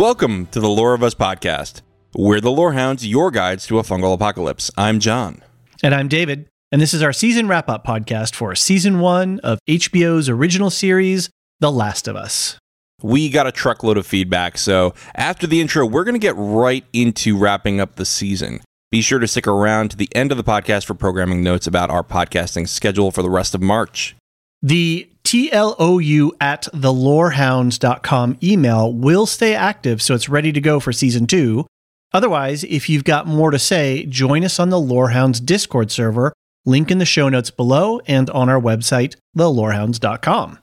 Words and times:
Welcome 0.00 0.46
to 0.46 0.60
the 0.60 0.68
Lore 0.70 0.94
of 0.94 1.02
Us 1.02 1.14
podcast. 1.14 1.82
We're 2.14 2.40
the 2.40 2.50
Lorehounds, 2.50 3.06
your 3.06 3.30
guides 3.30 3.66
to 3.66 3.78
a 3.78 3.82
fungal 3.82 4.14
apocalypse. 4.14 4.70
I'm 4.78 4.98
John. 4.98 5.42
And 5.82 5.94
I'm 5.94 6.08
David. 6.08 6.48
And 6.72 6.80
this 6.80 6.94
is 6.94 7.02
our 7.02 7.12
season 7.12 7.48
wrap 7.48 7.68
up 7.68 7.84
podcast 7.84 8.34
for 8.34 8.54
season 8.54 9.00
one 9.00 9.40
of 9.40 9.58
HBO's 9.68 10.30
original 10.30 10.70
series, 10.70 11.28
The 11.60 11.70
Last 11.70 12.08
of 12.08 12.16
Us. 12.16 12.56
We 13.02 13.28
got 13.28 13.46
a 13.46 13.52
truckload 13.52 13.98
of 13.98 14.06
feedback, 14.06 14.56
so 14.56 14.94
after 15.14 15.46
the 15.46 15.60
intro, 15.60 15.84
we're 15.84 16.04
going 16.04 16.14
to 16.14 16.18
get 16.18 16.34
right 16.34 16.86
into 16.94 17.36
wrapping 17.36 17.78
up 17.78 17.96
the 17.96 18.06
season. 18.06 18.60
Be 18.90 19.02
sure 19.02 19.18
to 19.18 19.28
stick 19.28 19.46
around 19.46 19.90
to 19.90 19.98
the 19.98 20.08
end 20.14 20.30
of 20.30 20.38
the 20.38 20.44
podcast 20.44 20.86
for 20.86 20.94
programming 20.94 21.42
notes 21.42 21.66
about 21.66 21.90
our 21.90 22.02
podcasting 22.02 22.66
schedule 22.66 23.10
for 23.10 23.20
the 23.20 23.28
rest 23.28 23.54
of 23.54 23.60
March. 23.60 24.16
The 24.62 25.08
TLOU 25.24 26.32
at 26.40 26.64
thelorehounds.com 26.74 28.38
email 28.42 28.92
will 28.92 29.26
stay 29.26 29.54
active, 29.54 30.02
so 30.02 30.14
it's 30.14 30.28
ready 30.28 30.52
to 30.52 30.60
go 30.60 30.80
for 30.80 30.92
season 30.92 31.26
two. 31.26 31.66
Otherwise, 32.12 32.64
if 32.64 32.88
you've 32.88 33.04
got 33.04 33.26
more 33.26 33.50
to 33.50 33.58
say, 33.58 34.04
join 34.06 34.44
us 34.44 34.58
on 34.58 34.70
the 34.70 34.80
Lorehounds 34.80 35.40
Discord 35.40 35.90
server, 35.90 36.32
link 36.66 36.90
in 36.90 36.98
the 36.98 37.06
show 37.06 37.28
notes 37.28 37.50
below 37.50 38.00
and 38.06 38.28
on 38.30 38.48
our 38.48 38.60
website, 38.60 39.14
thelorehounds.com. 39.36 40.58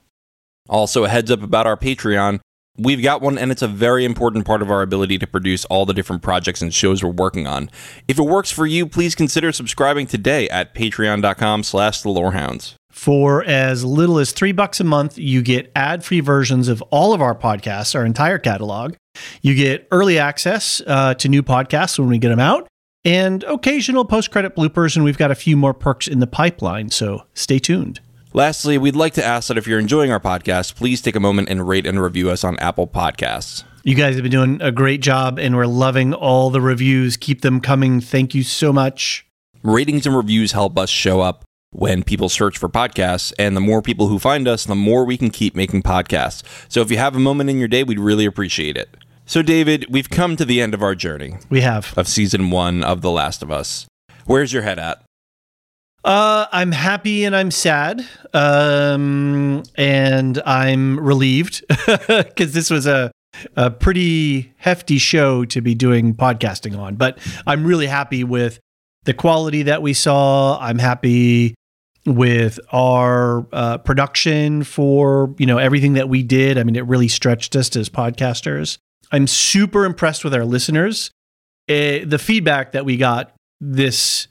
Also, 0.69 1.05
a 1.05 1.09
heads 1.09 1.31
up 1.31 1.41
about 1.41 1.65
our 1.65 1.77
Patreon. 1.77 2.39
We've 2.77 3.01
got 3.01 3.21
one, 3.21 3.37
and 3.39 3.51
it's 3.51 3.63
a 3.63 3.67
very 3.67 4.05
important 4.05 4.45
part 4.45 4.61
of 4.61 4.69
our 4.69 4.83
ability 4.83 5.17
to 5.19 5.25
produce 5.27 5.65
all 5.65 5.87
the 5.87 5.93
different 5.93 6.21
projects 6.21 6.61
and 6.61 6.71
shows 6.71 7.03
we're 7.03 7.09
working 7.09 7.47
on. 7.47 7.71
If 8.07 8.19
it 8.19 8.23
works 8.23 8.51
for 8.51 8.67
you, 8.67 8.85
please 8.85 9.15
consider 9.15 9.51
subscribing 9.51 10.05
today 10.05 10.47
at 10.49 10.75
patreon.com 10.75 11.63
slash 11.63 12.01
the 12.01 12.09
lorehounds. 12.09 12.75
For 12.97 13.43
as 13.43 13.85
little 13.85 14.17
as 14.17 14.31
three 14.31 14.51
bucks 14.51 14.79
a 14.79 14.83
month, 14.83 15.19
you 15.19 15.43
get 15.43 15.71
ad 15.75 16.03
free 16.03 16.19
versions 16.19 16.67
of 16.67 16.81
all 16.89 17.13
of 17.13 17.21
our 17.21 17.35
podcasts, 17.35 17.93
our 17.93 18.03
entire 18.03 18.39
catalog. 18.39 18.95
You 19.43 19.53
get 19.53 19.87
early 19.91 20.17
access 20.17 20.81
uh, 20.85 21.13
to 21.13 21.29
new 21.29 21.43
podcasts 21.43 21.99
when 21.99 22.09
we 22.09 22.17
get 22.17 22.29
them 22.29 22.39
out, 22.39 22.67
and 23.05 23.43
occasional 23.43 24.03
post 24.03 24.31
credit 24.31 24.55
bloopers. 24.55 24.95
And 24.95 25.05
we've 25.05 25.17
got 25.17 25.29
a 25.29 25.35
few 25.35 25.55
more 25.55 25.75
perks 25.75 26.07
in 26.07 26.19
the 26.19 26.27
pipeline, 26.27 26.89
so 26.89 27.21
stay 27.35 27.59
tuned. 27.59 27.99
Lastly, 28.33 28.79
we'd 28.79 28.95
like 28.95 29.13
to 29.13 29.23
ask 29.23 29.47
that 29.49 29.59
if 29.59 29.67
you're 29.67 29.79
enjoying 29.79 30.11
our 30.11 30.19
podcast, 30.19 30.73
please 30.73 30.99
take 30.99 31.15
a 31.15 31.19
moment 31.19 31.49
and 31.49 31.67
rate 31.67 31.85
and 31.85 32.01
review 32.01 32.31
us 32.31 32.43
on 32.43 32.57
Apple 32.57 32.87
Podcasts. 32.87 33.63
You 33.83 33.93
guys 33.93 34.15
have 34.15 34.23
been 34.23 34.31
doing 34.31 34.59
a 34.59 34.71
great 34.71 35.01
job, 35.01 35.37
and 35.37 35.55
we're 35.55 35.67
loving 35.67 36.15
all 36.15 36.49
the 36.49 36.61
reviews. 36.61 37.15
Keep 37.15 37.41
them 37.41 37.61
coming. 37.61 38.01
Thank 38.01 38.33
you 38.33 38.41
so 38.41 38.73
much. 38.73 39.23
Ratings 39.61 40.07
and 40.07 40.15
reviews 40.15 40.51
help 40.51 40.79
us 40.79 40.89
show 40.89 41.21
up 41.21 41.46
when 41.77 42.01
people 42.03 42.27
search 42.27 42.57
for 42.57 42.67
podcasts. 42.67 43.31
And 43.37 43.55
the 43.55 43.61
more 43.61 43.83
people 43.83 44.07
who 44.07 44.17
find 44.17 44.47
us, 44.47 44.65
the 44.65 44.73
more 44.73 45.05
we 45.05 45.15
can 45.15 45.29
keep 45.29 45.55
making 45.55 45.83
podcasts. 45.83 46.41
So 46.67 46.81
if 46.81 46.89
you 46.89 46.97
have 46.97 47.15
a 47.15 47.19
moment 47.19 47.51
in 47.51 47.59
your 47.59 47.67
day, 47.67 47.83
we'd 47.83 47.99
really 47.99 48.25
appreciate 48.25 48.75
it. 48.75 48.97
So, 49.27 49.43
David, 49.43 49.85
we've 49.89 50.09
come 50.09 50.35
to 50.37 50.45
the 50.45 50.59
end 50.59 50.73
of 50.73 50.81
our 50.81 50.95
journey. 50.95 51.35
We 51.49 51.61
have. 51.61 51.93
Of 51.95 52.07
season 52.07 52.49
one 52.49 52.83
of 52.83 53.01
The 53.01 53.11
Last 53.11 53.43
of 53.43 53.51
Us. 53.51 53.85
Where's 54.25 54.53
your 54.53 54.63
head 54.63 54.79
at? 54.79 55.03
Uh, 56.03 56.47
I'm 56.51 56.71
happy 56.71 57.25
and 57.25 57.35
I'm 57.35 57.51
sad. 57.51 58.07
Um, 58.33 59.63
and 59.75 60.41
I'm 60.45 60.99
relieved 60.99 61.63
because 62.07 62.53
this 62.53 62.71
was 62.71 62.87
a, 62.87 63.11
a 63.55 63.69
pretty 63.69 64.53
hefty 64.57 64.97
show 64.97 65.45
to 65.45 65.61
be 65.61 65.75
doing 65.75 66.15
podcasting 66.15 66.79
on. 66.79 66.95
But 66.95 67.19
I'm 67.45 67.65
really 67.65 67.87
happy 67.87 68.23
with 68.23 68.59
the 69.03 69.13
quality 69.13 69.63
that 69.63 69.81
we 69.81 69.93
saw. 69.93 70.57
I'm 70.59 70.79
happy 70.79 71.53
with 72.07 72.59
our 72.71 73.45
uh, 73.51 73.77
production 73.79 74.63
for 74.63 75.35
you 75.37 75.45
know 75.45 75.57
everything 75.57 75.93
that 75.93 76.09
we 76.09 76.23
did. 76.23 76.57
I 76.57 76.63
mean, 76.63 76.75
it 76.75 76.85
really 76.85 77.07
stretched 77.07 77.55
us 77.55 77.75
as 77.75 77.89
podcasters. 77.89 78.77
I'm 79.11 79.27
super 79.27 79.85
impressed 79.85 80.23
with 80.23 80.33
our 80.33 80.45
listeners. 80.45 81.11
Uh, 81.69 81.99
the 82.05 82.19
feedback 82.19 82.71
that 82.71 82.85
we 82.85 82.97
got 82.97 83.33
this 83.59 84.27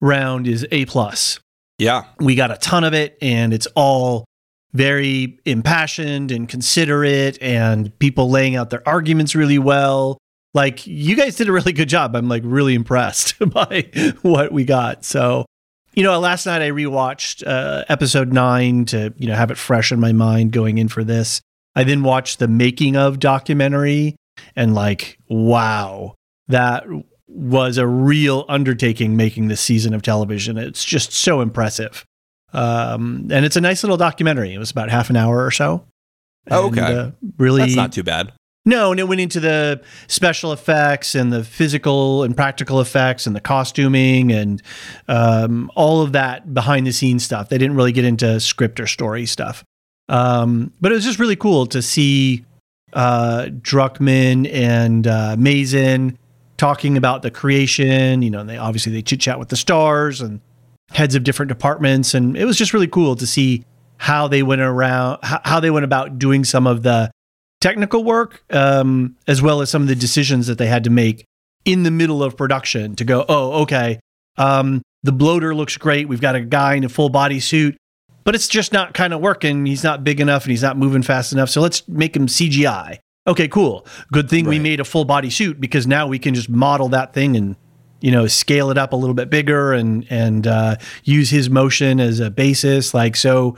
round 0.00 0.46
is 0.46 0.66
a 0.70 0.84
plus. 0.86 1.38
Yeah, 1.78 2.04
we 2.18 2.34
got 2.34 2.50
a 2.50 2.56
ton 2.56 2.84
of 2.84 2.92
it, 2.92 3.16
and 3.22 3.54
it's 3.54 3.68
all 3.74 4.24
very 4.72 5.38
impassioned 5.44 6.30
and 6.30 6.48
considerate, 6.48 7.40
and 7.40 7.96
people 7.98 8.28
laying 8.28 8.56
out 8.56 8.70
their 8.70 8.86
arguments 8.86 9.34
really 9.34 9.58
well 9.58 10.18
like 10.54 10.86
you 10.86 11.16
guys 11.16 11.36
did 11.36 11.48
a 11.48 11.52
really 11.52 11.72
good 11.72 11.88
job. 11.88 12.14
I'm 12.14 12.28
like 12.28 12.42
really 12.44 12.74
impressed 12.74 13.38
by 13.50 13.88
what 14.22 14.52
we 14.52 14.64
got. 14.64 15.04
So, 15.04 15.46
you 15.94 16.02
know, 16.02 16.18
last 16.18 16.46
night 16.46 16.62
I 16.62 16.70
rewatched 16.70 17.46
uh, 17.46 17.84
episode 17.88 18.32
nine 18.32 18.84
to 18.86 19.12
you 19.16 19.26
know 19.26 19.34
have 19.34 19.50
it 19.50 19.58
fresh 19.58 19.92
in 19.92 20.00
my 20.00 20.12
mind 20.12 20.52
going 20.52 20.78
in 20.78 20.88
for 20.88 21.04
this. 21.04 21.40
I 21.74 21.84
then 21.84 22.02
watched 22.02 22.38
the 22.38 22.48
making 22.48 22.96
of 22.96 23.18
documentary 23.18 24.16
and 24.56 24.74
like, 24.74 25.18
wow, 25.28 26.14
that 26.48 26.84
was 27.26 27.78
a 27.78 27.86
real 27.86 28.44
undertaking 28.48 29.16
making 29.16 29.48
this 29.48 29.60
season 29.60 29.94
of 29.94 30.02
television. 30.02 30.58
It's 30.58 30.84
just 30.84 31.12
so 31.12 31.40
impressive. 31.40 32.04
Um, 32.52 33.28
and 33.32 33.46
it's 33.46 33.56
a 33.56 33.60
nice 33.60 33.82
little 33.82 33.96
documentary. 33.96 34.52
It 34.52 34.58
was 34.58 34.70
about 34.70 34.90
half 34.90 35.08
an 35.08 35.16
hour 35.16 35.44
or 35.44 35.50
so. 35.50 35.86
Oh, 36.50 36.66
okay. 36.66 36.80
uh, 36.80 37.10
really, 37.38 37.62
that's 37.62 37.76
not 37.76 37.92
too 37.92 38.02
bad. 38.02 38.32
No, 38.64 38.92
and 38.92 39.00
it 39.00 39.08
went 39.08 39.20
into 39.20 39.40
the 39.40 39.82
special 40.06 40.52
effects 40.52 41.16
and 41.16 41.32
the 41.32 41.42
physical 41.42 42.22
and 42.22 42.36
practical 42.36 42.80
effects 42.80 43.26
and 43.26 43.34
the 43.34 43.40
costuming 43.40 44.30
and 44.30 44.62
um, 45.08 45.70
all 45.74 46.00
of 46.00 46.12
that 46.12 46.54
behind 46.54 46.86
the 46.86 46.92
scenes 46.92 47.24
stuff. 47.24 47.48
They 47.48 47.58
didn't 47.58 47.76
really 47.76 47.90
get 47.90 48.04
into 48.04 48.38
script 48.38 48.78
or 48.78 48.86
story 48.86 49.26
stuff. 49.26 49.64
Um, 50.08 50.72
but 50.80 50.92
it 50.92 50.94
was 50.94 51.04
just 51.04 51.18
really 51.18 51.34
cool 51.36 51.66
to 51.66 51.82
see 51.82 52.44
uh, 52.92 53.46
Druckmann 53.50 54.48
and 54.52 55.06
uh, 55.06 55.36
Mazin 55.38 56.16
talking 56.56 56.96
about 56.96 57.22
the 57.22 57.30
creation. 57.30 58.22
You 58.22 58.30
know, 58.30 58.44
they 58.44 58.58
obviously 58.58 58.92
they 58.92 59.02
chit 59.02 59.20
chat 59.20 59.40
with 59.40 59.48
the 59.48 59.56
stars 59.56 60.20
and 60.20 60.40
heads 60.92 61.16
of 61.16 61.24
different 61.24 61.48
departments, 61.48 62.14
and 62.14 62.36
it 62.36 62.44
was 62.44 62.56
just 62.56 62.72
really 62.72 62.86
cool 62.86 63.16
to 63.16 63.26
see 63.26 63.64
how 63.96 64.28
they 64.28 64.42
went 64.42 64.60
around, 64.60 65.18
how 65.22 65.58
they 65.58 65.70
went 65.70 65.84
about 65.84 66.18
doing 66.18 66.44
some 66.44 66.66
of 66.66 66.82
the 66.82 67.10
technical 67.62 68.04
work, 68.04 68.44
um, 68.50 69.16
as 69.26 69.40
well 69.40 69.62
as 69.62 69.70
some 69.70 69.82
of 69.82 69.88
the 69.88 69.94
decisions 69.94 70.48
that 70.48 70.58
they 70.58 70.66
had 70.66 70.84
to 70.84 70.90
make 70.90 71.24
in 71.64 71.84
the 71.84 71.90
middle 71.90 72.22
of 72.22 72.36
production 72.36 72.96
to 72.96 73.04
go, 73.04 73.24
oh, 73.28 73.62
okay, 73.62 74.00
um, 74.36 74.82
the 75.02 75.12
bloater 75.12 75.54
looks 75.54 75.76
great. 75.76 76.08
We've 76.08 76.20
got 76.20 76.34
a 76.34 76.40
guy 76.40 76.74
in 76.74 76.84
a 76.84 76.88
full 76.88 77.08
body 77.08 77.40
suit, 77.40 77.76
but 78.24 78.34
it's 78.34 78.48
just 78.48 78.72
not 78.72 78.94
kind 78.94 79.14
of 79.14 79.20
working. 79.20 79.64
He's 79.64 79.84
not 79.84 80.04
big 80.04 80.20
enough 80.20 80.44
and 80.44 80.50
he's 80.50 80.62
not 80.62 80.76
moving 80.76 81.02
fast 81.02 81.32
enough. 81.32 81.50
So 81.50 81.60
let's 81.60 81.86
make 81.88 82.16
him 82.16 82.26
CGI. 82.26 82.98
Okay, 83.26 83.46
cool. 83.46 83.86
Good 84.12 84.28
thing 84.28 84.44
right. 84.44 84.50
we 84.50 84.58
made 84.58 84.80
a 84.80 84.84
full 84.84 85.04
body 85.04 85.30
suit 85.30 85.60
because 85.60 85.86
now 85.86 86.08
we 86.08 86.18
can 86.18 86.34
just 86.34 86.48
model 86.48 86.88
that 86.88 87.14
thing 87.14 87.36
and 87.36 87.56
you 88.00 88.10
know 88.10 88.26
scale 88.26 88.70
it 88.72 88.78
up 88.78 88.92
a 88.92 88.96
little 88.96 89.14
bit 89.14 89.30
bigger 89.30 89.72
and 89.72 90.04
and 90.10 90.48
uh, 90.48 90.76
use 91.04 91.30
his 91.30 91.48
motion 91.48 92.00
as 92.00 92.18
a 92.18 92.30
basis. 92.30 92.92
Like 92.92 93.14
so, 93.14 93.56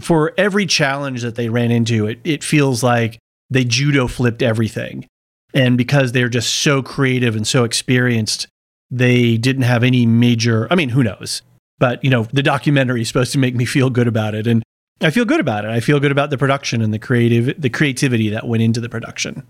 for 0.00 0.32
every 0.38 0.64
challenge 0.64 1.20
that 1.20 1.34
they 1.34 1.50
ran 1.50 1.70
into, 1.70 2.06
it 2.06 2.18
it 2.24 2.42
feels 2.42 2.82
like 2.82 3.18
they 3.54 3.64
judo 3.64 4.06
flipped 4.06 4.42
everything. 4.42 5.06
And 5.54 5.78
because 5.78 6.12
they're 6.12 6.28
just 6.28 6.52
so 6.52 6.82
creative 6.82 7.36
and 7.36 7.46
so 7.46 7.64
experienced, 7.64 8.48
they 8.90 9.38
didn't 9.38 9.62
have 9.62 9.82
any 9.82 10.04
major, 10.04 10.66
I 10.70 10.74
mean, 10.74 10.90
who 10.90 11.02
knows? 11.02 11.42
But, 11.78 12.02
you 12.04 12.10
know, 12.10 12.24
the 12.32 12.42
documentary 12.42 13.02
is 13.02 13.08
supposed 13.08 13.32
to 13.32 13.38
make 13.38 13.54
me 13.54 13.64
feel 13.64 13.88
good 13.88 14.08
about 14.08 14.34
it. 14.34 14.46
And 14.46 14.62
I 15.00 15.10
feel 15.10 15.24
good 15.24 15.40
about 15.40 15.64
it. 15.64 15.70
I 15.70 15.80
feel 15.80 16.00
good 16.00 16.12
about 16.12 16.30
the 16.30 16.38
production 16.38 16.82
and 16.82 16.92
the 16.92 16.98
creative 16.98 17.60
the 17.60 17.70
creativity 17.70 18.28
that 18.30 18.46
went 18.46 18.62
into 18.62 18.80
the 18.80 18.88
production. 18.88 19.46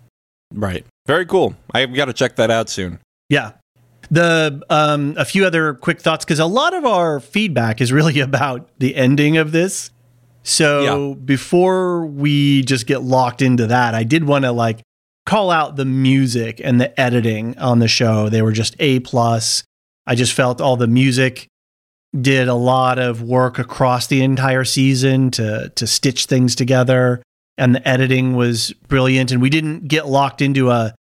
Right. 0.52 0.86
Very 1.06 1.26
cool. 1.26 1.54
I've 1.72 1.94
got 1.94 2.06
to 2.06 2.12
check 2.12 2.36
that 2.36 2.50
out 2.50 2.68
soon. 2.68 3.00
Yeah. 3.28 3.52
The 4.10 4.62
um, 4.68 5.14
a 5.16 5.24
few 5.24 5.46
other 5.46 5.74
quick 5.74 6.00
thoughts 6.00 6.24
because 6.24 6.38
a 6.38 6.46
lot 6.46 6.74
of 6.74 6.84
our 6.84 7.20
feedback 7.20 7.80
is 7.80 7.92
really 7.92 8.20
about 8.28 8.68
the 8.78 8.94
ending 8.96 9.36
of 9.36 9.52
this. 9.52 9.90
So 10.44 10.82
Yeah. 11.10 11.14
before 11.24 12.06
we 12.06 12.62
just 12.62 12.86
get 12.86 13.02
locked 13.02 13.42
into 13.42 13.66
that, 13.66 13.94
I 13.94 14.04
did 14.04 14.24
want 14.24 14.44
to 14.44 14.52
like 14.52 14.80
call 15.26 15.50
out 15.50 15.76
the 15.76 15.84
music 15.86 16.60
and 16.62 16.80
the 16.80 16.98
editing 17.00 17.56
on 17.58 17.78
the 17.78 17.88
show. 17.88 18.28
They 18.28 18.42
were 18.42 18.52
just 18.52 18.76
a 18.78 19.00
plus. 19.00 19.64
I 20.06 20.14
just 20.14 20.32
felt 20.34 20.60
all 20.60 20.76
the 20.76 20.86
music 20.86 21.46
did 22.20 22.46
a 22.46 22.54
lot 22.54 22.98
of 22.98 23.22
work 23.22 23.58
across 23.58 24.06
the 24.06 24.22
entire 24.22 24.64
season 24.64 25.30
to 25.32 25.70
to 25.74 25.86
stitch 25.86 26.26
things 26.26 26.54
together 26.54 27.22
and 27.58 27.74
the 27.74 27.88
editing 27.88 28.34
was 28.36 28.72
brilliant 28.88 29.32
and 29.32 29.40
we 29.42 29.48
didn't 29.50 29.88
get 29.88 30.06
locked 30.06 30.40
into 30.42 30.70
a 30.70 30.94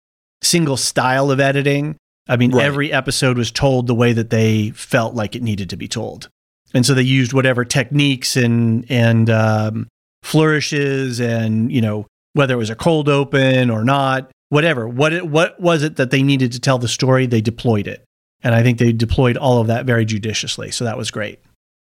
single 0.43 0.77
style 0.77 1.31
of 1.31 1.41
editing. 1.41 1.97
I 2.29 2.37
mean, 2.37 2.53
Right. 2.53 2.65
every 2.65 2.93
episode 2.93 3.39
was 3.39 3.51
told 3.51 3.87
the 3.87 3.95
way 3.95 4.13
that 4.13 4.31
they 4.31 4.71
felt 4.71 5.15
like 5.15 5.35
it 5.35 5.43
needed 5.43 5.69
to 5.71 5.77
be 5.77 5.89
told. 5.89 6.29
And 6.75 6.87
so 6.87 6.95
they 6.95 7.03
used 7.03 7.33
whatever 7.33 7.65
techniques 7.65 8.37
and 8.37 8.85
and 8.91 9.29
um, 9.31 9.89
flourishes 10.23 11.21
and 11.21 11.71
you 11.73 11.81
know 11.81 12.07
whether 12.33 12.55
it 12.55 12.59
was 12.59 12.71
a 12.71 12.77
cold 12.77 13.09
open 13.09 13.71
or 13.71 13.85
not, 13.85 14.31
whatever. 14.51 14.87
What 14.89 15.13
it, 15.13 15.27
what 15.29 15.59
was 15.61 15.83
it 15.83 15.97
that 15.97 16.11
they 16.11 16.23
needed 16.23 16.53
to 16.53 16.61
tell 16.61 16.79
the 16.79 16.89
story? 16.89 17.27
They 17.27 17.41
deployed 17.41 17.89
it, 17.89 18.05
and 18.43 18.55
I 18.55 18.63
think 18.63 18.79
they 18.79 18.93
deployed 18.93 19.37
all 19.37 19.61
of 19.61 19.67
that 19.67 19.85
very 19.85 20.05
judiciously. 20.05 20.71
So 20.71 20.85
that 20.85 20.97
was 20.97 21.11
great. 21.11 21.41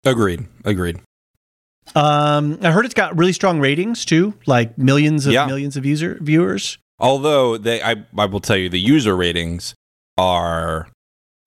Agreed. 0.05 0.45
Agreed. 0.65 0.99
Um, 1.95 2.57
I 2.61 2.71
heard 2.71 2.85
it's 2.85 2.93
got 2.93 3.17
really 3.17 3.33
strong 3.33 3.59
ratings 3.59 4.05
too, 4.05 4.33
like 4.45 4.77
millions 4.77 5.25
of 5.25 5.33
Yeah. 5.33 5.45
millions 5.45 5.77
of 5.77 5.85
user 5.85 6.17
viewers. 6.21 6.77
Although 6.99 7.57
they, 7.57 7.81
I, 7.81 8.03
I 8.17 8.25
will 8.25 8.39
tell 8.39 8.55
you, 8.55 8.69
the 8.69 8.79
user 8.79 9.15
ratings 9.15 9.75
are 10.17 10.87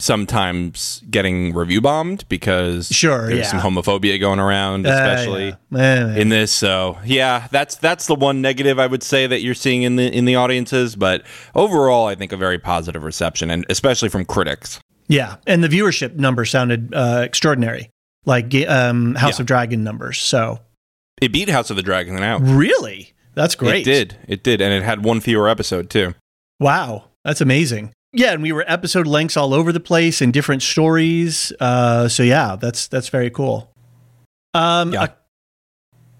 sometimes 0.00 1.02
getting 1.10 1.54
review 1.54 1.80
bombed 1.80 2.28
because 2.28 2.88
Sure, 2.88 3.26
there's 3.26 3.52
yeah. 3.52 3.60
some 3.60 3.60
homophobia 3.60 4.18
going 4.20 4.38
around, 4.38 4.86
especially. 4.86 5.52
Uh, 5.52 5.56
yeah. 5.72 6.14
In 6.16 6.28
this. 6.28 6.52
So 6.52 6.98
yeah, 7.04 7.48
that's 7.50 7.76
that's 7.76 8.06
the 8.06 8.14
one 8.14 8.40
negative 8.40 8.78
I 8.78 8.86
would 8.86 9.02
say 9.02 9.26
that 9.26 9.40
you're 9.42 9.54
seeing 9.54 9.82
in 9.82 9.96
the 9.96 10.10
in 10.12 10.24
the 10.24 10.36
audiences. 10.36 10.96
But 10.96 11.24
overall, 11.54 12.06
I 12.06 12.14
think 12.14 12.32
a 12.32 12.36
very 12.36 12.58
positive 12.58 13.02
reception, 13.04 13.50
and 13.50 13.64
especially 13.68 14.08
from 14.08 14.24
critics. 14.24 14.80
yeah, 15.08 15.36
and 15.46 15.62
the 15.62 15.68
viewership 15.68 16.14
number 16.16 16.44
sounded 16.44 16.92
uh, 16.94 17.22
extraordinary, 17.24 17.90
like 18.24 18.54
um, 18.68 19.14
House 19.14 19.38
Yeah. 19.38 19.42
of 19.42 19.46
Dragon 19.46 19.84
numbers. 19.84 20.18
So 20.18 20.60
It 21.20 21.32
beat 21.32 21.48
House 21.48 21.70
of 21.70 21.76
the 21.76 21.82
Dragon 21.82 22.18
out. 22.22 22.40
really, 22.42 23.12
that's 23.34 23.54
great. 23.54 23.86
It 23.86 23.90
did. 23.90 24.16
It 24.28 24.42
did, 24.42 24.60
and 24.60 24.72
it 24.72 24.82
had 24.82 25.04
one 25.04 25.20
fewer 25.20 25.48
episode 25.48 25.90
too. 25.90 26.14
Wow, 26.60 27.04
that's 27.24 27.40
amazing. 27.40 27.92
Yeah, 28.16 28.32
and 28.32 28.42
we 28.42 28.50
were 28.50 28.64
episode 28.66 29.06
lengths 29.06 29.36
all 29.36 29.52
over 29.52 29.72
the 29.72 29.80
place 29.80 30.22
and 30.22 30.32
different 30.32 30.62
stories. 30.62 31.52
Uh, 31.60 32.08
so 32.08 32.22
yeah, 32.22 32.56
that's 32.56 32.88
that's 32.88 33.10
very 33.10 33.28
cool. 33.30 33.70
Um, 34.54 34.94
Yeah. 34.94 35.08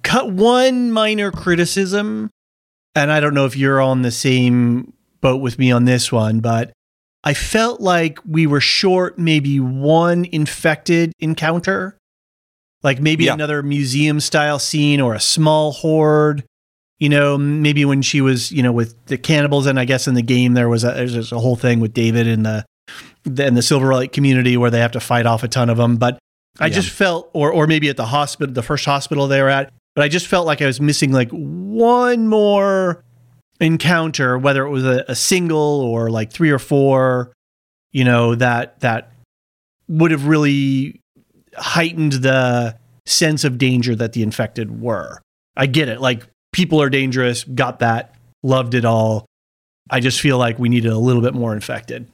cut 0.03 0.31
one 0.31 0.93
minor 0.93 1.31
criticism, 1.33 2.29
and 2.95 3.11
I 3.11 3.19
don't 3.21 3.33
know 3.33 3.47
if 3.47 3.57
you're 3.57 3.81
on 3.81 4.03
the 4.03 4.11
same 4.11 4.93
boat 5.23 5.41
with 5.41 5.59
me 5.59 5.73
on 5.73 5.87
this 5.87 6.13
one, 6.13 6.41
but 6.41 6.71
I 7.25 7.33
felt 7.33 7.81
like 7.81 8.19
we 8.29 8.47
were 8.47 8.61
short 8.61 9.19
maybe 9.19 9.59
one 9.59 10.27
infected 10.27 11.13
encounter, 11.19 11.97
like 12.83 13.01
maybe 13.01 13.25
Yeah. 13.25 13.33
another 13.35 13.63
museum 13.63 14.21
style 14.21 14.59
scene 14.59 15.01
or 15.01 15.15
a 15.15 15.21
small 15.21 15.73
horde 15.73 16.45
you 16.99 17.09
know, 17.09 17.37
maybe 17.37 17.85
when 17.85 18.03
she 18.03 18.21
was, 18.21 18.51
you 18.53 18.63
know, 18.63 18.73
with 18.73 18.95
the 19.07 19.19
cannibals, 19.19 19.67
and 19.67 19.79
I 19.79 19.85
guess 19.85 20.09
in 20.09 20.15
the 20.15 20.23
game 20.23 20.55
there 20.55 20.69
was 20.69 20.85
a 20.85 20.93
there's 20.93 21.13
just 21.15 21.33
a 21.33 21.39
whole 21.39 21.57
thing 21.57 21.81
with 21.81 21.93
David 21.93 22.27
and 22.27 22.45
the 22.47 22.65
and 23.27 23.57
the 23.57 23.63
Silver 23.63 23.95
Lake 23.95 24.13
community 24.13 24.57
where 24.57 24.71
they 24.71 24.79
have 24.81 24.93
to 24.93 25.01
fight 25.01 25.27
off 25.27 25.43
a 25.43 25.49
ton 25.49 25.69
of 25.69 25.77
them. 25.77 25.97
But 25.97 26.19
I 26.59 26.67
Yeah. 26.69 26.75
just 26.75 26.91
felt, 26.91 27.29
or 27.33 27.53
or 27.53 27.67
maybe 27.67 27.89
at 27.89 27.97
the 27.97 28.07
hospital, 28.07 28.55
the 28.55 28.63
first 28.63 28.85
hospital 28.85 29.27
they 29.29 29.43
were 29.43 29.49
at, 29.51 29.73
but 29.95 30.05
I 30.05 30.09
just 30.09 30.27
felt 30.27 30.47
like 30.47 30.63
I 30.63 30.67
was 30.67 30.81
missing 30.81 31.13
like 31.13 31.31
one 31.31 32.29
more 32.29 33.03
encounter, 33.61 34.39
whether 34.39 34.65
it 34.65 34.71
was 34.71 34.85
a, 34.85 35.05
a 35.09 35.15
single 35.15 35.81
or 35.81 36.11
like 36.11 36.31
three 36.33 36.51
or 36.51 36.59
four, 36.59 37.33
you 37.93 38.05
know, 38.05 38.35
that 38.37 38.81
that 38.81 39.13
would 39.89 40.11
have 40.11 40.27
really 40.27 41.01
heightened 41.57 42.13
the 42.13 42.77
sense 43.07 43.45
of 43.45 43.59
danger 43.59 43.95
that 43.95 44.13
the 44.13 44.23
infected 44.23 44.81
were. 44.81 45.21
I 45.57 45.67
get 45.67 45.89
it. 45.89 46.01
Like 46.01 46.27
people 46.57 46.81
are 46.81 46.89
dangerous, 46.89 47.45
got 47.45 47.81
that, 47.81 48.15
loved 48.43 48.73
it 48.75 48.87
all. 48.87 49.27
I 49.91 50.01
just 50.01 50.21
feel 50.23 50.39
like 50.39 50.59
we 50.59 50.71
needed 50.71 50.91
a 50.91 50.99
little 50.99 51.21
bit 51.21 51.35
more 51.35 51.53
infected. 51.55 52.09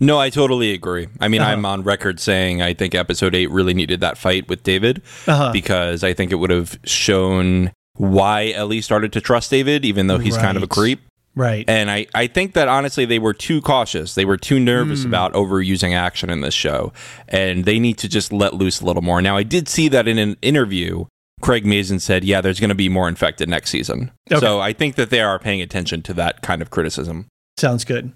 No, 0.00 0.18
I 0.18 0.28
totally 0.28 0.72
agree. 0.72 1.06
I 1.20 1.28
mean, 1.28 1.40
Uh-huh. 1.40 1.52
I'm 1.52 1.64
on 1.64 1.84
record 1.84 2.18
saying 2.18 2.60
I 2.62 2.74
think 2.74 2.96
episode 2.96 3.36
eight 3.36 3.48
really 3.50 3.74
needed 3.74 4.00
that 4.00 4.18
fight 4.18 4.48
with 4.48 4.64
David 4.64 5.02
Uh-huh. 5.28 5.52
because 5.52 6.02
I 6.02 6.12
think 6.14 6.32
it 6.32 6.34
would 6.34 6.50
have 6.50 6.80
shown 6.84 7.70
why 7.94 8.50
Ellie 8.56 8.80
started 8.80 9.12
to 9.12 9.20
trust 9.20 9.52
David, 9.52 9.84
even 9.84 10.08
though 10.08 10.18
he's 10.18 10.36
kind 10.36 10.56
of 10.56 10.64
a 10.64 10.66
creep. 10.66 11.00
Right. 11.36 11.64
And 11.68 11.88
I, 11.92 12.06
I 12.14 12.26
think 12.26 12.54
that 12.54 12.66
honestly, 12.66 13.04
they 13.04 13.20
were 13.20 13.32
too 13.34 13.60
cautious. 13.60 14.16
They 14.16 14.24
were 14.24 14.36
too 14.36 14.58
nervous 14.58 15.02
Hmm. 15.02 15.08
about 15.10 15.32
overusing 15.34 15.94
action 15.94 16.28
in 16.28 16.40
this 16.40 16.54
show. 16.54 16.92
And 17.28 17.64
they 17.64 17.78
need 17.78 17.98
to 17.98 18.08
just 18.08 18.32
let 18.32 18.54
loose 18.54 18.80
a 18.80 18.84
little 18.84 19.02
more. 19.02 19.22
Now, 19.22 19.36
I 19.36 19.44
did 19.44 19.68
see 19.68 19.86
that 19.90 20.08
in 20.08 20.18
an 20.18 20.36
interview, 20.42 21.04
Craig 21.40 21.64
Mazin 21.64 22.00
said, 22.00 22.24
yeah, 22.24 22.40
there's 22.40 22.60
going 22.60 22.68
to 22.68 22.74
be 22.74 22.88
more 22.88 23.08
infected 23.08 23.48
next 23.48 23.70
season. 23.70 24.10
Okay. 24.30 24.40
So 24.40 24.60
I 24.60 24.72
think 24.72 24.96
that 24.96 25.10
they 25.10 25.20
are 25.20 25.38
paying 25.38 25.62
attention 25.62 26.02
to 26.02 26.14
that 26.14 26.42
kind 26.42 26.62
of 26.62 26.70
criticism. 26.70 27.26
Sounds 27.56 27.84
good. 27.84 28.12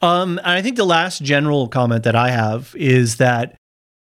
Um, 0.00 0.38
and 0.38 0.48
I 0.48 0.62
think 0.62 0.76
the 0.76 0.84
last 0.84 1.22
general 1.22 1.68
comment 1.68 2.04
that 2.04 2.16
I 2.16 2.30
have 2.30 2.74
is 2.76 3.16
that 3.16 3.56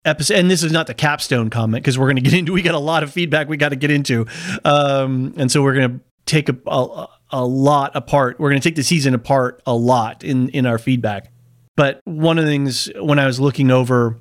episode, 0.06 0.36
and 0.36 0.52
this 0.52 0.64
is 0.64 0.72
not 0.72 0.88
the 0.88 0.94
capstone 0.94 1.50
comment 1.50 1.84
because 1.84 1.98
we're 1.98 2.08
going 2.08 2.18
to 2.18 2.22
get 2.22 2.34
into. 2.34 2.54
We 2.54 2.62
got 2.62 2.76
a 2.76 2.80
lot 2.80 3.04
of 3.04 3.12
feedback 3.12 3.48
we 3.48 3.58
got 3.58 3.70
to 3.70 3.76
get 3.76 3.92
into, 3.92 4.26
um, 4.66 5.34
and 5.38 5.52
so 5.52 5.64
we're 5.64 5.74
going 5.74 6.00
to 6.00 6.06
take 6.26 6.50
a, 6.50 6.58
a 6.68 7.08
a 7.32 7.46
lot 7.46 7.96
apart. 7.96 8.40
We're 8.40 8.50
going 8.50 8.62
to 8.62 8.68
take 8.68 8.76
the 8.76 8.84
season 8.84 9.14
apart 9.14 9.62
a 9.66 9.74
lot 9.74 10.24
in 10.24 10.50
in 10.50 10.66
our 10.66 10.78
feedback. 10.78 11.32
But 11.76 12.02
one 12.06 12.38
of 12.38 12.46
the 12.46 12.52
things 12.52 12.90
when 12.96 13.20
I 13.20 13.26
was 13.26 13.40
looking 13.40 13.72
over 13.72 14.18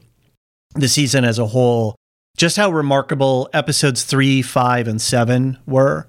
the 0.75 0.89
season 0.89 1.25
as 1.25 1.39
a 1.39 1.47
whole, 1.47 1.97
just 2.37 2.57
how 2.57 2.71
remarkable 2.71 3.49
episodes 3.53 4.05
three, 4.05 4.43
five, 4.43 4.89
and 4.89 5.01
seven 5.01 5.59
were. 5.67 6.09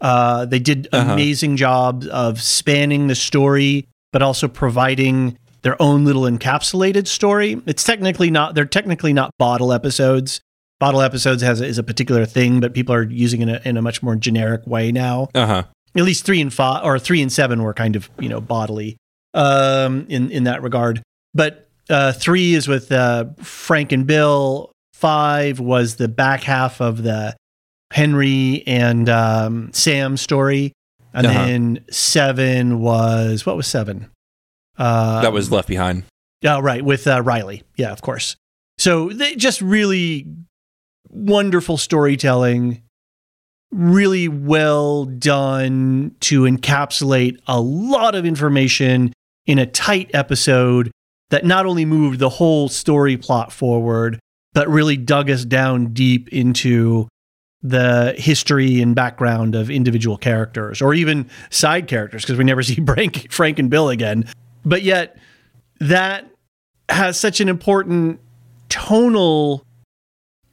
Uh, 0.00 0.44
they 0.44 0.58
did 0.58 0.88
Uh-huh. 0.92 1.12
amazing 1.12 1.56
job 1.56 2.04
of 2.10 2.40
spanning 2.42 3.06
the 3.06 3.14
story, 3.14 3.86
but 4.12 4.20
also 4.22 4.48
providing 4.48 5.38
their 5.62 5.80
own 5.80 6.04
little 6.04 6.22
encapsulated 6.22 7.06
story. 7.06 7.60
It's 7.66 7.84
technically 7.84 8.30
not; 8.30 8.54
they're 8.54 8.64
technically 8.64 9.12
not 9.12 9.30
bottle 9.38 9.72
episodes. 9.72 10.40
Bottle 10.80 11.00
episodes 11.02 11.42
has 11.42 11.60
is 11.60 11.78
a 11.78 11.84
particular 11.84 12.26
thing, 12.26 12.58
but 12.58 12.74
people 12.74 12.92
are 12.94 13.04
using 13.04 13.42
it 13.42 13.48
in 13.48 13.54
a, 13.54 13.60
in 13.68 13.76
a 13.76 13.82
much 13.82 14.02
more 14.02 14.16
generic 14.16 14.66
way 14.66 14.90
now 14.90 15.28
Uh 15.34 15.46
huh. 15.46 15.62
at 15.96 16.02
least 16.02 16.24
three 16.26 16.40
and 16.40 16.52
five 16.52 16.84
or 16.84 16.98
three 16.98 17.22
and 17.22 17.30
seven 17.32 17.62
were 17.62 17.72
kind 17.74 17.94
of 17.94 18.10
you 18.18 18.28
know 18.28 18.40
bodily 18.40 18.96
um 19.34 20.04
in 20.08 20.30
in 20.32 20.42
that 20.44 20.60
regard 20.62 21.00
but 21.34 21.68
uh 21.88 22.10
three 22.12 22.54
is 22.54 22.66
with 22.66 22.90
uh 22.90 23.26
frank 23.38 23.92
and 23.92 24.08
bill 24.08 24.71
five 25.02 25.58
was 25.60 25.96
the 25.96 26.08
back 26.08 26.42
half 26.44 26.80
of 26.80 27.02
the 27.02 27.34
henry 27.92 28.62
and 28.66 29.08
um 29.08 29.70
sam 29.72 30.16
story 30.16 30.72
and 31.12 31.26
Uh-huh. 31.26 31.44
then 31.46 31.84
seven 31.90 32.80
was 32.80 33.44
what 33.44 33.56
was 33.56 33.66
seven 33.66 34.08
uh 34.78 35.20
that 35.22 35.32
was 35.32 35.50
left 35.52 35.68
behind. 35.68 36.04
Oh, 36.44 36.58
right, 36.60 36.84
with 36.84 37.06
uh, 37.06 37.22
Riley. 37.22 37.62
Yeah, 37.76 37.92
of 37.92 38.00
course. 38.02 38.34
So 38.78 39.10
they 39.10 39.36
just 39.36 39.60
really 39.62 40.26
wonderful 41.08 41.76
storytelling, 41.76 42.82
really 43.70 44.26
well 44.26 45.04
done 45.04 46.16
to 46.20 46.42
encapsulate 46.42 47.38
a 47.46 47.60
lot 47.60 48.16
of 48.16 48.26
information 48.26 49.12
in 49.46 49.58
a 49.60 49.66
tight 49.66 50.10
episode 50.14 50.90
that 51.30 51.44
not 51.44 51.64
only 51.64 51.84
moved 51.84 52.18
the 52.18 52.28
whole 52.28 52.68
story 52.68 53.16
plot 53.16 53.52
forward, 53.52 54.18
but 54.54 54.68
really 54.68 54.96
dug 54.96 55.30
us 55.30 55.44
down 55.44 55.92
deep 55.92 56.28
into 56.28 57.08
the 57.62 58.14
history 58.18 58.82
and 58.82 58.94
background 58.94 59.54
of 59.54 59.70
individual 59.70 60.16
characters 60.16 60.82
or 60.82 60.94
even 60.94 61.28
side 61.50 61.86
characters 61.86 62.22
because 62.22 62.36
we 62.36 62.44
never 62.44 62.62
see 62.62 62.84
Frank, 62.84 63.30
Frank 63.30 63.58
and 63.58 63.70
Bill 63.70 63.88
again. 63.88 64.26
But 64.64 64.82
yet, 64.82 65.16
that 65.80 66.28
has 66.88 67.18
such 67.18 67.40
an 67.40 67.48
important 67.48 68.20
tonal 68.68 69.64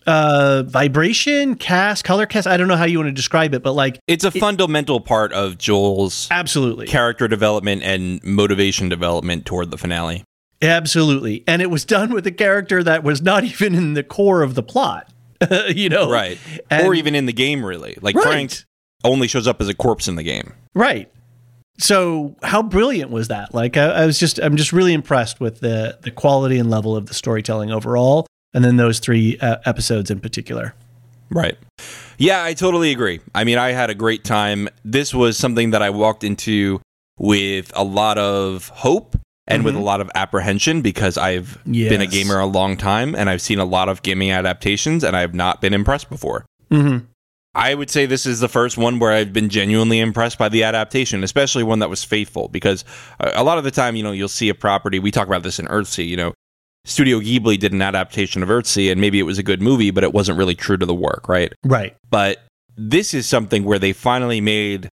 uh 0.08 0.64
vibration 0.66 1.56
cast 1.56 2.04
color 2.06 2.26
cast 2.26 2.48
i 2.48 2.56
don't 2.56 2.68
know 2.68 2.76
how 2.76 2.86
you 2.86 2.98
want 2.98 3.08
to 3.08 3.14
describe 3.14 3.54
it 3.54 3.62
but 3.62 3.74
like 3.74 4.00
It's 4.08 4.24
a 4.24 4.32
fundamental 4.32 5.02
part 5.02 5.34
of 5.34 5.58
Joel's 5.58 6.28
absolutely 6.32 6.88
character 6.88 7.28
development 7.28 7.84
and 7.84 8.24
motivation 8.24 8.90
development 8.90 9.46
toward 9.46 9.72
the 9.72 9.78
finale. 9.78 10.24
Absolutely 10.62 11.44
and 11.48 11.62
it 11.62 11.70
was 11.70 11.86
done 11.86 12.14
with 12.14 12.26
a 12.28 12.32
character 12.32 12.84
that 12.84 13.04
was 13.04 13.22
not 13.22 13.44
even 13.52 13.76
in 13.76 13.94
the 13.94 14.04
core 14.04 14.42
of 14.42 14.56
the 14.56 14.64
plot 14.64 15.12
you 15.70 15.90
know 15.90 16.10
Right. 16.12 16.38
And- 16.70 16.86
or 16.86 16.94
even 16.94 17.16
in 17.16 17.26
the 17.26 17.34
game, 17.34 17.64
really. 17.66 17.98
Like 18.02 18.16
Right. 18.16 18.24
Frank 18.26 18.64
only 19.06 19.28
shows 19.28 19.48
up 19.48 19.62
as 19.62 19.70
a 19.70 19.74
corpse 19.74 20.08
in 20.10 20.16
the 20.16 20.24
game. 20.24 20.54
right 20.74 21.10
so 21.82 22.36
how 22.44 22.62
brilliant 22.62 23.10
was 23.10 23.30
that 23.30 23.54
like 23.54 23.78
I, 23.78 23.86
I 23.86 24.06
was 24.06 24.20
just 24.20 24.38
i'm 24.42 24.58
just 24.58 24.74
really 24.74 24.92
impressed 24.92 25.40
with 25.40 25.62
the 25.62 25.98
the 26.02 26.12
quality 26.12 26.58
and 26.60 26.70
level 26.70 26.98
of 26.98 27.06
the 27.06 27.14
storytelling 27.14 27.72
overall 27.72 28.28
and 28.54 28.66
then 28.66 28.76
those 28.76 29.00
three 29.00 29.38
uh, 29.40 29.58
episodes 29.66 30.12
in 30.12 30.20
particular 30.20 30.76
Right. 31.32 31.60
Yeah, 32.18 32.44
I 32.44 32.56
totally 32.56 32.92
agree. 32.92 33.20
I 33.36 33.44
mean, 33.44 33.60
I 33.60 33.72
had 33.72 33.92
a 33.92 33.94
great 33.94 34.24
time. 34.24 34.68
This 34.84 35.14
was 35.14 35.38
something 35.38 35.70
that 35.72 35.84
I 35.84 35.92
walked 35.92 36.24
into 36.24 36.82
with 37.20 37.72
a 37.76 37.84
lot 37.84 38.18
of 38.18 38.70
hope 38.70 39.16
and 39.50 39.66
with 39.66 39.76
a 39.76 39.80
lot 39.80 40.02
of 40.02 40.10
apprehension 40.16 40.82
because 40.82 41.18
I've 41.18 41.58
been 41.66 42.02
a 42.02 42.08
gamer 42.08 42.40
a 42.40 42.46
long 42.46 42.78
time 42.78 43.16
and 43.16 43.30
I've 43.30 43.42
seen 43.42 43.60
a 43.60 43.66
lot 43.66 43.90
of 43.90 44.02
gaming 44.04 44.32
adaptations 44.32 45.04
and 45.04 45.16
I 45.16 45.22
have 45.22 45.34
not 45.34 45.62
been 45.62 45.74
impressed 45.74 46.10
before. 46.10 46.46
mm-hmm. 46.72 47.06
I 47.56 47.74
would 47.74 47.90
say 47.90 48.06
this 48.06 48.28
is 48.28 48.40
the 48.40 48.48
first 48.48 48.78
one 48.78 49.00
where 49.00 49.12
I've 49.12 49.34
been 49.34 49.50
genuinely 49.50 50.00
impressed 50.00 50.38
by 50.38 50.50
the 50.50 50.64
adaptation, 50.64 51.24
especially 51.24 51.64
one 51.64 51.80
that 51.80 51.90
was 51.90 52.04
faithful. 52.04 52.48
Because 52.48 52.86
a 53.20 53.32
a 53.36 53.44
lot 53.44 53.58
of 53.58 53.64
the 53.64 53.72
time, 53.72 53.96
you 53.96 54.04
know, 54.04 54.12
you'll 54.12 54.28
see 54.28 54.50
a 54.50 54.56
property. 54.56 55.00
We 55.00 55.10
talk 55.10 55.28
about 55.28 55.42
this 55.42 55.58
in 55.58 55.66
Earthsea. 55.66 56.08
You 56.08 56.16
know, 56.16 56.34
Studio 56.86 57.20
Ghibli 57.20 57.60
did 57.60 57.74
an 57.74 57.82
adaptation 57.82 58.44
of 58.44 58.50
Earthsea, 58.50 58.92
and 58.92 59.02
maybe 59.02 59.20
it 59.20 59.24
was 59.24 59.40
a 59.40 59.44
good 59.44 59.62
movie, 59.62 59.92
but 59.92 60.04
it 60.04 60.14
wasn't 60.14 60.38
really 60.38 60.56
true 60.56 60.78
to 60.78 60.86
the 60.86 60.94
work, 60.94 61.28
right? 61.28 61.52
right 61.66 61.96
But 62.10 62.44
this 62.78 63.14
is 63.14 63.28
something 63.28 63.64
where 63.64 63.80
they 63.80 63.94
finally 63.94 64.42
made 64.42 64.90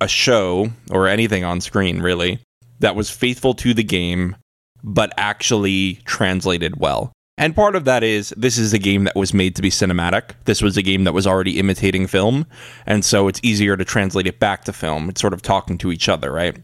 a 0.00 0.08
show 0.08 0.70
or 0.90 1.08
anything 1.08 1.44
on 1.44 1.60
screen, 1.60 2.00
really, 2.00 2.40
that 2.80 2.96
was 2.96 3.10
faithful 3.10 3.54
to 3.54 3.74
the 3.74 3.84
game, 3.84 4.36
but 4.82 5.12
actually 5.16 6.00
translated 6.04 6.78
well. 6.78 7.12
And 7.38 7.54
part 7.54 7.76
of 7.76 7.84
that 7.84 8.02
is 8.02 8.34
this 8.36 8.58
is 8.58 8.72
a 8.72 8.78
game 8.78 9.04
that 9.04 9.14
was 9.14 9.32
made 9.32 9.54
to 9.56 9.62
be 9.62 9.70
cinematic. 9.70 10.30
This 10.44 10.60
was 10.60 10.76
a 10.76 10.82
game 10.82 11.04
that 11.04 11.12
was 11.12 11.26
already 11.26 11.58
imitating 11.58 12.08
film. 12.08 12.46
And 12.84 13.04
so 13.04 13.28
it's 13.28 13.40
easier 13.44 13.76
to 13.76 13.84
translate 13.84 14.26
it 14.26 14.40
back 14.40 14.64
to 14.64 14.72
film. 14.72 15.08
It's 15.08 15.20
sort 15.20 15.32
of 15.32 15.40
talking 15.40 15.78
to 15.78 15.92
each 15.92 16.08
other, 16.08 16.32
right? 16.32 16.56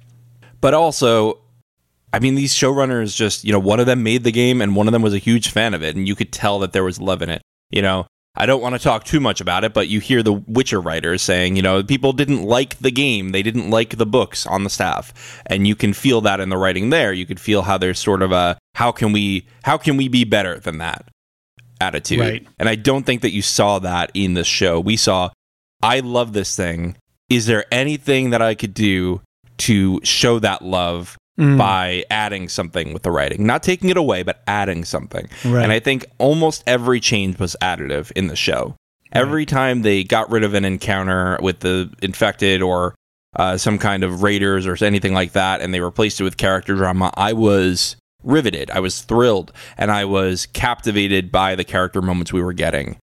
But 0.60 0.74
also, 0.74 1.40
I 2.12 2.18
mean, 2.18 2.34
these 2.34 2.52
showrunners 2.52 3.14
just, 3.14 3.44
you 3.44 3.52
know, 3.52 3.60
one 3.60 3.78
of 3.78 3.86
them 3.86 4.02
made 4.02 4.24
the 4.24 4.32
game 4.32 4.60
and 4.60 4.74
one 4.74 4.88
of 4.88 4.92
them 4.92 5.02
was 5.02 5.14
a 5.14 5.18
huge 5.18 5.50
fan 5.50 5.74
of 5.74 5.82
it. 5.84 5.94
And 5.94 6.08
you 6.08 6.16
could 6.16 6.32
tell 6.32 6.58
that 6.58 6.72
there 6.72 6.84
was 6.84 7.00
love 7.00 7.22
in 7.22 7.30
it. 7.30 7.40
You 7.70 7.82
know, 7.82 8.06
I 8.36 8.46
don't 8.46 8.60
want 8.60 8.74
to 8.74 8.80
talk 8.80 9.04
too 9.04 9.20
much 9.20 9.40
about 9.40 9.62
it, 9.62 9.72
but 9.72 9.88
you 9.88 10.00
hear 10.00 10.22
the 10.22 10.32
Witcher 10.32 10.80
writers 10.80 11.22
saying, 11.22 11.54
you 11.54 11.62
know, 11.62 11.84
people 11.84 12.12
didn't 12.12 12.42
like 12.42 12.78
the 12.78 12.90
game. 12.90 13.30
They 13.30 13.42
didn't 13.42 13.70
like 13.70 13.96
the 13.96 14.06
books 14.06 14.44
on 14.44 14.64
the 14.64 14.70
staff. 14.70 15.40
And 15.46 15.68
you 15.68 15.76
can 15.76 15.92
feel 15.92 16.20
that 16.22 16.40
in 16.40 16.48
the 16.48 16.56
writing 16.56 16.90
there. 16.90 17.12
You 17.12 17.26
could 17.26 17.38
feel 17.38 17.62
how 17.62 17.78
there's 17.78 17.98
sort 17.98 18.22
of 18.22 18.32
a 18.32 18.58
how 18.74 18.90
can 18.90 19.12
we 19.12 19.46
how 19.62 19.78
can 19.78 19.96
we 19.96 20.08
be 20.08 20.24
better 20.24 20.58
than 20.58 20.78
that 20.78 21.08
attitude. 21.80 22.20
Right. 22.20 22.46
And 22.58 22.68
I 22.68 22.74
don't 22.74 23.06
think 23.06 23.22
that 23.22 23.32
you 23.32 23.42
saw 23.42 23.78
that 23.80 24.10
in 24.14 24.34
this 24.34 24.48
show. 24.48 24.80
We 24.80 24.96
saw 24.96 25.30
I 25.82 26.00
love 26.00 26.32
this 26.32 26.56
thing. 26.56 26.96
Is 27.28 27.46
there 27.46 27.64
anything 27.70 28.30
that 28.30 28.42
I 28.42 28.54
could 28.54 28.74
do 28.74 29.20
to 29.58 30.00
show 30.02 30.40
that 30.40 30.62
love 30.62 31.16
Mm. 31.38 31.58
by 31.58 32.04
adding 32.10 32.48
something 32.48 32.92
with 32.92 33.02
the 33.02 33.10
writing? 33.10 33.44
Not 33.44 33.62
taking 33.62 33.88
it 33.90 33.96
away, 33.96 34.22
but 34.22 34.42
adding 34.46 34.84
something. 34.84 35.28
Right. 35.44 35.62
And 35.62 35.72
I 35.72 35.80
think 35.80 36.06
almost 36.18 36.62
every 36.66 37.00
change 37.00 37.38
was 37.38 37.56
additive 37.60 38.12
in 38.12 38.28
the 38.28 38.36
show. 38.36 38.76
Every 39.12 39.46
time 39.46 39.82
they 39.82 40.02
got 40.02 40.30
rid 40.30 40.42
of 40.42 40.54
an 40.54 40.64
encounter 40.64 41.38
with 41.40 41.60
the 41.60 41.92
infected 42.02 42.62
or 42.62 42.94
uh, 43.36 43.56
some 43.56 43.78
kind 43.78 44.04
of 44.04 44.22
raiders 44.22 44.66
or 44.66 44.76
anything 44.84 45.12
like 45.12 45.32
that, 45.32 45.60
and 45.60 45.72
they 45.72 45.80
replaced 45.80 46.20
it 46.20 46.24
with 46.24 46.36
character 46.36 46.74
drama, 46.74 47.12
I 47.16 47.32
was 47.32 47.96
riveted. 48.22 48.70
I 48.70 48.80
was 48.80 49.02
thrilled, 49.02 49.52
and 49.76 49.90
I 49.90 50.04
was 50.04 50.46
captivated 50.46 51.30
by 51.30 51.54
the 51.54 51.64
character 51.64 52.02
moments 52.02 52.32
we 52.32 52.42
were 52.42 52.52
getting. 52.52 52.96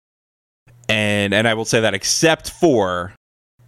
And 0.90 1.34
and 1.34 1.48
I 1.48 1.54
will 1.54 1.66
say 1.66 1.80
that 1.80 1.94
except 1.94 2.50
for 2.50 3.14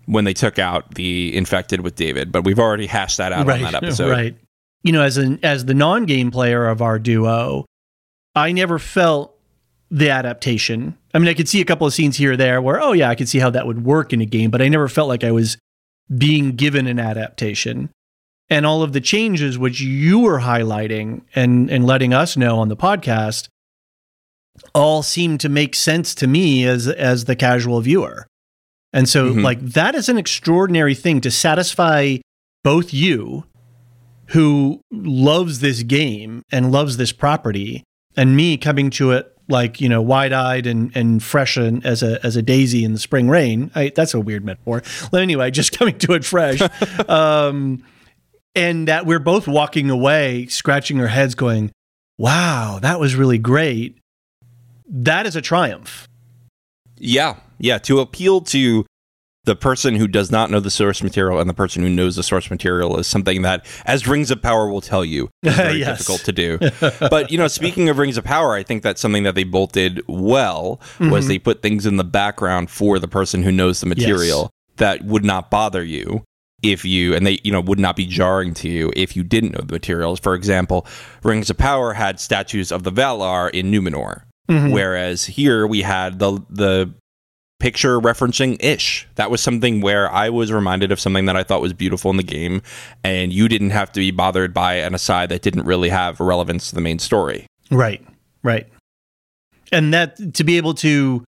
when 0.06 0.26
they 0.26 0.34
took 0.34 0.60
out 0.60 0.96
the 0.96 1.36
infected 1.36 1.82
with 1.82 1.96
David, 1.96 2.32
but 2.32 2.44
we've 2.44 2.60
already 2.60 2.88
hashed 2.88 3.18
that 3.18 3.32
out 3.32 3.46
right, 3.46 3.64
on 3.64 3.72
that 3.72 3.84
episode. 3.84 4.10
Right. 4.10 4.36
You 4.84 4.92
know, 4.92 5.02
as 5.02 5.18
an 5.18 5.40
as 5.44 5.66
the 5.66 5.74
non-game 5.74 6.30
player 6.32 6.68
of 6.68 6.82
our 6.82 7.00
duo, 7.00 7.66
I 8.36 8.52
never 8.52 8.80
felt 8.80 9.36
the 9.90 10.10
adaptation. 10.10 10.98
I 11.14 11.20
mean, 11.20 11.28
I 11.30 11.34
could 11.36 11.48
see 11.48 11.62
a 11.62 11.66
couple 11.66 11.86
of 11.88 11.94
scenes 11.94 12.18
here 12.18 12.34
or 12.34 12.38
there 12.38 12.62
where, 12.62 12.82
oh 12.82 12.94
yeah, 12.94 13.10
I 13.10 13.16
could 13.16 13.30
see 13.30 13.40
how 13.40 13.50
that 13.52 13.68
would 13.68 13.86
work 13.86 14.12
in 14.12 14.22
a 14.22 14.26
game, 14.26 14.50
but 14.52 14.62
I 14.62 14.68
never 14.68 14.88
felt 14.88 15.08
like 15.08 15.24
I 15.24 15.32
was 15.32 15.58
being 16.18 16.56
given 16.56 16.88
an 16.88 17.00
adaptation. 17.00 17.90
And 18.50 18.66
all 18.66 18.84
of 18.84 18.92
the 18.94 19.00
changes 19.02 19.58
which 19.58 19.80
you 19.80 20.20
were 20.20 20.40
highlighting 20.40 21.22
and 21.34 21.70
and 21.70 21.86
letting 21.86 22.14
us 22.14 22.36
know 22.36 22.60
on 22.60 22.68
the 22.70 22.76
podcast 22.76 23.48
all 24.76 25.02
seemed 25.02 25.40
to 25.42 25.50
make 25.50 25.76
sense 25.76 26.14
to 26.16 26.28
me 26.28 26.66
as 26.66 26.88
as 26.88 27.26
the 27.26 27.36
casual 27.36 27.80
viewer. 27.82 28.28
And 28.92 29.08
so 29.10 29.34
Mhm. 29.34 29.44
like 29.44 29.62
that 29.62 29.96
is 29.96 30.10
an 30.10 30.18
extraordinary 30.18 30.94
thing 30.94 31.22
to 31.22 31.32
satisfy 31.32 32.18
both 32.64 32.94
you 32.94 33.46
who 34.28 34.82
loves 34.92 35.60
this 35.60 35.84
game 35.84 36.44
and 36.52 36.72
loves 36.72 36.98
this 36.98 37.12
property 37.12 37.84
and 38.16 38.36
me 38.36 38.58
coming 38.58 38.90
to 38.90 39.12
it 39.12 39.30
like 39.50 39.82
you 39.82 39.90
know 39.90 40.02
wide-eyed 40.02 40.66
and 40.66 40.96
and 40.96 41.22
fresh 41.22 41.58
and 41.58 41.86
as 41.86 42.02
a 42.02 42.26
as 42.26 42.36
a 42.36 42.42
daisy 42.42 42.84
in 42.84 42.94
the 42.94 43.00
spring 43.00 43.30
rain 43.30 43.70
I, 43.76 43.92
that's 43.94 44.14
a 44.14 44.20
weird 44.20 44.46
metaphor. 44.46 44.82
Well, 45.12 45.22
anyway 45.22 45.52
just 45.52 45.72
coming 45.78 45.98
to 46.00 46.14
it 46.14 46.24
fresh 46.24 46.62
um 47.10 47.84
and 48.56 48.88
that 48.88 49.06
we're 49.06 49.20
both 49.20 49.48
walking 49.48 49.90
away 49.90 50.48
scratching 50.48 51.00
our 51.02 51.08
heads 51.08 51.36
going 51.36 51.72
wow 52.18 52.80
that 52.82 53.00
was 53.00 53.16
really 53.16 53.38
great. 53.38 53.98
That 54.88 55.26
is 55.26 55.36
a 55.36 55.42
triumph. 55.42 56.08
Yeah, 56.98 57.38
yeah. 57.58 57.80
To 57.80 58.00
appeal 58.00 58.42
to 58.42 58.86
the 59.46 59.56
person 59.56 59.96
who 59.96 60.08
does 60.08 60.32
not 60.32 60.50
know 60.50 60.60
the 60.60 60.72
source 60.72 61.04
material 61.04 61.40
and 61.40 61.50
the 61.50 61.54
person 61.54 61.84
who 61.84 61.90
knows 61.90 62.16
the 62.16 62.24
source 62.24 62.50
material 62.50 62.98
is 62.98 63.08
something 63.08 63.42
that, 63.42 63.66
as 63.86 64.08
Rings 64.08 64.32
of 64.32 64.42
Power 64.42 64.70
will 64.70 64.82
tell 64.82 65.04
you, 65.04 65.30
is 65.42 65.56
very 65.58 65.80
Yes. 65.80 65.98
difficult 65.98 66.22
to 66.22 66.32
do. 66.32 66.60
but 67.10 67.32
you 67.32 67.38
know, 67.38 67.48
speaking 67.48 67.90
of 67.90 67.98
Rings 67.98 68.18
of 68.18 68.24
Power, 68.24 68.54
I 68.54 68.64
think 68.64 68.84
that's 68.84 69.02
something 69.02 69.24
that 69.24 69.36
they 69.36 69.44
both 69.44 69.74
did 69.74 70.02
well. 70.08 70.80
Was 71.00 71.24
mm-hmm. 71.24 71.28
they 71.28 71.40
put 71.40 71.62
things 71.62 71.86
in 71.86 71.98
the 71.98 72.04
background 72.04 72.70
for 72.70 73.00
the 73.00 73.08
person 73.08 73.44
who 73.44 73.52
knows 73.52 73.82
the 73.82 73.88
material 73.88 74.50
that 74.78 75.04
would 75.04 75.26
not 75.26 75.52
bother 75.52 75.84
you 75.84 76.24
if 76.64 76.86
you 76.86 77.14
and 77.14 77.28
they 77.28 77.40
you 77.44 77.52
know 77.52 77.60
would 77.60 77.80
not 77.80 77.96
be 77.96 78.06
jarring 78.06 78.54
to 78.54 78.70
you 78.70 78.92
if 78.96 79.16
you 79.18 79.24
didn't 79.24 79.52
know 79.52 79.64
the 79.66 79.74
materials. 79.74 80.20
For 80.20 80.34
example, 80.36 80.88
Rings 81.22 81.50
of 81.50 81.58
Power 81.58 81.94
had 81.94 82.20
statues 82.20 82.72
of 82.72 82.84
the 82.84 82.92
Valar 82.92 83.50
in 83.52 83.72
Numenor. 83.72 84.24
Mm-hmm. 84.50 84.72
Whereas 84.72 85.26
here 85.26 85.68
we 85.68 85.82
had 85.82 86.20
the 86.20 86.44
the 86.50 86.94
picture 87.64 87.98
referencing 87.98 88.62
Ish. 88.62 89.08
That 89.16 89.32
was 89.32 89.40
something 89.40 89.80
where 89.80 90.12
I 90.12 90.28
was 90.28 90.52
reminded 90.52 90.92
of 90.92 91.00
something 91.00 91.24
that 91.28 91.38
I 91.38 91.44
thought 91.44 91.62
was 91.62 91.72
beautiful 91.72 92.12
in 92.12 92.18
the 92.18 92.24
game, 92.24 92.62
and 93.06 93.32
you 93.32 93.48
didn't 93.48 93.70
have 93.70 93.90
to 93.94 94.02
be 94.02 94.12
bothered 94.12 94.54
by 94.54 94.74
an 94.74 94.94
aside 94.94 95.30
that 95.30 95.42
didn't 95.44 95.64
really 95.64 95.88
have 95.88 96.20
relevance 96.20 96.68
to 96.70 96.76
the 96.76 96.82
main 96.82 97.00
story. 97.00 97.48
Right, 97.72 98.06
right. 98.44 98.68
And 99.72 99.94
that 99.94 100.34
to 100.34 100.44
be 100.44 100.58
able 100.58 100.74
to 100.76 101.24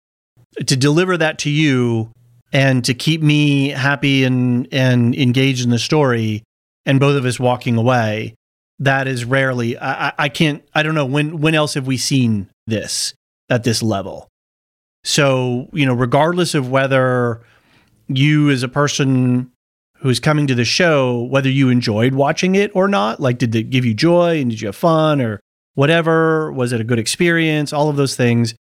to 0.65 0.75
deliver 0.75 1.17
that 1.17 1.37
to 1.39 1.51
you 1.51 2.09
and 2.51 2.83
to 2.85 2.95
keep 2.95 3.21
me 3.21 3.69
happy 3.69 4.23
and 4.23 4.67
and 4.71 5.13
engaged 5.13 5.63
in 5.63 5.69
the 5.69 5.77
story 5.77 6.41
and 6.87 6.99
both 6.99 7.15
of 7.15 7.25
us 7.25 7.39
walking 7.39 7.77
away, 7.77 8.33
that 8.79 9.07
is 9.07 9.23
rarely 9.23 9.77
I, 9.77 10.13
I- 10.17 10.29
can't 10.29 10.63
I 10.73 10.81
don't 10.81 10.95
know 10.95 11.05
when 11.05 11.41
when 11.41 11.53
else 11.53 11.75
have 11.75 11.85
we 11.85 11.97
seen 11.97 12.49
this 12.65 13.13
at 13.51 13.63
this 13.63 13.83
level. 13.83 14.29
So, 15.03 15.69
you 15.73 15.85
know, 15.85 15.93
regardless 15.93 16.55
of 16.55 16.69
whether 16.69 17.41
you 18.07 18.49
as 18.49 18.63
a 18.63 18.67
person 18.67 19.51
who's 19.97 20.19
coming 20.19 20.47
to 20.47 20.55
the 20.55 20.65
show, 20.65 21.23
whether 21.23 21.49
you 21.49 21.69
enjoyed 21.69 22.13
watching 22.13 22.55
it 22.55 22.71
or 22.73 22.87
not, 22.87 23.19
like 23.19 23.37
did 23.37 23.55
it 23.55 23.69
give 23.69 23.85
you 23.85 23.93
joy 23.93 24.39
and 24.39 24.49
did 24.49 24.61
you 24.61 24.67
have 24.67 24.75
fun 24.75 25.21
or 25.21 25.39
whatever, 25.75 26.51
was 26.51 26.71
it 26.71 26.81
a 26.81 26.83
good 26.83 26.99
experience, 26.99 27.73
all 27.73 27.89
of 27.89 27.95
those 27.95 28.15
things. 28.15 28.53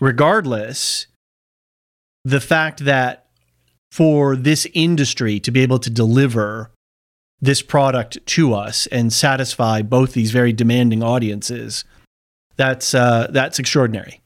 Regardless, 0.00 1.06
the 2.24 2.40
fact 2.40 2.84
that 2.84 3.26
for 3.90 4.36
this 4.36 4.66
industry 4.74 5.40
to 5.40 5.50
be 5.50 5.60
able 5.60 5.78
to 5.78 5.90
deliver 5.90 6.70
this 7.40 7.62
product 7.62 8.18
to 8.26 8.54
us 8.54 8.86
and 8.88 9.12
satisfy 9.12 9.82
both 9.82 10.12
these 10.12 10.30
very 10.30 10.52
demanding 10.52 11.02
audiences, 11.02 11.84
that's 12.56 12.94
uh, 12.94 13.28
that's 13.30 13.58
extraordinary. 13.58 14.20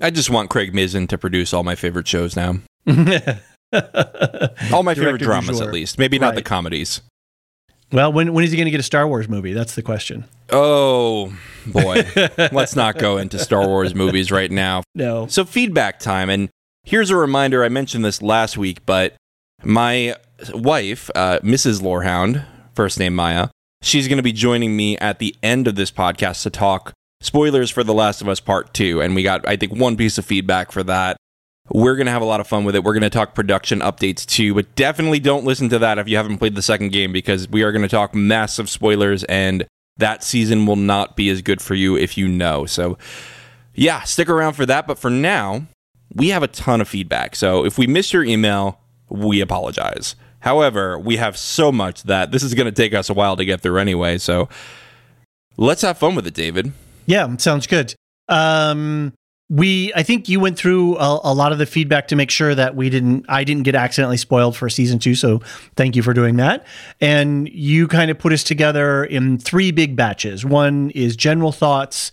I 0.00 0.10
just 0.10 0.30
want 0.30 0.50
Craig 0.50 0.74
Mazin 0.74 1.06
to 1.08 1.18
produce 1.18 1.52
all 1.52 1.62
my 1.64 1.74
favorite 1.74 2.08
shows 2.08 2.36
now. 2.36 2.58
All 4.72 4.82
my 4.82 4.94
favorite 4.94 5.20
dramas, 5.20 5.60
at 5.60 5.72
least. 5.72 5.98
Maybe 5.98 6.18
not 6.18 6.34
the 6.34 6.42
comedies. 6.42 7.02
well, 7.92 8.12
when 8.12 8.32
when 8.32 8.42
is 8.44 8.50
he 8.50 8.56
going 8.56 8.64
to 8.64 8.70
get 8.70 8.80
a 8.80 8.84
Star 8.84 9.06
Wars 9.06 9.28
movie? 9.28 9.52
That's 9.52 9.74
the 9.76 9.82
question. 9.82 10.24
Oh 10.50 11.32
boy, 11.66 12.02
let's 12.52 12.74
not 12.74 12.98
go 12.98 13.18
into 13.18 13.38
Star 13.38 13.68
Wars 13.68 13.94
movies 13.94 14.32
right 14.32 14.50
now. 14.50 14.82
No. 14.96 15.28
So 15.28 15.44
feedback 15.44 16.00
time, 16.00 16.30
and 16.30 16.48
here's 16.82 17.10
a 17.10 17.16
reminder. 17.16 17.62
I 17.62 17.68
mentioned 17.68 18.04
this 18.04 18.20
last 18.22 18.58
week, 18.58 18.84
but 18.86 19.14
my 19.62 20.16
wife, 20.52 21.10
uh, 21.14 21.38
Mrs. 21.44 21.80
Lorehound, 21.82 22.44
first 22.74 22.98
name 22.98 23.14
Maya, 23.14 23.48
she's 23.82 24.08
going 24.08 24.16
to 24.16 24.22
be 24.22 24.32
joining 24.32 24.76
me 24.76 24.98
at 24.98 25.20
the 25.20 25.36
end 25.44 25.68
of 25.68 25.76
this 25.76 25.92
podcast 25.92 26.42
to 26.42 26.50
talk 26.50 26.92
spoilers 27.20 27.70
for 27.70 27.84
The 27.84 27.94
Last 27.94 28.20
of 28.20 28.28
Us 28.28 28.40
Part 28.40 28.74
Two, 28.74 29.00
and 29.00 29.14
we 29.14 29.22
got 29.22 29.46
I 29.46 29.56
think 29.56 29.72
one 29.72 29.96
piece 29.96 30.18
of 30.18 30.24
feedback 30.24 30.72
for 30.72 30.82
that. 30.84 31.16
We're 31.72 31.94
going 31.94 32.06
to 32.06 32.12
have 32.12 32.22
a 32.22 32.26
lot 32.26 32.40
of 32.40 32.48
fun 32.48 32.64
with 32.64 32.74
it. 32.74 32.82
We're 32.82 32.94
going 32.94 33.02
to 33.02 33.10
talk 33.10 33.34
production 33.34 33.78
updates 33.78 34.26
too, 34.26 34.54
but 34.54 34.74
definitely 34.74 35.20
don't 35.20 35.44
listen 35.44 35.68
to 35.68 35.78
that 35.78 35.98
if 35.98 36.08
you 36.08 36.16
haven't 36.16 36.38
played 36.38 36.56
the 36.56 36.62
second 36.62 36.90
game 36.90 37.12
because 37.12 37.48
we 37.48 37.62
are 37.62 37.70
going 37.70 37.82
to 37.82 37.88
talk 37.88 38.12
massive 38.12 38.68
spoilers 38.68 39.22
and 39.24 39.64
that 39.96 40.24
season 40.24 40.66
will 40.66 40.74
not 40.74 41.14
be 41.14 41.28
as 41.28 41.42
good 41.42 41.62
for 41.62 41.76
you 41.76 41.96
if 41.96 42.18
you 42.18 42.26
know. 42.26 42.66
So, 42.66 42.98
yeah, 43.74 44.02
stick 44.02 44.28
around 44.28 44.54
for 44.54 44.66
that. 44.66 44.88
But 44.88 44.98
for 44.98 45.10
now, 45.10 45.66
we 46.12 46.30
have 46.30 46.42
a 46.42 46.48
ton 46.48 46.80
of 46.80 46.88
feedback. 46.88 47.36
So 47.36 47.64
if 47.64 47.78
we 47.78 47.86
missed 47.86 48.12
your 48.12 48.24
email, 48.24 48.80
we 49.08 49.40
apologize. 49.40 50.16
However, 50.40 50.98
we 50.98 51.16
have 51.16 51.36
so 51.36 51.70
much 51.70 52.02
that 52.04 52.32
this 52.32 52.42
is 52.42 52.54
going 52.54 52.66
to 52.66 52.72
take 52.72 52.94
us 52.94 53.10
a 53.10 53.14
while 53.14 53.36
to 53.36 53.44
get 53.44 53.60
through 53.60 53.78
anyway. 53.78 54.18
So 54.18 54.48
let's 55.56 55.82
have 55.82 55.98
fun 55.98 56.14
with 56.16 56.26
it, 56.26 56.34
David. 56.34 56.72
Yeah, 57.06 57.36
sounds 57.36 57.66
good. 57.66 57.94
Um, 58.28 59.12
we, 59.50 59.92
I 59.94 60.04
think 60.04 60.28
you 60.28 60.38
went 60.38 60.56
through 60.56 60.96
a, 60.96 61.20
a, 61.24 61.34
lot 61.34 61.50
of 61.50 61.58
the 61.58 61.66
feedback 61.66 62.06
to 62.08 62.16
make 62.16 62.30
sure 62.30 62.54
that 62.54 62.76
we 62.76 62.88
didn't, 62.88 63.26
I 63.28 63.42
didn't 63.42 63.64
get 63.64 63.74
accidentally 63.74 64.16
spoiled 64.16 64.56
for 64.56 64.68
season 64.70 65.00
two. 65.00 65.16
So 65.16 65.40
thank 65.74 65.96
you 65.96 66.04
for 66.04 66.14
doing 66.14 66.36
that. 66.36 66.64
And 67.00 67.48
you 67.48 67.88
kind 67.88 68.12
of 68.12 68.18
put 68.18 68.32
us 68.32 68.44
together 68.44 69.04
in 69.04 69.38
three 69.38 69.72
big 69.72 69.96
batches. 69.96 70.44
One 70.44 70.90
is 70.90 71.16
general 71.16 71.50
thoughts, 71.50 72.12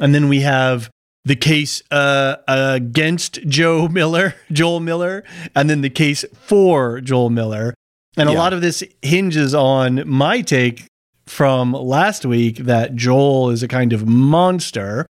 and 0.00 0.12
then 0.12 0.28
we 0.28 0.40
have 0.40 0.90
the 1.24 1.36
case 1.36 1.84
uh, 1.92 2.36
against 2.48 3.46
Joe 3.46 3.86
Miller, 3.92 4.34
Joel 4.50 4.80
Miller, 4.80 5.22
and 5.54 5.70
then 5.70 5.82
the 5.82 5.90
case 5.90 6.24
for 6.32 7.00
Joel 7.00 7.30
Miller. 7.30 7.74
And 8.16 8.28
yeah. 8.28 8.34
a 8.34 8.36
lot 8.36 8.52
of 8.52 8.60
this 8.60 8.82
hinges 9.00 9.54
on 9.54 10.02
my 10.06 10.42
take 10.42 10.86
from 11.32 11.72
last 11.72 12.26
week 12.26 12.58
that 12.58 12.94
Joel 12.94 13.50
is 13.50 13.62
a 13.62 13.68
kind 13.68 13.92
of 13.92 14.06
monster. 14.06 15.06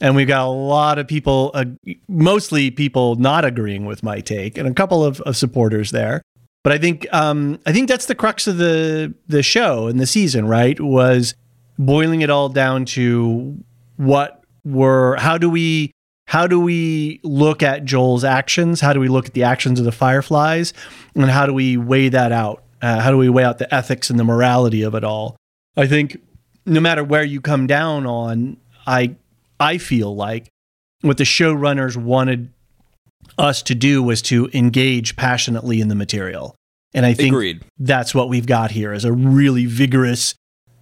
And 0.00 0.16
we've 0.16 0.26
got 0.26 0.46
a 0.46 0.50
lot 0.50 0.98
of 0.98 1.06
people, 1.06 1.52
uh, 1.54 1.66
mostly 2.08 2.70
people 2.70 3.14
not 3.16 3.44
agreeing 3.44 3.84
with 3.84 4.02
my 4.02 4.20
take, 4.20 4.58
and 4.58 4.66
a 4.66 4.74
couple 4.74 5.04
of, 5.04 5.20
of 5.22 5.36
supporters 5.36 5.90
there. 5.90 6.22
But 6.64 6.72
I 6.72 6.78
think 6.78 7.06
um, 7.12 7.58
I 7.66 7.72
think 7.72 7.88
that's 7.88 8.06
the 8.06 8.14
crux 8.14 8.46
of 8.46 8.56
the 8.56 9.14
the 9.28 9.42
show 9.42 9.86
and 9.86 10.00
the 10.00 10.06
season, 10.06 10.46
right? 10.46 10.78
Was 10.80 11.34
boiling 11.78 12.22
it 12.22 12.30
all 12.30 12.48
down 12.48 12.84
to 12.86 13.58
what 13.96 14.42
were 14.64 15.16
how 15.16 15.38
do 15.38 15.48
we 15.48 15.92
how 16.26 16.46
do 16.46 16.60
we 16.60 17.20
look 17.22 17.62
at 17.62 17.84
Joel's 17.84 18.24
actions? 18.24 18.80
How 18.80 18.92
do 18.92 19.00
we 19.00 19.08
look 19.08 19.26
at 19.26 19.34
the 19.34 19.44
actions 19.44 19.78
of 19.78 19.84
the 19.84 19.92
Fireflies? 19.92 20.72
And 21.14 21.30
how 21.30 21.46
do 21.46 21.54
we 21.54 21.76
weigh 21.76 22.08
that 22.08 22.32
out? 22.32 22.64
Uh, 22.82 23.00
how 23.00 23.10
do 23.10 23.16
we 23.16 23.28
weigh 23.28 23.44
out 23.44 23.58
the 23.58 23.72
ethics 23.74 24.10
and 24.10 24.18
the 24.18 24.24
morality 24.24 24.82
of 24.82 24.94
it 24.94 25.04
all? 25.04 25.36
I 25.76 25.86
think 25.86 26.20
no 26.66 26.80
matter 26.80 27.04
where 27.04 27.24
you 27.24 27.40
come 27.40 27.66
down 27.66 28.06
on, 28.06 28.56
I 28.86 29.16
I 29.58 29.78
feel 29.78 30.14
like 30.14 30.48
what 31.02 31.16
the 31.16 31.24
showrunners 31.24 31.96
wanted 31.96 32.52
us 33.38 33.62
to 33.62 33.74
do 33.74 34.02
was 34.02 34.22
to 34.22 34.48
engage 34.52 35.16
passionately 35.16 35.80
in 35.80 35.88
the 35.88 35.94
material. 35.94 36.54
And 36.92 37.06
I 37.06 37.14
think 37.14 37.32
Agreed. 37.32 37.62
that's 37.78 38.14
what 38.14 38.28
we've 38.28 38.46
got 38.46 38.70
here 38.70 38.92
is 38.92 39.04
a 39.04 39.12
really 39.12 39.66
vigorous, 39.66 40.34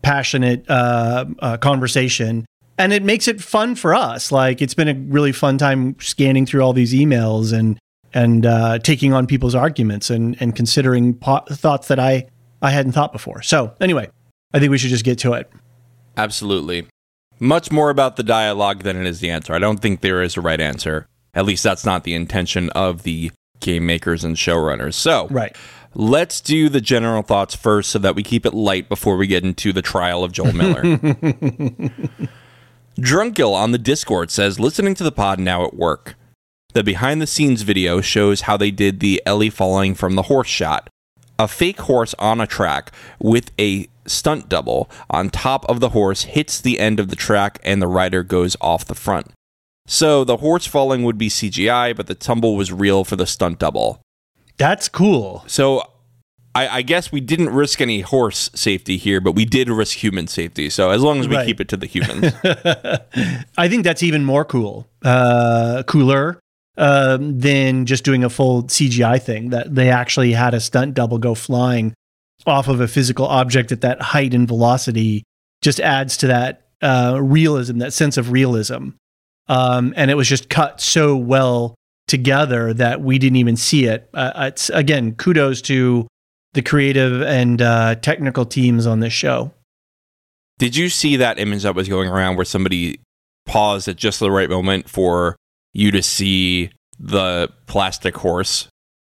passionate 0.02 0.68
uh, 0.68 1.26
uh, 1.38 1.56
conversation. 1.58 2.46
And 2.78 2.92
it 2.92 3.02
makes 3.02 3.28
it 3.28 3.40
fun 3.42 3.74
for 3.74 3.94
us. 3.94 4.32
Like 4.32 4.62
it's 4.62 4.74
been 4.74 4.88
a 4.88 4.94
really 4.94 5.32
fun 5.32 5.58
time 5.58 5.96
scanning 6.00 6.46
through 6.46 6.62
all 6.62 6.72
these 6.72 6.94
emails 6.94 7.52
and 7.52 7.78
and 8.14 8.46
uh, 8.46 8.78
taking 8.78 9.12
on 9.12 9.26
people's 9.26 9.54
arguments 9.54 10.08
and 10.08 10.36
and 10.40 10.56
considering 10.56 11.14
po- 11.14 11.44
thoughts 11.50 11.88
that 11.88 11.98
I 11.98 12.26
I 12.62 12.70
hadn't 12.70 12.92
thought 12.92 13.12
before. 13.12 13.42
So 13.42 13.74
anyway, 13.80 14.08
I 14.52 14.58
think 14.58 14.70
we 14.70 14.78
should 14.78 14.90
just 14.90 15.04
get 15.04 15.18
to 15.20 15.34
it. 15.34 15.50
Absolutely. 16.16 16.86
Much 17.40 17.70
more 17.70 17.90
about 17.90 18.16
the 18.16 18.22
dialogue 18.22 18.82
than 18.82 18.96
it 18.96 19.06
is 19.06 19.20
the 19.20 19.30
answer. 19.30 19.52
I 19.52 19.58
don't 19.58 19.78
think 19.78 20.00
there 20.00 20.22
is 20.22 20.36
a 20.36 20.40
right 20.40 20.60
answer. 20.60 21.06
At 21.34 21.44
least 21.44 21.62
that's 21.62 21.84
not 21.84 22.04
the 22.04 22.14
intention 22.14 22.70
of 22.70 23.04
the 23.04 23.30
game 23.60 23.86
makers 23.86 24.24
and 24.24 24.36
showrunners. 24.36 24.94
So, 24.94 25.28
right. 25.28 25.56
Let's 25.94 26.40
do 26.40 26.68
the 26.68 26.80
general 26.80 27.22
thoughts 27.22 27.56
first 27.56 27.90
so 27.90 27.98
that 28.00 28.14
we 28.14 28.22
keep 28.22 28.44
it 28.44 28.54
light 28.54 28.88
before 28.88 29.16
we 29.16 29.26
get 29.26 29.42
into 29.42 29.72
the 29.72 29.82
trial 29.82 30.22
of 30.22 30.32
Joel 30.32 30.52
Miller. 30.52 30.82
Drunkill 33.00 33.54
on 33.54 33.72
the 33.72 33.78
Discord 33.78 34.30
says, 34.30 34.60
listening 34.60 34.94
to 34.94 35.04
the 35.04 35.12
pod 35.12 35.40
now 35.40 35.64
at 35.64 35.74
work. 35.74 36.14
The 36.74 36.84
behind 36.84 37.22
the 37.22 37.26
scenes 37.26 37.62
video 37.62 38.00
shows 38.00 38.42
how 38.42 38.56
they 38.56 38.70
did 38.70 39.00
the 39.00 39.22
Ellie 39.24 39.50
falling 39.50 39.94
from 39.94 40.14
the 40.14 40.22
horse 40.22 40.48
shot. 40.48 40.90
A 41.38 41.48
fake 41.48 41.80
horse 41.80 42.14
on 42.18 42.40
a 42.40 42.46
track 42.46 42.92
with 43.18 43.50
a 43.58 43.88
stunt 44.08 44.48
double 44.48 44.90
on 45.10 45.30
top 45.30 45.64
of 45.66 45.80
the 45.80 45.90
horse 45.90 46.22
hits 46.22 46.60
the 46.60 46.78
end 46.78 47.00
of 47.00 47.08
the 47.08 47.16
track 47.16 47.58
and 47.62 47.80
the 47.80 47.86
rider 47.86 48.22
goes 48.22 48.56
off 48.60 48.84
the 48.84 48.94
front. 48.94 49.28
So 49.86 50.22
the 50.22 50.36
horse 50.38 50.66
falling 50.66 51.02
would 51.04 51.16
be 51.16 51.28
CGI, 51.28 51.96
but 51.96 52.06
the 52.06 52.14
tumble 52.14 52.56
was 52.56 52.70
real 52.70 53.04
for 53.04 53.16
the 53.16 53.26
stunt 53.26 53.58
double. 53.58 54.02
That's 54.58 54.88
cool. 54.88 55.44
So 55.46 55.82
I, 56.54 56.68
I, 56.78 56.82
guess 56.82 57.12
we 57.12 57.20
didn't 57.20 57.50
risk 57.50 57.80
any 57.80 58.00
horse 58.00 58.50
safety 58.54 58.96
here, 58.96 59.20
but 59.20 59.32
we 59.32 59.44
did 59.44 59.70
risk 59.70 59.96
human 59.96 60.26
safety. 60.26 60.68
So 60.68 60.90
as 60.90 61.02
long 61.02 61.20
as 61.20 61.28
we 61.28 61.36
right. 61.36 61.46
keep 61.46 61.60
it 61.60 61.68
to 61.68 61.76
the 61.76 61.86
humans, 61.86 62.34
I 63.56 63.68
think 63.68 63.84
that's 63.84 64.02
even 64.02 64.24
more 64.24 64.44
cool, 64.44 64.88
uh, 65.04 65.84
cooler 65.86 66.40
um, 66.76 67.38
than 67.38 67.86
just 67.86 68.04
doing 68.04 68.24
a 68.24 68.30
full 68.30 68.64
CGI 68.64 69.22
thing. 69.22 69.50
That 69.50 69.74
they 69.74 69.90
actually 69.90 70.32
had 70.32 70.52
a 70.52 70.60
stunt 70.60 70.94
double 70.94 71.18
go 71.18 71.34
flying 71.34 71.94
off 72.48 72.68
of 72.68 72.80
a 72.80 72.88
physical 72.88 73.26
object 73.26 73.72
at 73.72 73.80
that 73.82 74.00
height 74.00 74.34
and 74.34 74.48
velocity 74.48 75.24
just 75.62 75.80
adds 75.80 76.16
to 76.18 76.26
that 76.28 76.68
uh, 76.82 77.18
realism, 77.20 77.78
that 77.78 77.92
sense 77.92 78.16
of 78.16 78.30
realism. 78.30 78.90
Um, 79.48 79.94
and 79.96 80.10
it 80.10 80.14
was 80.14 80.28
just 80.28 80.48
cut 80.48 80.80
so 80.80 81.16
well 81.16 81.74
together 82.06 82.72
that 82.74 83.00
we 83.00 83.18
didn't 83.18 83.36
even 83.36 83.56
see 83.56 83.84
it. 83.84 84.08
Uh, 84.14 84.32
it's 84.36 84.70
again, 84.70 85.14
kudos 85.14 85.62
to 85.62 86.06
the 86.54 86.62
creative 86.62 87.22
and 87.22 87.60
uh, 87.60 87.94
technical 87.96 88.44
teams 88.44 88.86
on 88.86 89.00
this 89.00 89.12
show. 89.12 89.52
Did 90.58 90.76
you 90.76 90.88
see 90.88 91.16
that 91.16 91.38
image 91.38 91.62
that 91.62 91.74
was 91.74 91.88
going 91.88 92.08
around 92.08 92.36
where 92.36 92.44
somebody 92.44 93.00
paused 93.46 93.88
at 93.88 93.96
just 93.96 94.20
the 94.20 94.30
right 94.30 94.50
moment 94.50 94.88
for 94.88 95.36
you 95.72 95.90
to 95.92 96.02
see 96.02 96.70
the 96.98 97.50
plastic 97.66 98.16
horse 98.16 98.68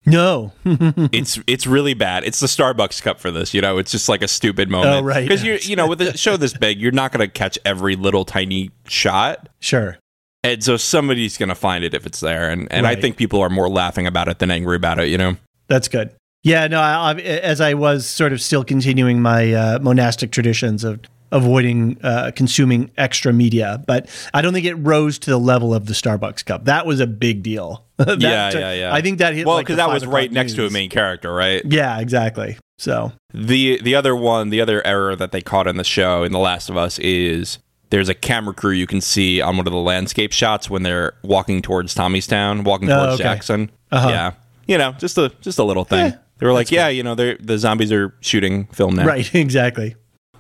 no, 0.05 0.51
it's 0.65 1.39
it's 1.47 1.65
really 1.65 1.93
bad. 1.93 2.23
It's 2.23 2.39
the 2.39 2.47
Starbucks 2.47 3.01
cup 3.01 3.19
for 3.19 3.31
this. 3.31 3.53
You 3.53 3.61
know, 3.61 3.77
it's 3.77 3.91
just 3.91 4.07
like 4.07 4.21
a 4.21 4.27
stupid 4.27 4.69
moment. 4.69 4.95
Oh, 4.95 5.01
right. 5.01 5.27
Because 5.27 5.43
you 5.43 5.53
you 5.61 5.75
know 5.75 5.87
with 5.87 6.01
a 6.01 6.17
show 6.17 6.37
this 6.37 6.53
big, 6.53 6.79
you're 6.79 6.91
not 6.91 7.11
going 7.11 7.27
to 7.27 7.31
catch 7.31 7.57
every 7.65 7.95
little 7.95 8.25
tiny 8.25 8.71
shot. 8.87 9.49
Sure. 9.59 9.97
And 10.43 10.63
so 10.63 10.77
somebody's 10.77 11.37
going 11.37 11.49
to 11.49 11.55
find 11.55 11.83
it 11.83 11.93
if 11.93 12.05
it's 12.05 12.19
there, 12.19 12.49
and 12.49 12.71
and 12.71 12.85
right. 12.85 12.97
I 12.97 13.01
think 13.01 13.17
people 13.17 13.41
are 13.41 13.49
more 13.49 13.69
laughing 13.69 14.05
about 14.05 14.27
it 14.27 14.39
than 14.39 14.51
angry 14.51 14.75
about 14.75 14.99
it. 14.99 15.09
You 15.09 15.17
know. 15.17 15.37
That's 15.67 15.87
good. 15.87 16.13
Yeah. 16.43 16.67
No. 16.67 16.79
I, 16.79 17.11
I, 17.11 17.13
as 17.15 17.59
I 17.59 17.73
was 17.73 18.05
sort 18.05 18.31
of 18.31 18.39
still 18.39 18.63
continuing 18.63 19.19
my 19.19 19.51
uh, 19.53 19.79
monastic 19.79 20.31
traditions 20.31 20.83
of 20.83 20.99
avoiding 21.35 21.97
uh, 22.01 22.31
consuming 22.33 22.89
extra 22.97 23.33
media. 23.33 23.83
But 23.85 24.09
I 24.33 24.41
don't 24.41 24.53
think 24.53 24.65
it 24.65 24.75
rose 24.75 25.19
to 25.19 25.29
the 25.29 25.37
level 25.37 25.73
of 25.73 25.85
the 25.85 25.93
Starbucks 25.93 26.45
cup. 26.45 26.65
That 26.65 26.85
was 26.85 26.99
a 26.99 27.07
big 27.07 27.43
deal. 27.43 27.85
yeah, 27.99 28.51
yeah, 28.51 28.73
yeah. 28.73 28.93
I 28.93 29.01
think 29.01 29.19
that 29.19 29.33
hit 29.35 29.45
well 29.45 29.59
because 29.59 29.77
like 29.77 29.87
that 29.87 29.93
was 29.93 30.05
right 30.05 30.31
news. 30.31 30.35
next 30.35 30.55
to 30.55 30.65
a 30.65 30.69
main 30.69 30.89
character, 30.89 31.33
right? 31.33 31.61
Yeah, 31.65 31.99
exactly. 31.99 32.57
So 32.77 33.11
the 33.33 33.81
the 33.81 33.95
other 33.95 34.15
one, 34.15 34.49
the 34.49 34.61
other 34.61 34.85
error 34.87 35.15
that 35.15 35.31
they 35.31 35.41
caught 35.41 35.67
in 35.67 35.77
the 35.77 35.83
show 35.83 36.23
in 36.23 36.31
The 36.31 36.39
Last 36.39 36.69
of 36.69 36.77
Us 36.77 36.97
is 36.99 37.59
there's 37.89 38.09
a 38.09 38.13
camera 38.13 38.53
crew 38.53 38.71
you 38.71 38.87
can 38.87 39.01
see 39.01 39.41
on 39.41 39.57
one 39.57 39.67
of 39.67 39.73
the 39.73 39.79
landscape 39.79 40.31
shots 40.31 40.69
when 40.69 40.83
they're 40.83 41.13
walking 41.21 41.61
towards 41.61 41.93
Tommy's 41.93 42.27
town, 42.27 42.63
walking 42.63 42.87
towards 42.87 43.03
oh, 43.03 43.13
okay. 43.13 43.23
Jackson. 43.23 43.71
Uh-huh. 43.91 44.09
Yeah, 44.09 44.31
you 44.67 44.77
know, 44.77 44.93
just 44.93 45.17
a 45.17 45.29
just 45.41 45.59
a 45.59 45.63
little 45.63 45.85
thing. 45.85 46.11
Yeah, 46.11 46.17
they 46.39 46.45
were 46.45 46.53
like, 46.53 46.71
yeah, 46.71 46.87
you 46.87 47.03
know, 47.03 47.15
the 47.15 47.57
zombies 47.57 47.91
are 47.91 48.13
shooting 48.21 48.65
film 48.67 48.95
now. 48.95 49.05
Right, 49.05 49.33
exactly. 49.35 49.95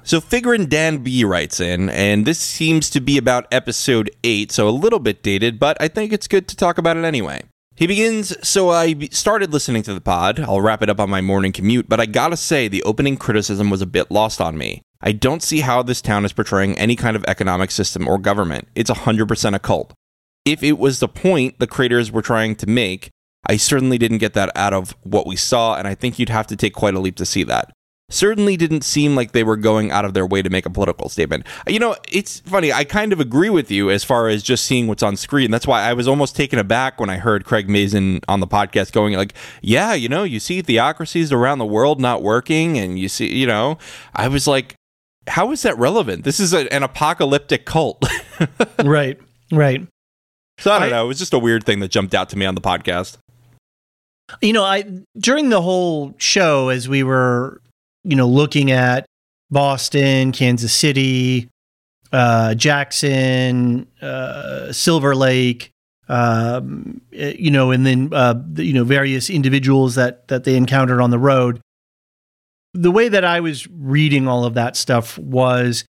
So 0.05 0.21
Figurin 0.21 0.69
Dan 0.69 0.99
B 0.99 1.25
writes 1.25 1.59
in, 1.59 1.89
and 1.89 2.27
this 2.27 2.37
seems 2.37 2.91
to 2.91 3.01
be 3.01 3.17
about 3.17 3.47
episode 3.51 4.11
8, 4.23 4.51
so 4.51 4.69
a 4.69 4.69
little 4.69 4.99
bit 4.99 5.23
dated, 5.23 5.57
but 5.57 5.75
I 5.81 5.87
think 5.87 6.13
it's 6.13 6.27
good 6.27 6.47
to 6.47 6.55
talk 6.55 6.77
about 6.77 6.95
it 6.95 7.03
anyway. 7.03 7.41
He 7.75 7.87
begins, 7.87 8.37
so 8.47 8.69
I 8.69 8.93
started 9.09 9.51
listening 9.51 9.81
to 9.81 9.95
the 9.95 9.99
pod. 9.99 10.39
I'll 10.39 10.61
wrap 10.61 10.83
it 10.83 10.91
up 10.91 10.99
on 10.99 11.09
my 11.09 11.21
morning 11.21 11.51
commute, 11.51 11.89
but 11.89 11.99
I 11.99 12.05
gotta 12.05 12.37
say, 12.37 12.67
the 12.67 12.83
opening 12.83 13.17
criticism 13.17 13.71
was 13.71 13.81
a 13.81 13.87
bit 13.87 14.11
lost 14.11 14.39
on 14.39 14.59
me. 14.59 14.83
I 15.01 15.11
don't 15.11 15.41
see 15.41 15.61
how 15.61 15.81
this 15.81 16.03
town 16.03 16.23
is 16.23 16.33
portraying 16.33 16.77
any 16.77 16.95
kind 16.95 17.15
of 17.15 17.25
economic 17.27 17.71
system 17.71 18.07
or 18.07 18.19
government. 18.19 18.67
It's 18.75 18.91
100% 18.91 19.55
a 19.55 19.59
cult. 19.59 19.91
If 20.45 20.61
it 20.61 20.77
was 20.77 20.99
the 20.99 21.07
point 21.07 21.57
the 21.57 21.65
creators 21.65 22.11
were 22.11 22.21
trying 22.21 22.55
to 22.57 22.67
make, 22.67 23.09
I 23.47 23.57
certainly 23.57 23.97
didn't 23.97 24.19
get 24.19 24.35
that 24.35 24.51
out 24.55 24.73
of 24.73 24.95
what 25.01 25.25
we 25.25 25.35
saw, 25.35 25.75
and 25.75 25.87
I 25.87 25.95
think 25.95 26.19
you'd 26.19 26.29
have 26.29 26.45
to 26.45 26.55
take 26.55 26.75
quite 26.75 26.93
a 26.93 26.99
leap 26.99 27.15
to 27.15 27.25
see 27.25 27.41
that. 27.45 27.71
Certainly 28.09 28.55
didn't 28.55 28.83
seem 28.83 29.15
like 29.15 29.31
they 29.31 29.43
were 29.43 29.57
going 29.57 29.91
out 29.91 30.05
of 30.05 30.13
their 30.13 30.25
way 30.25 30.41
to 30.41 30.49
make 30.49 30.65
a 30.65 30.69
political 30.69 31.09
statement. 31.09 31.45
You 31.67 31.79
know, 31.79 31.95
it's 32.11 32.39
funny. 32.41 32.71
I 32.71 32.83
kind 32.83 33.11
of 33.11 33.19
agree 33.19 33.49
with 33.49 33.71
you 33.71 33.89
as 33.89 34.03
far 34.03 34.27
as 34.27 34.43
just 34.43 34.65
seeing 34.65 34.87
what's 34.87 35.03
on 35.03 35.15
screen. 35.15 35.51
That's 35.51 35.65
why 35.65 35.81
I 35.81 35.93
was 35.93 36.07
almost 36.07 36.35
taken 36.35 36.59
aback 36.59 36.99
when 36.99 37.09
I 37.09 37.17
heard 37.17 37.45
Craig 37.45 37.69
Mazin 37.69 38.21
on 38.27 38.39
the 38.39 38.47
podcast 38.47 38.91
going 38.91 39.13
like, 39.15 39.33
"Yeah, 39.61 39.93
you 39.93 40.07
know, 40.09 40.23
you 40.23 40.39
see 40.39 40.61
theocracies 40.61 41.31
around 41.31 41.59
the 41.59 41.65
world 41.65 41.99
not 41.99 42.21
working, 42.21 42.77
and 42.77 42.99
you 42.99 43.09
see, 43.09 43.33
you 43.33 43.47
know." 43.47 43.77
I 44.13 44.27
was 44.27 44.47
like, 44.47 44.75
"How 45.27 45.51
is 45.51 45.63
that 45.63 45.77
relevant? 45.77 46.23
This 46.23 46.39
is 46.39 46.53
a, 46.53 46.71
an 46.73 46.83
apocalyptic 46.83 47.65
cult." 47.65 48.05
right. 48.83 49.19
Right. 49.51 49.87
So 50.59 50.71
I 50.71 50.79
don't 50.79 50.87
I, 50.87 50.91
know. 50.91 51.05
It 51.05 51.07
was 51.07 51.19
just 51.19 51.33
a 51.33 51.39
weird 51.39 51.65
thing 51.65 51.79
that 51.79 51.89
jumped 51.89 52.13
out 52.13 52.29
to 52.29 52.37
me 52.37 52.45
on 52.45 52.55
the 52.55 52.61
podcast. 52.61 53.17
You 54.41 54.53
know, 54.53 54.63
I 54.63 54.83
during 55.17 55.49
the 55.49 55.61
whole 55.61 56.15
show 56.17 56.69
as 56.69 56.87
we 56.89 57.03
were 57.03 57.61
you 58.05 58.15
know, 58.15 58.27
looking 58.27 58.71
at 58.71 59.05
Boston, 59.51 60.31
Kansas 60.31 60.73
City, 60.73 61.49
uh, 62.11 62.55
Jackson, 62.55 63.87
uh, 64.01 64.71
Silver 64.71 65.15
Lake, 65.15 65.71
um, 66.07 67.01
eh, 67.13 67.33
you 67.37 67.51
know, 67.51 67.71
and 67.71 67.85
then 67.85 68.09
uh, 68.13 68.35
you 68.55 68.73
know 68.73 68.83
various 68.83 69.29
individuals 69.29 69.95
that 69.95 70.27
that 70.27 70.43
they 70.43 70.55
encountered 70.55 71.01
on 71.01 71.09
the 71.09 71.19
road. 71.19 71.59
The 72.73 72.91
way 72.91 73.09
that 73.09 73.25
I 73.25 73.39
was 73.39 73.67
reading 73.67 74.27
all 74.27 74.45
of 74.45 74.53
that 74.53 74.75
stuff 74.75 75.17
was 75.17 75.85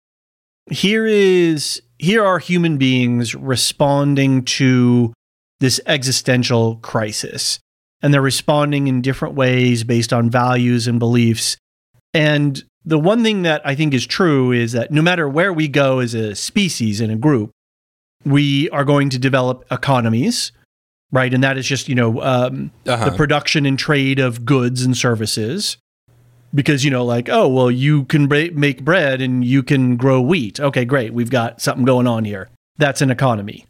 here 0.70 1.06
is 1.06 1.82
here 2.00 2.24
are 2.24 2.40
human 2.40 2.78
beings 2.78 3.36
responding 3.36 4.44
to 4.46 5.14
this 5.60 5.80
existential 5.86 6.78
crisis 6.78 7.60
and 8.02 8.14
they're 8.14 8.22
responding 8.22 8.88
in 8.88 9.02
different 9.02 9.36
ways 9.36 9.84
based 9.84 10.12
on 10.14 10.30
values 10.30 10.88
and 10.88 11.00
beliefs 11.00 11.58
and 12.16 12.64
the 12.86 12.98
one 12.98 13.24
thing 13.24 13.42
that 13.42 13.62
I 13.66 13.76
think 13.76 13.94
is 13.94 14.08
true 14.08 14.54
is 14.54 14.72
that 14.72 14.90
no 14.90 15.02
matter 15.02 15.28
where 15.28 15.52
we 15.52 15.68
go 15.68 16.00
as 16.00 16.14
a 16.14 16.34
species 16.34 17.02
in 17.02 17.12
a 17.12 17.16
group, 17.18 17.52
we 18.24 18.70
are 18.70 18.86
going 18.86 19.10
to 19.10 19.20
develop 19.20 19.66
economies, 19.70 20.54
right? 21.12 21.34
And 21.34 21.44
that 21.44 21.58
is 21.58 21.68
just, 21.68 21.90
you 21.90 21.96
know, 21.96 22.22
um, 22.22 22.72
uh-huh. 22.88 23.10
the 23.10 23.18
production 23.18 23.66
and 23.66 23.78
trade 23.78 24.20
of 24.20 24.46
goods 24.46 24.84
and 24.84 24.96
services. 24.96 25.78
Because, 26.54 26.86
you 26.86 26.92
know, 26.92 27.04
like, 27.04 27.28
oh, 27.28 27.50
well, 27.50 27.70
you 27.70 28.06
can 28.06 28.30
make 28.30 28.86
bread 28.86 29.20
and 29.20 29.44
you 29.44 29.62
can 29.62 29.98
grow 29.98 30.22
wheat. 30.22 30.58
Okay, 30.58 30.86
great. 30.86 31.14
We've 31.14 31.30
got 31.30 31.60
something 31.60 31.84
going 31.84 32.08
on 32.08 32.24
here. 32.24 32.50
That's 32.78 33.02
an 33.02 33.12
economy. 33.12 33.66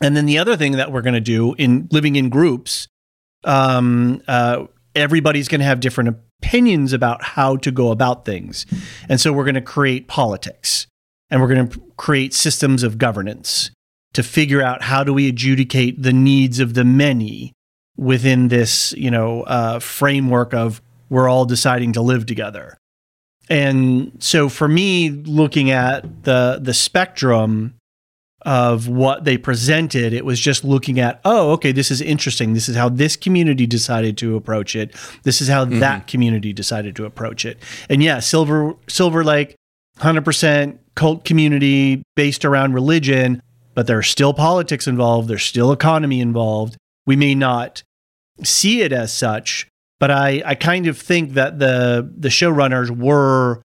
And 0.00 0.16
then 0.16 0.24
the 0.24 0.38
other 0.38 0.56
thing 0.56 0.72
that 0.72 0.90
we're 0.90 1.02
going 1.02 1.14
to 1.14 1.20
do 1.20 1.52
in 1.58 1.88
living 1.92 2.16
in 2.16 2.30
groups, 2.30 2.88
um, 3.44 4.22
uh, 4.26 4.64
everybody's 4.94 5.48
going 5.48 5.58
to 5.58 5.66
have 5.66 5.80
different 5.80 6.16
opinions 6.42 6.92
about 6.92 7.22
how 7.22 7.56
to 7.56 7.70
go 7.70 7.90
about 7.92 8.24
things. 8.24 8.66
And 9.08 9.20
so 9.20 9.32
we're 9.32 9.44
going 9.44 9.54
to 9.54 9.60
create 9.60 10.08
politics 10.08 10.86
and 11.30 11.40
we're 11.40 11.48
going 11.48 11.68
to 11.68 11.80
create 11.96 12.34
systems 12.34 12.82
of 12.82 12.98
governance 12.98 13.70
to 14.12 14.22
figure 14.22 14.60
out 14.60 14.82
how 14.82 15.04
do 15.04 15.14
we 15.14 15.28
adjudicate 15.28 16.02
the 16.02 16.12
needs 16.12 16.58
of 16.58 16.74
the 16.74 16.84
many 16.84 17.52
within 17.96 18.48
this, 18.48 18.92
you 18.98 19.10
know, 19.10 19.42
uh, 19.42 19.78
framework 19.78 20.52
of 20.52 20.82
we're 21.08 21.28
all 21.28 21.44
deciding 21.44 21.92
to 21.92 22.02
live 22.02 22.26
together. 22.26 22.76
And 23.48 24.16
so 24.18 24.48
for 24.48 24.68
me, 24.68 25.10
looking 25.10 25.70
at 25.70 26.24
the 26.24 26.58
the 26.60 26.74
spectrum 26.74 27.74
of 28.44 28.88
what 28.88 29.24
they 29.24 29.38
presented. 29.38 30.12
It 30.12 30.24
was 30.24 30.40
just 30.40 30.64
looking 30.64 30.98
at, 30.98 31.20
oh, 31.24 31.50
okay, 31.52 31.72
this 31.72 31.90
is 31.90 32.00
interesting. 32.00 32.54
This 32.54 32.68
is 32.68 32.76
how 32.76 32.88
this 32.88 33.16
community 33.16 33.66
decided 33.66 34.18
to 34.18 34.36
approach 34.36 34.74
it. 34.74 34.94
This 35.22 35.40
is 35.40 35.48
how 35.48 35.64
mm-hmm. 35.64 35.78
that 35.80 36.06
community 36.06 36.52
decided 36.52 36.96
to 36.96 37.04
approach 37.04 37.44
it. 37.44 37.58
And 37.88 38.02
yeah, 38.02 38.18
Silver 38.20 38.74
Silver 38.88 39.24
Lake, 39.24 39.54
100% 39.98 40.78
cult 40.94 41.24
community 41.24 42.02
based 42.16 42.44
around 42.44 42.74
religion, 42.74 43.42
but 43.74 43.86
there's 43.86 44.08
still 44.08 44.34
politics 44.34 44.86
involved. 44.86 45.28
There's 45.28 45.44
still 45.44 45.72
economy 45.72 46.20
involved. 46.20 46.76
We 47.06 47.16
may 47.16 47.34
not 47.34 47.82
see 48.42 48.82
it 48.82 48.92
as 48.92 49.12
such, 49.12 49.68
but 50.00 50.10
I, 50.10 50.42
I 50.44 50.54
kind 50.54 50.86
of 50.86 50.98
think 50.98 51.34
that 51.34 51.58
the 51.58 52.10
the 52.16 52.28
showrunners 52.28 52.90
were 52.90 53.62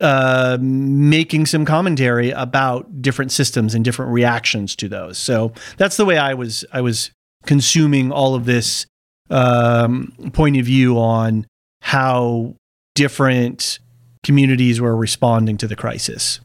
uh, 0.00 0.58
making 0.60 1.46
some 1.46 1.64
commentary 1.64 2.30
about 2.30 3.02
different 3.02 3.32
systems 3.32 3.74
and 3.74 3.84
different 3.84 4.12
reactions 4.12 4.74
to 4.76 4.88
those. 4.88 5.18
So 5.18 5.52
that's 5.76 5.96
the 5.96 6.04
way 6.04 6.18
I 6.18 6.34
was 6.34 6.64
I 6.72 6.80
was 6.80 7.10
consuming 7.44 8.12
all 8.12 8.34
of 8.34 8.44
this 8.44 8.86
um, 9.30 10.12
point 10.32 10.56
of 10.56 10.64
view 10.64 10.98
on 10.98 11.46
how 11.82 12.54
different 12.94 13.78
communities 14.22 14.80
were 14.80 14.96
responding 14.96 15.56
to 15.58 15.68
the 15.68 15.76
crisis. 15.76 16.40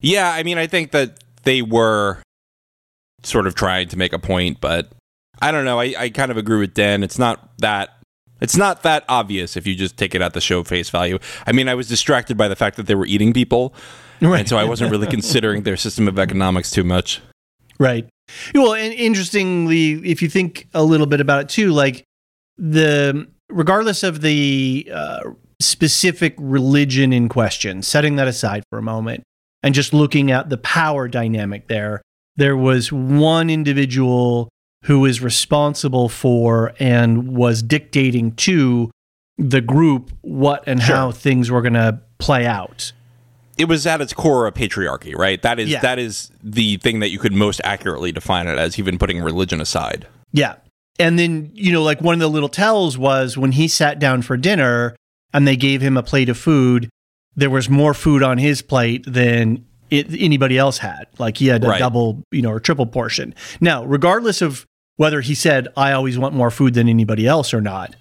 Yeah, 0.00 0.30
I 0.30 0.42
mean, 0.42 0.58
I 0.58 0.66
think 0.66 0.90
that 0.90 1.22
they 1.44 1.62
were 1.62 2.22
sort 3.22 3.46
of 3.46 3.54
trying 3.54 3.88
to 3.88 3.96
make 3.96 4.12
a 4.12 4.18
point, 4.18 4.60
but 4.60 4.90
I 5.40 5.50
don't 5.50 5.64
know. 5.64 5.80
I, 5.80 5.94
I 5.96 6.08
kind 6.10 6.30
of 6.30 6.36
agree 6.36 6.58
with 6.58 6.74
Dan. 6.74 7.02
It's 7.02 7.18
not 7.18 7.58
that 7.58 7.90
it's 8.40 8.56
not 8.56 8.82
that 8.82 9.04
obvious 9.08 9.56
if 9.56 9.66
you 9.66 9.74
just 9.74 9.96
take 9.96 10.14
it 10.14 10.20
at 10.20 10.34
the 10.34 10.40
show 10.40 10.64
face 10.64 10.90
value. 10.90 11.18
I 11.46 11.52
mean, 11.52 11.68
I 11.68 11.74
was 11.74 11.88
distracted 11.88 12.36
by 12.36 12.48
the 12.48 12.56
fact 12.56 12.76
that 12.76 12.86
they 12.86 12.94
were 12.94 13.06
eating 13.06 13.32
people, 13.32 13.74
right. 14.20 14.40
and 14.40 14.48
so 14.48 14.56
I 14.56 14.64
wasn't 14.64 14.90
really 14.90 15.06
considering 15.10 15.62
their 15.62 15.76
system 15.76 16.08
of 16.08 16.18
economics 16.18 16.70
too 16.70 16.84
much. 16.84 17.20
Right. 17.78 18.08
Well, 18.54 18.74
and 18.74 18.92
interestingly, 18.94 19.92
if 20.08 20.22
you 20.22 20.28
think 20.28 20.68
a 20.74 20.82
little 20.82 21.06
bit 21.06 21.20
about 21.20 21.42
it 21.42 21.48
too, 21.48 21.72
like 21.72 22.04
the 22.56 23.28
regardless 23.48 24.02
of 24.02 24.20
the 24.20 24.88
uh, 24.92 25.30
specific 25.60 26.34
religion 26.38 27.12
in 27.12 27.28
question, 27.28 27.82
setting 27.82 28.16
that 28.16 28.28
aside 28.28 28.64
for 28.70 28.78
a 28.78 28.82
moment, 28.82 29.24
and 29.62 29.74
just 29.74 29.92
looking 29.94 30.30
at 30.30 30.50
the 30.50 30.58
power 30.58 31.08
dynamic 31.08 31.68
there, 31.68 32.02
there 32.36 32.56
was 32.56 32.92
one 32.92 33.50
individual 33.50 34.48
who 34.84 35.04
is 35.04 35.20
responsible 35.20 36.08
for 36.08 36.74
and 36.78 37.34
was 37.34 37.62
dictating 37.62 38.32
to 38.32 38.90
the 39.38 39.60
group 39.60 40.12
what 40.20 40.62
and 40.66 40.82
sure. 40.82 40.94
how 40.94 41.10
things 41.10 41.50
were 41.50 41.62
going 41.62 41.74
to 41.74 42.00
play 42.18 42.46
out. 42.46 42.92
It 43.56 43.66
was 43.66 43.86
at 43.86 44.00
its 44.00 44.12
core 44.12 44.46
a 44.46 44.52
patriarchy, 44.52 45.16
right? 45.16 45.40
That 45.40 45.58
is 45.58 45.70
yeah. 45.70 45.80
that 45.80 45.98
is 45.98 46.30
the 46.42 46.76
thing 46.78 47.00
that 47.00 47.10
you 47.10 47.18
could 47.18 47.32
most 47.32 47.60
accurately 47.64 48.12
define 48.12 48.46
it 48.46 48.58
as, 48.58 48.78
even 48.78 48.98
putting 48.98 49.22
religion 49.22 49.60
aside. 49.60 50.06
Yeah. 50.32 50.56
And 50.98 51.18
then, 51.18 51.50
you 51.54 51.72
know, 51.72 51.82
like 51.82 52.00
one 52.00 52.14
of 52.14 52.20
the 52.20 52.28
little 52.28 52.48
tells 52.48 52.98
was 52.98 53.38
when 53.38 53.52
he 53.52 53.68
sat 53.68 53.98
down 53.98 54.22
for 54.22 54.36
dinner 54.36 54.94
and 55.32 55.46
they 55.46 55.56
gave 55.56 55.80
him 55.80 55.96
a 55.96 56.02
plate 56.02 56.28
of 56.28 56.36
food, 56.36 56.88
there 57.36 57.50
was 57.50 57.70
more 57.70 57.94
food 57.94 58.22
on 58.22 58.38
his 58.38 58.60
plate 58.60 59.04
than 59.06 59.64
it, 59.90 60.08
anybody 60.20 60.58
else 60.58 60.78
had. 60.78 61.06
Like 61.18 61.38
he 61.38 61.46
had 61.46 61.64
a 61.64 61.68
right. 61.68 61.78
double, 61.78 62.22
you 62.30 62.42
know, 62.42 62.50
or 62.50 62.60
triple 62.60 62.86
portion. 62.86 63.34
Now, 63.60 63.84
regardless 63.84 64.42
of 64.42 64.66
whether 64.96 65.20
he 65.20 65.34
said, 65.34 65.68
I 65.76 65.92
always 65.92 66.18
want 66.18 66.34
more 66.34 66.50
food 66.50 66.74
than 66.74 66.88
anybody 66.88 67.26
else 67.26 67.52
or 67.52 67.60
not. 67.60 67.96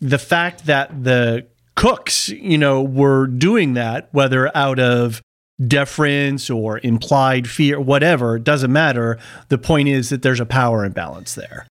The 0.00 0.18
fact 0.18 0.66
that 0.66 1.04
the 1.04 1.46
cooks, 1.74 2.28
you 2.28 2.58
know, 2.58 2.82
were 2.82 3.26
doing 3.26 3.74
that, 3.74 4.08
whether 4.12 4.54
out 4.56 4.78
of 4.78 5.22
deference 5.64 6.50
or 6.50 6.80
implied 6.82 7.48
fear, 7.48 7.80
whatever, 7.80 8.36
it 8.36 8.44
doesn't 8.44 8.72
matter. 8.72 9.18
The 9.48 9.58
point 9.58 9.88
is 9.88 10.10
that 10.10 10.22
there's 10.22 10.40
a 10.40 10.46
power 10.46 10.84
imbalance 10.84 11.34
there. 11.34 11.66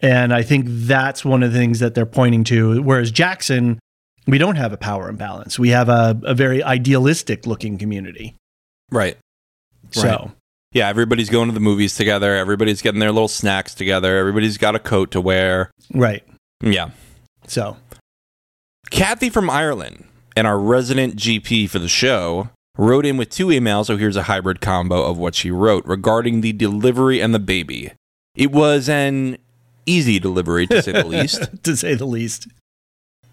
And 0.00 0.32
I 0.32 0.42
think 0.42 0.66
that's 0.68 1.24
one 1.24 1.42
of 1.42 1.52
the 1.52 1.58
things 1.58 1.78
that 1.80 1.94
they're 1.94 2.06
pointing 2.06 2.44
to. 2.44 2.82
Whereas 2.82 3.10
Jackson, 3.10 3.78
we 4.26 4.38
don't 4.38 4.56
have 4.56 4.72
a 4.72 4.76
power 4.76 5.08
imbalance. 5.08 5.58
We 5.58 5.70
have 5.70 5.88
a, 5.88 6.18
a 6.24 6.34
very 6.34 6.62
idealistic 6.62 7.46
looking 7.46 7.78
community. 7.78 8.34
Right. 8.90 9.16
So, 9.90 10.08
right 10.08 10.30
yeah, 10.72 10.88
everybody's 10.88 11.30
going 11.30 11.48
to 11.48 11.54
the 11.54 11.60
movies 11.60 11.94
together. 11.94 12.34
Everybody's 12.36 12.82
getting 12.82 13.00
their 13.00 13.12
little 13.12 13.28
snacks 13.28 13.74
together. 13.74 14.16
Everybody's 14.16 14.58
got 14.58 14.74
a 14.74 14.78
coat 14.78 15.10
to 15.12 15.20
wear. 15.20 15.70
Right. 15.92 16.24
Yeah. 16.62 16.90
So, 17.46 17.76
Kathy 18.90 19.30
from 19.30 19.50
Ireland 19.50 20.04
and 20.36 20.46
our 20.46 20.58
resident 20.58 21.16
GP 21.16 21.68
for 21.68 21.78
the 21.78 21.88
show 21.88 22.48
wrote 22.78 23.04
in 23.04 23.16
with 23.16 23.30
two 23.30 23.48
emails. 23.48 23.86
So 23.86 23.96
here's 23.96 24.16
a 24.16 24.24
hybrid 24.24 24.60
combo 24.60 25.02
of 25.04 25.18
what 25.18 25.34
she 25.34 25.50
wrote 25.50 25.84
regarding 25.86 26.40
the 26.40 26.52
delivery 26.52 27.20
and 27.20 27.34
the 27.34 27.38
baby. 27.38 27.92
It 28.34 28.50
was 28.52 28.88
an 28.88 29.36
easy 29.84 30.18
delivery, 30.18 30.66
to 30.68 30.82
say 30.82 30.92
the 30.92 31.04
least. 31.06 31.62
to 31.64 31.76
say 31.76 31.94
the 31.94 32.06
least. 32.06 32.48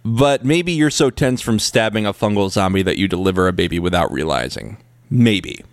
But 0.04 0.44
maybe 0.44 0.72
you're 0.72 0.90
so 0.90 1.10
tense 1.10 1.42
from 1.42 1.60
stabbing 1.60 2.06
a 2.06 2.14
fungal 2.14 2.50
zombie 2.50 2.82
that 2.84 2.98
you 2.98 3.08
deliver 3.08 3.48
a 3.48 3.54
baby 3.54 3.80
without 3.80 4.12
realizing. 4.12 4.78
Maybe. 5.10 5.64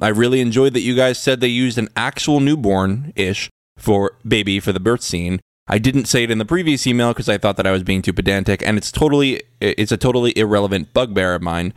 I 0.00 0.08
really 0.08 0.40
enjoyed 0.40 0.74
that 0.74 0.80
you 0.80 0.94
guys 0.94 1.18
said 1.18 1.40
they 1.40 1.48
used 1.48 1.78
an 1.78 1.88
actual 1.96 2.40
newborn 2.40 3.12
ish 3.16 3.50
for 3.76 4.12
baby 4.26 4.60
for 4.60 4.72
the 4.72 4.80
birth 4.80 5.02
scene. 5.02 5.40
I 5.68 5.78
didn't 5.78 6.06
say 6.06 6.24
it 6.24 6.30
in 6.30 6.38
the 6.38 6.44
previous 6.44 6.86
email 6.86 7.12
because 7.12 7.28
I 7.28 7.38
thought 7.38 7.56
that 7.56 7.66
I 7.66 7.70
was 7.70 7.82
being 7.82 8.02
too 8.02 8.12
pedantic, 8.12 8.66
and 8.66 8.76
it's 8.76 8.90
totally 8.90 9.42
it's 9.60 9.92
a 9.92 9.96
totally 9.96 10.36
irrelevant 10.36 10.92
bugbear 10.92 11.34
of 11.34 11.42
mine 11.42 11.72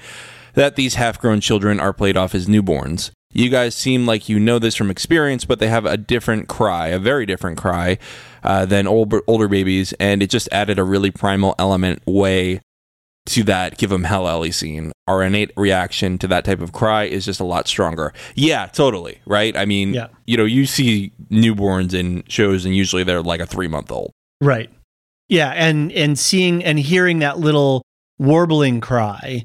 that 0.53 0.75
these 0.75 0.95
half-grown 0.95 1.41
children 1.41 1.79
are 1.79 1.93
played 1.93 2.17
off 2.17 2.33
as 2.33 2.47
newborns. 2.47 3.11
You 3.31 3.49
guys 3.49 3.75
seem 3.75 4.05
like 4.05 4.29
you 4.29 4.39
know 4.39 4.59
this 4.59 4.75
from 4.75 4.89
experience, 4.89 5.43
but 5.43 5.59
they 5.59 5.67
have 5.67 5.85
a 5.85 5.97
different 5.97 6.47
cry, 6.47 6.87
a 6.87 6.99
very 6.99 7.25
different 7.25 7.57
cry 7.57 7.97
uh, 8.43 8.65
than 8.65 8.87
older 8.87 9.47
babies, 9.49 9.93
and 9.99 10.23
it 10.23 10.29
just 10.29 10.47
added 10.53 10.79
a 10.79 10.83
really 10.83 11.11
primal 11.11 11.53
element 11.59 12.01
way 12.05 12.61
to 13.27 13.43
that 13.43 13.77
give 13.77 13.89
them 13.89 14.03
hell 14.03 14.27
Ellie 14.27 14.51
scene. 14.51 14.91
Our 15.07 15.23
innate 15.23 15.51
reaction 15.57 16.17
to 16.19 16.27
that 16.27 16.45
type 16.45 16.61
of 16.61 16.71
cry 16.71 17.03
is 17.03 17.25
just 17.25 17.39
a 17.39 17.43
lot 17.43 17.67
stronger. 17.67 18.13
Yeah, 18.35 18.67
totally. 18.67 19.19
Right. 19.25 19.55
I 19.57 19.65
mean, 19.65 19.93
Yeah. 19.93 20.07
you 20.25 20.37
know, 20.37 20.45
you 20.45 20.65
see 20.65 21.11
newborns 21.31 21.93
in 21.93 22.23
shows, 22.27 22.65
and 22.65 22.75
usually 22.75 23.03
they're 23.03 23.21
like 23.21 23.39
a 23.41 23.45
three 23.45 23.67
month 23.67 23.91
old. 23.91 24.11
Right. 24.41 24.69
Yeah, 25.29 25.49
and 25.51 25.91
and 25.91 26.17
seeing 26.19 26.63
and 26.63 26.77
hearing 26.79 27.19
that 27.19 27.39
little 27.39 27.81
warbling 28.19 28.79
cry 28.81 29.43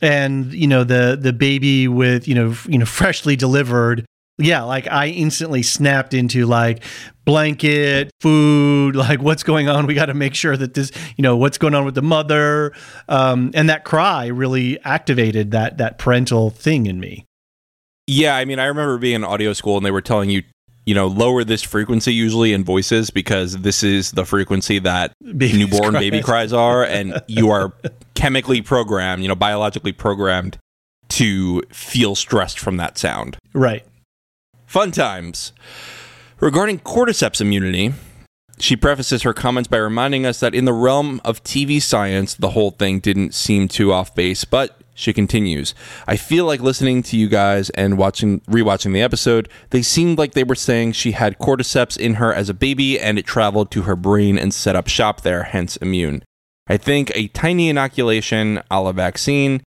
and 0.00 0.52
you 0.54 0.66
know 0.66 0.84
the 0.84 1.18
the 1.20 1.32
baby 1.32 1.88
with 1.88 2.28
you 2.28 2.34
know 2.34 2.50
f- 2.52 2.66
you 2.70 2.78
know 2.78 2.84
freshly 2.86 3.34
delivered 3.36 4.04
yeah 4.38 4.62
like 4.62 4.86
i 4.88 5.08
instantly 5.08 5.62
snapped 5.62 6.14
into 6.14 6.46
like 6.46 6.82
blanket 7.24 8.10
food 8.20 8.96
like 9.06 9.20
what's 9.20 9.42
going 9.42 9.68
on 9.68 9.86
we 9.86 9.94
got 9.94 10.06
to 10.06 10.14
make 10.14 10.34
sure 10.34 10.56
that 10.56 10.74
this 10.74 10.90
you 11.16 11.22
know 11.22 11.36
what's 11.36 11.58
going 11.58 11.74
on 11.74 11.84
with 11.84 11.94
the 11.94 12.02
mother 12.02 12.72
um 13.08 13.50
and 13.54 13.68
that 13.68 13.84
cry 13.84 14.26
really 14.26 14.78
activated 14.84 15.50
that 15.50 15.78
that 15.78 15.98
parental 15.98 16.50
thing 16.50 16.86
in 16.86 16.98
me 17.00 17.24
Yeah, 18.06 18.36
I 18.36 18.46
mean, 18.46 18.58
I 18.58 18.64
remember 18.64 18.96
being 18.96 19.16
in 19.16 19.24
audio 19.24 19.52
school 19.52 19.76
and 19.76 19.84
they 19.84 19.90
were 19.90 20.00
telling 20.00 20.30
you, 20.30 20.42
you 20.86 20.94
know, 20.94 21.08
lower 21.08 21.44
this 21.44 21.62
frequency 21.62 22.14
usually 22.14 22.54
in 22.54 22.64
voices 22.64 23.10
because 23.10 23.58
this 23.58 23.82
is 23.82 24.12
the 24.12 24.24
frequency 24.24 24.78
that 24.78 25.12
Babies 25.22 25.58
newborn 25.58 25.90
cry. 25.90 26.00
baby 26.00 26.22
cries 26.22 26.54
are, 26.54 26.82
and 26.84 27.20
you 27.28 27.50
are 27.50 27.74
chemically 28.14 28.62
programmed, 28.62 29.20
you 29.20 29.28
know, 29.28 29.34
biologically 29.34 29.92
programmed 29.92 30.56
to 31.10 31.62
feel 31.70 32.14
stressed 32.14 32.58
from 32.58 32.78
that 32.78 32.96
sound. 32.96 33.36
right 33.52 33.84
Fun 34.68 34.92
times. 34.92 35.54
Regarding 36.40 36.78
cordyceps 36.78 37.40
immunity, 37.40 37.94
she 38.58 38.76
prefaces 38.76 39.22
her 39.22 39.32
comments 39.32 39.66
by 39.66 39.78
reminding 39.78 40.26
us 40.26 40.40
that 40.40 40.54
in 40.54 40.66
the 40.66 40.74
realm 40.74 41.22
of 41.24 41.42
TV 41.42 41.80
science, 41.80 42.34
the 42.34 42.50
whole 42.50 42.72
thing 42.72 43.00
didn't 43.00 43.32
seem 43.32 43.66
too 43.66 43.94
off 43.94 44.14
base, 44.14 44.44
but 44.44 44.78
she 44.92 45.14
continues, 45.14 45.74
I 46.06 46.18
feel 46.18 46.44
like 46.44 46.60
listening 46.60 47.02
to 47.04 47.16
you 47.16 47.30
guys 47.30 47.70
and 47.70 47.96
watching 47.96 48.40
rewatching 48.40 48.92
the 48.92 49.00
episode, 49.00 49.48
they 49.70 49.80
seemed 49.80 50.18
like 50.18 50.32
they 50.32 50.44
were 50.44 50.54
saying 50.54 50.92
she 50.92 51.12
had 51.12 51.38
cordyceps 51.38 51.96
in 51.96 52.14
her 52.14 52.34
as 52.34 52.50
a 52.50 52.54
baby 52.54 53.00
and 53.00 53.18
it 53.18 53.24
traveled 53.24 53.70
to 53.70 53.82
her 53.82 53.96
brain 53.96 54.36
and 54.36 54.52
set 54.52 54.76
up 54.76 54.86
shop 54.86 55.22
there, 55.22 55.44
hence 55.44 55.78
immune. 55.78 56.22
I 56.66 56.76
think 56.76 57.10
a 57.14 57.28
tiny 57.28 57.70
inoculation 57.70 58.60
a 58.70 58.82
la 58.82 58.92
vaccine 58.92 59.62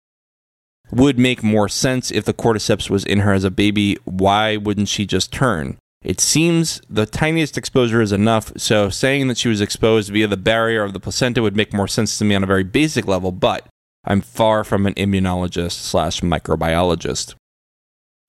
would 0.90 1.18
make 1.18 1.42
more 1.42 1.68
sense 1.68 2.10
if 2.10 2.24
the 2.24 2.34
cordyceps 2.34 2.88
was 2.88 3.04
in 3.04 3.20
her 3.20 3.32
as 3.32 3.44
a 3.44 3.50
baby. 3.50 3.96
Why 4.04 4.56
wouldn't 4.56 4.88
she 4.88 5.06
just 5.06 5.32
turn? 5.32 5.78
It 6.02 6.20
seems 6.20 6.80
the 6.88 7.06
tiniest 7.06 7.58
exposure 7.58 8.00
is 8.00 8.12
enough, 8.12 8.52
so 8.56 8.90
saying 8.90 9.26
that 9.28 9.38
she 9.38 9.48
was 9.48 9.60
exposed 9.60 10.12
via 10.12 10.28
the 10.28 10.36
barrier 10.36 10.84
of 10.84 10.92
the 10.92 11.00
placenta 11.00 11.42
would 11.42 11.56
make 11.56 11.72
more 11.72 11.88
sense 11.88 12.16
to 12.18 12.24
me 12.24 12.34
on 12.34 12.44
a 12.44 12.46
very 12.46 12.62
basic 12.62 13.08
level, 13.08 13.32
but 13.32 13.66
I'm 14.04 14.20
far 14.20 14.62
from 14.62 14.86
an 14.86 14.94
immunologist 14.94 15.72
slash 15.72 16.20
microbiologist. 16.20 17.34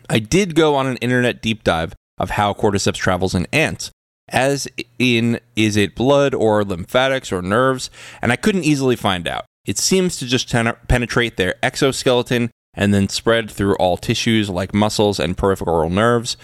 I 0.09 0.17
did 0.17 0.55
go 0.55 0.75
on 0.75 0.87
an 0.87 0.97
internet 0.97 1.41
deep 1.41 1.63
dive 1.63 1.93
of 2.17 2.31
how 2.31 2.53
cordyceps 2.53 2.95
travels 2.95 3.35
in 3.35 3.45
ants, 3.53 3.91
as 4.29 4.67
in 4.97 5.39
is 5.55 5.77
it 5.77 5.95
blood 5.95 6.33
or 6.33 6.63
lymphatics 6.63 7.31
or 7.31 7.43
nerves, 7.43 7.91
and 8.23 8.31
I 8.31 8.37
couldn't 8.37 8.63
easily 8.63 8.95
find 8.95 9.27
out. 9.27 9.45
It 9.67 9.77
seems 9.77 10.17
to 10.17 10.25
just 10.25 10.49
ten- 10.49 10.75
penetrate 10.87 11.37
their 11.37 11.55
exoskeleton 11.61 12.49
and 12.73 12.93
then 12.93 13.09
spread 13.09 13.51
through 13.51 13.75
all 13.75 13.97
tissues 13.97 14.49
like 14.49 14.73
muscles 14.73 15.19
and 15.19 15.37
peripheral 15.37 15.89
nerves. 15.89 16.37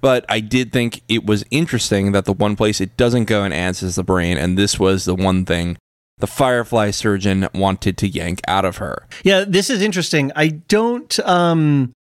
But 0.00 0.24
I 0.28 0.40
did 0.40 0.72
think 0.72 1.02
it 1.08 1.26
was 1.26 1.44
interesting 1.50 2.12
that 2.12 2.24
the 2.24 2.32
one 2.32 2.56
place 2.56 2.80
it 2.80 2.96
doesn't 2.96 3.24
go 3.24 3.44
in 3.44 3.52
ants 3.52 3.82
is 3.82 3.96
the 3.96 4.04
brain, 4.04 4.38
and 4.38 4.56
this 4.56 4.78
was 4.78 5.04
the 5.04 5.14
one 5.14 5.44
thing 5.44 5.76
the 6.18 6.26
firefly 6.26 6.90
surgeon 6.90 7.48
wanted 7.54 7.96
to 7.98 8.08
yank 8.08 8.40
out 8.48 8.64
of 8.64 8.78
her. 8.78 9.06
Yeah, 9.24 9.44
this 9.46 9.70
is 9.70 9.82
interesting. 9.82 10.32
I 10.36 10.48
don't 10.48 11.18
um 11.20 11.92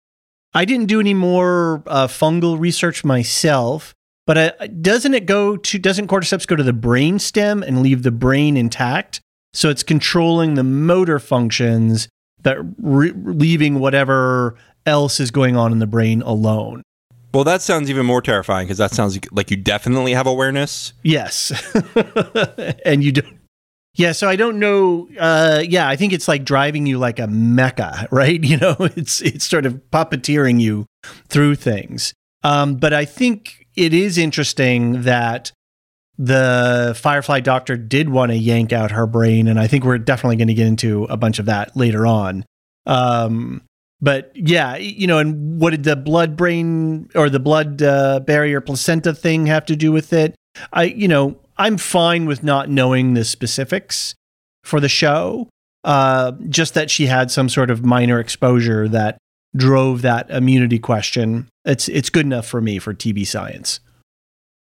I 0.55 0.65
didn't 0.65 0.87
do 0.87 1.01
any 1.01 1.13
more 1.13 1.83
uh, 1.87 2.07
fungal 2.07 2.59
research 2.59 3.05
myself, 3.05 3.95
but 4.27 4.39
uh, 4.39 4.67
doesn't 4.81 5.13
it 5.13 5.27
go 5.27 5.57
to 5.59 5.79
doesn't 5.79 6.09
cordyceps 6.09 6.47
go 6.47 6.57
to 6.57 6.63
the 6.63 6.73
brain 6.73 7.19
stem 7.19 7.63
and 7.63 7.83
leave 7.83 8.03
the 8.03 8.11
brain 8.11 8.57
intact? 8.57 9.21
So 9.57 9.71
it's 9.71 9.83
controlling 9.83 10.55
the 10.55 10.65
motor 10.65 11.19
functions 11.19 12.09
but 12.47 12.59
re- 12.79 13.13
leaving 13.13 13.81
whatever 13.81 14.55
else 14.87 15.19
is 15.19 15.33
going 15.33 15.57
on 15.57 15.73
in 15.73 15.81
the 15.81 15.87
brain 15.87 16.23
alone. 16.23 16.81
Well, 17.35 17.43
that 17.43 17.61
sounds 17.61 17.91
even 17.91 18.07
more 18.07 18.23
terrifying 18.23 18.67
because 18.67 18.79
that 18.79 18.93
sounds 18.93 19.19
like 19.33 19.51
you 19.51 19.57
definitely 19.57 20.13
have 20.13 20.29
awareness. 20.29 20.93
Yes. 21.03 21.51
and 22.85 23.03
you 23.03 23.11
don't. 23.11 23.41
Yeah, 23.95 24.13
so 24.13 24.29
I 24.29 24.37
don't 24.37 24.61
know. 24.61 25.09
Uh, 25.19 25.65
yeah, 25.67 25.89
I 25.89 25.97
think 25.97 26.13
it's 26.13 26.29
like 26.29 26.45
driving 26.45 26.87
you 26.87 26.99
like 26.99 27.19
a 27.19 27.27
mecha, 27.27 28.07
right? 28.13 28.43
You 28.45 28.59
know, 28.59 28.77
it's 28.79 29.21
it's 29.23 29.45
sort 29.45 29.67
of 29.67 29.75
puppeteering 29.91 30.61
you 30.61 30.87
through 31.29 31.57
things. 31.57 32.15
Um, 32.45 32.77
but 32.77 32.93
I 32.93 33.05
think 33.05 33.67
it 33.75 33.93
is 33.93 34.19
interesting 34.19 35.03
that 35.03 35.51
the 36.19 36.97
Firefly 37.01 37.41
Doctor 37.41 37.77
did 37.77 38.09
want 38.09 38.33
to 38.33 38.37
yank 38.37 38.73
out 38.73 38.91
her 38.91 39.07
brain, 39.07 39.49
and 39.49 39.59
I 39.61 39.67
think 39.67 39.85
we're 39.85 39.99
definitely 39.99 40.37
going 40.37 40.49
to 40.49 40.55
get 40.55 40.67
into 40.67 41.05
a 41.05 41.17
bunch 41.17 41.39
of 41.39 41.47
that 41.47 41.77
later 41.77 42.07
on. 42.07 42.45
Um, 42.87 43.63
but 44.01 44.31
yeah, 44.35 44.77
you 44.77 45.07
know, 45.07 45.19
and 45.19 45.61
what 45.61 45.71
did 45.71 45.85
the 45.85 45.97
blood 45.97 46.37
brain 46.37 47.09
or 47.15 47.31
the 47.31 47.41
blood 47.41 47.83
uh, 47.83 48.21
barrier 48.21 48.61
placenta 48.61 49.15
thing 49.15 49.47
have 49.47 49.67
to 49.67 49.77
do 49.77 49.93
with 49.93 50.13
it? 50.13 50.35
I, 50.73 50.85
you 50.85 51.09
know, 51.09 51.39
I'm 51.57 51.79
fine 51.79 52.27
with 52.27 52.43
not 52.43 52.69
knowing 52.69 53.15
the 53.15 53.25
specifics 53.25 54.15
for 54.65 54.81
the 54.81 54.89
show. 54.89 55.49
Uh, 55.85 56.33
just 56.49 56.75
that 56.75 56.91
she 56.91 57.07
had 57.07 57.31
some 57.31 57.49
sort 57.49 57.71
of 57.71 57.85
minor 57.85 58.19
exposure 58.19 58.89
that 58.89 59.19
drove 59.55 60.03
that 60.03 60.29
immunity 60.31 60.79
question. 60.81 61.49
It's 61.65 61.89
it's 61.89 62.11
good 62.11 62.27
enough 62.27 62.47
for 62.47 62.61
me 62.61 62.79
for 62.79 62.93
TV 62.93 63.27
science. 63.27 63.81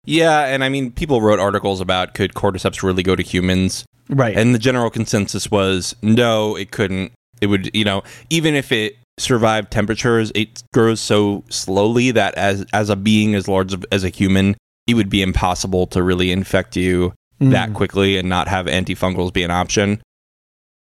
Yeah, 0.06 0.46
and 0.46 0.64
I 0.64 0.70
mean, 0.70 0.92
people 0.92 1.22
wrote 1.22 1.40
articles 1.40 1.82
about 1.82 2.14
could 2.14 2.34
cordyceps 2.34 2.84
really 2.84 3.04
go 3.04 3.16
to 3.16 3.24
humans, 3.24 3.86
Right. 4.10 4.38
and 4.38 4.54
the 4.54 4.60
general 4.60 4.90
consensus 4.90 5.50
was 5.50 5.96
no, 6.02 6.56
it 6.56 6.72
couldn't. 6.72 7.12
It 7.42 7.48
would, 7.48 7.76
you 7.76 7.84
know, 7.84 8.04
even 8.30 8.56
if 8.56 8.72
it 8.72 8.98
survived 9.18 9.72
temperatures, 9.72 10.32
it 10.36 10.62
grows 10.74 11.00
so 11.02 11.44
slowly 11.50 12.12
that 12.12 12.36
as 12.36 12.66
as 12.74 12.90
a 12.90 12.96
being 12.96 13.36
as 13.36 13.48
large 13.48 13.76
as 13.92 14.04
a 14.04 14.10
human, 14.10 14.56
it 14.88 14.94
would 14.94 15.10
be 15.10 15.22
impossible 15.22 15.88
to 15.88 16.04
really 16.04 16.32
infect 16.32 16.76
you 16.76 17.14
mm. 17.42 17.52
that 17.52 17.74
quickly 17.74 18.18
and 18.18 18.30
not 18.30 18.48
have 18.48 18.68
antifungals 18.68 19.34
be 19.34 19.44
an 19.44 19.52
option. 19.52 20.02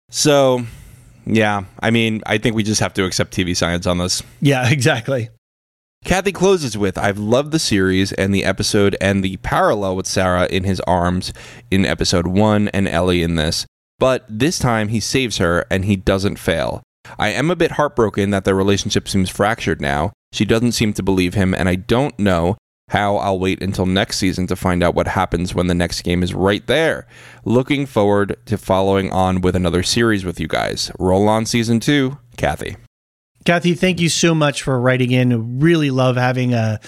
So, 0.10 0.66
yeah, 1.26 1.66
I 1.80 1.92
mean, 1.92 2.22
I 2.26 2.38
think 2.38 2.56
we 2.56 2.64
just 2.64 2.82
have 2.82 2.94
to 2.96 3.06
accept 3.06 3.34
TV 3.36 3.56
science 3.56 3.86
on 3.86 3.98
this. 3.98 4.24
yeah, 4.42 4.70
exactly. 4.72 5.30
Kathy 6.06 6.32
closes 6.32 6.78
with 6.78 6.98
I've 6.98 7.20
loved 7.20 7.52
the 7.52 7.60
series 7.60 8.12
and 8.14 8.34
the 8.34 8.44
episode 8.44 8.96
and 9.00 9.24
the 9.24 9.38
parallel 9.38 9.96
with 9.96 10.08
Sarah 10.08 10.48
in 10.48 10.64
his 10.64 10.80
arms 10.82 11.34
in 11.70 11.86
episode 11.86 12.26
1 12.26 12.70
and 12.70 12.88
Ellie 12.88 13.22
in 13.22 13.36
this. 13.36 13.66
But 14.00 14.26
this 14.30 14.58
time 14.58 14.88
he 14.88 15.00
saves 15.00 15.38
her 15.38 15.66
and 15.70 15.86
he 15.86 15.96
doesn't 15.96 16.40
fail. 16.40 16.82
I 17.18 17.30
am 17.30 17.52
a 17.52 17.56
bit 17.56 17.72
heartbroken 17.72 18.30
that 18.32 18.46
their 18.46 18.56
relationship 18.56 19.08
seems 19.08 19.30
fractured 19.30 19.82
now. 19.82 20.14
She 20.32 20.46
doesn't 20.46 20.74
seem 20.74 20.94
to 20.94 21.04
believe 21.04 21.34
him, 21.34 21.54
and 21.54 21.68
I 21.68 21.76
don't 21.76 22.18
know 22.20 22.58
how 22.90 23.18
I'll 23.18 23.40
wait 23.40 23.62
until 23.62 23.86
next 23.86 24.18
season 24.18 24.48
to 24.48 24.56
find 24.56 24.84
out 24.84 24.96
what 24.96 25.08
happens 25.08 25.54
when 25.54 25.68
the 25.68 25.76
next 25.76 26.02
game 26.02 26.24
is 26.24 26.34
right 26.34 26.66
there. 26.68 27.08
Looking 27.46 27.86
forward 27.86 28.36
to 28.46 28.58
following 28.58 29.12
on 29.12 29.42
with 29.42 29.56
another 29.56 29.84
series 29.84 30.26
with 30.26 30.40
you 30.40 30.48
guys. 30.48 30.92
Roll 31.00 31.28
on 31.28 31.46
season 31.46 31.80
2, 31.80 32.18
Kathy. 32.38 32.78
Kathy, 33.46 33.74
thank 33.74 34.00
you 34.00 34.10
so 34.10 34.36
much 34.36 34.64
for 34.64 34.80
writing 34.80 35.12
in. 35.12 35.60
Really 35.60 35.92
love 35.92 36.18
having 36.18 36.54
a 36.54 36.80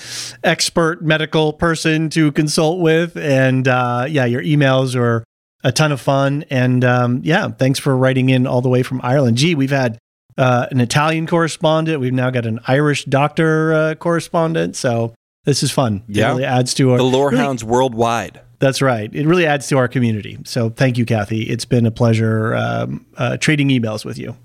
expert 0.43 1.01
medical 1.01 1.53
person 1.53 2.09
to 2.11 2.31
consult 2.33 2.79
with, 2.81 3.15
and 3.17 3.67
uh, 3.67 4.05
yeah, 4.09 4.25
your 4.25 4.41
emails 4.43 4.95
are 4.95 5.23
a 5.63 5.71
ton 5.71 5.91
of 5.91 6.01
fun. 6.01 6.43
And 6.49 6.83
um, 6.83 7.21
yeah, 7.23 7.47
thanks 7.49 7.79
for 7.79 7.95
writing 7.95 8.29
in 8.29 8.45
all 8.47 8.61
the 8.61 8.69
way 8.69 8.83
from 8.83 8.99
Ireland. 9.03 9.37
Gee, 9.37 9.55
we've 9.55 9.71
had 9.71 9.97
uh, 10.37 10.67
an 10.71 10.81
Italian 10.81 11.25
correspondent. 11.27 11.99
We've 11.99 12.13
now 12.13 12.29
got 12.29 12.45
an 12.45 12.59
Irish 12.67 13.05
doctor 13.05 13.73
uh, 13.73 13.95
correspondent. 13.95 14.75
So 14.75 15.13
this 15.45 15.63
is 15.63 15.71
fun. 15.71 16.03
Yeah. 16.07 16.27
it 16.27 16.31
really 16.33 16.45
adds 16.45 16.73
to 16.75 16.91
our. 16.91 16.97
The 16.97 17.03
really- 17.03 17.15
Lorehounds 17.17 17.63
worldwide. 17.63 18.41
That's 18.59 18.79
right. 18.79 19.09
It 19.11 19.25
really 19.25 19.47
adds 19.47 19.67
to 19.69 19.77
our 19.79 19.87
community. 19.87 20.37
So 20.45 20.69
thank 20.69 20.99
you, 20.99 21.05
Kathy. 21.05 21.41
It's 21.49 21.65
been 21.65 21.87
a 21.87 21.91
pleasure 21.91 22.53
um, 22.55 23.07
uh, 23.17 23.37
trading 23.37 23.69
emails 23.69 24.05
with 24.05 24.19
you. 24.19 24.37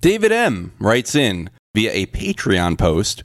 David 0.00 0.30
M. 0.30 0.72
writes 0.78 1.16
in 1.16 1.50
via 1.74 1.90
a 1.92 2.06
Patreon 2.06 2.78
post 2.78 3.22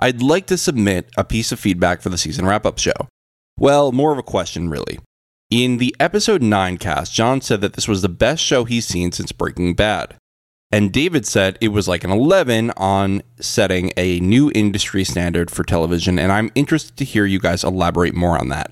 I'd 0.00 0.22
like 0.22 0.46
to 0.46 0.56
submit 0.56 1.10
a 1.16 1.24
piece 1.24 1.50
of 1.50 1.58
feedback 1.58 2.02
for 2.02 2.08
the 2.08 2.18
season 2.18 2.46
wrap 2.46 2.64
up 2.64 2.78
show. 2.78 3.08
Well, 3.58 3.90
more 3.90 4.12
of 4.12 4.18
a 4.18 4.22
question, 4.22 4.68
really. 4.68 5.00
In 5.50 5.78
the 5.78 5.94
episode 5.98 6.40
9 6.40 6.76
cast, 6.78 7.12
John 7.12 7.40
said 7.40 7.60
that 7.62 7.72
this 7.72 7.88
was 7.88 8.02
the 8.02 8.08
best 8.08 8.42
show 8.42 8.64
he's 8.64 8.86
seen 8.86 9.10
since 9.10 9.32
Breaking 9.32 9.74
Bad. 9.74 10.14
And 10.70 10.92
David 10.92 11.26
said 11.26 11.58
it 11.60 11.68
was 11.68 11.88
like 11.88 12.04
an 12.04 12.10
11 12.10 12.72
on 12.76 13.22
setting 13.40 13.92
a 13.96 14.20
new 14.20 14.52
industry 14.54 15.02
standard 15.02 15.50
for 15.50 15.64
television. 15.64 16.18
And 16.18 16.30
I'm 16.30 16.52
interested 16.54 16.96
to 16.98 17.04
hear 17.04 17.24
you 17.24 17.40
guys 17.40 17.64
elaborate 17.64 18.14
more 18.14 18.38
on 18.38 18.50
that. 18.50 18.70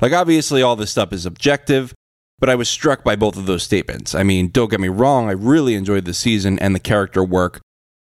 Like, 0.00 0.12
obviously, 0.12 0.62
all 0.62 0.74
this 0.74 0.90
stuff 0.90 1.12
is 1.12 1.26
objective, 1.26 1.92
but 2.38 2.48
I 2.48 2.54
was 2.54 2.68
struck 2.68 3.04
by 3.04 3.16
both 3.16 3.36
of 3.36 3.46
those 3.46 3.62
statements. 3.62 4.14
I 4.14 4.22
mean, 4.22 4.48
don't 4.48 4.70
get 4.70 4.80
me 4.80 4.88
wrong, 4.88 5.28
I 5.28 5.32
really 5.32 5.74
enjoyed 5.74 6.04
the 6.04 6.14
season, 6.14 6.58
and 6.58 6.74
the 6.74 6.80
character 6.80 7.24
work 7.24 7.60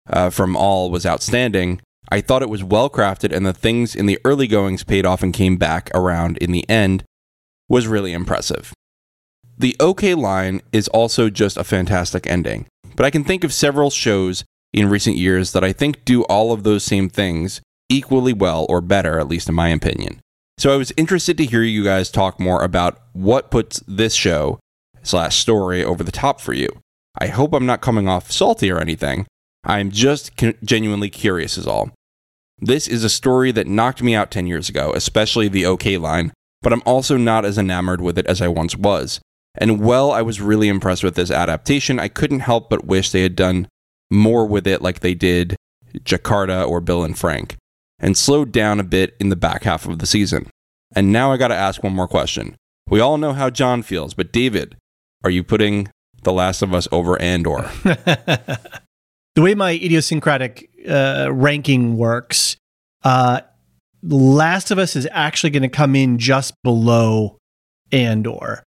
uh, 0.09 0.29
from 0.29 0.55
all 0.55 0.89
was 0.89 1.05
outstanding. 1.05 1.81
I 2.11 2.21
thought 2.21 2.41
it 2.41 2.49
was 2.49 2.63
well 2.63 2.89
crafted, 2.89 3.35
and 3.35 3.45
the 3.45 3.53
things 3.53 3.95
in 3.95 4.05
the 4.05 4.19
early 4.25 4.47
goings 4.47 4.83
paid 4.83 5.05
off 5.05 5.23
and 5.23 5.33
came 5.33 5.57
back 5.57 5.91
around 5.93 6.37
in 6.37 6.51
the 6.51 6.67
end 6.69 7.03
was 7.67 7.87
really 7.87 8.13
impressive. 8.13 8.73
The 9.57 9.75
OK 9.79 10.15
line 10.15 10.61
is 10.71 10.87
also 10.87 11.29
just 11.29 11.57
a 11.57 11.63
fantastic 11.63 12.25
ending, 12.25 12.65
but 12.95 13.05
I 13.05 13.11
can 13.11 13.23
think 13.23 13.43
of 13.43 13.53
several 13.53 13.89
shows 13.89 14.43
in 14.73 14.89
recent 14.89 15.17
years 15.17 15.51
that 15.51 15.63
I 15.63 15.73
think 15.73 16.05
do 16.05 16.23
all 16.23 16.51
of 16.51 16.63
those 16.63 16.83
same 16.83 17.09
things 17.09 17.61
equally 17.89 18.33
well 18.33 18.65
or 18.69 18.81
better, 18.81 19.19
at 19.19 19.27
least 19.27 19.49
in 19.49 19.55
my 19.55 19.69
opinion. 19.69 20.21
So 20.59 20.73
I 20.73 20.75
was 20.75 20.91
interested 20.97 21.37
to 21.37 21.45
hear 21.45 21.63
you 21.63 21.85
guys 21.85 22.11
talk 22.11 22.37
more 22.37 22.61
about 22.65 22.99
what 23.13 23.49
puts 23.49 23.81
this 23.87 24.13
show 24.13 24.59
slash 25.03 25.37
story 25.37 25.85
over 25.85 26.03
the 26.03 26.11
top 26.11 26.41
for 26.41 26.51
you. 26.51 26.67
I 27.17 27.27
hope 27.27 27.53
I'm 27.53 27.65
not 27.65 27.79
coming 27.79 28.09
off 28.09 28.29
salty 28.29 28.69
or 28.69 28.81
anything. 28.81 29.25
I'm 29.63 29.89
just 29.89 30.31
genuinely 30.61 31.09
curious, 31.09 31.57
is 31.57 31.65
all. 31.65 31.91
This 32.57 32.89
is 32.89 33.05
a 33.05 33.09
story 33.09 33.53
that 33.53 33.67
knocked 33.67 34.03
me 34.03 34.13
out 34.15 34.31
10 34.31 34.47
years 34.47 34.67
ago, 34.67 34.91
especially 34.93 35.47
the 35.47 35.65
OK 35.65 35.97
line, 35.97 36.33
but 36.61 36.73
I'm 36.73 36.83
also 36.85 37.15
not 37.15 37.45
as 37.45 37.57
enamored 37.57 38.01
with 38.01 38.17
it 38.17 38.25
as 38.25 38.41
I 38.41 38.49
once 38.49 38.75
was. 38.75 39.21
And 39.55 39.79
while 39.79 40.11
I 40.11 40.21
was 40.21 40.41
really 40.41 40.67
impressed 40.67 41.05
with 41.05 41.15
this 41.15 41.31
adaptation, 41.31 42.01
I 42.01 42.09
couldn't 42.09 42.41
help 42.41 42.69
but 42.69 42.83
wish 42.83 43.11
they 43.11 43.21
had 43.21 43.37
done 43.37 43.69
more 44.11 44.45
with 44.45 44.67
it 44.67 44.81
like 44.81 44.99
they 44.99 45.13
did 45.13 45.55
Jakarta 45.99 46.67
or 46.67 46.81
Bill 46.81 47.05
and 47.05 47.17
Frank, 47.17 47.55
and 47.99 48.17
slowed 48.17 48.51
down 48.51 48.79
a 48.79 48.83
bit 48.83 49.15
in 49.19 49.29
the 49.29 49.35
back 49.35 49.63
half 49.63 49.85
of 49.85 49.99
the 49.99 50.05
season. 50.05 50.47
And 50.95 51.11
now 51.11 51.31
I 51.31 51.37
gotta 51.37 51.55
ask 51.55 51.83
one 51.83 51.93
more 51.93 52.07
question. 52.07 52.55
We 52.89 52.99
all 52.99 53.17
know 53.17 53.33
how 53.33 53.49
John 53.49 53.83
feels, 53.83 54.13
but 54.13 54.31
David, 54.31 54.75
are 55.23 55.29
you 55.29 55.43
putting 55.43 55.89
The 56.23 56.33
Last 56.33 56.61
of 56.61 56.73
Us 56.73 56.87
over 56.91 57.21
Andor? 57.21 57.69
the 57.83 58.59
way 59.37 59.53
my 59.53 59.71
idiosyncratic 59.71 60.69
uh, 60.87 61.29
ranking 61.31 61.97
works, 61.97 62.57
uh, 63.03 63.41
Last 64.01 64.71
of 64.71 64.79
Us 64.79 64.95
is 64.95 65.07
actually 65.11 65.49
going 65.49 65.63
to 65.63 65.69
come 65.69 65.95
in 65.95 66.17
just 66.17 66.53
below 66.63 67.37
Andor 67.91 68.63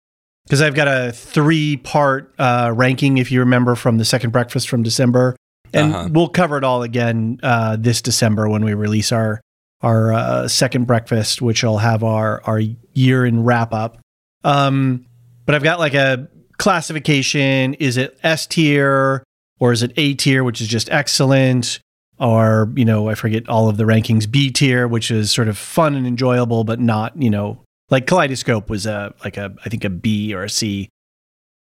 because 0.46 0.62
I've 0.62 0.76
got 0.76 0.88
a 0.88 1.12
three 1.12 1.78
part 1.78 2.34
uh, 2.38 2.74
ranking, 2.76 3.17
if 3.17 3.32
you 3.32 3.39
remember 3.39 3.76
from 3.76 3.98
the 3.98 4.06
second 4.06 4.32
breakfast 4.32 4.67
from 4.67 4.84
December. 4.84 5.36
And 5.74 5.94
uh-huh. 5.94 6.10
we'll 6.12 6.30
cover 6.30 6.58
it 6.58 6.64
all 6.64 6.84
again 6.84 7.40
uh, 7.44 7.78
this 7.80 8.02
December 8.02 8.50
when 8.50 8.64
we 8.66 8.74
release 8.74 9.12
our 9.12 9.42
our 9.82 10.14
uh, 10.14 10.48
second 10.48 10.86
breakfast, 10.86 11.42
which 11.42 11.64
will 11.64 11.80
have 11.80 12.04
our 12.04 12.42
our 12.44 12.60
year 12.94 13.26
in 13.26 13.44
wrap 13.44 13.74
up. 13.74 14.00
Um, 14.44 15.06
but 15.46 15.56
I've 15.56 15.64
got 15.64 15.80
like 15.80 15.94
a 15.94 16.28
classification: 16.58 17.74
is 17.76 17.98
it 17.98 18.20
S 18.24 18.48
tier 18.48 19.24
or 19.60 19.72
is 19.72 19.84
it 19.84 19.94
A 19.98 20.14
tier, 20.14 20.44
which 20.44 20.62
is 20.62 20.68
just 20.68 20.90
excellent? 20.90 21.80
Or 22.20 22.72
you 22.76 22.86
know, 22.86 23.10
I 23.10 23.16
forget 23.16 23.50
all 23.50 23.70
of 23.70 23.78
the 23.78 23.84
rankings. 23.86 24.30
B 24.30 24.52
tier, 24.52 24.88
which 24.88 25.10
is 25.10 25.32
sort 25.32 25.48
of 25.48 25.58
fun 25.58 25.96
and 25.96 26.06
enjoyable, 26.06 26.64
but 26.64 26.80
not 26.80 27.20
you 27.20 27.30
know 27.30 27.64
like 27.90 28.08
Kaleidoscope 28.08 28.70
was 28.70 28.86
a 28.86 29.14
like 29.24 29.38
a 29.38 29.54
I 29.66 29.70
think 29.70 29.84
a 29.84 29.90
B 29.90 30.34
or 30.34 30.44
a 30.44 30.50
C. 30.50 30.90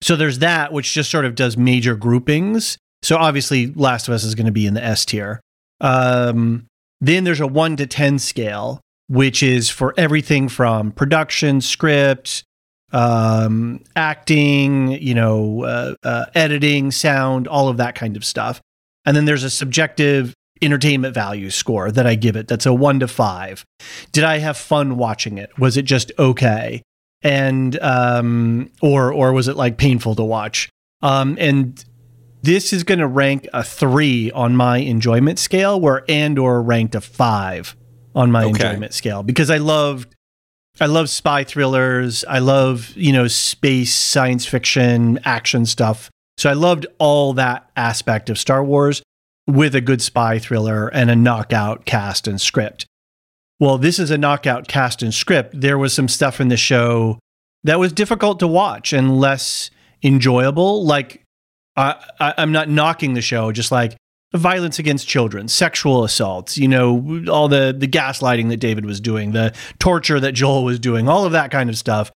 So 0.00 0.16
there's 0.16 0.40
that 0.40 0.72
which 0.72 0.92
just 0.92 1.10
sort 1.10 1.24
of 1.24 1.34
does 1.34 1.56
major 1.56 1.94
groupings. 1.94 2.78
So 3.04 3.16
obviously 3.16 3.68
Last 3.68 4.08
of 4.08 4.14
Us 4.14 4.24
is 4.24 4.34
going 4.34 4.46
to 4.46 4.52
be 4.52 4.66
in 4.66 4.74
the 4.74 4.84
S 4.84 5.04
tier. 5.04 5.40
Um, 5.80 6.66
then 7.00 7.24
there's 7.24 7.40
a 7.40 7.46
1 7.46 7.76
to 7.76 7.86
10 7.86 8.18
scale 8.18 8.80
which 9.08 9.42
is 9.42 9.70
for 9.70 9.94
everything 9.96 10.48
from 10.48 10.92
production, 10.92 11.60
script, 11.60 12.44
um, 12.92 13.82
acting, 13.96 14.92
you 14.92 15.14
know, 15.14 15.64
uh, 15.64 15.94
uh, 16.02 16.26
editing, 16.34 16.90
sound, 16.90 17.48
all 17.48 17.68
of 17.68 17.76
that 17.76 17.94
kind 17.94 18.16
of 18.16 18.24
stuff. 18.24 18.60
And 19.04 19.16
then 19.16 19.24
there's 19.24 19.44
a 19.44 19.50
subjective 19.50 20.32
entertainment 20.62 21.12
value 21.12 21.50
score 21.50 21.90
that 21.90 22.06
I 22.06 22.14
give 22.14 22.36
it. 22.36 22.48
That's 22.48 22.66
a 22.66 22.72
one 22.72 23.00
to 23.00 23.08
five. 23.08 23.64
Did 24.12 24.24
I 24.24 24.38
have 24.38 24.56
fun 24.56 24.96
watching 24.96 25.36
it? 25.36 25.58
Was 25.58 25.76
it 25.76 25.82
just 25.82 26.12
okay? 26.18 26.82
And 27.22 27.78
um, 27.80 28.70
or 28.80 29.12
or 29.12 29.32
was 29.32 29.48
it 29.48 29.56
like 29.56 29.76
painful 29.76 30.14
to 30.14 30.24
watch? 30.24 30.68
Um, 31.02 31.36
and 31.38 31.84
this 32.44 32.72
is 32.74 32.84
going 32.84 32.98
to 32.98 33.06
rank 33.06 33.48
a 33.54 33.64
three 33.64 34.30
on 34.32 34.54
my 34.54 34.78
enjoyment 34.78 35.38
scale, 35.38 35.80
where 35.80 36.04
Andor 36.10 36.62
ranked 36.62 36.94
a 36.94 37.00
five 37.00 37.74
on 38.14 38.30
my 38.30 38.44
okay. 38.44 38.50
enjoyment 38.50 38.92
scale 38.92 39.22
because 39.22 39.50
I 39.50 39.56
loved 39.56 40.14
I 40.80 40.86
love 40.86 41.08
spy 41.08 41.44
thrillers. 41.44 42.24
I 42.24 42.40
love, 42.40 42.92
you 42.96 43.12
know, 43.12 43.28
space, 43.28 43.94
science 43.94 44.44
fiction, 44.44 45.20
action 45.24 45.66
stuff. 45.66 46.10
So 46.36 46.50
I 46.50 46.54
loved 46.54 46.86
all 46.98 47.32
that 47.34 47.70
aspect 47.76 48.28
of 48.28 48.38
Star 48.38 48.62
Wars 48.62 49.02
with 49.46 49.74
a 49.74 49.80
good 49.80 50.02
spy 50.02 50.38
thriller 50.38 50.88
and 50.88 51.10
a 51.10 51.16
knockout 51.16 51.84
cast 51.84 52.26
and 52.26 52.40
script. 52.40 52.86
Well, 53.60 53.78
this 53.78 53.98
is 54.00 54.10
a 54.10 54.18
knockout 54.18 54.66
cast 54.66 55.00
and 55.00 55.14
script. 55.14 55.58
There 55.58 55.78
was 55.78 55.94
some 55.94 56.08
stuff 56.08 56.40
in 56.40 56.48
the 56.48 56.56
show 56.56 57.20
that 57.62 57.78
was 57.78 57.92
difficult 57.92 58.40
to 58.40 58.48
watch 58.48 58.92
and 58.92 59.16
less 59.18 59.70
enjoyable. 60.02 60.84
Like, 60.84 61.23
I, 61.76 61.96
I, 62.20 62.34
am 62.42 62.52
not 62.52 62.68
knocking 62.68 63.14
the 63.14 63.20
show, 63.20 63.52
just 63.52 63.72
like 63.72 63.96
violence 64.32 64.78
against 64.78 65.08
children, 65.08 65.48
sexual 65.48 66.04
assaults, 66.04 66.58
you 66.58 66.68
know, 66.68 67.24
all 67.30 67.48
the 67.48 67.74
the 67.76 67.88
gaslighting 67.88 68.48
that 68.50 68.58
David 68.58 68.86
was 68.86 69.00
doing, 69.00 69.32
the 69.32 69.54
torture 69.78 70.20
that 70.20 70.32
Joel 70.32 70.64
was 70.64 70.78
doing, 70.78 71.08
all 71.08 71.24
of 71.24 71.32
that 71.32 71.50
kind 71.50 71.68
of 71.70 71.76
stuff. 71.76 72.10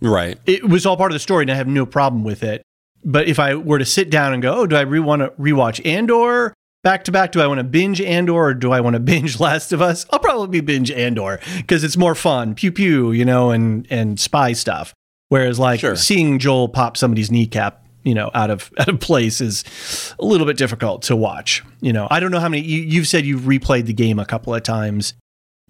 Right. 0.00 0.38
It 0.46 0.68
was 0.68 0.84
all 0.84 0.96
part 0.96 1.10
of 1.10 1.14
the 1.14 1.20
story, 1.20 1.44
and 1.44 1.50
I 1.50 1.54
have 1.54 1.68
no 1.68 1.86
problem 1.86 2.24
with 2.24 2.42
it. 2.42 2.62
But 3.04 3.28
if 3.28 3.38
I 3.38 3.54
were 3.54 3.78
to 3.78 3.84
sit 3.84 4.10
down 4.10 4.32
and 4.32 4.42
go, 4.42 4.54
oh, 4.54 4.66
do 4.66 4.76
I 4.76 4.80
re- 4.82 5.00
want 5.00 5.22
to 5.22 5.28
rewatch 5.40 5.84
Andor? 5.86 6.52
back 6.86 7.02
to 7.02 7.10
back, 7.10 7.32
do 7.32 7.40
I 7.40 7.48
want 7.48 7.58
to 7.58 7.64
binge 7.64 8.00
Andor 8.00 8.32
or 8.32 8.54
do 8.54 8.70
I 8.70 8.80
want 8.80 8.94
to 8.94 9.00
binge 9.00 9.40
Last 9.40 9.72
of 9.72 9.82
Us? 9.82 10.06
I'll 10.10 10.20
probably 10.20 10.60
binge 10.60 10.92
Andor 10.92 11.40
because 11.56 11.82
it's 11.82 11.96
more 11.96 12.14
fun, 12.14 12.54
pew 12.54 12.70
pew, 12.70 13.10
you 13.10 13.24
know, 13.24 13.50
and 13.50 13.86
and 13.90 14.20
spy 14.20 14.52
stuff. 14.52 14.94
Whereas 15.28 15.58
like 15.58 15.80
sure. 15.80 15.96
seeing 15.96 16.38
Joel 16.38 16.68
pop 16.68 16.96
somebody's 16.96 17.28
kneecap, 17.28 17.84
you 18.06 18.14
know, 18.14 18.30
out 18.32 18.50
of 18.50 18.72
out 18.78 18.88
of 18.88 19.00
place 19.00 19.40
is 19.42 20.14
a 20.18 20.24
little 20.24 20.46
bit 20.46 20.56
difficult 20.56 21.02
to 21.02 21.16
watch. 21.16 21.62
You 21.80 21.92
know, 21.92 22.06
I 22.10 22.20
don't 22.20 22.30
know 22.30 22.40
how 22.40 22.48
many 22.48 22.62
you, 22.62 22.80
you've 22.82 23.08
said 23.08 23.26
you've 23.26 23.42
replayed 23.42 23.86
the 23.86 23.92
game 23.92 24.18
a 24.18 24.24
couple 24.24 24.54
of 24.54 24.62
times, 24.62 25.12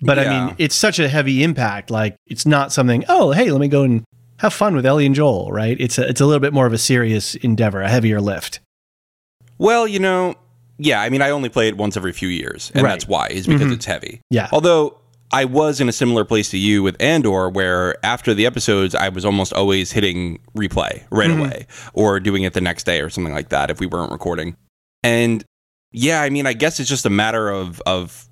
but 0.03 0.18
yeah. 0.18 0.31
I 0.31 0.46
mean, 0.46 0.55
it's 0.59 0.77
such 0.77 1.01
a 1.01 1.09
heavy 1.09 1.42
impact. 1.42 1.90
Like 1.90 2.16
it's 2.27 2.46
not 2.46 2.72
something. 2.72 3.05
Oh, 3.09 3.33
hey, 3.33 3.51
let 3.51 3.61
me 3.61 3.68
go 3.68 3.83
and 3.83 4.05
have 4.38 4.53
fun 4.53 4.77
with 4.77 4.85
Ellie 4.85 5.07
and 5.07 5.14
Joel. 5.14 5.51
Right? 5.51 5.77
It's 5.81 5.99
a 5.99 6.07
it's 6.07 6.20
a 6.20 6.27
little 6.27 6.40
bit 6.40 6.53
more 6.53 6.66
of 6.66 6.72
a 6.72 6.79
serious 6.79 7.35
endeavor, 7.37 7.81
a 7.81 7.88
heavier 7.88 8.20
lift. 8.20 8.61
Well, 9.59 9.88
you 9.88 9.99
know, 9.99 10.35
yeah, 10.77 11.01
I 11.01 11.09
mean, 11.09 11.22
I 11.22 11.31
only 11.31 11.49
play 11.49 11.68
it 11.68 11.79
once 11.79 11.96
every 11.96 12.12
few 12.12 12.29
years, 12.29 12.70
and 12.75 12.85
right. 12.85 12.90
that's 12.90 13.09
why 13.09 13.29
is 13.29 13.46
because 13.46 13.62
mm-hmm. 13.62 13.72
it's 13.72 13.87
heavy. 13.87 14.20
Yeah. 14.29 14.49
Although 14.53 14.99
I 15.32 15.44
was 15.44 15.80
in 15.80 15.88
a 15.88 15.92
similar 15.92 16.24
place 16.24 16.50
to 16.50 16.58
you 16.58 16.82
with 16.82 17.00
Andor, 17.00 17.48
where 17.48 17.96
after 18.04 18.32
the 18.32 18.46
episodes, 18.46 18.94
I 18.94 19.08
was 19.08 19.24
almost 19.24 19.52
always 19.52 19.90
hitting 19.90 20.38
replay 20.56 21.04
right 21.10 21.30
mm-hmm. 21.30 21.40
away, 21.40 21.66
or 21.94 22.20
doing 22.20 22.44
it 22.44 22.52
the 22.52 22.60
next 22.60 22.84
day 22.84 23.00
or 23.00 23.10
something 23.10 23.34
like 23.34 23.48
that 23.48 23.70
if 23.70 23.80
we 23.80 23.86
weren't 23.86 24.12
recording. 24.12 24.56
And 25.02 25.44
yeah, 25.92 26.22
I 26.22 26.30
mean, 26.30 26.46
I 26.46 26.52
guess 26.52 26.78
it's 26.78 26.88
just 26.88 27.06
a 27.06 27.10
matter 27.10 27.48
of 27.48 27.82
of 27.86 28.28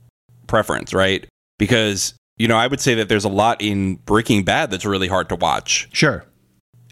preference, 0.46 0.94
right? 0.94 1.26
Because 1.58 2.14
you 2.36 2.48
know, 2.48 2.56
I 2.56 2.66
would 2.66 2.80
say 2.80 2.94
that 2.94 3.08
there's 3.08 3.24
a 3.24 3.28
lot 3.28 3.60
in 3.60 3.96
Breaking 3.96 4.44
Bad 4.44 4.70
that's 4.70 4.84
really 4.84 5.08
hard 5.08 5.28
to 5.28 5.36
watch. 5.36 5.88
Sure. 5.92 6.24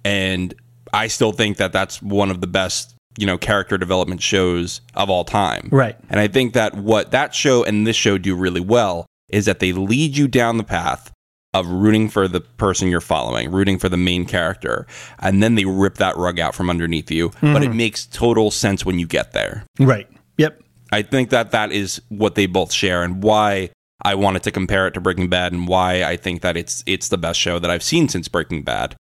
And 0.04 0.54
I 0.92 1.08
still 1.08 1.32
think 1.32 1.56
that 1.56 1.72
that's 1.72 2.02
one 2.02 2.30
of 2.30 2.40
the 2.40 2.46
best 2.46 2.94
you 3.18 3.26
know 3.26 3.36
character 3.38 3.78
development 3.78 4.22
shows 4.22 4.80
of 4.94 5.10
all 5.10 5.24
time. 5.24 5.68
Right. 5.70 5.96
And 6.10 6.18
I 6.18 6.28
think 6.28 6.54
that 6.54 6.74
what 6.74 7.12
that 7.12 7.34
show 7.34 7.62
and 7.62 7.86
this 7.86 7.96
show 7.96 8.18
do 8.18 8.34
really 8.34 8.60
well 8.60 9.06
is 9.32 9.46
that 9.46 9.58
they 9.58 9.72
lead 9.72 10.16
you 10.16 10.28
down 10.28 10.56
the 10.56 10.64
path 10.64 11.12
of 11.54 11.66
rooting 11.66 12.08
for 12.08 12.28
the 12.28 12.40
person 12.40 12.88
you're 12.88 13.00
following, 13.00 13.50
rooting 13.50 13.78
for 13.78 13.88
the 13.88 13.96
main 13.96 14.24
character, 14.24 14.86
and 15.18 15.42
then 15.42 15.54
they 15.54 15.64
rip 15.64 15.96
that 15.96 16.16
rug 16.16 16.40
out 16.40 16.54
from 16.54 16.70
underneath 16.70 17.10
you, 17.10 17.28
mm-hmm. 17.28 17.52
but 17.52 17.62
it 17.62 17.68
mm-hmm. 17.68 17.78
makes 17.78 18.06
total 18.06 18.50
sense 18.50 18.86
when 18.86 18.98
you 18.98 19.06
get 19.06 19.32
there. 19.32 19.64
Right. 19.78 20.08
Yep. 20.38 20.62
I 20.92 21.02
think 21.02 21.30
that 21.30 21.50
that 21.50 21.72
is 21.72 22.00
what 22.08 22.34
they 22.34 22.46
both 22.46 22.72
share 22.72 23.02
and 23.02 23.22
why 23.22 23.70
I 24.02 24.14
wanted 24.14 24.42
to 24.44 24.50
compare 24.50 24.86
it 24.86 24.94
to 24.94 25.00
Breaking 25.00 25.28
Bad 25.28 25.52
and 25.52 25.68
why 25.68 26.04
I 26.04 26.16
think 26.16 26.42
that 26.42 26.56
it's 26.56 26.82
it's 26.86 27.08
the 27.08 27.18
best 27.18 27.38
show 27.38 27.58
that 27.58 27.70
I've 27.70 27.82
seen 27.82 28.08
since 28.08 28.28
Breaking 28.28 28.62
Bad. 28.62 28.96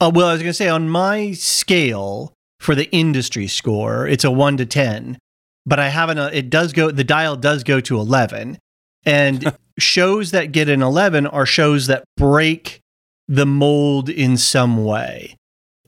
Uh, 0.00 0.10
well, 0.14 0.28
I 0.28 0.32
was 0.32 0.42
going 0.42 0.50
to 0.50 0.54
say 0.54 0.68
on 0.68 0.88
my 0.88 1.32
scale, 1.32 2.32
for 2.60 2.74
the 2.74 2.90
industry 2.90 3.46
score. 3.46 4.06
It's 4.06 4.24
a 4.24 4.30
one 4.30 4.56
to 4.56 4.66
10, 4.66 5.18
but 5.66 5.78
I 5.78 5.88
haven't, 5.88 6.18
uh, 6.18 6.30
it 6.32 6.50
does 6.50 6.72
go, 6.72 6.90
the 6.90 7.04
dial 7.04 7.36
does 7.36 7.62
go 7.64 7.80
to 7.80 7.98
11. 7.98 8.58
And 9.04 9.52
shows 9.78 10.30
that 10.32 10.52
get 10.52 10.68
an 10.68 10.82
11 10.82 11.26
are 11.26 11.46
shows 11.46 11.86
that 11.86 12.04
break 12.16 12.80
the 13.28 13.46
mold 13.46 14.08
in 14.08 14.36
some 14.36 14.84
way. 14.84 15.36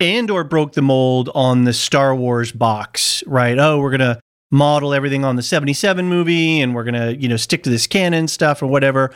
Andor 0.00 0.44
broke 0.44 0.72
the 0.72 0.82
mold 0.82 1.28
on 1.34 1.64
the 1.64 1.72
Star 1.72 2.14
Wars 2.14 2.52
box, 2.52 3.22
right? 3.26 3.58
Oh, 3.58 3.78
we're 3.80 3.90
going 3.90 4.00
to 4.00 4.20
model 4.50 4.94
everything 4.94 5.24
on 5.24 5.36
the 5.36 5.42
77 5.42 6.08
movie 6.08 6.60
and 6.60 6.74
we're 6.74 6.84
going 6.84 6.94
to, 6.94 7.16
you 7.20 7.28
know, 7.28 7.36
stick 7.36 7.62
to 7.64 7.70
this 7.70 7.86
canon 7.86 8.26
stuff 8.28 8.62
or 8.62 8.66
whatever. 8.66 9.12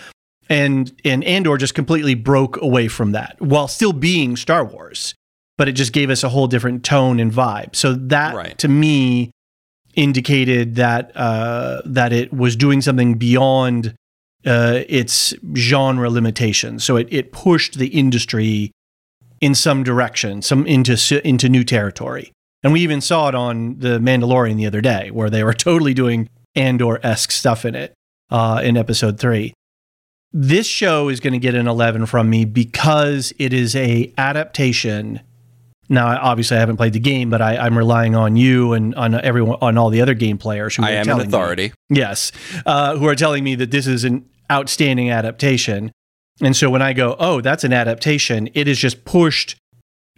And 0.51 0.93
and 1.07 1.25
Andor 1.25 1.57
just 1.57 1.75
completely 1.75 2.15
broke 2.15 2.61
away 2.61 2.89
from 2.89 3.13
that 3.13 3.37
while 3.41 3.67
still 3.67 3.95
being 3.95 4.37
Star 4.37 4.63
Wars, 4.63 5.15
but 5.57 5.69
it 5.69 5.73
just 5.73 5.95
gave 5.95 6.11
us 6.11 6.23
a 6.23 6.29
whole 6.29 6.47
different 6.49 6.85
tone 6.85 7.19
and 7.19 7.33
vibe. 7.33 7.75
So 7.75 7.95
that 7.95 8.35
Right. 8.35 8.59
to 8.59 8.69
me 8.69 9.31
indicated 9.97 10.77
that 10.77 11.13
uh, 11.17 11.83
that 11.85 12.13
it 12.13 12.33
was 12.33 12.57
doing 12.57 12.81
something 12.81 13.15
beyond 13.15 13.95
uh, 14.47 14.83
its 14.89 15.35
genre 15.57 16.11
limitations. 16.11 16.85
So 16.85 16.97
it, 16.97 17.09
it 17.11 17.33
pushed 17.33 17.79
the 17.79 17.89
industry 17.89 18.73
in 19.41 19.55
some 19.55 19.83
direction, 19.83 20.43
some 20.43 20.67
into 20.67 21.27
into 21.27 21.49
new 21.49 21.65
territory. 21.65 22.33
And 22.63 22.73
we 22.73 22.81
even 22.81 23.01
saw 23.01 23.29
it 23.29 23.35
on 23.35 23.79
the 23.79 23.99
Mandalorian 23.99 24.57
the 24.57 24.67
other 24.67 24.81
day, 24.81 25.11
where 25.11 25.31
they 25.31 25.45
were 25.45 25.55
totally 25.69 25.95
doing 25.95 26.29
Andor 26.55 26.99
esque 27.03 27.31
stuff 27.31 27.65
in 27.65 27.75
it 27.75 27.95
uh, 28.31 28.61
in 28.65 28.77
episode 28.77 29.19
three. 29.19 29.53
This 30.33 30.67
show 30.67 31.09
is 31.09 31.21
going 31.21 31.33
to 31.33 31.39
get 31.39 31.55
an 31.55 31.69
11 31.69 32.07
from 32.07 32.29
me 32.29 32.45
because 32.45 33.33
it 33.39 33.53
is 33.53 33.77
a 33.77 34.13
adaptation. 34.19 35.21
Now, 35.89 36.19
obviously, 36.21 36.57
I 36.57 36.61
haven't 36.61 36.77
played 36.77 36.93
the 36.95 37.01
game, 37.01 37.31
but 37.31 37.43
I, 37.43 37.57
I'm 37.57 37.77
relying 37.77 38.15
on 38.15 38.37
you 38.37 38.73
and 38.73 38.95
on 38.95 39.15
everyone, 39.15 39.59
on 39.61 39.77
all 39.77 39.91
the 39.91 40.01
other 40.01 40.15
game 40.15 40.39
players 40.39 40.77
who 40.77 40.85
I 40.85 40.91
am 40.91 41.01
an 41.01 41.05
telling 41.05 41.23
me- 41.23 41.29
authority. 41.29 41.73
Yes, 41.91 42.33
uh, 42.65 42.97
who 42.97 43.07
are 43.07 43.15
telling 43.15 43.45
me 43.45 43.55
that 43.57 43.71
this 43.71 43.87
is 43.87 44.05
an 44.05 44.25
outstanding 44.51 45.11
adaptation. 45.11 45.93
And 46.41 46.57
so 46.57 46.71
when 46.71 46.83
I 46.83 46.93
go, 46.93 47.17
oh, 47.19 47.41
that's 47.41 47.65
an 47.65 47.73
adaptation, 47.73 48.49
it 48.55 48.67
has 48.67 48.79
just 48.79 49.05
pushed 49.05 49.57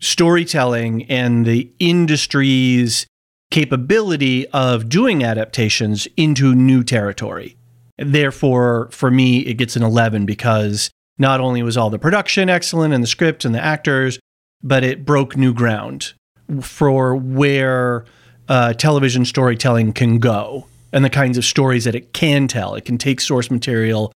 storytelling 0.00 1.04
and 1.04 1.44
the 1.46 1.70
industry's 1.78 3.06
capability 3.50 4.46
of 4.48 4.88
doing 4.88 5.24
adaptations 5.24 6.06
into 6.16 6.54
new 6.54 6.82
territory. 6.82 7.56
Therefore, 7.98 8.88
for 8.90 9.10
me, 9.10 9.38
it 9.40 9.54
gets 9.54 9.76
an 9.76 9.82
11 9.82 10.26
because 10.26 10.90
not 11.18 11.40
only 11.40 11.62
was 11.62 11.76
all 11.76 11.88
the 11.90 11.98
production 11.98 12.50
excellent 12.50 12.92
and 12.92 13.02
the 13.02 13.08
script 13.08 13.44
and 13.44 13.54
the 13.54 13.64
actors, 13.64 14.18
but 14.62 14.84
it 14.84 15.04
broke 15.04 15.36
new 15.36 15.52
ground 15.54 16.12
for 16.60 17.14
where 17.14 18.04
uh, 18.48 18.72
television 18.74 19.24
storytelling 19.24 19.92
can 19.92 20.18
go 20.18 20.66
and 20.92 21.04
the 21.04 21.10
kinds 21.10 21.36
of 21.36 21.44
stories 21.44 21.84
that 21.84 21.94
it 21.94 22.12
can 22.12 22.48
tell. 22.48 22.74
It 22.74 22.84
can 22.84 22.98
take 22.98 23.20
source 23.20 23.50
material. 23.50 24.12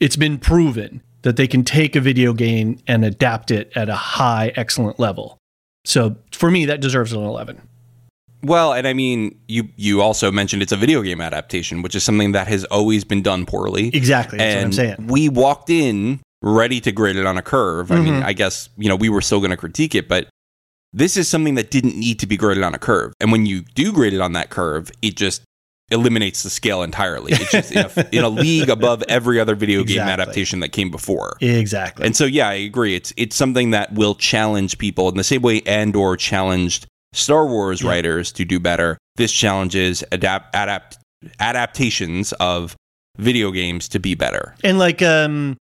It's 0.00 0.16
been 0.16 0.38
proven 0.38 1.02
that 1.22 1.36
they 1.36 1.46
can 1.46 1.64
take 1.64 1.96
a 1.96 2.00
video 2.00 2.32
game 2.32 2.78
and 2.86 3.04
adapt 3.04 3.50
it 3.50 3.72
at 3.74 3.88
a 3.88 3.94
high, 3.94 4.52
excellent 4.56 4.98
level. 4.98 5.38
So 5.84 6.16
for 6.32 6.50
me, 6.50 6.66
that 6.66 6.80
deserves 6.80 7.12
an 7.12 7.22
11. 7.22 7.60
Well, 8.42 8.72
and 8.72 8.86
I 8.86 8.92
mean, 8.92 9.40
you 9.48 9.68
you 9.76 10.02
also 10.02 10.30
mentioned 10.30 10.62
it's 10.62 10.70
a 10.70 10.76
video 10.76 11.02
game 11.02 11.20
adaptation, 11.20 11.82
which 11.82 11.94
is 11.94 12.04
something 12.04 12.32
that 12.32 12.46
has 12.46 12.64
always 12.66 13.02
been 13.02 13.22
done 13.22 13.44
poorly. 13.44 13.88
Exactly. 13.88 14.38
That's 14.38 14.54
and 14.54 14.58
what 14.58 14.66
I'm 14.66 14.72
saying. 14.72 15.06
we 15.08 15.28
walked 15.28 15.70
in 15.70 16.20
ready 16.46 16.80
to 16.80 16.92
grade 16.92 17.16
it 17.16 17.26
on 17.26 17.36
a 17.36 17.42
curve. 17.42 17.90
I 17.90 17.96
mean, 18.00 18.14
Mhm. 18.20 18.24
I 18.24 18.32
guess 18.32 18.68
you 18.78 18.88
know 18.88 18.94
we 18.96 19.08
were 19.08 19.20
still 19.20 19.40
going 19.40 19.50
to 19.50 19.56
critique 19.56 19.94
it, 19.94 20.08
but 20.08 20.28
this 20.92 21.16
is 21.16 21.28
something 21.28 21.56
that 21.56 21.70
didn't 21.70 21.96
need 21.96 22.20
to 22.20 22.26
be 22.26 22.36
graded 22.36 22.62
on 22.62 22.72
a 22.74 22.78
curve. 22.78 23.12
And 23.20 23.32
when 23.32 23.44
you 23.46 23.62
do 23.74 23.92
grade 23.92 24.14
it 24.14 24.20
on 24.20 24.32
that 24.34 24.48
curve, 24.50 24.90
it 25.02 25.16
just 25.16 25.42
eliminates 25.90 26.42
the 26.42 26.50
scale 26.50 26.82
entirely. 26.82 27.32
It's 27.32 27.50
just 27.52 27.72
in 27.72 27.78
a, 27.84 28.08
in 28.18 28.24
a 28.24 28.28
league 28.28 28.68
above 28.70 29.02
every 29.08 29.38
other 29.40 29.54
video 29.54 29.82
game 29.84 30.00
adaptation 30.00 30.60
that 30.60 30.70
came 30.70 30.90
before. 30.90 31.36
Exactly. 31.40 32.06
And 32.06 32.16
so, 32.16 32.24
yeah, 32.24 32.48
I 32.48 32.54
agree. 32.54 32.94
It's 32.94 33.12
it's 33.16 33.34
something 33.36 33.70
that 33.72 33.92
will 33.94 34.14
challenge 34.14 34.78
people 34.78 35.08
in 35.08 35.16
the 35.16 35.24
same 35.24 35.42
way 35.42 35.60
Andor 35.62 36.16
challenged 36.16 36.86
Star 37.12 37.46
Wars 37.46 37.82
Yeah. 37.82 37.90
writers 37.90 38.30
to 38.32 38.44
do 38.44 38.58
better. 38.60 38.98
This 39.16 39.32
challenges 39.32 40.02
adapt 40.12 40.54
adapt 40.54 40.98
adaptations 41.40 42.32
of 42.34 42.76
video 43.18 43.50
games 43.50 43.88
to 43.88 43.98
be 43.98 44.14
better. 44.14 44.54
and 44.62 44.78
like 44.78 45.02
um 45.02 45.56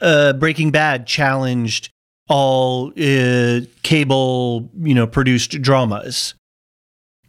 uh 0.00 0.32
breaking 0.34 0.70
bad 0.70 1.06
challenged 1.06 1.90
all 2.28 2.92
uh, 2.98 3.60
cable 3.82 4.68
you 4.80 4.94
know 4.94 5.06
produced 5.06 5.60
dramas 5.62 6.34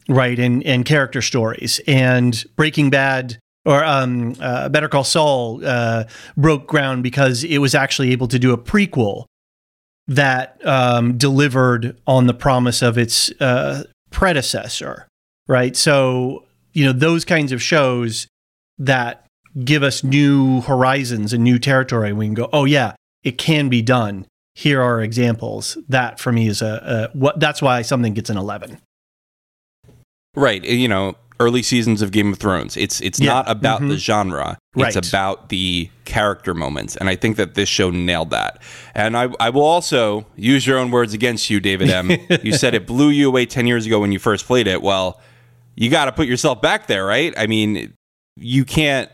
right 0.10 0.40
and 0.40 0.64
and 0.64 0.86
character 0.86 1.22
stories. 1.22 1.80
And 1.88 2.44
breaking 2.56 2.90
bad 2.90 3.38
or 3.66 3.84
um 3.84 4.36
uh, 4.40 4.70
better 4.70 4.88
call 4.88 5.04
saul 5.04 5.62
uh 5.66 6.06
broke 6.36 6.68
ground 6.68 7.04
because 7.04 7.44
it 7.44 7.60
was 7.60 7.76
actually 7.76 8.12
able 8.12 8.28
to 8.30 8.40
do 8.40 8.54
a 8.54 8.58
prequel 8.58 9.26
that 10.08 10.60
um 10.66 11.18
delivered 11.18 11.98
on 12.08 12.28
the 12.28 12.34
promise 12.34 12.82
of 12.82 12.98
its 12.98 13.30
uh 13.42 13.84
predecessor 14.10 15.08
right? 15.48 15.76
So 15.76 16.46
you 16.74 16.86
know 16.86 16.92
those 16.92 17.26
kinds 17.26 17.52
of 17.52 17.62
shows 17.62 18.28
that 18.78 19.26
give 19.64 19.84
us 19.84 20.04
new 20.04 20.62
horizons 20.62 21.34
and 21.34 21.44
new 21.44 21.60
territory. 21.60 22.14
We 22.14 22.26
can 22.26 22.34
go, 22.34 22.50
oh 22.54 22.66
yeah, 22.66 22.96
it 23.24 23.38
can 23.38 23.70
be 23.70 23.82
done. 23.82 24.26
Here 24.56 24.82
are 24.82 25.02
examples. 25.02 25.78
That 25.88 26.20
for 26.20 26.32
me 26.32 26.48
is 26.48 26.62
a, 26.62 27.10
a 27.14 27.18
what. 27.18 27.40
That's 27.40 27.62
why 27.62 27.82
something 27.84 28.14
gets 28.14 28.30
an 28.30 28.38
eleven. 28.38 28.80
Right. 30.36 30.64
You 30.64 30.88
know, 30.88 31.16
early 31.40 31.62
seasons 31.64 32.02
of 32.02 32.12
Game 32.12 32.32
of 32.34 32.40
Thrones. 32.40 32.78
It's 32.78 33.00
it's 33.02 33.20
Yeah. 33.20 33.34
not 33.34 33.50
about 33.50 33.82
the 33.82 33.96
Mhm. 33.96 33.98
genre. 33.98 34.58
It's 34.76 34.96
Right. 34.96 35.08
about 35.08 35.50
the 35.50 35.90
character 36.06 36.54
moments. 36.54 36.96
And 36.96 37.10
I 37.10 37.16
think 37.16 37.38
that 37.38 37.56
this 37.56 37.70
show 37.70 37.90
nailed 37.92 38.30
that. 38.32 38.62
And 38.96 39.16
I, 39.18 39.30
I 39.40 39.50
will 39.50 39.64
also 39.66 40.26
use 40.36 40.66
your 40.66 40.78
own 40.78 40.90
words 40.92 41.14
against 41.14 41.50
you, 41.50 41.60
David 41.60 41.90
M. 41.90 42.12
you 42.44 42.54
said 42.54 42.74
it 42.74 42.86
blew 42.88 43.10
you 43.10 43.28
away 43.28 43.46
10 43.46 43.68
years 43.68 43.86
ago 43.86 44.00
when 44.00 44.12
you 44.12 44.20
first 44.20 44.46
played 44.46 44.68
it. 44.68 44.82
Well, 44.82 45.20
you 45.76 45.90
got 45.90 46.06
to 46.06 46.12
put 46.12 46.28
yourself 46.28 46.62
back 46.62 46.88
there, 46.88 47.06
right? 47.06 47.34
I 47.38 47.46
mean, 47.48 47.94
you 48.36 48.66
can't 48.66 49.10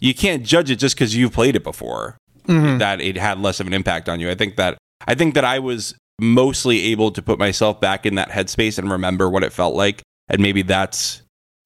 you 0.00 0.14
can't 0.14 0.44
judge 0.44 0.70
it 0.70 0.76
just 0.76 0.94
because 0.94 1.14
you've 1.16 1.32
played 1.32 1.56
it 1.56 1.64
before 1.64 2.18
mm-hmm. 2.46 2.78
that 2.78 3.00
it 3.00 3.16
had 3.16 3.40
less 3.40 3.60
of 3.60 3.66
an 3.66 3.72
impact 3.72 4.08
on 4.08 4.20
you. 4.20 4.30
I 4.30 4.34
think 4.34 4.56
that 4.56 4.78
I 5.06 5.14
think 5.14 5.34
that 5.34 5.44
I 5.44 5.58
was 5.58 5.94
mostly 6.18 6.80
able 6.86 7.10
to 7.12 7.22
put 7.22 7.38
myself 7.38 7.80
back 7.80 8.06
in 8.06 8.14
that 8.16 8.30
headspace 8.30 8.78
and 8.78 8.90
remember 8.90 9.28
what 9.28 9.42
it 9.42 9.52
felt 9.52 9.74
like, 9.74 10.02
and 10.28 10.40
maybe 10.40 10.62
that's 10.62 11.22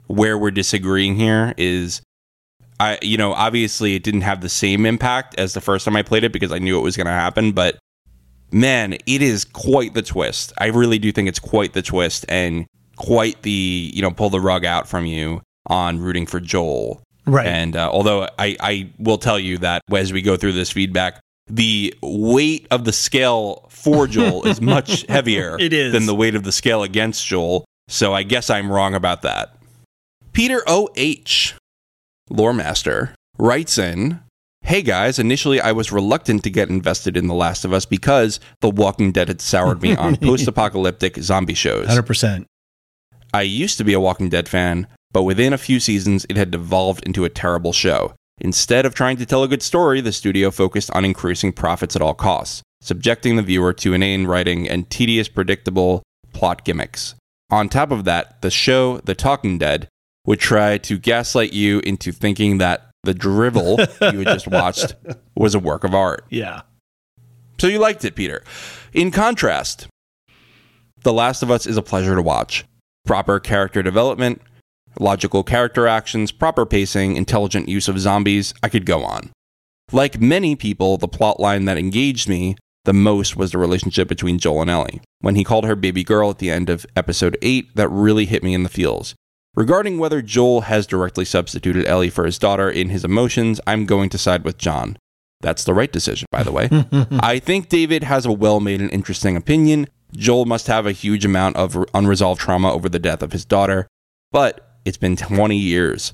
where 0.06 0.36
we're 0.36 0.50
disagreeing 0.50 1.16
here. 1.16 1.54
Is 1.56 2.02
I 2.78 2.98
you 3.02 3.16
know 3.16 3.32
obviously 3.32 3.94
it 3.94 4.02
didn't 4.02 4.22
have 4.22 4.40
the 4.40 4.48
same 4.48 4.86
impact 4.86 5.38
as 5.38 5.54
the 5.54 5.60
first 5.60 5.84
time 5.84 5.96
I 5.96 6.02
played 6.02 6.24
it 6.24 6.32
because 6.32 6.52
I 6.52 6.58
knew 6.58 6.78
it 6.78 6.82
was 6.82 6.96
going 6.96 7.06
to 7.06 7.12
happen, 7.12 7.52
but 7.52 7.78
man, 8.52 8.94
it 8.94 9.22
is 9.22 9.44
quite 9.44 9.94
the 9.94 10.02
twist. 10.02 10.52
I 10.58 10.66
really 10.66 10.98
do 10.98 11.12
think 11.12 11.28
it's 11.28 11.38
quite 11.38 11.72
the 11.72 11.82
twist 11.82 12.24
and 12.28 12.66
quite 12.96 13.42
the 13.42 13.90
you 13.94 14.02
know 14.02 14.10
pull 14.10 14.30
the 14.30 14.40
rug 14.40 14.64
out 14.64 14.88
from 14.88 15.06
you 15.06 15.40
on 15.66 16.00
rooting 16.00 16.26
for 16.26 16.40
Joel. 16.40 17.02
Right. 17.26 17.46
And 17.46 17.76
uh, 17.76 17.90
although 17.90 18.28
I, 18.38 18.56
I 18.60 18.90
will 18.98 19.18
tell 19.18 19.38
you 19.38 19.58
that 19.58 19.82
as 19.92 20.12
we 20.12 20.22
go 20.22 20.36
through 20.36 20.52
this 20.52 20.70
feedback, 20.70 21.20
the 21.46 21.94
weight 22.02 22.66
of 22.70 22.84
the 22.84 22.92
scale 22.92 23.66
for 23.70 24.06
Joel 24.06 24.46
is 24.46 24.60
much 24.60 25.04
heavier 25.08 25.56
It 25.58 25.72
is. 25.72 25.92
than 25.92 26.06
the 26.06 26.14
weight 26.14 26.34
of 26.34 26.44
the 26.44 26.52
scale 26.52 26.82
against 26.82 27.26
Joel. 27.26 27.64
So 27.88 28.14
I 28.14 28.22
guess 28.22 28.50
I'm 28.50 28.70
wrong 28.70 28.94
about 28.94 29.22
that. 29.22 29.56
Peter 30.32 30.62
O.H., 30.66 31.54
lore 32.28 32.54
master, 32.54 33.14
writes 33.38 33.78
in 33.78 34.20
Hey 34.62 34.82
guys, 34.82 35.18
initially 35.18 35.60
I 35.60 35.72
was 35.72 35.90
reluctant 35.90 36.44
to 36.44 36.50
get 36.50 36.68
invested 36.68 37.16
in 37.16 37.26
The 37.26 37.34
Last 37.34 37.64
of 37.64 37.72
Us 37.72 37.86
because 37.86 38.38
The 38.60 38.70
Walking 38.70 39.10
Dead 39.10 39.26
had 39.28 39.40
soured 39.40 39.82
me 39.82 39.96
on 39.96 40.16
post 40.22 40.46
apocalyptic 40.46 41.16
zombie 41.16 41.54
shows. 41.54 41.88
Hundred 41.88 42.04
percent. 42.06 42.46
I 43.32 43.42
used 43.42 43.78
to 43.78 43.84
be 43.84 43.92
a 43.94 44.00
Walking 44.00 44.28
Dead 44.28 44.48
fan, 44.48 44.86
but 45.12 45.22
within 45.22 45.52
a 45.52 45.58
few 45.58 45.80
seasons, 45.80 46.26
it 46.28 46.36
had 46.36 46.50
devolved 46.50 47.04
into 47.04 47.24
a 47.24 47.30
terrible 47.30 47.72
show. 47.72 48.14
Instead 48.40 48.86
of 48.86 48.94
trying 48.94 49.16
to 49.18 49.26
tell 49.26 49.42
a 49.42 49.48
good 49.48 49.62
story, 49.62 50.00
the 50.00 50.12
studio 50.12 50.50
focused 50.50 50.90
on 50.92 51.04
increasing 51.04 51.52
profits 51.52 51.94
at 51.94 52.02
all 52.02 52.14
costs, 52.14 52.62
subjecting 52.80 53.36
the 53.36 53.42
viewer 53.42 53.72
to 53.74 53.92
inane 53.92 54.26
writing 54.26 54.68
and 54.68 54.88
tedious, 54.88 55.28
predictable 55.28 56.02
plot 56.32 56.64
gimmicks. 56.64 57.14
On 57.50 57.68
top 57.68 57.90
of 57.90 58.04
that, 58.04 58.40
the 58.42 58.50
show, 58.50 58.98
The 58.98 59.14
Talking 59.14 59.58
Dead, 59.58 59.88
would 60.26 60.38
try 60.38 60.78
to 60.78 60.98
gaslight 60.98 61.52
you 61.52 61.80
into 61.80 62.12
thinking 62.12 62.58
that 62.58 62.90
the 63.02 63.14
drivel 63.14 63.78
you 64.00 64.18
had 64.18 64.26
just 64.26 64.46
watched 64.46 64.94
was 65.34 65.54
a 65.54 65.58
work 65.58 65.84
of 65.84 65.94
art. 65.94 66.24
Yeah. 66.30 66.62
So 67.58 67.66
you 67.66 67.78
liked 67.78 68.04
it, 68.04 68.14
Peter. 68.14 68.42
In 68.92 69.10
contrast, 69.10 69.88
The 71.02 71.12
Last 71.12 71.42
of 71.42 71.50
Us 71.50 71.66
is 71.66 71.76
a 71.76 71.82
pleasure 71.82 72.14
to 72.14 72.22
watch. 72.22 72.64
Proper 73.06 73.40
character 73.40 73.82
development, 73.82 74.40
logical 74.98 75.42
character 75.42 75.86
actions, 75.86 76.32
proper 76.32 76.66
pacing, 76.66 77.16
intelligent 77.16 77.68
use 77.68 77.88
of 77.88 77.98
zombies, 77.98 78.54
I 78.62 78.68
could 78.68 78.86
go 78.86 79.04
on. 79.04 79.30
Like 79.92 80.20
many 80.20 80.56
people, 80.56 80.96
the 80.96 81.08
plotline 81.08 81.66
that 81.66 81.78
engaged 81.78 82.28
me 82.28 82.56
the 82.84 82.92
most 82.92 83.36
was 83.36 83.52
the 83.52 83.58
relationship 83.58 84.08
between 84.08 84.38
Joel 84.38 84.62
and 84.62 84.70
Ellie. 84.70 85.00
When 85.20 85.34
he 85.34 85.44
called 85.44 85.66
her 85.66 85.76
baby 85.76 86.02
girl 86.02 86.30
at 86.30 86.38
the 86.38 86.50
end 86.50 86.70
of 86.70 86.86
episode 86.96 87.36
8, 87.42 87.76
that 87.76 87.88
really 87.88 88.24
hit 88.24 88.42
me 88.42 88.54
in 88.54 88.62
the 88.62 88.68
feels. 88.68 89.14
Regarding 89.54 89.98
whether 89.98 90.22
Joel 90.22 90.62
has 90.62 90.86
directly 90.86 91.24
substituted 91.24 91.86
Ellie 91.86 92.08
for 92.08 92.24
his 92.24 92.38
daughter 92.38 92.70
in 92.70 92.88
his 92.88 93.04
emotions, 93.04 93.60
I'm 93.66 93.84
going 93.84 94.08
to 94.10 94.18
side 94.18 94.44
with 94.44 94.56
John. 94.56 94.96
That's 95.40 95.64
the 95.64 95.74
right 95.74 95.90
decision, 95.90 96.26
by 96.30 96.42
the 96.42 96.52
way. 96.52 96.68
I 97.20 97.38
think 97.38 97.68
David 97.68 98.04
has 98.04 98.24
a 98.24 98.32
well 98.32 98.60
made 98.60 98.80
and 98.80 98.90
interesting 98.92 99.36
opinion, 99.36 99.88
Joel 100.12 100.44
must 100.44 100.66
have 100.66 100.86
a 100.86 100.92
huge 100.92 101.24
amount 101.24 101.56
of 101.56 101.84
unresolved 101.94 102.40
trauma 102.40 102.72
over 102.72 102.88
the 102.88 102.98
death 102.98 103.22
of 103.22 103.32
his 103.32 103.44
daughter, 103.44 103.86
but 104.32 104.69
it's 104.84 104.96
been 104.96 105.16
20 105.16 105.56
years. 105.56 106.12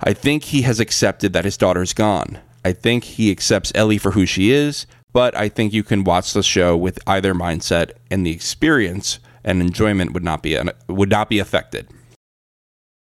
I 0.00 0.12
think 0.12 0.44
he 0.44 0.62
has 0.62 0.80
accepted 0.80 1.32
that 1.32 1.44
his 1.44 1.56
daughter's 1.56 1.92
gone. 1.92 2.40
I 2.64 2.72
think 2.72 3.04
he 3.04 3.30
accepts 3.30 3.72
Ellie 3.74 3.98
for 3.98 4.12
who 4.12 4.26
she 4.26 4.50
is, 4.50 4.86
but 5.12 5.36
I 5.36 5.48
think 5.48 5.72
you 5.72 5.82
can 5.82 6.04
watch 6.04 6.32
the 6.32 6.42
show 6.42 6.76
with 6.76 6.98
either 7.06 7.34
mindset 7.34 7.92
and 8.10 8.24
the 8.24 8.30
experience 8.30 9.18
and 9.44 9.60
enjoyment 9.60 10.12
would 10.12 10.24
not 10.24 10.42
be 10.42 10.58
would 10.88 11.10
not 11.10 11.28
be 11.28 11.38
affected. 11.38 11.88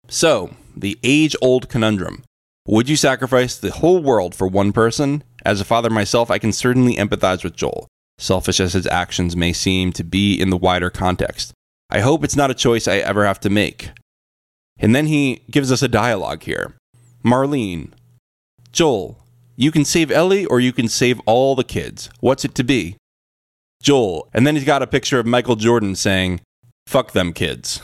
So, 0.09 0.55
the 0.77 0.99
age-old 1.03 1.69
conundrum. 1.69 2.25
Would 2.67 2.89
you 2.89 2.97
sacrifice 2.97 3.57
the 3.57 3.73
whole 3.73 4.03
world 4.03 4.35
for 4.35 4.47
one 4.47 4.73
person? 4.73 5.25
As 5.45 5.61
a 5.61 5.65
father 5.65 5.91
myself, 5.91 6.31
I 6.31 6.39
can 6.39 6.53
certainly 6.53 6.95
empathize 6.95 7.43
with 7.43 7.57
Joel, 7.57 7.89
selfish 8.19 8.61
as 8.61 8.73
his 8.73 8.87
actions 8.87 9.37
may 9.37 9.53
seem 9.53 9.93
to 9.95 10.05
be 10.05 10.41
in 10.41 10.51
the 10.51 10.57
wider 10.57 10.91
context. 10.91 11.53
I 11.91 12.01
hope 12.01 12.25
it's 12.25 12.37
not 12.37 12.51
a 12.51 12.55
choice 12.55 12.87
I 12.87 12.99
ever 12.99 13.27
have 13.27 13.41
to 13.41 13.51
make. 13.51 13.91
And 14.79 14.95
then 14.95 15.07
he 15.07 15.43
gives 15.51 15.71
us 15.71 15.83
a 15.83 15.89
dialogue 15.89 16.43
here. 16.43 16.75
Marlene, 17.25 17.93
Joel, 18.73 19.19
you 19.57 19.71
can 19.71 19.85
save 19.85 20.11
Ellie 20.11 20.47
or 20.47 20.61
you 20.61 20.73
can 20.73 20.89
save 20.89 21.21
all 21.27 21.55
the 21.55 21.65
kids. 21.65 22.11
What's 22.21 22.45
it 22.45 22.55
to 22.57 22.65
be? 22.65 22.97
Joel. 23.83 24.29
And 24.33 24.47
then 24.47 24.57
he's 24.57 24.65
got 24.65 24.83
a 24.83 24.87
picture 24.87 25.19
of 25.19 25.27
Michael 25.27 25.57
Jordan 25.57 25.95
saying, 25.95 26.41
fuck 26.87 27.13
them 27.13 27.33
kids. 27.33 27.81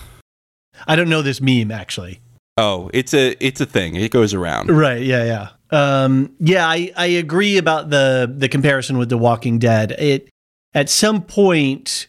I 0.87 0.97
don't 0.97 1.09
know 1.09 1.23
this 1.23 1.41
meme 1.41 1.71
actually. 1.71 2.21
Oh, 2.57 2.91
it's 2.93 3.15
a 3.15 3.37
it's 3.45 3.61
a 3.61 3.67
thing. 3.67 3.95
It 3.95 4.11
goes 4.11 4.35
around. 4.35 4.71
Right, 4.71 5.03
yeah, 5.03 5.25
yeah. 5.25 5.49
Um, 5.71 6.35
yeah, 6.41 6.67
I, 6.67 6.93
I 6.97 7.07
agree 7.07 7.57
about 7.57 7.91
the 7.91 8.33
the 8.37 8.49
comparison 8.49 8.99
with 8.99 9.09
The 9.09 9.19
Walking 9.19 9.59
Dead. 9.61 9.93
It 9.93 10.29
at 10.75 10.91
some 10.91 11.23
point 11.23 12.09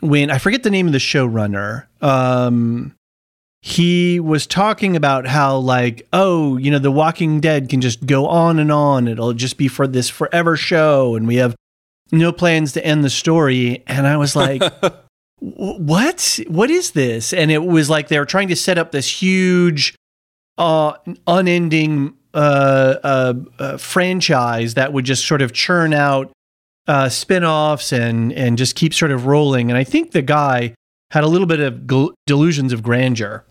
when 0.00 0.30
I 0.30 0.38
forget 0.38 0.62
the 0.62 0.70
name 0.70 0.86
of 0.86 0.92
the 0.92 0.98
showrunner, 0.98 1.86
um, 2.00 2.94
he 3.64 4.18
was 4.18 4.44
talking 4.44 4.96
about 4.96 5.24
how 5.28 5.56
like 5.56 6.06
oh 6.12 6.56
you 6.56 6.68
know 6.70 6.80
the 6.80 6.90
walking 6.90 7.40
dead 7.40 7.68
can 7.68 7.80
just 7.80 8.04
go 8.04 8.26
on 8.26 8.58
and 8.58 8.72
on. 8.72 9.06
It'll 9.06 9.32
just 9.32 9.56
be 9.56 9.68
for 9.68 9.86
this 9.86 10.08
forever 10.08 10.56
show 10.56 11.14
and 11.14 11.28
we 11.28 11.36
have 11.36 11.54
no 12.10 12.32
plans 12.32 12.72
to 12.72 12.84
end 12.84 13.04
the 13.04 13.10
story. 13.10 13.84
And 13.86 14.06
i 14.06 14.16
was 14.16 14.34
like 14.34 14.62
what? 15.38 16.40
What 16.48 16.70
is 16.70 16.90
this? 16.90 17.32
And 17.32 17.50
it 17.50 17.64
was 17.64 17.88
like 17.88 18.08
they 18.08 18.18
were 18.18 18.26
trying 18.26 18.48
to 18.48 18.56
set 18.56 18.78
up 18.78 18.90
this 18.90 19.22
huge 19.22 19.94
uh 20.58 20.94
unending 21.26 22.14
uh, 22.34 22.96
uh, 23.02 23.34
uh 23.58 23.76
franchise 23.76 24.74
that 24.74 24.92
would 24.92 25.04
just 25.04 25.26
sort 25.26 25.40
of 25.40 25.52
churn 25.52 25.94
out 25.94 26.32
uh 26.88 27.08
spin-offs 27.08 27.92
and 27.92 28.32
and 28.32 28.58
just 28.58 28.74
keep 28.74 28.92
sort 28.92 29.12
of 29.12 29.26
rolling. 29.26 29.70
And 29.70 29.78
i 29.78 29.84
think 29.84 30.10
the 30.10 30.22
guy 30.22 30.74
had 31.12 31.22
a 31.22 31.28
little 31.28 31.46
bit 31.46 31.60
of 31.60 31.74
gl- 31.86 32.12
delusions 32.26 32.72
of 32.72 32.82
grandeur 32.82 33.44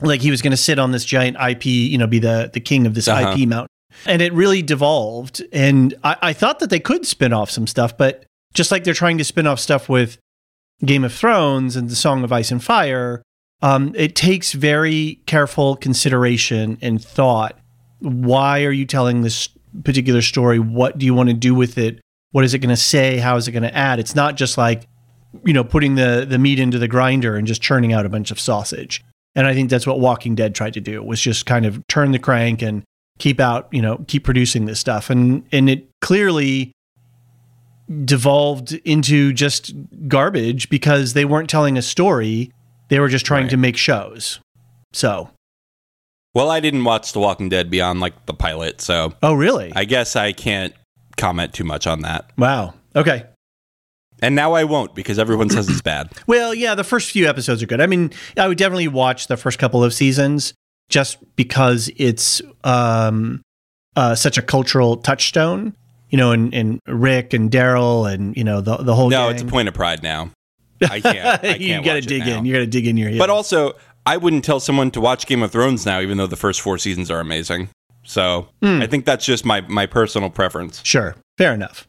like 0.00 0.20
he 0.20 0.30
was 0.30 0.42
going 0.42 0.50
to 0.50 0.56
sit 0.56 0.78
on 0.78 0.92
this 0.92 1.04
giant 1.04 1.36
IP, 1.40 1.66
you 1.66 1.98
know, 1.98 2.06
be 2.06 2.18
the 2.18 2.50
the 2.52 2.60
king 2.60 2.86
of 2.86 2.94
this 2.94 3.08
uh-huh. 3.08 3.34
IP 3.36 3.48
mountain. 3.48 3.68
And 4.06 4.20
it 4.20 4.32
really 4.32 4.60
devolved. 4.60 5.42
And 5.52 5.94
I, 6.02 6.16
I 6.20 6.32
thought 6.32 6.58
that 6.58 6.70
they 6.70 6.80
could 6.80 7.06
spin 7.06 7.32
off 7.32 7.50
some 7.50 7.66
stuff, 7.66 7.96
but 7.96 8.24
just 8.52 8.70
like 8.70 8.84
they're 8.84 8.94
trying 8.94 9.18
to 9.18 9.24
spin 9.24 9.46
off 9.46 9.60
stuff 9.60 9.88
with 9.88 10.18
Game 10.84 11.04
of 11.04 11.12
Thrones 11.12 11.76
and 11.76 11.88
the 11.88 11.96
Song 11.96 12.24
of 12.24 12.32
Ice 12.32 12.50
and 12.50 12.62
Fire, 12.62 13.22
um, 13.62 13.92
it 13.96 14.14
takes 14.14 14.52
very 14.52 15.20
careful 15.26 15.76
consideration 15.76 16.78
and 16.82 17.02
thought. 17.02 17.58
Why 18.00 18.64
are 18.64 18.72
you 18.72 18.84
telling 18.84 19.22
this 19.22 19.48
particular 19.84 20.22
story? 20.22 20.58
What 20.58 20.98
do 20.98 21.06
you 21.06 21.14
want 21.14 21.30
to 21.30 21.34
do 21.34 21.54
with 21.54 21.78
it? 21.78 22.00
What 22.32 22.44
is 22.44 22.52
it 22.52 22.58
going 22.58 22.74
to 22.74 22.76
say? 22.76 23.18
How 23.18 23.36
is 23.36 23.48
it 23.48 23.52
going 23.52 23.62
to 23.62 23.74
add? 23.74 23.98
It's 23.98 24.14
not 24.14 24.36
just 24.36 24.58
like, 24.58 24.86
you 25.44 25.52
know, 25.52 25.64
putting 25.64 25.94
the 25.94 26.26
the 26.28 26.38
meat 26.38 26.58
into 26.58 26.78
the 26.78 26.88
grinder 26.88 27.36
and 27.36 27.46
just 27.46 27.62
churning 27.62 27.92
out 27.92 28.04
a 28.04 28.08
bunch 28.08 28.30
of 28.30 28.38
sausage. 28.38 29.02
And 29.34 29.46
I 29.46 29.54
think 29.54 29.70
that's 29.70 29.86
what 29.86 30.00
Walking 30.00 30.34
Dead 30.34 30.54
tried 30.54 30.74
to 30.74 30.80
do 30.80 31.02
was 31.02 31.20
just 31.20 31.46
kind 31.46 31.66
of 31.66 31.84
turn 31.88 32.12
the 32.12 32.18
crank 32.18 32.62
and 32.62 32.84
keep 33.18 33.40
out, 33.40 33.68
you 33.72 33.82
know, 33.82 34.04
keep 34.06 34.24
producing 34.24 34.66
this 34.66 34.80
stuff. 34.80 35.10
And 35.10 35.44
and 35.52 35.68
it 35.68 35.88
clearly 36.00 36.72
devolved 38.04 38.72
into 38.84 39.32
just 39.32 39.72
garbage 40.08 40.68
because 40.68 41.12
they 41.12 41.24
weren't 41.24 41.50
telling 41.50 41.76
a 41.76 41.82
story. 41.82 42.50
They 42.88 43.00
were 43.00 43.08
just 43.08 43.26
trying 43.26 43.44
right. 43.44 43.50
to 43.50 43.56
make 43.56 43.76
shows. 43.76 44.40
So 44.92 45.30
Well, 46.34 46.50
I 46.50 46.60
didn't 46.60 46.84
watch 46.84 47.12
The 47.12 47.20
Walking 47.20 47.48
Dead 47.48 47.70
beyond 47.70 48.00
like 48.00 48.26
the 48.26 48.34
pilot, 48.34 48.80
so 48.80 49.12
Oh 49.22 49.34
really? 49.34 49.72
I 49.74 49.84
guess 49.84 50.16
I 50.16 50.32
can't 50.32 50.74
comment 51.16 51.52
too 51.52 51.64
much 51.64 51.86
on 51.86 52.02
that. 52.02 52.30
Wow. 52.38 52.74
Okay. 52.96 53.26
And 54.24 54.34
now 54.34 54.54
I 54.54 54.64
won't 54.64 54.94
because 54.94 55.18
everyone 55.18 55.50
says 55.50 55.68
it's 55.68 55.82
bad. 55.82 56.10
Well, 56.26 56.54
yeah, 56.54 56.74
the 56.74 56.84
first 56.84 57.10
few 57.10 57.28
episodes 57.28 57.62
are 57.62 57.66
good. 57.66 57.82
I 57.82 57.86
mean, 57.86 58.10
I 58.38 58.48
would 58.48 58.56
definitely 58.56 58.88
watch 58.88 59.26
the 59.26 59.36
first 59.36 59.58
couple 59.58 59.84
of 59.84 59.92
seasons 59.92 60.54
just 60.88 61.18
because 61.36 61.90
it's 61.96 62.40
um, 62.64 63.42
uh, 63.94 64.14
such 64.14 64.38
a 64.38 64.42
cultural 64.42 64.96
touchstone. 64.96 65.76
You 66.08 66.16
know, 66.16 66.32
and, 66.32 66.54
and 66.54 66.80
Rick 66.86 67.34
and 67.34 67.50
Daryl 67.50 68.10
and 68.10 68.36
you 68.36 68.44
know 68.44 68.60
the 68.60 68.78
the 68.78 68.94
whole. 68.94 69.10
No, 69.10 69.26
gang. 69.26 69.34
it's 69.34 69.42
a 69.42 69.46
point 69.46 69.68
of 69.68 69.74
pride 69.74 70.02
now. 70.02 70.30
I 70.82 71.00
can't. 71.00 71.26
I 71.26 71.36
can't 71.36 71.60
you 71.60 71.82
got 71.82 71.94
to 71.94 72.00
dig 72.00 72.26
in. 72.26 72.46
You 72.46 72.52
got 72.54 72.60
to 72.60 72.66
dig 72.66 72.86
in 72.86 72.96
your 72.96 73.10
heels. 73.10 73.18
But 73.18 73.30
also, 73.30 73.74
I 74.06 74.16
wouldn't 74.16 74.44
tell 74.44 74.60
someone 74.60 74.90
to 74.92 75.00
watch 75.00 75.26
Game 75.26 75.42
of 75.42 75.50
Thrones 75.52 75.84
now, 75.84 76.00
even 76.00 76.16
though 76.16 76.26
the 76.26 76.36
first 76.36 76.60
four 76.62 76.78
seasons 76.78 77.10
are 77.10 77.20
amazing. 77.20 77.68
So 78.04 78.48
mm. 78.62 78.82
I 78.82 78.86
think 78.86 79.04
that's 79.04 79.26
just 79.26 79.44
my 79.44 79.60
my 79.62 79.86
personal 79.86 80.30
preference. 80.30 80.80
Sure, 80.84 81.16
fair 81.36 81.52
enough. 81.52 81.86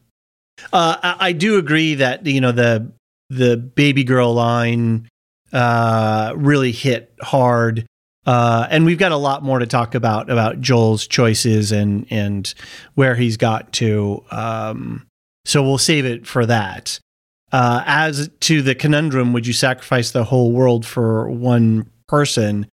Uh, 0.72 0.98
I, 1.02 1.16
I, 1.20 1.32
do 1.32 1.58
agree 1.58 1.96
that 1.96 2.26
you 2.26 2.42
know 2.42 2.52
the 2.52 2.92
the 3.30 3.58
baby 3.58 4.04
girl 4.04 4.34
line 4.34 5.10
uh, 5.52 6.34
really 6.36 6.72
hit 6.72 7.14
hard, 7.22 7.86
uh, 8.26 8.68
and 8.70 8.86
we've 8.86 8.98
got 8.98 9.12
a 9.12 9.18
lot 9.18 9.44
more 9.44 9.60
to 9.60 9.68
talk 9.68 9.96
about 9.96 10.30
about 10.30 10.62
Joel's 10.62 11.08
choices 11.08 11.72
and 11.72 12.06
and 12.10 12.54
where 12.96 13.16
he's 13.16 13.38
got 13.38 13.74
to. 13.74 14.24
Um, 14.32 15.08
so 15.44 15.62
we'll 15.62 15.78
save 15.78 16.06
it 16.06 16.26
for 16.26 16.46
that. 16.46 17.00
Uh, 17.52 17.84
as 17.86 18.30
to 18.42 18.62
the 18.62 18.76
conundrum, 18.76 19.32
would 19.34 19.46
you 19.46 19.54
sacrifice 19.54 20.12
the 20.12 20.24
whole 20.24 20.52
world 20.52 20.86
for 20.86 21.30
one 21.30 21.90
person? 22.08 22.68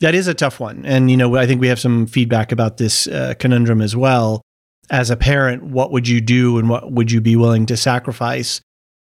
That 0.00 0.14
is 0.14 0.26
a 0.26 0.34
tough 0.34 0.58
one, 0.58 0.84
and 0.84 1.10
you 1.10 1.16
know 1.16 1.36
I 1.36 1.46
think 1.46 1.60
we 1.60 1.68
have 1.68 1.80
some 1.80 2.06
feedback 2.06 2.50
about 2.50 2.78
this 2.78 3.06
uh, 3.06 3.34
conundrum 3.38 3.80
as 3.80 3.94
well 3.94 4.42
as 4.90 5.10
a 5.10 5.16
parent, 5.16 5.62
what 5.62 5.90
would 5.92 6.08
you 6.08 6.20
do 6.20 6.58
and 6.58 6.68
what 6.68 6.92
would 6.92 7.10
you 7.10 7.20
be 7.20 7.36
willing 7.36 7.66
to 7.66 7.76
sacrifice 7.76 8.60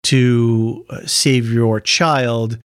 to 0.03 0.85
uh, 0.89 1.05
save 1.05 1.51
your 1.51 1.79
child? 1.79 2.59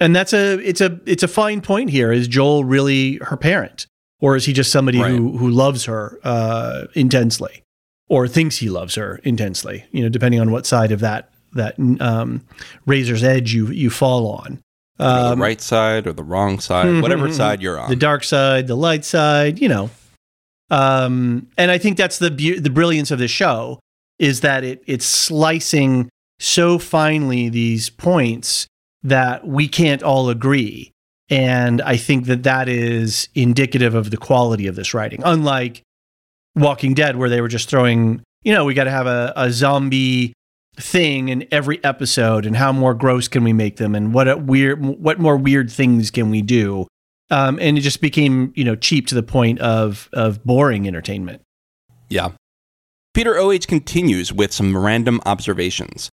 And 0.00 0.14
that's 0.14 0.32
a 0.32 0.58
it's 0.60 0.80
a 0.80 1.00
it's 1.06 1.22
a 1.22 1.28
fine 1.28 1.60
point 1.60 1.90
here. 1.90 2.12
Is 2.12 2.28
Joel 2.28 2.64
really 2.64 3.16
her 3.16 3.36
parent, 3.36 3.86
or 4.20 4.36
is 4.36 4.44
he 4.44 4.52
just 4.52 4.70
somebody 4.70 5.00
right. 5.00 5.10
who 5.10 5.36
who 5.36 5.50
loves 5.50 5.84
her 5.86 6.20
uh, 6.22 6.86
intensely, 6.94 7.62
or 8.08 8.28
thinks 8.28 8.58
he 8.58 8.70
loves 8.70 8.94
her 8.94 9.20
intensely? 9.24 9.84
You 9.90 10.02
know, 10.02 10.08
depending 10.08 10.40
on 10.40 10.52
what 10.52 10.66
side 10.66 10.92
of 10.92 11.00
that 11.00 11.30
that 11.54 11.74
um, 12.00 12.46
razor's 12.86 13.24
edge 13.24 13.52
you 13.52 13.68
you 13.68 13.90
fall 13.90 14.28
on. 14.28 14.60
Um, 15.00 15.38
the 15.38 15.42
right 15.42 15.60
side 15.60 16.06
or 16.06 16.12
the 16.12 16.24
wrong 16.24 16.58
side, 16.58 16.86
mm-hmm, 16.86 17.02
whatever 17.02 17.26
mm-hmm. 17.26 17.36
side 17.36 17.62
you're 17.62 17.78
on. 17.78 17.88
The 17.88 17.96
dark 17.96 18.24
side, 18.24 18.66
the 18.66 18.76
light 18.76 19.04
side, 19.04 19.60
you 19.60 19.68
know, 19.68 19.90
um, 20.70 21.48
and 21.56 21.70
I 21.70 21.78
think 21.78 21.96
that's 21.96 22.18
the 22.18 22.30
the 22.30 22.70
brilliance 22.70 23.10
of 23.10 23.18
the 23.18 23.28
show 23.28 23.80
is 24.18 24.40
that 24.40 24.64
it 24.64 24.82
it's 24.86 25.06
slicing 25.06 26.08
so 26.38 26.78
finely 26.78 27.48
these 27.48 27.90
points 27.90 28.66
that 29.02 29.46
we 29.46 29.68
can't 29.68 30.02
all 30.02 30.28
agree. 30.28 30.92
And 31.30 31.82
I 31.82 31.96
think 31.96 32.26
that 32.26 32.42
that 32.44 32.68
is 32.68 33.28
indicative 33.34 33.94
of 33.94 34.10
the 34.10 34.16
quality 34.16 34.66
of 34.66 34.76
this 34.76 34.94
writing. 34.94 35.22
Unlike 35.24 35.82
Walking 36.56 36.94
Dead, 36.94 37.16
where 37.16 37.28
they 37.28 37.40
were 37.40 37.48
just 37.48 37.68
throwing, 37.68 38.22
you 38.42 38.54
know, 38.54 38.64
we 38.64 38.74
got 38.74 38.84
to 38.84 38.90
have 38.90 39.06
a, 39.06 39.32
a 39.36 39.50
zombie 39.50 40.32
thing 40.76 41.28
in 41.28 41.46
every 41.50 41.82
episode, 41.84 42.46
and 42.46 42.56
how 42.56 42.72
more 42.72 42.94
gross 42.94 43.28
can 43.28 43.44
we 43.44 43.52
make 43.52 43.76
them, 43.76 43.94
and 43.94 44.14
what 44.14 44.42
weird, 44.42 44.80
what 44.80 45.18
more 45.18 45.36
weird 45.36 45.70
things 45.70 46.10
can 46.10 46.30
we 46.30 46.40
do? 46.40 46.86
Um, 47.30 47.58
and 47.60 47.78
it 47.78 47.82
just 47.82 48.00
became 48.00 48.52
you 48.56 48.64
know 48.64 48.76
cheap 48.76 49.06
to 49.08 49.14
the 49.14 49.22
point 49.22 49.58
of 49.60 50.08
of 50.12 50.44
boring 50.44 50.86
entertainment. 50.86 51.42
Yeah. 52.08 52.30
Peter 53.14 53.36
OH 53.38 53.66
continues 53.66 54.32
with 54.32 54.52
some 54.52 54.76
random 54.76 55.20
observations 55.26 56.08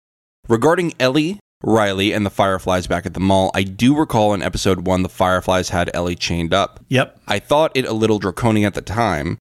regarding 0.47 0.93
Ellie, 0.99 1.39
Riley, 1.64 2.14
and 2.14 2.26
the 2.26 2.30
Fireflies 2.30 2.86
back 2.86 3.05
at 3.05 3.14
the 3.14 3.20
mall. 3.20 3.49
I 3.55 3.64
do 3.64 3.95
recall 3.97 4.34
in 4.34 4.41
episode 4.43 4.86
one 4.86 5.01
the 5.01 5.09
Fireflies 5.09 5.70
had 5.70 5.89
Ellie 5.93 6.16
chained 6.16 6.53
up. 6.53 6.80
Yep. 6.89 7.20
I 7.28 7.39
thought 7.39 7.72
it 7.76 7.86
a 7.86 7.93
little 7.93 8.20
draconian 8.20 8.68
at 8.68 8.76
the 8.76 8.82
time, 8.82 9.38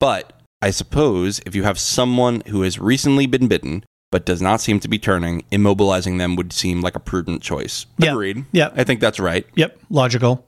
but 0.00 0.32
I 0.60 0.70
suppose 0.70 1.40
if 1.46 1.54
you 1.54 1.62
have 1.62 1.78
someone 1.78 2.42
who 2.48 2.62
has 2.62 2.78
recently 2.80 3.26
been 3.26 3.46
bitten 3.46 3.84
but 4.10 4.24
does 4.24 4.40
not 4.40 4.60
seem 4.60 4.80
to 4.80 4.88
be 4.88 4.98
turning, 4.98 5.42
immobilizing 5.52 6.18
them 6.18 6.34
would 6.34 6.52
seem 6.52 6.80
like 6.80 6.96
a 6.96 7.00
prudent 7.00 7.42
choice. 7.42 7.86
Yep. 7.98 8.12
Agreed. 8.12 8.44
Yeah. 8.52 8.70
I 8.74 8.82
think 8.84 9.00
that's 9.00 9.20
right. 9.20 9.46
Yep. 9.54 9.78
Logical. 9.90 10.47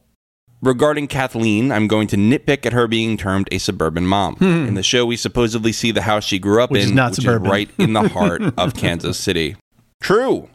Regarding 0.62 1.06
Kathleen, 1.06 1.72
I'm 1.72 1.88
going 1.88 2.06
to 2.08 2.16
nitpick 2.16 2.66
at 2.66 2.74
her 2.74 2.86
being 2.86 3.16
termed 3.16 3.48
a 3.50 3.58
suburban 3.58 4.06
mom. 4.06 4.36
Hmm. 4.36 4.66
In 4.66 4.74
the 4.74 4.82
show, 4.82 5.06
we 5.06 5.16
supposedly 5.16 5.72
see 5.72 5.90
the 5.90 6.02
house 6.02 6.24
she 6.24 6.38
grew 6.38 6.62
up 6.62 6.70
which 6.70 6.82
in, 6.82 6.88
is 6.88 6.92
not 6.94 7.12
which 7.12 7.20
suburban. 7.20 7.46
is 7.46 7.50
right 7.50 7.70
in 7.78 7.94
the 7.94 8.08
heart 8.08 8.42
of 8.58 8.74
Kansas 8.74 9.18
City. 9.18 9.56
True. 10.02 10.50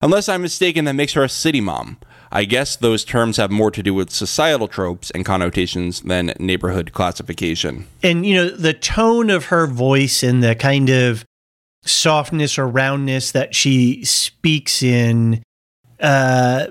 Unless 0.00 0.28
I'm 0.28 0.42
mistaken, 0.42 0.86
that 0.86 0.94
makes 0.94 1.12
her 1.12 1.22
a 1.24 1.28
city 1.28 1.60
mom. 1.60 1.98
I 2.32 2.44
guess 2.46 2.74
those 2.74 3.04
terms 3.04 3.36
have 3.36 3.50
more 3.50 3.70
to 3.70 3.82
do 3.82 3.94
with 3.94 4.10
societal 4.10 4.66
tropes 4.66 5.10
and 5.12 5.24
connotations 5.24 6.00
than 6.00 6.34
neighborhood 6.40 6.92
classification. 6.92 7.86
And, 8.02 8.26
you 8.26 8.34
know, 8.34 8.48
the 8.50 8.74
tone 8.74 9.30
of 9.30 9.46
her 9.46 9.66
voice 9.66 10.22
and 10.22 10.42
the 10.42 10.54
kind 10.54 10.88
of 10.90 11.24
softness 11.84 12.58
or 12.58 12.66
roundness 12.66 13.30
that 13.32 13.54
she 13.54 14.04
speaks 14.04 14.82
in 14.82 15.43
uh, 16.04 16.66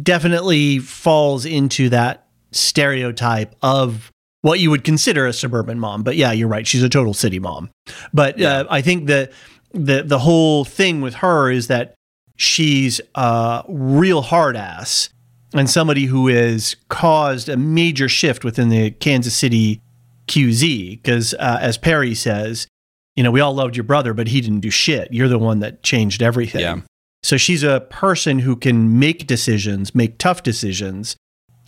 definitely 0.00 0.78
falls 0.78 1.44
into 1.44 1.88
that 1.88 2.26
stereotype 2.52 3.54
of 3.62 4.12
what 4.42 4.60
you 4.60 4.70
would 4.70 4.84
consider 4.84 5.26
a 5.26 5.32
suburban 5.32 5.78
mom. 5.78 6.02
But 6.02 6.16
yeah, 6.16 6.32
you're 6.32 6.48
right. 6.48 6.66
She's 6.66 6.82
a 6.82 6.88
total 6.88 7.14
city 7.14 7.38
mom. 7.38 7.70
But 8.14 8.40
uh, 8.40 8.66
I 8.70 8.80
think 8.80 9.06
that 9.08 9.32
the 9.72 10.02
the 10.02 10.20
whole 10.20 10.64
thing 10.64 11.00
with 11.00 11.14
her 11.14 11.50
is 11.50 11.66
that 11.66 11.94
she's 12.36 13.00
a 13.14 13.64
real 13.68 14.22
hard 14.22 14.56
ass 14.56 15.10
and 15.52 15.68
somebody 15.68 16.06
who 16.06 16.28
has 16.28 16.76
caused 16.88 17.48
a 17.48 17.56
major 17.56 18.08
shift 18.08 18.44
within 18.44 18.68
the 18.68 18.92
Kansas 18.92 19.34
City 19.34 19.80
QZ. 20.28 21.02
Because 21.02 21.34
uh, 21.34 21.58
as 21.60 21.76
Perry 21.76 22.14
says, 22.14 22.68
you 23.16 23.24
know, 23.24 23.32
we 23.32 23.40
all 23.40 23.54
loved 23.54 23.76
your 23.76 23.84
brother, 23.84 24.14
but 24.14 24.28
he 24.28 24.40
didn't 24.40 24.60
do 24.60 24.70
shit. 24.70 25.12
You're 25.12 25.28
the 25.28 25.38
one 25.38 25.58
that 25.58 25.82
changed 25.82 26.22
everything. 26.22 26.60
Yeah. 26.60 26.80
So 27.22 27.36
she's 27.36 27.62
a 27.62 27.86
person 27.90 28.40
who 28.40 28.56
can 28.56 28.98
make 28.98 29.26
decisions, 29.26 29.94
make 29.94 30.18
tough 30.18 30.42
decisions, 30.42 31.16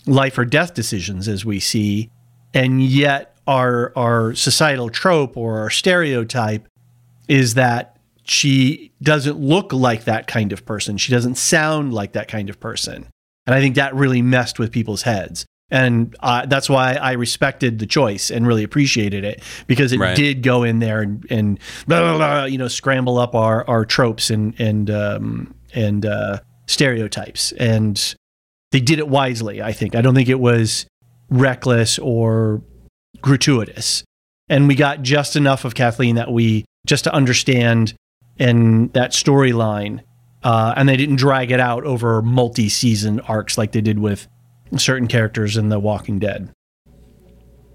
life 0.05 0.37
or 0.37 0.45
death 0.45 0.73
decisions, 0.73 1.27
as 1.27 1.45
we 1.45 1.59
see, 1.59 2.09
and 2.53 2.83
yet 2.83 3.37
our 3.47 3.91
our 3.95 4.33
societal 4.35 4.89
trope 4.89 5.35
or 5.35 5.59
our 5.59 5.69
stereotype 5.69 6.67
is 7.27 7.55
that 7.55 7.97
she 8.23 8.91
doesn't 9.01 9.39
look 9.39 9.73
like 9.73 10.05
that 10.05 10.27
kind 10.27 10.53
of 10.53 10.65
person. 10.65 10.97
She 10.97 11.11
doesn't 11.11 11.35
sound 11.35 11.93
like 11.93 12.13
that 12.13 12.27
kind 12.27 12.49
of 12.49 12.59
person. 12.59 13.07
And 13.45 13.55
I 13.55 13.59
think 13.59 13.75
that 13.75 13.95
really 13.95 14.21
messed 14.21 14.59
with 14.59 14.71
people's 14.71 15.01
heads. 15.03 15.45
And 15.71 16.15
uh, 16.19 16.45
that's 16.47 16.69
why 16.69 16.95
I 16.95 17.13
respected 17.13 17.79
the 17.79 17.85
choice 17.85 18.29
and 18.29 18.45
really 18.45 18.63
appreciated 18.63 19.23
it 19.23 19.41
because 19.67 19.93
it 19.93 19.99
Right. 19.99 20.15
did 20.15 20.43
go 20.43 20.63
in 20.63 20.79
there 20.79 21.01
and, 21.01 21.25
and 21.29 21.59
blah, 21.87 22.01
blah, 22.01 22.17
blah, 22.17 22.43
you 22.45 22.57
know, 22.57 22.67
scramble 22.67 23.17
up 23.17 23.33
our, 23.35 23.67
our 23.69 23.85
tropes 23.85 24.29
and, 24.29 24.53
and, 24.59 24.89
um, 24.91 25.55
and 25.73 26.05
uh, 26.05 26.39
stereotypes. 26.67 27.53
And 27.53 28.15
they 28.71 28.81
did 28.81 28.99
it 28.99 29.07
wisely, 29.07 29.61
I 29.61 29.71
think. 29.71 29.95
I 29.95 30.01
don't 30.01 30.13
think 30.13 30.27
it 30.27 30.39
was 30.39 30.85
reckless 31.29 31.97
or 31.99 32.61
gratuitous. 33.21 34.03
And 34.49 34.67
we 34.67 34.75
got 34.75 35.01
just 35.01 35.37
enough 35.37 35.63
of 35.63 35.75
Kathleen 35.75 36.15
that 36.15 36.31
we 36.31 36.65
just 36.85 37.05
to 37.05 37.13
understand 37.13 37.93
and 38.37 38.91
that 38.93 39.11
storyline. 39.11 40.01
Uh, 40.43 40.73
and 40.75 40.89
they 40.89 40.97
didn't 40.97 41.17
drag 41.17 41.51
it 41.51 41.59
out 41.59 41.85
over 41.85 42.21
multi 42.21 42.67
season 42.67 43.19
arcs 43.21 43.57
like 43.57 43.71
they 43.71 43.81
did 43.81 43.99
with 43.99 44.27
certain 44.77 45.07
characters 45.07 45.57
in 45.57 45.69
The 45.69 45.79
Walking 45.79 46.19
Dead. 46.19 46.49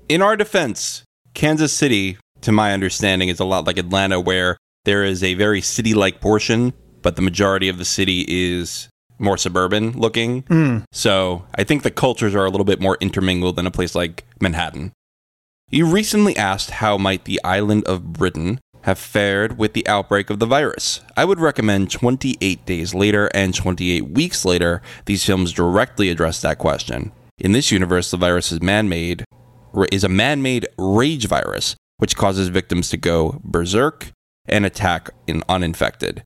In 0.09 0.23
our 0.23 0.37
defense, 0.37 1.03
Kansas 1.35 1.73
City, 1.73 2.17
to 2.43 2.53
my 2.53 2.73
understanding, 2.73 3.29
is 3.29 3.41
a 3.41 3.45
lot 3.45 3.67
like 3.67 3.79
Atlanta, 3.79 4.21
where 4.21 4.57
there 4.85 5.05
is 5.05 5.23
a 5.23 5.35
very 5.35 5.61
city 5.61 5.95
like 5.95 6.21
portion, 6.21 6.73
but 7.03 7.17
the 7.17 7.23
majority 7.23 7.69
of 7.69 7.79
the 7.79 7.85
city 7.85 8.25
is 8.29 8.89
more 9.19 9.37
suburban 9.37 9.93
looking. 9.93 10.43
Hmm. 10.43 10.79
So 10.93 11.45
I 11.55 11.65
think 11.65 11.83
the 11.83 11.91
cultures 11.91 12.35
are 12.35 12.45
a 12.45 12.51
little 12.51 12.65
bit 12.65 12.81
more 12.81 12.97
intermingled 13.01 13.57
than 13.57 13.67
a 13.67 13.71
place 13.71 13.95
like 13.95 14.25
Manhattan. 14.41 14.93
You 15.71 15.87
recently 15.87 16.37
asked 16.37 16.71
how 16.71 16.97
might 16.97 17.25
the 17.25 17.41
island 17.43 17.85
of 17.85 18.13
Britain 18.13 18.61
have 18.87 18.99
fared 18.99 19.59
with 19.59 19.73
the 19.73 19.87
outbreak 19.89 20.31
of 20.31 20.39
the 20.39 20.47
virus. 20.47 21.01
I 21.17 21.25
would 21.25 21.41
recommend 21.41 21.91
28 21.91 22.65
Days 22.65 22.95
Later 22.95 23.29
and 23.35 23.53
28 23.53 24.11
Weeks 24.11 24.45
Later. 24.45 24.81
These 25.07 25.25
films 25.25 25.53
directly 25.53 26.09
address 26.09 26.41
that 26.41 26.59
question. 26.59 27.11
In 27.39 27.51
this 27.51 27.73
universe, 27.73 28.11
the 28.11 28.17
virus 28.17 28.53
is 28.53 28.63
man-made 28.63 29.25
is 29.93 30.05
a 30.05 30.09
man-made 30.09 30.69
rage 30.79 31.27
virus 31.27 31.77
which 31.99 32.17
causes 32.17 32.49
victims 32.49 32.89
to 32.91 32.97
go 32.97 33.41
berserk 33.43 34.13
and 34.47 34.65
attack 34.65 35.11
an 35.27 35.43
uninfected. 35.49 36.23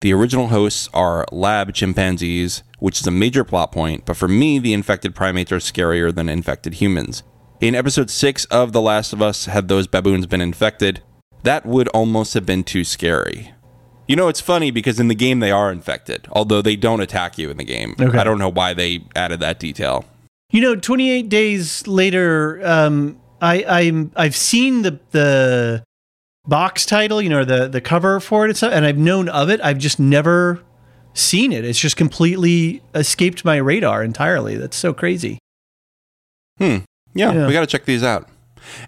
The 0.00 0.12
original 0.12 0.48
hosts 0.48 0.88
are 0.92 1.24
lab 1.30 1.72
chimpanzees, 1.72 2.64
which 2.80 3.00
is 3.00 3.06
a 3.06 3.12
major 3.12 3.44
plot 3.44 3.70
point, 3.70 4.04
but 4.04 4.16
for 4.16 4.26
me, 4.26 4.58
the 4.58 4.72
infected 4.72 5.14
primates 5.14 5.52
are 5.52 5.58
scarier 5.58 6.12
than 6.12 6.28
infected 6.28 6.74
humans. 6.74 7.22
In 7.60 7.76
episode 7.76 8.10
6 8.10 8.44
of 8.46 8.72
The 8.72 8.80
Last 8.80 9.12
of 9.12 9.22
Us, 9.22 9.46
had 9.46 9.68
those 9.68 9.86
baboons 9.86 10.26
been 10.26 10.40
infected, 10.40 11.02
that 11.42 11.66
would 11.66 11.88
almost 11.88 12.34
have 12.34 12.46
been 12.46 12.64
too 12.64 12.84
scary. 12.84 13.52
You 14.08 14.16
know, 14.16 14.28
it's 14.28 14.40
funny 14.40 14.70
because 14.70 14.98
in 15.00 15.08
the 15.08 15.14
game 15.14 15.40
they 15.40 15.50
are 15.50 15.70
infected, 15.72 16.26
although 16.32 16.60
they 16.62 16.76
don't 16.76 17.00
attack 17.00 17.38
you 17.38 17.50
in 17.50 17.56
the 17.56 17.64
game. 17.64 17.94
Okay. 18.00 18.18
I 18.18 18.24
don't 18.24 18.38
know 18.38 18.48
why 18.50 18.74
they 18.74 19.04
added 19.16 19.40
that 19.40 19.58
detail. 19.58 20.04
You 20.50 20.60
know, 20.60 20.76
28 20.76 21.28
days 21.28 21.86
later, 21.86 22.60
um, 22.66 23.18
I, 23.40 23.64
I'm 23.64 24.12
I've 24.16 24.36
seen 24.36 24.82
the 24.82 25.00
the 25.12 25.82
box 26.44 26.84
title, 26.84 27.22
you 27.22 27.28
know, 27.30 27.44
the 27.44 27.68
the 27.68 27.80
cover 27.80 28.20
for 28.20 28.44
it 28.44 28.50
and 28.50 28.56
stuff, 28.56 28.72
and 28.72 28.84
I've 28.84 28.98
known 28.98 29.28
of 29.28 29.48
it. 29.48 29.60
I've 29.62 29.78
just 29.78 29.98
never 29.98 30.62
seen 31.14 31.52
it. 31.52 31.64
It's 31.64 31.78
just 31.78 31.96
completely 31.96 32.82
escaped 32.94 33.44
my 33.44 33.56
radar 33.56 34.02
entirely. 34.02 34.56
That's 34.56 34.76
so 34.76 34.92
crazy. 34.92 35.38
Hmm. 36.58 36.78
Yeah, 37.14 37.32
Yeah. 37.32 37.46
we 37.46 37.52
got 37.52 37.60
to 37.60 37.66
check 37.66 37.84
these 37.84 38.02
out. 38.02 38.28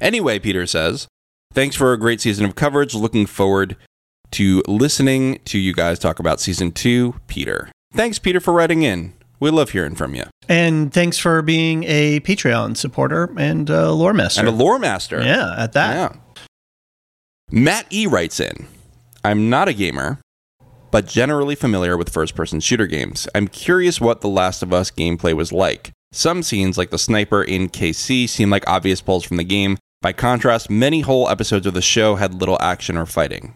Anyway, 0.00 0.38
Peter 0.38 0.66
says, 0.66 1.06
thanks 1.54 1.76
for 1.76 1.92
a 1.92 1.98
great 1.98 2.20
season 2.20 2.44
of 2.44 2.54
coverage. 2.54 2.94
Looking 2.94 3.26
forward 3.26 3.76
to 4.32 4.62
listening 4.66 5.40
to 5.46 5.58
you 5.58 5.72
guys 5.72 5.98
talk 5.98 6.18
about 6.18 6.40
season 6.40 6.72
two, 6.72 7.14
Peter. 7.26 7.70
Thanks, 7.92 8.18
Peter, 8.18 8.40
for 8.40 8.52
writing 8.52 8.82
in. 8.82 9.14
We 9.40 9.50
love 9.50 9.70
hearing 9.70 9.94
from 9.94 10.14
you. 10.14 10.24
And 10.48 10.92
thanks 10.92 11.18
for 11.18 11.42
being 11.42 11.84
a 11.84 12.20
Patreon 12.20 12.76
supporter 12.76 13.32
and 13.38 13.70
uh, 13.70 13.92
lore 13.92 14.12
master. 14.12 14.40
And 14.40 14.48
a 14.48 14.52
lore 14.52 14.78
master. 14.78 15.22
yeah, 15.22 15.54
at 15.56 15.72
that. 15.72 15.94
Yeah. 15.94 16.44
Matt 17.50 17.86
E 17.92 18.06
writes 18.06 18.40
in 18.40 18.66
I'm 19.22 19.48
not 19.50 19.68
a 19.68 19.72
gamer, 19.72 20.18
but 20.90 21.06
generally 21.06 21.54
familiar 21.54 21.96
with 21.96 22.08
first 22.08 22.34
person 22.34 22.60
shooter 22.60 22.86
games. 22.86 23.28
I'm 23.34 23.48
curious 23.48 24.00
what 24.00 24.20
The 24.20 24.28
Last 24.28 24.62
of 24.62 24.72
Us 24.72 24.90
gameplay 24.90 25.34
was 25.34 25.52
like. 25.52 25.90
Some 26.12 26.42
scenes, 26.42 26.78
like 26.78 26.90
the 26.90 26.98
sniper 26.98 27.42
in 27.42 27.68
KC, 27.68 28.28
seem 28.28 28.50
like 28.50 28.64
obvious 28.68 29.00
pulls 29.00 29.24
from 29.24 29.36
the 29.36 29.44
game. 29.44 29.76
By 30.04 30.12
contrast, 30.12 30.68
many 30.68 31.00
whole 31.00 31.30
episodes 31.30 31.64
of 31.64 31.72
the 31.72 31.80
show 31.80 32.16
had 32.16 32.34
little 32.34 32.60
action 32.60 32.98
or 32.98 33.06
fighting. 33.06 33.54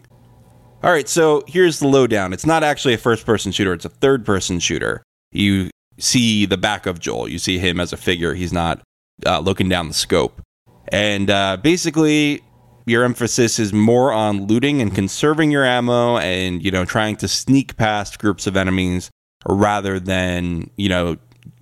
All 0.81 0.89
right, 0.89 1.07
so 1.07 1.43
here's 1.47 1.77
the 1.77 1.87
lowdown. 1.87 2.33
It's 2.33 2.43
not 2.43 2.63
actually 2.63 2.95
a 2.95 2.97
first 2.97 3.23
person 3.23 3.51
shooter, 3.51 3.71
it's 3.71 3.85
a 3.85 3.89
third 3.89 4.25
person 4.25 4.59
shooter. 4.59 5.03
You 5.31 5.69
see 5.99 6.47
the 6.47 6.57
back 6.57 6.87
of 6.87 6.99
Joel, 6.99 7.27
you 7.27 7.37
see 7.37 7.59
him 7.59 7.79
as 7.79 7.93
a 7.93 7.97
figure, 7.97 8.33
he's 8.33 8.51
not 8.51 8.81
uh, 9.27 9.41
looking 9.41 9.69
down 9.69 9.89
the 9.89 9.93
scope. 9.93 10.41
And 10.87 11.29
uh, 11.29 11.57
basically, 11.57 12.41
your 12.87 13.03
emphasis 13.03 13.59
is 13.59 13.71
more 13.71 14.11
on 14.11 14.47
looting 14.47 14.81
and 14.81 14.95
conserving 14.95 15.51
your 15.51 15.65
ammo 15.65 16.17
and, 16.17 16.65
you 16.65 16.71
know, 16.71 16.83
trying 16.83 17.15
to 17.17 17.27
sneak 17.27 17.77
past 17.77 18.17
groups 18.17 18.47
of 18.47 18.57
enemies 18.57 19.11
rather 19.47 19.99
than, 19.99 20.71
you 20.77 20.89
know, 20.89 21.17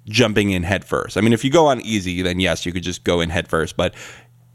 jumping 0.07 0.51
in 0.51 0.63
headfirst. 0.63 1.17
I 1.17 1.21
mean, 1.21 1.33
if 1.33 1.43
you 1.43 1.51
go 1.51 1.67
on 1.67 1.81
easy, 1.81 2.21
then 2.21 2.39
yes, 2.39 2.65
you 2.65 2.71
could 2.71 2.83
just 2.83 3.03
go 3.03 3.19
in 3.19 3.29
headfirst, 3.29 3.75
but 3.75 3.93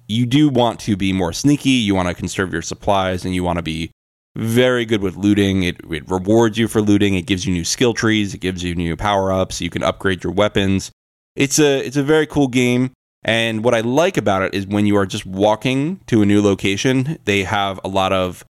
you 0.09 0.27
do 0.27 0.49
want 0.49 0.81
to 0.81 0.97
be 0.97 1.13
more 1.13 1.33
sneaky. 1.33 1.71
You 1.71 1.95
want 1.95 2.09
to 2.09 2.15
conserve 2.15 2.53
your 2.53 2.63
supplies 2.63 3.25
and 3.25 3.35
you 3.35 3.45
want 3.45 3.59
to 3.59 3.63
be 3.63 3.91
very 4.37 4.85
good 4.85 5.03
with 5.03 5.17
looting. 5.17 5.63
It, 5.63 5.81
it 5.91 6.11
rewards 6.11 6.59
you 6.59 6.69
for 6.69 6.81
looting. 6.81 7.15
It 7.15 7.27
gives 7.27 7.47
you 7.47 7.53
new 7.53 7.65
skill 7.65 7.95
trees. 7.95 8.35
It 8.35 8.39
gives 8.39 8.63
you 8.63 8.75
new 8.75 8.97
power 8.97 9.33
ups. 9.33 9.61
You 9.61 9.71
can 9.71 9.83
upgrade 9.83 10.25
your 10.25 10.33
weapons. 10.33 10.91
It's 11.37 11.59
a 11.59 11.85
it's 11.85 11.97
a 11.97 12.03
very 12.03 12.27
cool 12.27 12.49
game. 12.49 12.93
And 13.25 13.63
what 13.63 13.75
I 13.75 13.81
like 13.81 14.17
about 14.17 14.43
it 14.43 14.55
is 14.55 14.67
when 14.67 14.87
you 14.87 14.97
are 14.97 15.07
just 15.07 15.25
walking 15.25 16.01
to 16.07 16.23
a 16.23 16.27
new 16.27 16.43
location, 16.43 17.19
they 17.25 17.45
have 17.45 17.79
a 17.85 17.89
lot 17.89 18.13
of 18.13 18.45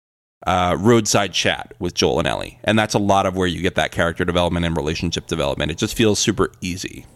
uh, 0.47 0.77
roadside 0.79 1.33
chat 1.33 1.73
with 1.79 1.95
Joel 1.95 2.19
and 2.19 2.29
Ellie, 2.29 2.59
and 2.65 2.79
that's 2.79 2.95
a 2.95 2.99
lot 2.99 3.27
of 3.27 3.37
where 3.37 3.47
you 3.47 3.63
get 3.63 3.75
that 3.77 3.93
character 3.93 4.25
development 4.25 4.67
and 4.67 4.77
relationship 4.77 5.27
development. 5.27 5.71
It 5.71 5.79
just 5.79 5.97
feels 5.97 6.19
super 6.19 6.53
easy. 6.61 7.07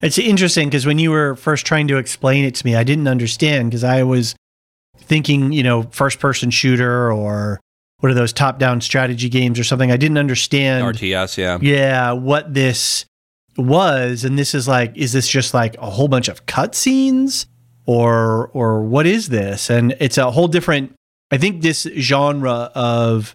It's 0.00 0.18
interesting 0.18 0.68
because 0.68 0.86
when 0.86 0.98
you 0.98 1.10
were 1.10 1.34
first 1.34 1.66
trying 1.66 1.88
to 1.88 1.96
explain 1.96 2.44
it 2.44 2.54
to 2.56 2.66
me, 2.66 2.76
I 2.76 2.84
didn't 2.84 3.08
understand 3.08 3.70
because 3.70 3.84
I 3.84 4.04
was 4.04 4.36
thinking, 4.96 5.52
you 5.52 5.62
know, 5.62 5.82
first 5.90 6.20
person 6.20 6.50
shooter 6.50 7.12
or 7.12 7.60
what 8.00 8.12
are 8.12 8.14
those 8.14 8.32
top 8.32 8.58
down 8.58 8.80
strategy 8.80 9.28
games 9.28 9.58
or 9.58 9.64
something. 9.64 9.90
I 9.90 9.96
didn't 9.96 10.18
understand. 10.18 10.84
RTS, 10.84 11.36
yeah. 11.36 11.58
yeah, 11.60 12.12
what 12.12 12.54
this 12.54 13.06
was, 13.56 14.24
and 14.24 14.38
this 14.38 14.54
is 14.54 14.68
like, 14.68 14.96
is 14.96 15.12
this 15.12 15.28
just 15.28 15.52
like 15.52 15.76
a 15.78 15.90
whole 15.90 16.08
bunch 16.08 16.28
of 16.28 16.46
cutscenes, 16.46 17.46
or 17.86 18.48
or 18.48 18.82
what 18.82 19.06
is 19.06 19.30
this? 19.30 19.70
And 19.70 19.96
it's 19.98 20.18
a 20.18 20.30
whole 20.30 20.48
different. 20.48 20.94
I 21.30 21.38
think 21.38 21.62
this 21.62 21.88
genre 21.96 22.70
of 22.74 23.34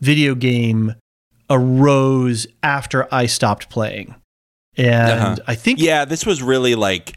video 0.00 0.34
game 0.34 0.94
arose 1.50 2.46
after 2.62 3.12
I 3.12 3.26
stopped 3.26 3.68
playing, 3.68 4.14
and 4.78 5.20
Uh-huh. 5.20 5.36
I 5.46 5.54
think 5.54 5.80
Yeah, 5.80 6.04
this 6.04 6.24
was 6.24 6.42
really 6.42 6.74
like 6.74 7.14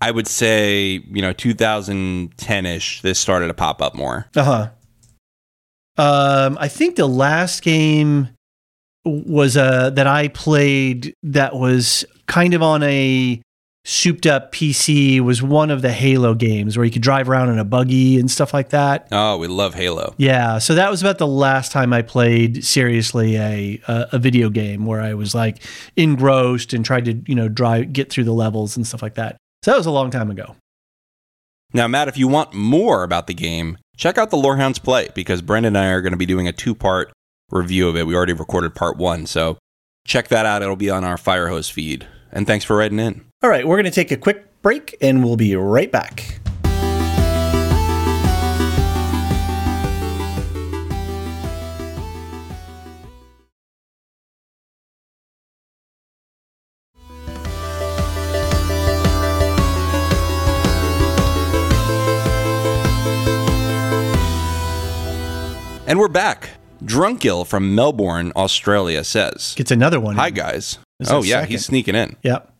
I 0.00 0.12
would 0.12 0.28
say, 0.28 1.00
you 1.10 1.20
know, 1.22 1.34
2010ish. 1.34 3.00
This 3.02 3.18
started 3.18 3.48
to 3.48 3.54
pop 3.54 3.82
up 3.82 3.94
more. 3.96 4.26
Uh 4.36 4.44
huh. 4.44 4.70
Um, 6.00 6.56
I 6.60 6.68
think 6.68 6.94
the 6.94 7.08
last 7.08 7.62
game 7.62 8.28
was 9.04 9.56
a 9.56 9.90
that 9.94 10.06
I 10.06 10.28
played 10.28 11.14
that 11.24 11.56
was 11.56 12.04
kind 12.26 12.54
of 12.54 12.62
on 12.62 12.82
a 12.84 13.40
souped 13.88 14.26
up 14.26 14.52
PC 14.52 15.18
was 15.18 15.42
one 15.42 15.70
of 15.70 15.80
the 15.80 15.90
Halo 15.90 16.34
games 16.34 16.76
where 16.76 16.84
you 16.84 16.92
could 16.92 17.00
drive 17.00 17.26
around 17.26 17.48
in 17.48 17.58
a 17.58 17.64
buggy 17.64 18.20
and 18.20 18.30
stuff 18.30 18.52
like 18.52 18.68
that. 18.68 19.08
Oh, 19.10 19.38
we 19.38 19.46
love 19.46 19.74
Halo. 19.74 20.14
Yeah, 20.18 20.58
so 20.58 20.74
that 20.74 20.90
was 20.90 21.00
about 21.00 21.16
the 21.16 21.26
last 21.26 21.72
time 21.72 21.94
I 21.94 22.02
played 22.02 22.64
seriously 22.64 23.36
a 23.36 23.80
a, 23.88 24.08
a 24.12 24.18
video 24.18 24.50
game 24.50 24.84
where 24.84 25.00
I 25.00 25.14
was 25.14 25.34
like 25.34 25.62
engrossed 25.96 26.74
and 26.74 26.84
tried 26.84 27.06
to 27.06 27.22
you 27.26 27.34
know 27.34 27.48
drive 27.48 27.94
get 27.94 28.10
through 28.10 28.24
the 28.24 28.32
levels 28.32 28.76
and 28.76 28.86
stuff 28.86 29.02
like 29.02 29.14
that. 29.14 29.38
So 29.64 29.70
that 29.70 29.78
was 29.78 29.86
a 29.86 29.90
long 29.90 30.10
time 30.10 30.30
ago. 30.30 30.54
Now, 31.72 31.88
Matt, 31.88 32.08
if 32.08 32.16
you 32.16 32.28
want 32.28 32.54
more 32.54 33.02
about 33.02 33.26
the 33.26 33.34
game, 33.34 33.78
check 33.96 34.18
out 34.18 34.30
the 34.30 34.36
Lorehounds 34.36 34.78
Play 34.78 35.08
because 35.14 35.42
Brendan 35.42 35.76
and 35.76 35.84
I 35.84 35.90
are 35.90 36.00
going 36.02 36.12
to 36.12 36.18
be 36.18 36.26
doing 36.26 36.46
a 36.46 36.52
two 36.52 36.74
part 36.74 37.10
review 37.50 37.88
of 37.88 37.96
it. 37.96 38.06
We 38.06 38.14
already 38.14 38.34
recorded 38.34 38.74
part 38.74 38.98
one, 38.98 39.24
so 39.26 39.56
check 40.06 40.28
that 40.28 40.44
out. 40.44 40.62
It'll 40.62 40.76
be 40.76 40.90
on 40.90 41.04
our 41.04 41.16
Firehose 41.16 41.70
feed. 41.72 42.06
And 42.32 42.46
thanks 42.46 42.64
for 42.64 42.76
writing 42.76 42.98
in. 42.98 43.24
All 43.42 43.50
right, 43.50 43.66
we're 43.66 43.76
going 43.76 43.84
to 43.84 43.90
take 43.90 44.10
a 44.10 44.16
quick 44.16 44.62
break 44.62 44.96
and 45.00 45.24
we'll 45.24 45.36
be 45.36 45.54
right 45.56 45.90
back. 45.90 46.40
And 65.88 65.98
we're 65.98 66.08
back. 66.08 66.50
Drunkill 66.84 67.46
from 67.46 67.74
Melbourne, 67.74 68.30
Australia 68.36 69.02
says, 69.04 69.54
Gets 69.56 69.70
another 69.70 69.98
one. 69.98 70.16
Hi, 70.16 70.28
guys. 70.28 70.78
This 70.98 71.10
Oh, 71.10 71.22
yeah, 71.22 71.40
second. 71.40 71.50
he's 71.50 71.64
sneaking 71.64 71.94
in. 71.94 72.16
Yep. 72.22 72.52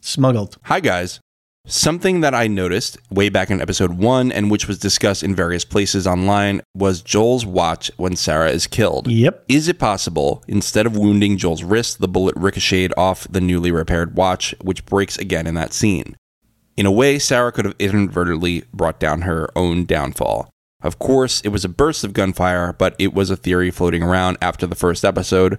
Smuggled. 0.00 0.58
Hi, 0.64 0.80
guys. 0.80 1.20
Something 1.66 2.20
that 2.20 2.34
I 2.34 2.46
noticed 2.46 2.98
way 3.10 3.30
back 3.30 3.50
in 3.50 3.60
episode 3.62 3.92
one 3.96 4.30
and 4.30 4.50
which 4.50 4.68
was 4.68 4.78
discussed 4.78 5.22
in 5.22 5.34
various 5.34 5.64
places 5.64 6.06
online 6.06 6.60
was 6.76 7.00
Joel's 7.00 7.46
watch 7.46 7.90
when 7.96 8.16
Sarah 8.16 8.50
is 8.50 8.66
killed. 8.66 9.08
Yep. 9.08 9.44
Is 9.48 9.66
it 9.68 9.78
possible, 9.78 10.44
instead 10.46 10.84
of 10.84 10.94
wounding 10.96 11.38
Joel's 11.38 11.62
wrist, 11.62 12.00
the 12.00 12.08
bullet 12.08 12.34
ricocheted 12.36 12.92
off 12.98 13.26
the 13.30 13.40
newly 13.40 13.70
repaired 13.70 14.14
watch, 14.14 14.54
which 14.60 14.84
breaks 14.84 15.16
again 15.16 15.46
in 15.46 15.54
that 15.54 15.72
scene? 15.72 16.16
In 16.76 16.84
a 16.84 16.92
way, 16.92 17.18
Sarah 17.18 17.52
could 17.52 17.64
have 17.64 17.76
inadvertently 17.78 18.64
brought 18.74 19.00
down 19.00 19.22
her 19.22 19.48
own 19.56 19.86
downfall. 19.86 20.50
Of 20.82 20.98
course, 20.98 21.40
it 21.42 21.48
was 21.48 21.64
a 21.64 21.68
burst 21.70 22.04
of 22.04 22.12
gunfire, 22.12 22.74
but 22.74 22.94
it 22.98 23.14
was 23.14 23.30
a 23.30 23.36
theory 23.36 23.70
floating 23.70 24.02
around 24.02 24.36
after 24.42 24.66
the 24.66 24.74
first 24.74 25.02
episode. 25.02 25.58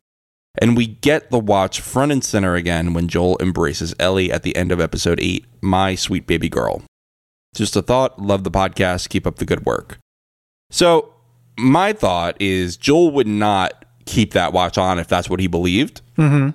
And 0.57 0.77
we 0.77 0.87
get 0.87 1.31
the 1.31 1.39
watch 1.39 1.81
front 1.81 2.11
and 2.11 2.23
center 2.23 2.55
again 2.55 2.93
when 2.93 3.07
Joel 3.07 3.37
embraces 3.39 3.93
Ellie 3.99 4.31
at 4.31 4.43
the 4.43 4.55
end 4.55 4.71
of 4.71 4.79
episode 4.79 5.19
8, 5.21 5.45
My 5.61 5.95
Sweet 5.95 6.27
Baby 6.27 6.49
Girl. 6.49 6.83
Just 7.55 7.75
a 7.75 7.81
thought. 7.81 8.21
Love 8.21 8.43
the 8.43 8.51
podcast. 8.51 9.09
Keep 9.09 9.27
up 9.27 9.37
the 9.37 9.45
good 9.45 9.65
work. 9.65 9.97
So, 10.69 11.13
my 11.57 11.93
thought 11.93 12.35
is 12.39 12.75
Joel 12.75 13.11
would 13.11 13.27
not 13.27 13.85
keep 14.05 14.33
that 14.33 14.53
watch 14.53 14.77
on 14.77 14.99
if 14.99 15.07
that's 15.07 15.29
what 15.29 15.39
he 15.39 15.47
believed. 15.47 16.01
Mm-hmm. 16.17 16.49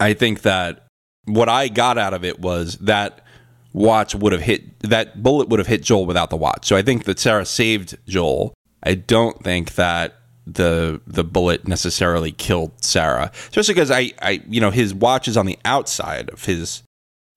I 0.00 0.12
think 0.12 0.42
that 0.42 0.86
what 1.26 1.48
I 1.48 1.68
got 1.68 1.98
out 1.98 2.14
of 2.14 2.24
it 2.24 2.40
was 2.40 2.76
that 2.78 3.24
watch 3.72 4.14
would 4.14 4.32
have 4.32 4.42
hit 4.42 4.78
that 4.80 5.22
bullet 5.22 5.48
would 5.48 5.58
have 5.58 5.66
hit 5.66 5.82
Joel 5.82 6.06
without 6.06 6.30
the 6.30 6.36
watch. 6.36 6.66
So 6.66 6.76
I 6.76 6.82
think 6.82 7.04
that 7.04 7.18
Sarah 7.18 7.46
saved 7.46 7.96
Joel. 8.06 8.54
I 8.82 8.94
don't 8.94 9.42
think 9.42 9.74
that 9.74 10.14
the 10.46 11.00
the 11.06 11.24
bullet 11.24 11.66
necessarily 11.66 12.32
killed 12.32 12.72
Sarah. 12.82 13.30
Especially 13.48 13.74
because 13.74 13.90
I 13.90 14.12
I 14.20 14.42
you 14.48 14.60
know 14.60 14.70
his 14.70 14.92
watch 14.94 15.28
is 15.28 15.36
on 15.36 15.46
the 15.46 15.58
outside 15.64 16.28
of 16.30 16.44
his 16.44 16.82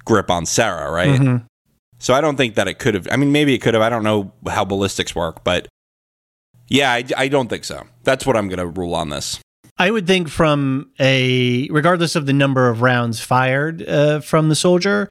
grip 0.05 0.29
on 0.29 0.45
Sarah, 0.45 0.91
right? 0.91 1.19
Mhm. 1.19 1.45
So 1.99 2.13
I 2.13 2.21
don't 2.21 2.35
think 2.37 2.55
that 2.55 2.67
it 2.67 2.79
could 2.79 2.93
have. 2.93 3.07
I 3.11 3.17
mean, 3.17 3.31
maybe 3.31 3.53
it 3.53 3.59
could 3.59 3.73
have. 3.73 3.81
I 3.83 3.89
don't 3.89 4.03
know 4.03 4.31
how 4.47 4.63
ballistics 4.65 5.15
work, 5.15 5.43
but 5.43 5.67
yeah, 6.67 6.91
I, 6.91 7.03
I 7.17 7.27
don't 7.27 7.49
think 7.49 7.63
so. 7.63 7.83
That's 8.03 8.25
what 8.25 8.35
I'm 8.37 8.47
going 8.49 8.59
to 8.59 8.67
rule 8.67 8.93
on 8.93 9.09
this. 9.09 9.39
I 9.77 9.89
would 9.91 10.05
think 10.07 10.27
from 10.27 10.91
a 10.99 11.67
regardless 11.71 12.15
of 12.15 12.25
the 12.25 12.33
number 12.33 12.69
of 12.69 12.81
rounds 12.81 13.19
fired 13.19 13.87
uh, 13.87 14.19
from 14.21 14.49
the 14.49 14.55
soldier, 14.55 15.07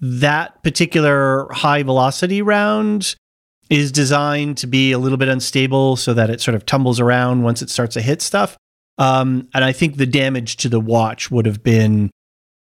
that 0.00 0.62
particular 0.62 1.48
high 1.52 1.82
velocity 1.82 2.42
round 2.42 3.14
is 3.70 3.90
designed 3.90 4.58
to 4.58 4.66
be 4.66 4.92
a 4.92 4.98
little 4.98 5.18
bit 5.18 5.28
unstable 5.28 5.96
so 5.96 6.14
that 6.14 6.30
it 6.30 6.40
sort 6.40 6.54
of 6.54 6.66
tumbles 6.66 7.00
around 7.00 7.42
once 7.42 7.62
it 7.62 7.70
starts 7.70 7.94
to 7.94 8.00
hit 8.00 8.22
stuff. 8.22 8.56
Um, 8.98 9.48
and 9.52 9.64
I 9.64 9.72
think 9.72 9.96
the 9.96 10.06
damage 10.06 10.56
to 10.58 10.68
the 10.68 10.80
watch 10.80 11.30
would 11.30 11.46
have 11.46 11.62
been 11.62 12.10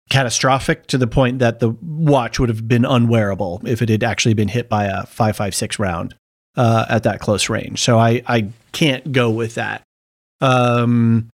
catastrophic 0.10 0.88
to 0.88 0.98
the 0.98 1.08
point 1.08 1.40
that 1.40 1.60
the 1.60 1.70
watch 1.82 2.40
would 2.40 2.50
have 2.50 2.68
been 2.68 2.86
unwearable 2.86 3.62
if 3.66 3.82
it 3.82 3.90
had 3.90 4.04
actually 4.04 4.34
been 4.34 4.48
hit 4.48 4.70
by 4.70 4.86
a 4.86 5.06
556 5.06 5.80
round 5.80 6.16
uh, 6.56 6.86
at 6.90 7.04
that 7.04 7.20
close 7.20 7.50
range. 7.50 7.82
So 7.82 7.98
I, 7.98 8.22
I 8.28 8.50
can't 8.72 9.12
go 9.12 9.30
with 9.30 9.56
that. 9.56 9.84
Um, 10.42 11.30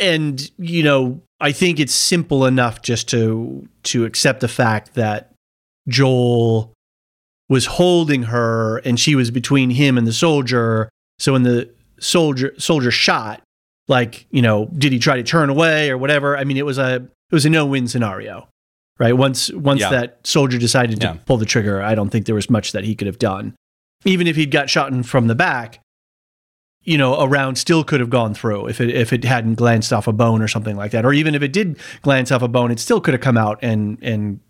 and 0.00 0.50
you 0.58 0.82
know, 0.82 1.20
I 1.40 1.52
think 1.52 1.78
it's 1.78 1.94
simple 1.94 2.46
enough 2.46 2.82
just 2.82 3.08
to 3.10 3.68
to 3.84 4.04
accept 4.04 4.40
the 4.40 4.48
fact 4.48 4.94
that 4.94 5.32
Joel 5.88 6.72
was 7.52 7.66
holding 7.66 8.22
her 8.24 8.78
and 8.78 8.98
she 8.98 9.14
was 9.14 9.30
between 9.30 9.68
him 9.70 9.98
and 9.98 10.06
the 10.06 10.12
soldier. 10.12 10.88
So 11.18 11.32
when 11.34 11.42
the 11.42 11.68
soldier 12.00 12.54
soldier 12.58 12.90
shot, 12.90 13.42
like, 13.88 14.26
you 14.30 14.40
know, 14.40 14.68
did 14.78 14.90
he 14.92 14.98
try 14.98 15.16
to 15.16 15.22
turn 15.22 15.50
away 15.50 15.90
or 15.90 15.98
whatever? 15.98 16.36
I 16.36 16.44
mean, 16.44 16.56
it 16.56 16.64
was 16.64 16.78
a 16.78 16.94
it 17.30 17.34
was 17.34 17.44
a 17.44 17.50
no-win 17.50 17.86
scenario. 17.88 18.48
Right? 18.98 19.12
Once 19.16 19.50
once 19.52 19.80
Yeah. 19.82 19.90
that 19.90 20.26
soldier 20.26 20.58
decided 20.58 21.00
to 21.02 21.06
Yeah. 21.06 21.16
pull 21.26 21.36
the 21.36 21.44
trigger, 21.54 21.82
I 21.82 21.94
don't 21.94 22.08
think 22.10 22.24
there 22.26 22.34
was 22.34 22.48
much 22.48 22.72
that 22.72 22.84
he 22.84 22.94
could 22.94 23.06
have 23.06 23.18
done. 23.18 23.54
Even 24.04 24.26
if 24.26 24.36
he'd 24.36 24.50
got 24.50 24.70
shot 24.70 24.90
in 24.92 25.02
from 25.02 25.26
the 25.26 25.34
back, 25.34 25.78
you 26.84 26.96
know, 26.98 27.14
a 27.16 27.28
round 27.28 27.58
still 27.58 27.84
could 27.84 28.00
have 28.00 28.10
gone 28.10 28.32
through 28.34 28.66
if 28.68 28.80
it 28.80 28.90
if 28.90 29.12
it 29.12 29.24
hadn't 29.24 29.54
glanced 29.56 29.92
off 29.92 30.06
a 30.08 30.12
bone 30.12 30.40
or 30.42 30.48
something 30.48 30.76
like 30.76 30.90
that. 30.92 31.04
Or 31.04 31.12
even 31.12 31.34
if 31.34 31.42
it 31.42 31.52
did 31.52 31.76
glance 32.00 32.32
off 32.32 32.42
a 32.42 32.48
bone, 32.48 32.70
it 32.70 32.80
still 32.80 33.00
could 33.00 33.14
have 33.14 33.20
come 33.20 33.36
out 33.36 33.58
and 33.62 33.98
and 34.02 34.40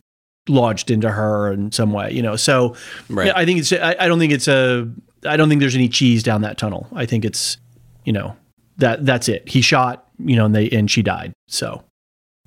lodged 0.49 0.91
into 0.91 1.11
her 1.11 1.53
in 1.53 1.71
some 1.73 1.93
way. 1.93 2.13
You 2.13 2.23
know, 2.23 2.37
so 2.37 2.77
Right. 3.09 3.33
I 3.35 3.45
think 3.45 3.61
it's. 3.61 3.73
I, 3.73 3.97
I 4.01 4.09
don't 4.09 4.19
think 4.19 4.33
it's 4.33 4.49
a. 4.49 4.91
I 5.27 5.37
don't 5.37 5.49
think 5.49 5.61
there's 5.61 5.77
any 5.77 5.89
cheese 5.89 6.23
down 6.23 6.43
that 6.43 6.59
tunnel. 6.59 6.89
I 6.93 7.07
think 7.07 7.25
it's, 7.25 7.57
you 8.05 8.13
know, 8.13 8.37
that 8.79 9.07
that's 9.07 9.29
it. 9.29 9.49
He 9.49 9.61
shot, 9.61 10.09
you 10.19 10.35
know, 10.37 10.47
and 10.47 10.55
they 10.55 10.69
and 10.71 10.91
she 10.91 11.03
died. 11.03 11.33
So 11.47 11.85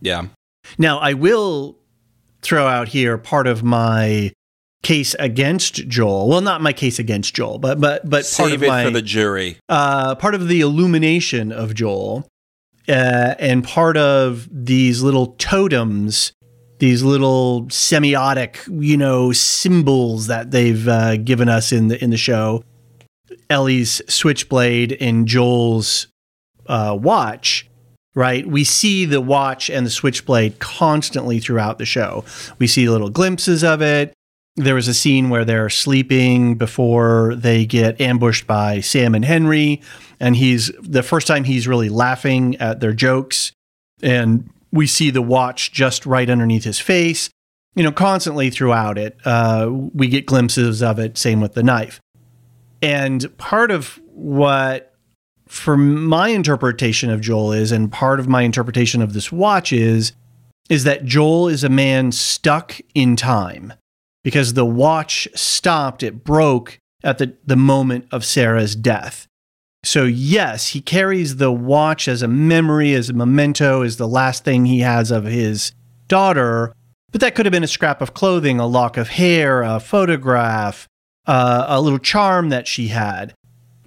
Yeah. 0.02 0.26
now 0.78 0.98
I 1.00 1.14
will 1.14 1.78
throw 2.42 2.68
out 2.68 2.90
here 2.90 3.18
part 3.18 3.48
of 3.48 3.64
my 3.64 4.32
case 4.84 5.16
against 5.20 5.88
Joel. 5.88 6.28
Well, 6.28 6.42
not 6.42 6.62
my 6.62 6.74
case 6.74 7.00
against 7.00 7.34
Joel, 7.34 7.60
but 7.60 7.80
but 7.80 8.04
but 8.04 8.24
part 8.24 8.26
Save 8.26 8.54
of 8.56 8.64
it 8.64 8.68
my 8.68 8.84
for 8.84 8.92
the 8.92 9.02
jury. 9.02 9.58
uh, 9.70 10.16
part 10.16 10.36
of 10.36 10.48
the 10.50 10.60
illumination 10.60 11.52
of 11.54 11.74
Joel, 11.74 12.28
uh, 12.90 13.36
and 13.40 13.64
part 13.64 13.96
of 13.98 14.48
these 14.52 15.02
little 15.02 15.28
totems, 15.40 16.34
these 16.86 17.02
little 17.02 17.64
semiotic, 17.64 18.58
you 18.80 18.96
know, 18.96 19.32
symbols 19.32 20.28
that 20.28 20.52
they've 20.52 20.88
uh, 20.88 21.18
given 21.18 21.50
us 21.50 21.72
in 21.72 21.88
the 21.88 22.04
in 22.04 22.12
the 22.12 22.18
show. 22.18 22.64
Ellie's 23.50 24.04
switchblade 24.08 24.96
and 25.02 25.28
Joel's 25.28 26.08
uh, 26.68 26.96
watch. 27.00 27.68
Right, 28.14 28.48
we 28.48 28.64
see 28.64 29.04
the 29.04 29.20
watch 29.20 29.70
and 29.70 29.86
the 29.86 29.90
switchblade 29.90 30.60
constantly 30.60 31.40
throughout 31.40 31.80
the 31.80 31.86
show. 31.86 32.24
We 32.60 32.68
see 32.68 32.88
little 32.88 33.10
glimpses 33.10 33.62
of 33.62 33.82
it 33.82 34.14
there 34.56 34.76
was 34.76 34.88
a 34.88 34.94
scene 34.94 35.30
where 35.30 35.44
they're 35.44 35.70
sleeping 35.70 36.56
before 36.56 37.36
they 37.36 37.66
get 37.66 38.00
ambushed 38.00 38.48
by 38.48 38.80
Sam 38.80 39.14
and 39.14 39.26
Henry, 39.26 39.82
and 40.20 40.36
he's 40.36 40.72
the 40.80 41.04
first 41.04 41.28
time 41.28 41.44
he's 41.44 41.68
really 41.68 41.90
laughing 41.90 42.56
at 42.58 42.80
their 42.80 42.94
jokes, 42.94 43.52
and 44.02 44.50
we 44.76 44.86
see 44.86 45.10
the 45.10 45.22
watch 45.22 45.72
just 45.72 46.06
right 46.06 46.30
underneath 46.30 46.64
his 46.64 46.80
face. 46.80 47.30
You 47.76 47.84
know, 47.84 47.92
constantly 47.92 48.50
throughout 48.50 48.98
it, 48.98 49.18
uh, 49.26 49.70
we 49.72 50.08
get 50.08 50.26
glimpses 50.26 50.82
of 50.84 51.00
it. 51.00 51.18
Same 51.18 51.42
with 51.42 51.54
the 51.54 51.64
knife, 51.64 52.00
and 52.82 53.36
part 53.38 53.72
of 53.72 54.00
what 54.14 54.94
for 55.48 55.78
my 55.78 56.30
interpretation 56.30 57.10
of 57.10 57.22
Joel 57.22 57.52
is, 57.54 57.72
and 57.72 57.92
part 57.92 58.20
of 58.20 58.28
my 58.28 58.42
interpretation 58.42 59.02
of 59.02 59.14
this 59.14 59.32
watch 59.32 59.72
is, 59.72 60.14
is 60.70 60.84
that 60.86 61.06
Joel 61.06 61.48
is 61.48 61.64
a 61.64 61.70
man 61.70 62.12
stuck 62.12 62.80
in 62.94 63.16
time 63.16 63.74
because 64.24 64.54
the 64.54 64.66
watch 64.66 65.28
stopped, 65.36 66.02
it 66.02 66.24
broke 66.24 66.80
at 67.04 67.20
the, 67.20 67.36
the 67.46 67.56
moment 67.56 68.08
of 68.12 68.26
Sarah's 68.26 68.76
death. 68.76 69.28
So, 69.86 70.04
yes, 70.04 70.70
he 70.70 70.82
carries 70.82 71.36
the 71.38 71.52
watch 71.52 72.08
as 72.08 72.22
a 72.22 72.28
memory, 72.28 72.94
as 72.94 73.10
a 73.10 73.14
memento, 73.14 73.84
as 73.84 73.98
the 73.98 74.08
last 74.08 74.44
thing 74.44 74.66
he 74.66 74.80
has 74.80 75.12
of 75.12 75.26
his 75.26 75.72
daughter. 76.08 76.74
But 77.12 77.22
that 77.22 77.36
could 77.36 77.46
have 77.46 77.54
been 77.54 77.64
a 77.64 77.68
scrap 77.68 78.02
of 78.02 78.14
clothing, 78.14 78.60
a 78.60 78.66
lock 78.66 78.98
of 78.98 79.10
hair, 79.10 79.62
a 79.62 79.80
photograph, 79.80 80.88
uh, 81.28 81.66
a 81.68 81.80
little 81.80 82.00
charm 82.00 82.50
that 82.50 82.68
she 82.68 82.88
had. 82.88 83.34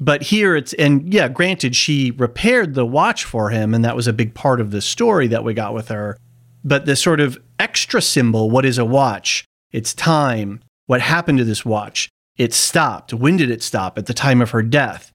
but 0.00 0.22
here 0.22 0.54
it's 0.54 0.72
and 0.74 1.12
yeah, 1.12 1.28
granted 1.28 1.74
she 1.74 2.12
repaired 2.12 2.74
the 2.74 2.86
watch 2.86 3.24
for 3.24 3.50
him 3.50 3.74
and 3.74 3.84
that 3.84 3.96
was 3.96 4.06
a 4.06 4.12
big 4.12 4.34
part 4.34 4.60
of 4.60 4.70
the 4.70 4.80
story 4.80 5.26
that 5.26 5.44
we 5.44 5.54
got 5.54 5.74
with 5.74 5.88
her. 5.88 6.16
But 6.64 6.86
the 6.86 6.96
sort 6.96 7.20
of 7.20 7.38
extra 7.58 8.00
symbol, 8.00 8.50
what 8.50 8.64
is 8.64 8.78
a 8.78 8.84
watch? 8.84 9.44
It's 9.72 9.94
time. 9.94 10.60
What 10.86 11.00
happened 11.00 11.38
to 11.38 11.44
this 11.44 11.64
watch? 11.64 12.08
It 12.36 12.54
stopped. 12.54 13.12
When 13.12 13.36
did 13.36 13.50
it 13.50 13.62
stop? 13.62 13.98
At 13.98 14.06
the 14.06 14.14
time 14.14 14.40
of 14.40 14.50
her 14.50 14.62
death. 14.62 15.12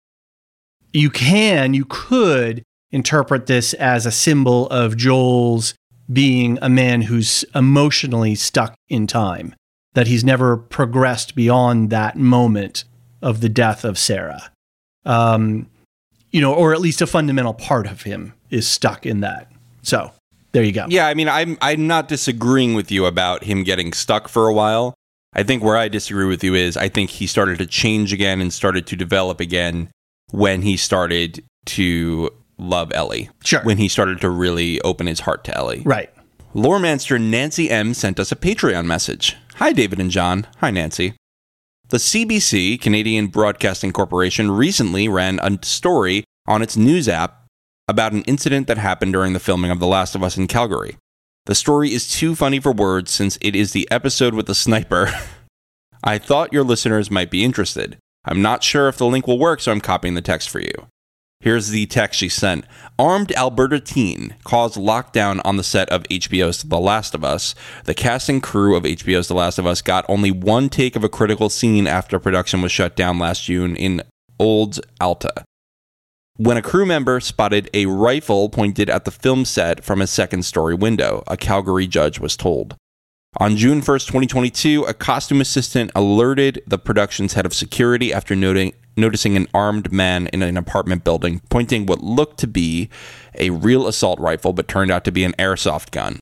You 0.93 1.09
can, 1.09 1.73
you 1.73 1.85
could 1.85 2.63
interpret 2.91 3.47
this 3.47 3.73
as 3.73 4.05
a 4.05 4.11
symbol 4.11 4.67
of 4.69 4.95
Joel's 4.95 5.73
being 6.11 6.59
a 6.61 6.69
man 6.69 7.01
who's 7.01 7.43
emotionally 7.55 8.35
stuck 8.35 8.75
in 8.89 9.07
time, 9.07 9.55
that 9.93 10.07
he's 10.07 10.23
never 10.23 10.55
progressed 10.55 11.35
beyond 11.35 11.89
that 11.89 12.15
moment 12.17 12.83
of 13.21 13.41
the 13.41 13.49
death 13.49 13.83
of 13.83 13.97
Sarah. 13.97 14.51
Um, 15.05 15.67
you 16.31 16.41
know, 16.41 16.53
or 16.53 16.73
at 16.73 16.81
least 16.81 17.01
a 17.01 17.07
fundamental 17.07 17.53
part 17.53 17.87
of 17.87 18.03
him 18.03 18.33
is 18.49 18.67
stuck 18.67 19.05
in 19.05 19.21
that. 19.21 19.51
So 19.81 20.11
there 20.51 20.63
you 20.63 20.71
go. 20.71 20.85
Yeah, 20.89 21.07
I 21.07 21.13
mean, 21.13 21.27
I'm 21.27 21.57
I'm 21.61 21.87
not 21.87 22.07
disagreeing 22.07 22.75
with 22.75 22.91
you 22.91 23.05
about 23.05 23.43
him 23.43 23.63
getting 23.63 23.93
stuck 23.93 24.27
for 24.27 24.47
a 24.47 24.53
while. 24.53 24.93
I 25.33 25.43
think 25.43 25.63
where 25.63 25.77
I 25.77 25.87
disagree 25.87 26.27
with 26.27 26.43
you 26.43 26.53
is 26.53 26.77
I 26.77 26.89
think 26.89 27.09
he 27.09 27.27
started 27.27 27.57
to 27.57 27.65
change 27.65 28.13
again 28.13 28.39
and 28.39 28.53
started 28.53 28.85
to 28.87 28.95
develop 28.95 29.39
again 29.39 29.89
when 30.33 30.63
he 30.63 30.75
started 30.75 31.43
to 31.63 32.31
love 32.57 32.91
Ellie. 32.91 33.29
Sure. 33.43 33.61
When 33.61 33.77
he 33.77 33.87
started 33.87 34.19
to 34.21 34.29
really 34.29 34.81
open 34.81 35.05
his 35.05 35.21
heart 35.21 35.43
to 35.43 35.55
Ellie. 35.55 35.83
Right. 35.85 36.09
Loremanster 36.55 37.21
Nancy 37.21 37.69
M 37.69 37.93
sent 37.93 38.19
us 38.19 38.31
a 38.31 38.35
Patreon 38.35 38.85
message. 38.85 39.37
Hi, 39.55 39.71
David 39.71 39.99
and 39.99 40.09
John. 40.09 40.47
Hi, 40.57 40.71
Nancy. 40.71 41.13
The 41.89 41.97
CBC, 41.97 42.81
Canadian 42.81 43.27
Broadcasting 43.27 43.91
Corporation, 43.91 44.49
recently 44.49 45.07
ran 45.07 45.39
a 45.39 45.59
story 45.61 46.23
on 46.47 46.63
its 46.63 46.75
news 46.75 47.07
app 47.07 47.45
about 47.87 48.13
an 48.13 48.23
incident 48.23 48.65
that 48.67 48.79
happened 48.79 49.13
during 49.13 49.33
the 49.33 49.39
filming 49.39 49.69
of 49.69 49.79
The 49.79 49.87
Last 49.87 50.15
of 50.15 50.23
Us 50.23 50.35
in 50.35 50.47
Calgary. 50.47 50.97
The 51.45 51.53
story 51.53 51.93
is 51.93 52.09
too 52.09 52.33
funny 52.33 52.59
for 52.59 52.71
words 52.71 53.11
since 53.11 53.37
it 53.39 53.55
is 53.55 53.73
the 53.73 53.87
episode 53.91 54.33
with 54.33 54.47
the 54.47 54.55
sniper. 54.55 55.11
I 56.03 56.17
thought 56.17 56.53
your 56.53 56.63
listeners 56.63 57.11
might 57.11 57.29
be 57.29 57.43
interested. 57.43 57.97
I'm 58.25 58.41
not 58.41 58.63
sure 58.63 58.87
if 58.87 58.97
the 58.97 59.05
link 59.05 59.27
will 59.27 59.39
work, 59.39 59.59
so 59.59 59.71
I'm 59.71 59.81
copying 59.81 60.13
the 60.13 60.21
text 60.21 60.49
for 60.49 60.59
you. 60.59 60.87
Here's 61.43 61.69
the 61.69 61.85
text 61.87 62.19
she 62.21 62.29
sent. 62.29 62.63
Armed 62.97 63.33
Alberta 63.33 63.81
teen 63.81 64.35
caused 64.45 64.77
lockdown 64.77 65.41
on 65.43 65.57
the 65.57 65.63
set 65.63 65.89
of 65.89 66.03
HBO's 66.03 66.63
The 66.63 66.79
Last 66.79 67.13
of 67.13 67.25
Us. 67.25 67.53
The 67.83 67.93
cast 67.93 68.29
and 68.29 68.41
crew 68.41 68.77
of 68.77 68.83
HBO's 68.83 69.27
The 69.27 69.33
Last 69.33 69.59
of 69.59 69.65
Us 69.65 69.81
got 69.81 70.05
only 70.07 70.31
one 70.31 70.69
take 70.69 70.95
of 70.95 71.03
a 71.03 71.09
critical 71.09 71.49
scene 71.49 71.85
after 71.85 72.17
production 72.17 72.61
was 72.61 72.71
shut 72.71 72.95
down 72.95 73.19
last 73.19 73.43
June 73.43 73.75
in 73.75 74.03
Olds, 74.39 74.79
Alta. 75.01 75.43
When 76.37 76.55
a 76.55 76.61
crew 76.61 76.85
member 76.85 77.19
spotted 77.19 77.69
a 77.73 77.87
rifle 77.87 78.47
pointed 78.47 78.89
at 78.89 79.03
the 79.03 79.11
film 79.11 79.43
set 79.43 79.83
from 79.83 80.01
a 80.01 80.07
second 80.07 80.43
story 80.43 80.73
window, 80.73 81.23
a 81.27 81.35
Calgary 81.35 81.87
judge 81.87 82.19
was 82.19 82.37
told. 82.37 82.77
On 83.37 83.57
June 83.57 83.81
1st, 83.81 84.05
2022, 84.05 84.83
a 84.83 84.93
costume 84.93 85.41
assistant 85.41 85.89
alerted 85.95 86.61
the 86.67 86.77
production's 86.77 87.33
head 87.33 87.47
of 87.47 87.53
security 87.53 88.13
after 88.13 88.35
noting, 88.35 88.73
noticing 88.95 89.35
an 89.35 89.47
armed 89.55 89.91
man 89.91 90.27
in 90.27 90.43
an 90.43 90.55
apartment 90.55 91.03
building 91.03 91.41
pointing 91.49 91.87
what 91.87 92.03
looked 92.03 92.39
to 92.41 92.47
be 92.47 92.89
a 93.33 93.49
real 93.49 93.87
assault 93.87 94.19
rifle 94.19 94.53
but 94.53 94.67
turned 94.67 94.91
out 94.91 95.03
to 95.05 95.11
be 95.11 95.23
an 95.23 95.33
airsoft 95.39 95.89
gun. 95.89 96.19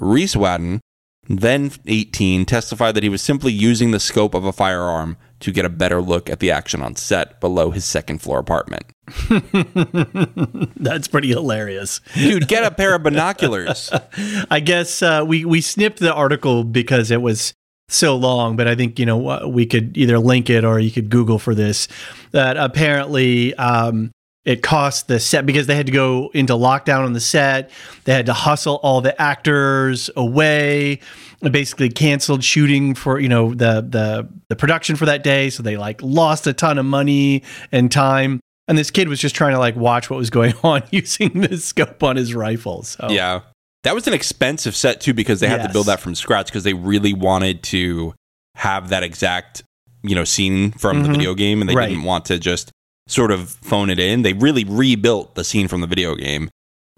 Reese 0.00 0.34
Wadden, 0.34 0.80
then 1.28 1.70
18, 1.86 2.44
testified 2.44 2.96
that 2.96 3.04
he 3.04 3.08
was 3.08 3.22
simply 3.22 3.52
using 3.52 3.92
the 3.92 4.00
scope 4.00 4.34
of 4.34 4.44
a 4.44 4.52
firearm 4.52 5.16
to 5.38 5.52
get 5.52 5.64
a 5.64 5.70
better 5.70 6.02
look 6.02 6.28
at 6.28 6.40
the 6.40 6.50
action 6.50 6.82
on 6.82 6.96
set 6.96 7.40
below 7.40 7.70
his 7.70 7.84
second 7.84 8.20
floor 8.20 8.40
apartment. 8.40 8.84
That's 10.76 11.08
pretty 11.08 11.28
hilarious. 11.28 12.00
Dude, 12.14 12.48
get 12.48 12.64
a 12.64 12.70
pair 12.70 12.94
of 12.94 13.02
binoculars. 13.02 13.90
I 14.50 14.60
guess 14.60 15.02
uh, 15.02 15.24
we 15.26 15.44
we 15.44 15.60
snipped 15.60 15.98
the 15.98 16.12
article 16.12 16.64
because 16.64 17.10
it 17.10 17.22
was 17.22 17.54
so 17.88 18.16
long, 18.16 18.56
but 18.56 18.68
I 18.68 18.74
think 18.74 18.98
you 18.98 19.06
know 19.06 19.48
we 19.48 19.66
could 19.66 19.96
either 19.96 20.18
link 20.18 20.50
it 20.50 20.64
or 20.64 20.78
you 20.78 20.90
could 20.90 21.10
Google 21.10 21.38
for 21.38 21.54
this. 21.54 21.88
That 22.32 22.56
apparently 22.56 23.54
um, 23.54 24.12
it 24.44 24.62
cost 24.62 25.08
the 25.08 25.20
set 25.20 25.44
because 25.44 25.66
they 25.66 25.76
had 25.76 25.86
to 25.86 25.92
go 25.92 26.30
into 26.32 26.54
lockdown 26.54 27.04
on 27.04 27.12
the 27.12 27.20
set. 27.20 27.70
They 28.04 28.14
had 28.14 28.26
to 28.26 28.32
hustle 28.32 28.76
all 28.76 29.00
the 29.00 29.20
actors 29.20 30.08
away. 30.16 31.00
Basically, 31.42 31.88
canceled 31.88 32.42
shooting 32.42 32.94
for 32.94 33.20
you 33.20 33.28
know 33.28 33.50
the 33.50 33.86
the 33.88 34.28
the 34.48 34.56
production 34.56 34.96
for 34.96 35.06
that 35.06 35.22
day. 35.22 35.50
So 35.50 35.62
they 35.62 35.76
like 35.76 36.02
lost 36.02 36.46
a 36.46 36.52
ton 36.52 36.78
of 36.78 36.86
money 36.86 37.42
and 37.72 37.92
time. 37.92 38.40
And 38.68 38.76
this 38.78 38.90
kid 38.90 39.08
was 39.08 39.18
just 39.18 39.34
trying 39.34 39.52
to 39.52 39.58
like 39.58 39.74
watch 39.76 40.10
what 40.10 40.16
was 40.18 40.30
going 40.30 40.54
on 40.62 40.82
using 40.90 41.40
the 41.40 41.56
scope 41.56 42.02
on 42.02 42.16
his 42.16 42.34
rifle. 42.34 42.82
So 42.82 43.08
Yeah. 43.10 43.40
That 43.84 43.94
was 43.94 44.06
an 44.06 44.12
expensive 44.12 44.76
set 44.76 45.00
too 45.00 45.14
because 45.14 45.40
they 45.40 45.48
had 45.48 45.62
to 45.66 45.72
build 45.72 45.86
that 45.86 46.00
from 46.00 46.14
scratch 46.14 46.46
because 46.46 46.64
they 46.64 46.74
really 46.74 47.12
wanted 47.14 47.62
to 47.64 48.12
have 48.56 48.88
that 48.90 49.02
exact, 49.04 49.62
you 50.02 50.14
know, 50.14 50.24
scene 50.24 50.72
from 50.72 51.02
the 51.02 51.08
Mhm. 51.08 51.12
video 51.16 51.34
game 51.34 51.60
and 51.62 51.70
they 51.70 51.74
Right. 51.74 51.88
didn't 51.88 52.02
want 52.04 52.24
to 52.26 52.38
just 52.38 52.70
sort 53.06 53.30
of 53.30 53.48
phone 53.50 53.88
it 53.88 53.98
in. 54.00 54.22
They 54.22 54.32
really 54.34 54.64
rebuilt 54.64 55.34
the 55.36 55.44
scene 55.44 55.68
from 55.68 55.80
the 55.80 55.86
video 55.86 56.14
game. 56.16 56.50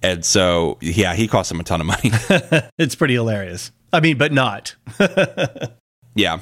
And 0.03 0.25
so, 0.25 0.79
yeah, 0.81 1.15
he 1.15 1.29
cost 1.29 1.51
them 1.51 1.61
a 1.61 1.63
ton 1.63 1.81
of 1.83 1.87
money. 1.87 2.11
it's 2.79 2.95
pretty 2.95 3.15
hilarious. 3.15 3.71
I 3.93 4.01
mean, 4.01 4.17
but 4.19 4.33
not. 4.33 4.75
Yeah. 6.17 6.41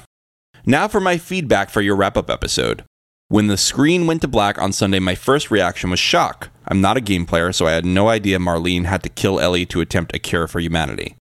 Now 0.65 0.87
for 0.87 0.99
my 0.99 1.17
feedback 1.17 1.69
for 1.69 1.81
your 1.81 1.95
wrap 1.95 2.17
up 2.17 2.29
episode. 2.29 2.83
When 3.31 3.45
the 3.45 3.57
screen 3.57 4.07
went 4.07 4.23
to 4.23 4.27
black 4.27 4.59
on 4.59 4.73
Sunday, 4.73 4.97
my 4.97 5.13
first 5.13 5.51
reaction 5.51 5.91
was 5.91 5.99
shock. 5.99 6.49
I'm 6.67 6.81
not 6.81 6.97
a 6.97 7.01
game 7.01 7.27
player, 7.27 7.53
so 7.53 7.67
I 7.67 7.73
had 7.73 7.85
no 7.85 8.09
idea 8.09 8.39
Marlene 8.39 8.85
had 8.85 9.03
to 9.03 9.09
kill 9.09 9.39
Ellie 9.39 9.67
to 9.67 9.81
attempt 9.81 10.15
a 10.15 10.19
cure 10.19 10.47
for 10.47 10.59
humanity. 10.59 11.15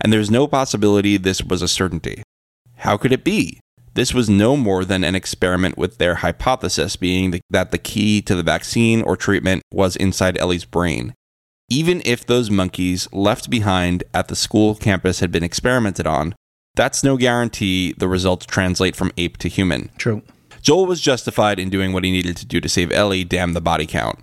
And 0.00 0.12
there's 0.12 0.30
no 0.30 0.46
possibility 0.46 1.16
this 1.16 1.42
was 1.42 1.60
a 1.60 1.66
certainty. 1.66 2.22
How 2.76 2.96
could 2.96 3.10
it 3.10 3.24
be? 3.24 3.58
This 3.94 4.14
was 4.14 4.30
no 4.30 4.56
more 4.56 4.84
than 4.84 5.02
an 5.02 5.16
experiment 5.16 5.76
with 5.76 5.98
their 5.98 6.14
hypothesis 6.16 6.94
being 6.94 7.40
that 7.50 7.72
the 7.72 7.78
key 7.78 8.22
to 8.22 8.36
the 8.36 8.44
vaccine 8.44 9.02
or 9.02 9.16
treatment 9.16 9.64
was 9.72 9.96
inside 9.96 10.38
Ellie's 10.38 10.64
brain. 10.64 11.12
Even 11.68 12.02
if 12.04 12.24
those 12.24 12.52
monkeys 12.52 13.12
left 13.12 13.50
behind 13.50 14.04
at 14.14 14.28
the 14.28 14.36
school 14.36 14.76
campus 14.76 15.18
had 15.18 15.32
been 15.32 15.42
experimented 15.42 16.06
on, 16.06 16.36
that's 16.76 17.02
no 17.02 17.16
guarantee 17.16 17.94
the 17.98 18.06
results 18.06 18.46
translate 18.46 18.94
from 18.94 19.10
ape 19.16 19.38
to 19.38 19.48
human. 19.48 19.90
True. 19.98 20.22
Joel 20.62 20.86
was 20.86 21.00
justified 21.00 21.58
in 21.58 21.70
doing 21.70 21.92
what 21.92 22.04
he 22.04 22.10
needed 22.10 22.36
to 22.38 22.46
do 22.46 22.60
to 22.60 22.68
save 22.68 22.92
Ellie, 22.92 23.24
damn 23.24 23.52
the 23.52 23.60
body 23.60 23.86
count. 23.86 24.20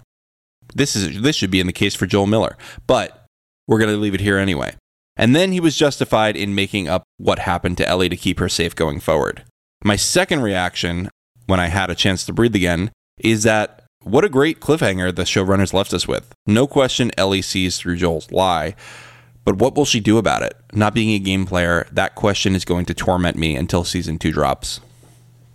This 0.73 0.95
is 0.95 1.21
this 1.21 1.35
should 1.35 1.51
be 1.51 1.59
in 1.59 1.67
the 1.67 1.73
case 1.73 1.95
for 1.95 2.05
Joel 2.05 2.27
Miller, 2.27 2.57
but 2.87 3.25
we're 3.67 3.79
going 3.79 3.91
to 3.91 3.97
leave 3.97 4.15
it 4.15 4.21
here 4.21 4.37
anyway. 4.37 4.75
And 5.17 5.35
then 5.35 5.51
he 5.51 5.59
was 5.59 5.77
justified 5.77 6.35
in 6.35 6.55
making 6.55 6.89
up 6.89 7.03
what 7.17 7.39
happened 7.39 7.77
to 7.77 7.87
Ellie 7.87 8.09
to 8.09 8.17
keep 8.17 8.39
her 8.39 8.49
safe 8.49 8.75
going 8.75 8.99
forward. 8.99 9.43
My 9.83 9.95
second 9.95 10.41
reaction 10.41 11.09
when 11.45 11.59
I 11.59 11.67
had 11.67 11.89
a 11.89 11.95
chance 11.95 12.25
to 12.25 12.33
breathe 12.33 12.55
again 12.55 12.91
is 13.17 13.43
that 13.43 13.83
what 14.01 14.25
a 14.25 14.29
great 14.29 14.59
cliffhanger 14.59 15.15
the 15.15 15.23
showrunners 15.23 15.73
left 15.73 15.93
us 15.93 16.07
with. 16.07 16.33
No 16.45 16.67
question 16.67 17.11
Ellie 17.17 17.41
sees 17.41 17.77
through 17.77 17.95
Joel's 17.95 18.31
lie, 18.31 18.75
but 19.45 19.57
what 19.57 19.75
will 19.75 19.85
she 19.85 19.99
do 19.99 20.17
about 20.17 20.41
it? 20.41 20.55
Not 20.73 20.93
being 20.93 21.11
a 21.11 21.19
game 21.19 21.45
player, 21.45 21.87
that 21.91 22.15
question 22.15 22.55
is 22.55 22.65
going 22.65 22.85
to 22.85 22.93
torment 22.93 23.37
me 23.37 23.55
until 23.55 23.83
season 23.83 24.19
2 24.19 24.31
drops. 24.31 24.79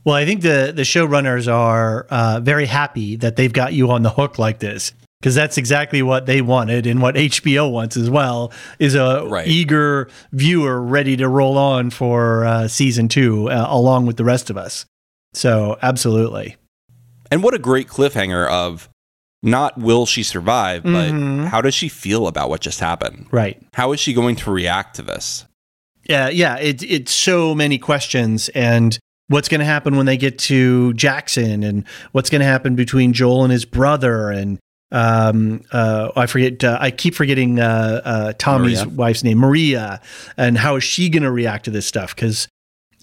Well, 0.05 0.14
I 0.14 0.24
think 0.24 0.42
the 0.42 0.72
the 0.74 0.82
showrunners 0.82 1.53
are 1.53 2.07
uh, 2.11 2.40
very 2.40 2.66
happy 2.66 3.16
that 3.16 3.36
they've 3.36 3.53
got 3.53 3.72
you 3.72 3.90
on 3.90 4.03
the 4.03 4.11
hook 4.11 4.38
like 4.38 4.59
this 4.59 4.92
because 5.20 5.34
that's 5.34 5.59
exactly 5.59 6.01
what 6.03 6.24
they 6.24 6.40
wanted 6.40 6.86
and 6.86 7.03
what 7.03 7.14
HBO 7.16 7.70
wants 7.70 7.96
as 7.98 8.09
well 8.09 8.53
is 8.78 8.94
a 8.94 9.26
Right. 9.26 9.46
eager 9.46 10.09
viewer 10.32 10.80
ready 10.80 11.16
to 11.18 11.28
roll 11.28 11.59
on 11.59 11.90
for 11.90 12.44
uh, 12.46 12.68
season 12.68 13.09
two 13.09 13.51
uh, 13.51 13.66
along 13.68 14.07
with 14.07 14.16
the 14.16 14.24
rest 14.24 14.48
of 14.48 14.57
us. 14.57 14.86
So 15.34 15.76
absolutely, 15.82 16.57
And 17.30 17.42
what 17.42 17.53
a 17.55 17.59
great 17.59 17.86
cliffhanger 17.86 18.48
of 18.48 18.88
not 19.42 19.78
will 19.78 20.07
she 20.07 20.22
survive, 20.22 20.82
but 20.82 21.12
Mhm. 21.12 21.46
how 21.48 21.61
does 21.61 21.74
she 21.74 21.88
feel 21.88 22.26
about 22.26 22.48
what 22.48 22.61
just 22.62 22.80
happened? 22.80 23.26
right? 23.30 23.62
How 23.74 23.92
is 23.92 24.01
she 24.01 24.12
going 24.14 24.36
to 24.36 24.51
react 24.51 24.96
to 24.96 25.03
this? 25.03 25.44
Yeah, 26.09 26.28
yeah. 26.30 26.57
It, 26.57 26.82
it's 26.82 27.12
so 27.12 27.55
many 27.55 27.76
questions 27.78 28.48
and. 28.51 28.98
What's 29.30 29.48
going 29.48 29.60
to 29.60 29.64
happen 29.64 29.96
when 29.96 30.06
they 30.06 30.16
get 30.16 30.40
to 30.40 30.92
Jackson, 30.94 31.62
and 31.62 31.86
what's 32.10 32.30
going 32.30 32.40
to 32.40 32.46
happen 32.46 32.74
between 32.74 33.12
Joel 33.12 33.44
and 33.44 33.52
his 33.52 33.64
brother, 33.64 34.28
and 34.30 34.58
um, 34.90 35.62
uh, 35.70 36.10
I 36.16 36.26
forget. 36.26 36.64
Uh, 36.64 36.78
I 36.80 36.90
keep 36.90 37.14
forgetting 37.14 37.60
uh, 37.60 38.00
uh, 38.04 38.32
Tommy's 38.38 38.84
Maria. 38.84 38.96
wife's 38.96 39.22
name, 39.22 39.38
Maria, 39.38 40.00
and 40.36 40.58
how 40.58 40.74
is 40.74 40.82
she 40.82 41.08
going 41.08 41.22
to 41.22 41.30
react 41.30 41.66
to 41.66 41.70
this 41.70 41.86
stuff? 41.86 42.12
Because 42.14 42.48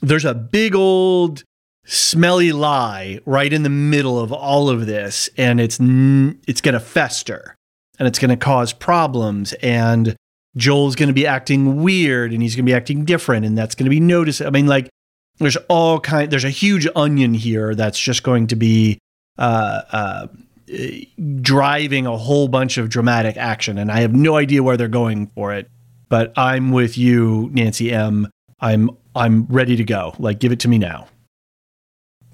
there's 0.02 0.26
a 0.26 0.34
big 0.34 0.76
old 0.76 1.44
smelly 1.86 2.52
lie 2.52 3.20
right 3.26 3.54
in 3.54 3.64
the 3.64 3.70
middle 3.70 4.20
of 4.20 4.34
all 4.34 4.70
of 4.70 4.86
this, 4.86 5.30
and 5.38 5.62
it's 5.62 5.80
n- 5.80 6.42
it's 6.46 6.60
going 6.60 6.74
to 6.74 6.82
fester, 6.82 7.56
and 8.00 8.08
it's 8.08 8.20
going 8.20 8.32
to 8.32 8.36
cause 8.36 8.74
problems, 8.74 9.54
and 9.54 10.18
Joel's 10.58 10.98
going 10.98 11.08
to 11.08 11.14
be 11.14 11.26
acting 11.26 11.82
weird, 11.82 12.34
and 12.34 12.42
he's 12.42 12.54
going 12.54 12.66
to 12.66 12.70
be 12.70 12.76
acting 12.76 13.06
different, 13.06 13.46
and 13.46 13.58
that's 13.58 13.76
going 13.76 13.86
to 13.86 13.90
be 13.90 14.02
noticed. 14.02 14.42
I 14.42 14.50
mean, 14.50 14.68
like 14.68 14.90
there's 15.40 15.58
all 15.70 16.00
kind. 16.00 16.32
There's 16.32 16.44
a 16.44 16.50
huge 16.50 16.88
onion 16.96 17.34
here 17.34 17.76
that's 17.76 18.00
just 18.00 18.24
going 18.24 18.48
to 18.48 18.56
be 18.56 19.00
uh, 19.38 19.82
uh, 19.92 20.28
driving 21.42 22.06
a 22.06 22.18
whole 22.18 22.48
bunch 22.48 22.78
of 22.78 22.90
dramatic 22.90 23.38
action, 23.38 23.78
and 23.78 23.92
I 23.92 24.02
have 24.02 24.14
no 24.14 24.36
idea 24.36 24.64
where 24.64 24.78
they're 24.78 24.88
going 24.88 25.28
for 25.28 25.54
it. 25.54 25.70
But 26.10 26.34
I'm 26.38 26.72
with 26.72 26.98
you, 26.98 27.50
Nancy 27.52 27.92
M. 27.92 28.30
I'm 28.60 28.90
I'm 29.16 29.46
ready 29.48 29.76
to 29.76 29.84
go. 29.84 30.16
Like, 30.20 30.40
give 30.40 30.52
it 30.52 30.60
to 30.62 30.68
me 30.68 30.78
now. 30.78 31.08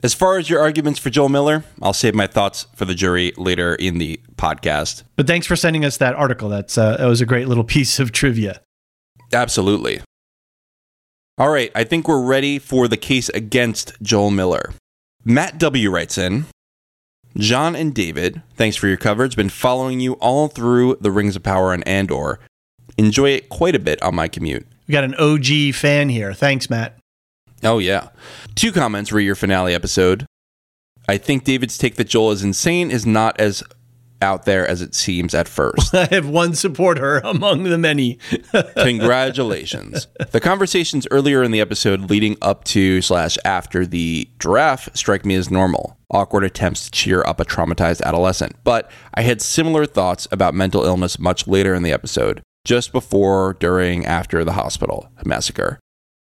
As 0.04 0.14
far 0.14 0.38
as 0.38 0.50
your 0.50 0.60
arguments 0.60 1.00
for 1.00 1.10
Joel 1.10 1.30
Miller, 1.30 1.64
I'll 1.82 1.94
save 1.94 2.14
my 2.14 2.28
thoughts 2.28 2.68
for 2.76 2.84
the 2.84 2.94
jury 2.94 3.32
later 3.38 3.76
in 3.76 4.00
the 4.00 4.20
podcast. 4.36 5.04
But 5.16 5.28
thanks 5.28 5.48
for 5.48 5.56
sending 5.56 5.86
us 5.86 5.96
that 5.98 6.14
article. 6.16 6.50
That's 6.50 6.78
uh, 6.78 6.98
that 6.98 7.06
was 7.06 7.22
a 7.22 7.26
great 7.26 7.48
little 7.48 7.64
piece 7.76 8.00
of 8.00 8.12
trivia. 8.12 8.62
Absolutely. 9.32 10.02
All 11.36 11.50
right, 11.50 11.72
I 11.74 11.84
think 11.84 12.08
we're 12.08 12.24
ready 12.24 12.60
for 12.60 12.88
the 12.88 12.98
case 12.98 13.28
against 13.30 13.94
Joel 14.04 14.30
Miller. 14.30 14.72
Matt 15.26 15.58
W. 15.58 15.90
writes 15.90 16.16
in 16.16 16.46
John 17.38 17.76
and 17.76 17.92
David, 17.92 18.44
thanks 18.56 18.76
for 18.76 18.88
your 18.88 18.98
coverage. 18.98 19.36
Been 19.36 19.50
following 19.50 20.00
you 20.00 20.14
all 20.14 20.48
through 20.48 20.98
the 21.02 21.10
Rings 21.10 21.36
of 21.36 21.42
Power 21.42 21.74
and 21.74 21.88
Andor. 21.88 22.40
Enjoy 23.00 23.32
it 23.32 23.50
quite 23.50 23.74
a 23.74 23.80
bit 23.80 24.00
on 24.04 24.14
my 24.14 24.28
commute. 24.28 24.68
We 24.88 24.92
got 24.92 25.04
an 25.04 25.16
OG 25.16 25.74
fan 25.74 26.10
here. 26.10 26.36
Thanks, 26.36 26.70
Matt. 26.70 27.00
Oh, 27.64 27.80
yeah. 27.80 28.10
Two 28.54 28.72
comments 28.72 29.12
re 29.12 29.26
your 29.26 29.34
finale 29.34 29.74
episode. 29.74 30.28
I 31.08 31.18
think 31.18 31.46
David's 31.46 31.80
take 31.80 31.96
that 31.96 32.10
Joel 32.10 32.32
is 32.32 32.44
insane 32.44 32.92
is 32.92 33.08
not 33.08 33.40
as 33.40 33.64
out 34.24 34.46
there 34.46 34.68
as 34.68 34.82
it 34.82 34.96
seems 34.96 35.36
at 35.36 35.48
first. 35.48 35.94
I 35.96 36.06
have 36.06 36.28
one 36.28 36.56
supporter 36.56 37.20
among 37.20 37.64
the 37.66 37.78
many. 37.78 38.18
Congratulations. 38.76 40.08
the 40.32 40.40
conversations 40.40 41.06
earlier 41.12 41.44
in 41.44 41.52
the 41.52 41.62
episode 41.62 42.10
leading 42.10 42.38
up 42.42 42.64
to 42.66 43.02
slash 43.02 43.38
after 43.46 43.86
the 43.86 44.28
giraffe 44.40 44.90
strike 44.96 45.26
me 45.26 45.36
as 45.36 45.52
normal. 45.52 45.98
Awkward 46.10 46.44
attempts 46.44 46.86
to 46.86 46.92
cheer 46.92 47.24
up 47.26 47.40
a 47.40 47.46
traumatized 47.46 48.02
adolescent. 48.02 48.56
But 48.64 48.90
I 49.14 49.22
had 49.22 49.42
similar 49.42 49.86
thoughts 49.86 50.28
about 50.32 50.54
mental 50.54 50.84
illness 50.84 51.20
much 51.20 51.48
later 51.48 51.74
in 51.76 51.84
the 51.84 51.92
episode, 51.92 52.42
just 52.66 52.92
before, 52.92 53.58
during, 53.60 54.06
after 54.06 54.44
the 54.44 54.54
hospital 54.54 55.10
massacre. 55.26 55.80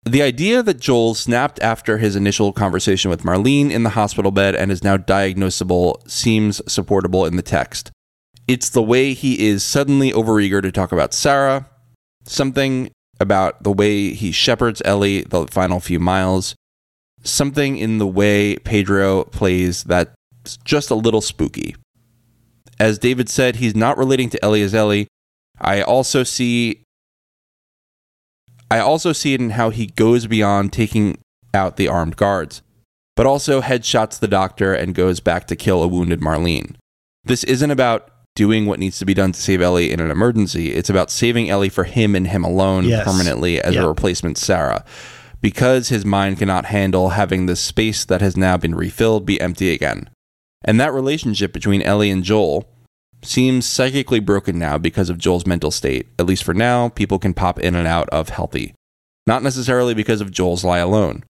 The 0.09 0.23
idea 0.23 0.63
that 0.63 0.81
Joel 0.81 1.13
snapped 1.13 1.61
after 1.61 1.99
his 1.99 2.17
initial 2.17 2.51
conversation 2.55 3.11
with 3.11 3.25
Marlene 3.25 3.71
in 3.71 3.83
the 3.83 3.91
hospital 3.91 4.31
bed 4.31 4.55
and 4.55 4.73
is 4.73 4.83
now 4.83 4.97
diagnosable 4.97 6.09
seems 6.09 6.63
supportable 6.67 7.27
in 7.27 7.37
the 7.37 7.43
text. 7.43 7.91
It's 8.47 8.71
the 8.71 8.83
way 8.83 9.13
he 9.13 9.47
is 9.47 9.63
suddenly 9.63 10.11
overeager 10.13 10.63
to 10.63 10.73
talk 10.73 10.93
about 10.93 11.13
Sarah, 11.13 11.69
something 12.25 12.91
about 13.21 13.63
the 13.63 13.71
way 13.71 14.15
he 14.15 14.33
shepherds 14.33 14.81
Ellie 14.83 15.25
the 15.25 15.47
final 15.49 15.79
few 15.79 16.01
miles, 16.01 16.55
something 17.23 17.77
in 17.77 17.99
the 17.99 18.07
way 18.07 18.57
Pedro 18.57 19.25
plays 19.25 19.85
that's 19.85 20.57
just 20.65 20.89
a 20.91 20.95
little 20.95 21.21
spooky. 21.21 21.77
As 22.81 22.99
David 22.99 23.29
said, 23.29 23.57
he's 23.57 23.77
not 23.77 23.99
relating 23.99 24.31
to 24.31 24.43
Ellie 24.43 24.63
as 24.63 24.75
Ellie. 24.75 25.07
I 25.61 25.83
also 25.83 26.23
see 26.23 26.83
I 28.71 28.79
also 28.81 29.13
see 29.13 29.35
it 29.35 29.41
in 29.41 29.51
how 29.51 29.71
he 29.71 29.87
goes 29.87 30.27
beyond 30.27 30.73
taking 30.73 31.19
out 31.55 31.77
the 31.77 31.89
armed 31.89 32.17
guards, 32.17 32.63
but 33.17 33.27
also 33.27 33.61
headshots 33.63 34.19
the 34.19 34.29
doctor 34.29 34.75
and 34.75 34.95
goes 34.95 35.21
back 35.21 35.47
to 35.49 35.57
kill 35.57 35.83
a 35.83 35.89
wounded 35.89 36.21
Marlene. 36.21 36.75
This 37.25 37.45
isn't 37.45 37.71
about 37.71 38.11
doing 38.37 38.67
what 38.67 38.79
needs 38.79 38.99
to 38.99 39.05
be 39.07 39.15
done 39.15 39.33
to 39.33 39.41
save 39.41 39.61
Ellie 39.61 39.91
in 39.93 40.01
an 40.01 40.11
emergency. 40.11 40.73
It's 40.73 40.91
about 40.91 41.11
saving 41.11 41.51
Ellie 41.51 41.69
for 41.71 41.85
him 41.85 42.15
and 42.15 42.29
him 42.29 42.45
alone 42.45 42.85
Yes. 42.85 43.05
permanently 43.05 43.61
as 43.61 43.75
Yep. 43.75 43.85
a 43.85 43.89
replacement 43.89 44.39
Sarah. 44.39 44.85
Because 45.41 45.89
his 45.89 46.05
mind 46.05 46.39
cannot 46.39 46.67
handle 46.67 47.11
having 47.11 47.47
the 47.47 47.57
space 47.57 48.05
that 48.05 48.21
has 48.21 48.37
now 48.37 48.57
been 48.57 48.75
refilled 48.75 49.25
be 49.27 49.41
empty 49.41 49.73
again. 49.73 50.11
And 50.65 50.79
that 50.81 50.93
relationship 50.93 51.53
between 51.53 51.83
Ellie 51.83 52.11
and 52.11 52.23
Joel 52.25 52.69
seems 53.23 53.67
psychically 53.67 54.21
broken 54.21 54.59
now 54.59 54.79
because 54.79 55.11
of 55.11 55.19
Joel's 55.19 55.47
mental 55.47 55.71
state. 55.71 56.07
At 56.19 56.27
least 56.27 56.45
for 56.45 56.55
now, 56.55 56.89
people 56.89 57.19
can 57.19 57.35
pop 57.35 57.59
in 57.59 57.75
and 57.75 57.87
out 57.87 58.09
of 58.11 58.29
healthy. 58.29 58.75
Not 59.27 59.43
necessarily 59.43 59.95
because 59.95 60.21
of 60.21 60.31
Joel's 60.31 60.65
lie 60.65 60.79
alone. 60.79 61.25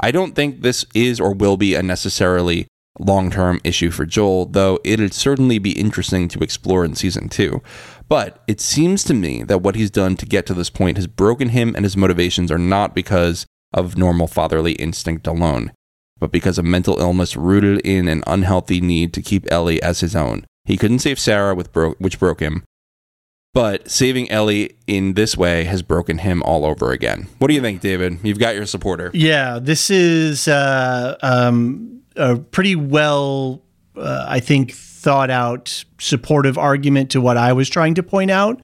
I 0.00 0.10
don't 0.10 0.34
think 0.34 0.62
this 0.62 0.84
is 0.94 1.20
or 1.20 1.34
will 1.34 1.56
be 1.56 1.74
a 1.74 1.82
necessarily 1.82 2.66
long 2.98 3.30
term 3.30 3.60
issue 3.64 3.90
for 3.90 4.04
Joel, 4.04 4.46
though 4.46 4.78
it'd 4.84 5.14
certainly 5.14 5.58
be 5.58 5.72
interesting 5.72 6.28
to 6.28 6.40
explore 6.40 6.84
in 6.84 6.94
season 6.94 7.28
two. 7.28 7.62
But 8.08 8.42
it 8.46 8.60
seems 8.60 9.04
to 9.04 9.14
me 9.14 9.42
that 9.44 9.62
what 9.62 9.74
he's 9.74 9.90
done 9.90 10.16
to 10.16 10.26
get 10.26 10.46
to 10.46 10.54
this 10.54 10.70
point 10.70 10.96
has 10.98 11.06
broken 11.06 11.50
him, 11.50 11.74
and 11.74 11.84
his 11.84 11.96
motivations 11.96 12.50
are 12.50 12.58
not 12.58 12.94
because 12.94 13.46
of 13.72 13.96
normal 13.96 14.26
fatherly 14.26 14.72
instinct 14.72 15.26
alone, 15.26 15.72
but 16.18 16.30
because 16.30 16.58
of 16.58 16.64
mental 16.64 17.00
illness 17.00 17.36
rooted 17.36 17.80
in 17.80 18.08
an 18.08 18.22
unhealthy 18.26 18.80
need 18.80 19.12
to 19.14 19.22
keep 19.22 19.50
Ellie 19.50 19.82
as 19.82 20.00
his 20.00 20.14
own. 20.14 20.44
He 20.64 20.76
couldn't 20.76 21.00
save 21.00 21.18
Sarah, 21.18 21.54
with 21.54 21.72
bro- 21.72 21.94
which 21.98 22.18
broke 22.18 22.40
him, 22.40 22.62
but 23.54 23.90
saving 23.90 24.30
Ellie 24.30 24.76
in 24.86 25.14
this 25.14 25.36
way 25.36 25.64
has 25.64 25.82
broken 25.82 26.18
him 26.18 26.42
all 26.44 26.64
over 26.64 26.92
again. 26.92 27.26
What 27.38 27.48
do 27.48 27.54
you 27.54 27.60
think, 27.60 27.80
David? 27.80 28.18
You've 28.22 28.38
got 28.38 28.54
your 28.54 28.66
supporter. 28.66 29.10
Yeah, 29.12 29.58
this 29.60 29.90
is 29.90 30.46
uh, 30.48 31.16
um, 31.22 32.02
a 32.16 32.36
pretty 32.36 32.76
well, 32.76 33.62
uh, 33.96 34.24
I 34.28 34.40
think, 34.40 34.72
thought 34.72 35.30
out 35.30 35.84
supportive 35.98 36.56
argument 36.56 37.10
to 37.10 37.20
what 37.20 37.36
I 37.36 37.52
was 37.52 37.68
trying 37.68 37.94
to 37.96 38.02
point 38.04 38.30
out 38.30 38.60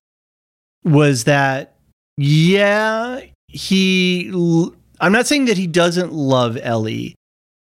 was 0.85 1.25
that, 1.25 1.75
yeah, 2.17 3.21
he. 3.49 4.31
l- 4.33 4.75
I'm 5.01 5.13
not 5.13 5.27
saying 5.27 5.45
that 5.47 5.57
he 5.57 5.67
doesn't 5.67 6.13
love 6.13 6.57
Ellie, 6.61 7.15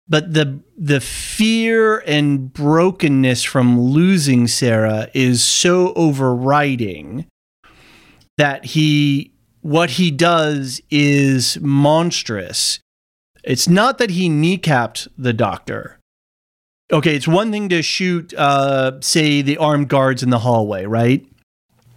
but 0.10 0.34
the 0.34 0.60
the 0.76 1.00
fear 1.00 2.00
and 2.00 2.52
brokenness 2.52 3.44
from 3.44 3.80
losing 3.80 4.48
Sarah 4.48 5.10
is 5.14 5.44
so 5.44 5.94
overriding 5.94 7.28
that 8.38 8.66
he 8.66 9.32
what 9.62 9.92
he 9.92 10.10
does 10.10 10.82
is 10.90 11.60
monstrous. 11.62 12.80
It's 13.44 13.68
not 13.68 14.00
that 14.00 14.10
he 14.10 14.30
kneecapped 14.30 15.08
the 15.18 15.34
doctor. 15.34 16.00
Okay, 16.92 17.16
it's 17.16 17.28
one 17.28 17.52
thing 17.52 17.70
to 17.70 17.84
shoot, 17.84 18.34
uh, 18.34 19.00
say, 19.02 19.44
the 19.44 19.58
armed 19.58 19.90
guards 19.90 20.24
in 20.24 20.32
the 20.32 20.40
hallway, 20.40 20.86
right? 20.86 21.24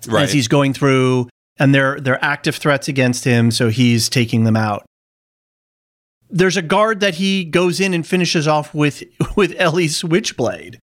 Right. 0.06 0.24
As 0.24 0.32
he's 0.32 0.48
going 0.48 0.74
through, 0.74 1.28
and 1.58 1.74
they're 1.74 1.98
they're 2.00 2.22
active 2.22 2.56
threats 2.56 2.88
against 2.88 3.24
him, 3.24 3.50
so 3.50 3.70
he's 3.70 4.08
taking 4.08 4.44
them 4.44 4.56
out. 4.56 4.84
There's 6.32 6.56
a 6.56 6.62
guard 6.62 7.00
that 7.00 7.16
he 7.16 7.44
goes 7.44 7.78
in 7.78 7.94
and 7.94 8.06
finishes 8.06 8.48
off 8.48 8.74
with 8.74 9.04
with 9.36 9.54
Ellie's 9.58 9.96
switchblade, 9.96 10.78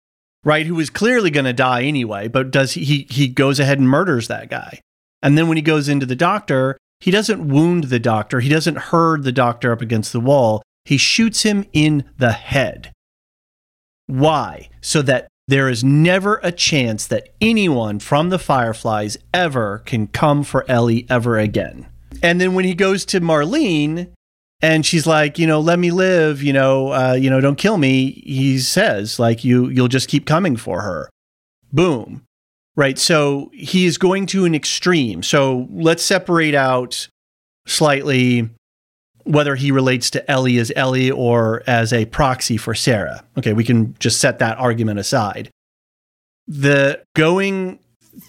right? 0.43 0.65
Who 0.65 0.79
is 0.79 0.89
clearly 0.89 1.29
going 1.29 1.45
to 1.45 1.53
die 1.53 1.83
anyway, 1.83 2.27
but 2.27 2.51
does 2.51 2.73
he, 2.73 2.83
he 2.83 3.07
he 3.09 3.27
goes 3.27 3.59
ahead 3.59 3.79
and 3.79 3.87
murders 3.87 4.27
that 4.27 4.49
guy. 4.49 4.81
And 5.21 5.37
then 5.37 5.47
when 5.47 5.57
he 5.57 5.63
goes 5.63 5.87
into 5.87 6.05
the 6.05 6.15
doctor, 6.15 6.77
he 6.99 7.11
doesn't 7.11 7.47
wound 7.47 7.85
the 7.85 7.99
doctor. 7.99 8.39
He 8.39 8.49
doesn't 8.49 8.77
herd 8.77 9.23
the 9.23 9.31
doctor 9.31 9.71
up 9.71 9.81
against 9.81 10.11
the 10.11 10.19
wall. 10.19 10.61
He 10.85 10.97
shoots 10.97 11.43
him 11.43 11.65
in 11.73 12.03
the 12.17 12.31
head. 12.31 12.91
Why? 14.07 14.69
So 14.81 15.01
that 15.03 15.27
there 15.47 15.69
is 15.69 15.83
never 15.83 16.39
a 16.41 16.51
chance 16.51 17.07
that 17.07 17.29
anyone 17.39 17.99
from 17.99 18.29
the 18.29 18.39
Fireflies 18.39 19.17
ever 19.33 19.79
can 19.85 20.07
come 20.07 20.43
for 20.43 20.69
Ellie 20.69 21.05
ever 21.09 21.37
again. 21.37 21.87
And 22.23 22.39
then 22.39 22.53
when 22.53 22.65
he 22.65 22.73
goes 22.73 23.05
to 23.05 23.21
Marlene 23.21 24.11
and 24.61 24.85
she's 24.85 25.05
like, 25.05 25.37
you 25.37 25.47
know, 25.47 25.59
let 25.59 25.79
me 25.79 25.91
live, 25.91 26.41
you 26.41 26.53
know, 26.53 26.93
uh, 26.93 27.13
you 27.13 27.29
know, 27.29 27.41
don't 27.41 27.57
kill 27.57 27.77
me. 27.77 28.11
He 28.25 28.59
says, 28.59 29.19
like, 29.19 29.43
you 29.43 29.69
you'll 29.69 29.87
just 29.87 30.09
keep 30.09 30.25
coming 30.25 30.55
for 30.55 30.81
her. 30.81 31.09
Boom. 31.73 32.23
Right. 32.75 32.97
So 32.99 33.51
he 33.53 33.85
is 33.85 33.97
going 33.97 34.25
to 34.27 34.45
an 34.45 34.53
extreme. 34.53 35.23
So 35.23 35.67
let's 35.71 36.03
separate 36.03 36.55
out 36.55 37.07
slightly 37.65 38.49
whether 39.23 39.55
he 39.55 39.71
relates 39.71 40.09
to 40.11 40.31
Ellie 40.31 40.57
as 40.57 40.71
Ellie 40.75 41.09
or 41.09 41.63
as 41.67 41.91
a 41.91 42.05
proxy 42.05 42.57
for 42.57 42.75
Sarah. 42.75 43.23
Okay, 43.37 43.53
we 43.53 43.63
can 43.63 43.95
just 43.99 44.19
set 44.19 44.39
that 44.39 44.57
argument 44.57 44.99
aside. 44.99 45.49
The 46.47 47.03
going 47.15 47.79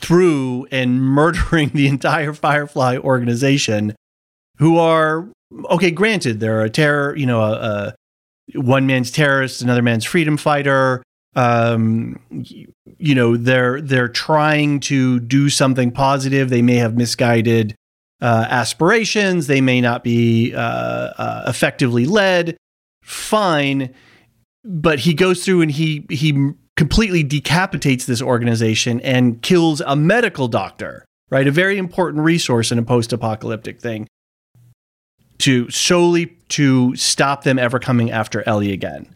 through 0.01 0.67
and 0.71 1.01
murdering 1.03 1.71
the 1.71 1.87
entire 1.87 2.33
Firefly 2.33 2.99
organization, 2.99 3.95
who 4.59 4.79
are 4.79 5.29
okay, 5.71 5.91
granted, 5.91 6.41
they're 6.41 6.63
a 6.63 6.71
terror, 6.71 7.17
you 7.17 7.27
know, 7.27 7.41
a, 7.41 7.53
a 7.53 7.95
one 8.55 8.87
man's 8.87 9.11
terrorist, 9.11 9.63
another 9.63 9.83
man's 9.83 10.05
freedom 10.05 10.37
fighter. 10.37 11.03
Um, 11.35 12.19
you 12.99 13.15
know, 13.15 13.37
they're 13.37 13.81
they're 13.81 14.09
trying 14.09 14.81
to 14.81 15.21
do 15.21 15.51
something 15.51 15.91
positive. 15.91 16.49
They 16.49 16.63
may 16.63 16.77
have 16.77 16.97
misguided 16.97 17.75
uh, 18.23 18.47
aspirations. 18.49 19.47
They 19.47 19.61
may 19.61 19.81
not 19.81 20.03
be 20.03 20.55
uh, 20.55 20.59
uh, 20.59 21.45
effectively 21.47 22.07
led. 22.07 22.57
Fine, 23.03 23.95
but 24.65 25.01
he 25.01 25.15
goes 25.15 25.45
through 25.45 25.61
and 25.63 25.71
he 25.71 26.07
he 26.09 26.53
completely 26.77 27.23
decapitates 27.23 28.07
this 28.07 28.23
organization 28.23 29.01
and 29.01 29.43
kills 29.43 29.81
a 29.87 29.95
medical 29.95 30.49
doctor. 30.49 31.05
Right, 31.29 31.49
a 31.49 31.51
very 31.51 31.77
important 31.77 32.23
resource 32.23 32.71
in 32.71 32.79
a 32.79 32.85
post-apocalyptic 32.85 33.81
thing 33.81 34.07
to 35.39 35.69
solely 35.71 36.27
to 36.51 36.95
stop 36.97 37.45
them 37.45 37.59
ever 37.59 37.79
coming 37.79 38.11
after 38.11 38.43
Ellie 38.49 38.73
again. 38.73 39.15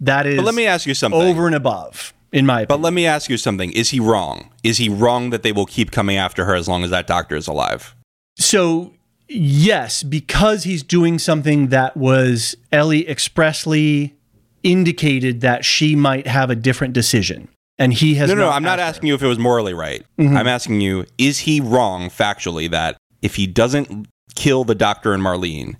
That 0.00 0.26
is 0.26 0.36
But 0.36 0.44
let 0.44 0.54
me 0.54 0.66
ask 0.66 0.86
you 0.86 0.94
something. 0.94 1.20
over 1.20 1.46
and 1.46 1.54
above, 1.54 2.12
in 2.32 2.44
my 2.46 2.64
But 2.64 2.80
let 2.80 2.92
me 2.92 3.06
ask 3.06 3.28
you 3.30 3.36
something. 3.36 3.70
Is 3.72 3.90
he 3.90 4.00
wrong? 4.00 4.50
Is 4.62 4.78
he 4.78 4.88
wrong 4.88 5.30
that 5.30 5.42
they 5.42 5.52
will 5.52 5.66
keep 5.66 5.90
coming 5.90 6.16
after 6.16 6.44
her 6.44 6.54
as 6.54 6.68
long 6.68 6.82
as 6.84 6.90
that 6.90 7.06
doctor 7.06 7.36
is 7.36 7.46
alive? 7.46 7.94
So, 8.38 8.94
yes, 9.28 10.02
because 10.02 10.64
he's 10.64 10.82
doing 10.82 11.18
something 11.18 11.68
that 11.68 11.96
was 11.96 12.56
Ellie 12.72 13.08
expressly 13.08 14.14
indicated 14.62 15.40
that 15.40 15.64
she 15.64 15.94
might 15.96 16.26
have 16.26 16.48
a 16.50 16.54
different 16.56 16.94
decision. 16.94 17.48
And 17.78 17.92
he 17.92 18.14
has 18.14 18.28
No, 18.28 18.36
no, 18.36 18.46
not 18.46 18.54
I'm 18.54 18.62
not 18.62 18.78
her. 18.78 18.84
asking 18.84 19.08
you 19.08 19.14
if 19.14 19.22
it 19.22 19.26
was 19.26 19.38
morally 19.38 19.74
right. 19.74 20.04
Mm-hmm. 20.18 20.36
I'm 20.36 20.46
asking 20.46 20.80
you, 20.80 21.04
is 21.18 21.40
he 21.40 21.60
wrong 21.60 22.08
factually 22.10 22.70
that 22.70 22.96
if 23.22 23.34
he 23.36 23.46
doesn't 23.46 24.08
kill 24.34 24.64
the 24.64 24.74
doctor 24.74 25.12
and 25.12 25.22
Marlene, 25.22 25.76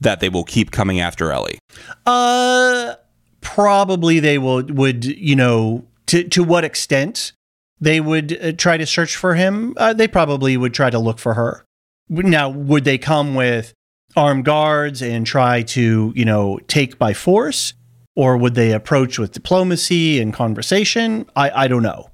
that 0.00 0.20
they 0.20 0.28
will 0.28 0.44
keep 0.44 0.70
coming 0.70 1.00
after 1.00 1.32
Ellie? 1.32 1.58
Uh, 2.06 2.94
probably 3.40 4.20
they 4.20 4.38
will 4.38 4.62
would 4.64 5.04
you 5.04 5.36
know 5.36 5.84
to 6.06 6.24
to 6.24 6.42
what 6.42 6.64
extent 6.64 7.32
they 7.80 8.00
would 8.00 8.38
uh, 8.42 8.52
try 8.52 8.76
to 8.76 8.86
search 8.86 9.16
for 9.16 9.34
him. 9.34 9.74
Uh, 9.76 9.92
they 9.92 10.08
probably 10.08 10.56
would 10.56 10.72
try 10.72 10.88
to 10.88 10.98
look 10.98 11.18
for 11.18 11.34
her. 11.34 11.64
Now, 12.08 12.48
would 12.48 12.84
they 12.84 12.96
come 12.96 13.34
with 13.34 13.74
armed 14.14 14.44
guards 14.44 15.02
and 15.02 15.26
try 15.26 15.62
to 15.62 16.12
you 16.14 16.24
know 16.24 16.58
take 16.68 16.98
by 16.98 17.12
force, 17.12 17.74
or 18.16 18.36
would 18.36 18.54
they 18.54 18.72
approach 18.72 19.18
with 19.18 19.32
diplomacy 19.32 20.20
and 20.20 20.32
conversation? 20.32 21.26
I 21.36 21.64
I 21.64 21.68
don't 21.68 21.82
know, 21.82 22.10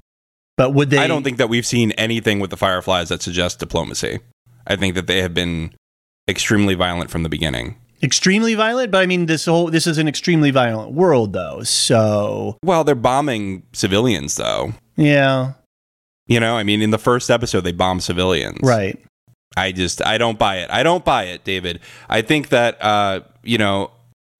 but 0.57 0.73
would 0.73 0.89
they? 0.89 0.97
I 0.97 1.07
don't 1.07 1.23
think 1.23 1.37
that 1.37 1.49
we've 1.49 1.65
seen 1.65 1.91
anything 1.93 2.39
with 2.39 2.49
the 2.49 2.57
Fireflies 2.57 3.09
that 3.09 3.21
suggests 3.21 3.57
diplomacy. 3.57 4.19
I 4.69 4.75
think 4.75 4.95
that 4.95 5.07
they 5.07 5.21
have 5.21 5.33
been 5.33 5.73
extremely 6.29 6.75
violent 6.75 7.09
from 7.09 7.23
the 7.23 7.29
beginning. 7.29 7.75
extremely 8.03 8.53
violent. 8.55 8.91
But 8.91 9.01
I 9.01 9.05
mean, 9.07 9.25
this 9.25 9.45
whole 9.45 9.69
this 9.71 9.85
is 9.87 9.97
an 9.97 10.07
extremely 10.07 10.51
violent 10.51 10.91
world, 10.93 11.33
though. 11.33 11.63
So 11.63 12.57
Well, 12.63 12.83
they're 12.83 12.95
bombing 12.95 13.63
civilians, 13.73 14.35
though. 14.35 14.73
yeah, 14.95 15.53
You 16.27 16.39
know, 16.39 16.55
I 16.55 16.63
mean, 16.63 16.81
in 16.81 16.91
the 16.91 16.97
first 16.99 17.29
episode, 17.29 17.61
they 17.61 17.71
bomb 17.73 17.99
civilians. 17.99 18.59
right. 18.63 18.97
I 19.57 19.71
just 19.71 20.05
I 20.05 20.19
don't 20.19 20.37
buy 20.37 20.57
it. 20.57 20.69
I 20.69 20.83
don't 20.83 21.03
buy 21.03 21.23
it, 21.23 21.43
David. 21.43 21.79
I 22.07 22.21
think 22.21 22.49
that 22.49 22.77
uh, 22.83 23.21
you 23.43 23.57
know, 23.57 23.89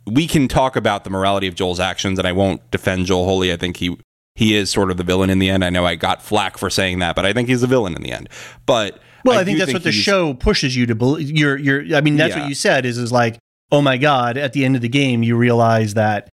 we 0.05 0.27
can 0.27 0.47
talk 0.47 0.75
about 0.75 1.03
the 1.03 1.09
morality 1.09 1.47
of 1.47 1.55
Joel's 1.55 1.79
actions 1.79 2.19
and 2.19 2.27
I 2.27 2.31
won't 2.31 2.61
defend 2.71 3.07
Joel 3.07 3.25
wholly. 3.25 3.51
I 3.51 3.57
think 3.57 3.77
he 3.77 3.97
he 4.35 4.55
is 4.55 4.69
sort 4.69 4.91
of 4.91 4.97
the 4.97 5.03
villain 5.03 5.29
in 5.31 5.39
the 5.39 5.49
end. 5.49 5.65
I 5.65 5.71
know 5.71 5.83
I 5.85 5.95
got 5.95 6.21
flack 6.21 6.57
for 6.59 6.69
saying 6.69 6.99
that, 6.99 7.15
but 7.15 7.25
I 7.25 7.33
think 7.33 7.49
he's 7.49 7.61
the 7.61 7.67
villain 7.67 7.95
in 7.95 8.03
the 8.03 8.11
end. 8.11 8.29
But 8.67 9.01
Well, 9.25 9.37
I, 9.39 9.43
do 9.43 9.47
think 9.47 9.59
that's 9.59 9.73
what 9.73 9.83
the 9.83 9.91
show 9.91 10.33
pushes 10.33 10.75
you 10.75 10.85
to 10.87 10.95
believe. 10.95 11.29
You're, 11.31 11.57
you're. 11.57 11.95
I 11.95 12.01
mean, 12.01 12.15
that's 12.17 12.35
Yeah. 12.35 12.41
what 12.41 12.49
you 12.49 12.55
said. 12.55 12.85
Is 12.85 12.97
is 12.97 13.11
like, 13.11 13.37
oh 13.71 13.81
my 13.81 13.97
god! 13.97 14.37
At 14.37 14.53
the 14.53 14.65
end 14.65 14.75
of 14.75 14.81
the 14.81 14.89
game, 14.89 15.23
you 15.23 15.35
realize 15.35 15.93
that, 15.95 16.29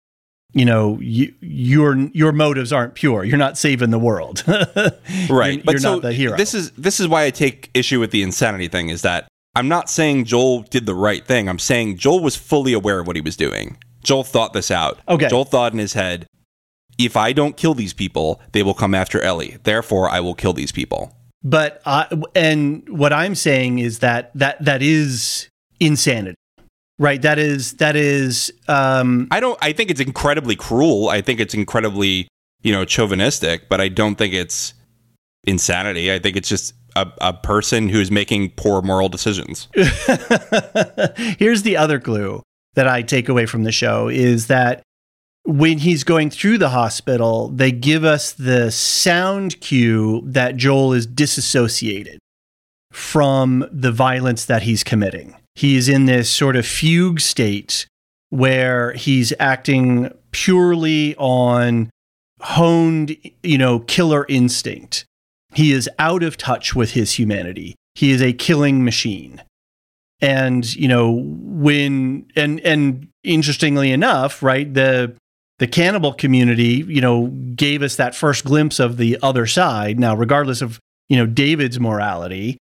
you 0.53 0.65
know, 0.65 0.99
you, 1.01 1.35
your 1.41 1.97
your 1.97 2.33
motives 2.33 2.73
aren't 2.73 2.95
pure. 2.95 3.25
You're 3.25 3.39
not 3.39 3.59
saving 3.59 3.91
the 3.91 3.99
world. 3.99 4.43
right 4.47 5.55
You're, 5.55 5.65
but 5.65 5.73
you're 5.73 5.79
so 5.81 5.95
not 5.95 6.03
the 6.03 6.13
hero. 6.13 6.37
this 6.37 6.55
is 6.55 6.71
this 6.73 7.01
is 7.01 7.09
why 7.09 7.25
i 7.25 7.31
take 7.31 7.71
issue 7.75 8.01
with 8.01 8.11
the 8.11 8.23
insanity 8.23 8.69
thing 8.69 8.89
is 8.89 9.03
that 9.03 9.27
i'm 9.55 9.69
not 9.69 9.89
saying 9.91 10.25
joel 10.25 10.63
did 10.63 10.87
the 10.87 10.95
right 10.95 11.27
thing 11.27 11.49
i'm 11.49 11.59
saying 11.59 11.97
joel 11.97 12.23
was 12.23 12.37
fully 12.37 12.73
aware 12.73 13.01
of 13.01 13.07
what 13.07 13.17
he 13.17 13.23
was 13.23 13.37
doing 13.37 13.77
joel 14.03 14.23
thought 14.25 14.53
this 14.53 14.71
out 14.71 14.99
Okay. 15.09 15.29
joel 15.29 15.45
thought 15.45 15.73
in 15.73 15.79
his 15.79 15.95
head 15.95 16.27
if 16.99 17.17
i 17.17 17.33
don't 17.33 17.57
kill 17.57 17.75
these 17.75 17.93
people 17.95 18.41
they 18.53 18.63
will 18.63 18.75
come 18.75 18.95
after 18.95 19.21
ellie 19.23 19.57
therefore 19.65 20.09
i 20.11 20.21
will 20.21 20.35
kill 20.35 20.53
these 20.53 20.73
people 20.73 21.16
but 21.43 21.81
I, 21.87 22.09
and 22.35 22.89
what 22.89 23.13
I'm 23.13 23.35
saying 23.35 23.79
is 23.79 24.01
that 24.01 24.31
that 24.35 24.65
that 24.65 24.83
is 24.83 25.49
insanity, 25.81 26.37
right? 26.99 27.21
That 27.23 27.39
is 27.39 27.75
that 27.75 27.97
is. 27.97 28.53
Um, 28.69 29.29
i 29.31 29.41
don't 29.41 29.59
i 29.63 29.73
think 29.73 29.91
it's 29.91 30.01
incredibly 30.01 30.57
cruel 30.57 31.09
i 31.09 31.21
think 31.21 31.41
it's 31.41 31.55
incredibly 31.55 32.29
you 32.63 32.73
know 32.73 32.85
chauvinistic 32.85 33.69
but 33.69 33.81
i 33.81 33.89
don't 33.89 34.17
think 34.17 34.35
it's 34.35 34.75
insanity 35.45 36.13
i 36.13 36.19
think 36.19 36.37
it's 36.37 36.49
just 36.49 36.75
a, 36.97 37.07
a 37.21 37.33
person 37.33 37.89
who's 37.89 38.11
making 38.11 38.51
poor 38.57 38.83
moral 38.83 39.09
decisions 39.09 39.69
Here's 41.39 41.63
the 41.63 41.77
other 41.77 42.01
clue 42.01 42.43
that 42.75 42.89
I 42.89 43.03
take 43.03 43.29
away 43.29 43.47
from 43.47 43.65
the 43.65 43.73
show 43.73 44.09
is 44.09 44.47
that 44.47 44.83
when 45.47 45.79
he's 45.79 46.05
going 46.05 46.31
through 46.31 46.59
the 46.59 46.71
hospital, 46.71 47.49
they 47.49 47.71
give 47.71 48.05
us 48.05 48.33
the 48.33 48.71
sound 48.71 49.61
cue 49.61 50.23
that 50.25 50.57
Joel 50.57 50.93
is 50.93 51.07
disassociated 51.07 52.19
from 52.93 53.65
the 53.71 53.93
violence 53.93 54.45
that 54.47 54.63
he's 54.63 54.83
committing. 54.83 55.37
He 55.55 55.77
is 55.77 55.89
in 55.89 56.07
this 56.07 56.29
sort 56.29 56.57
of 56.57 56.67
fugue 56.67 57.21
state 57.21 57.87
where 58.31 58.93
he's 58.93 59.33
acting 59.39 60.13
purely 60.33 61.15
on 61.17 61.91
honed, 62.41 63.17
you 63.43 63.57
know, 63.57 63.81
killer 63.81 64.27
instinct. 64.29 65.05
He 65.55 65.73
is 65.73 65.89
out 65.99 66.23
of 66.23 66.37
touch 66.37 66.75
with 66.75 66.93
his 66.93 67.13
humanity. 67.13 67.77
He 67.95 68.11
is 68.11 68.21
a 68.21 68.33
killing 68.33 68.85
machine 68.85 69.43
and 70.21 70.75
you 70.75 70.89
know 70.89 71.13
when 71.13 72.27
and 72.37 72.61
and 72.61 73.09
interestingly 73.23 73.91
enough 73.93 74.43
right 74.43 74.73
the 74.73 75.15
the 75.59 75.67
cannibal 75.67 76.13
community 76.13 76.85
you 76.87 77.01
know 77.01 77.29
gave 77.55 77.83
us 77.83 77.97
that 77.97 78.15
first 78.15 78.45
glimpse 78.45 78.79
of 78.79 78.97
the 78.97 79.19
other 79.23 79.47
side. 79.47 79.99
Now 79.99 80.15
regardless 80.17 80.63
of 80.63 80.81
you 81.09 81.17
know 81.17 81.27
david's 81.27 81.79
morality 81.79 82.59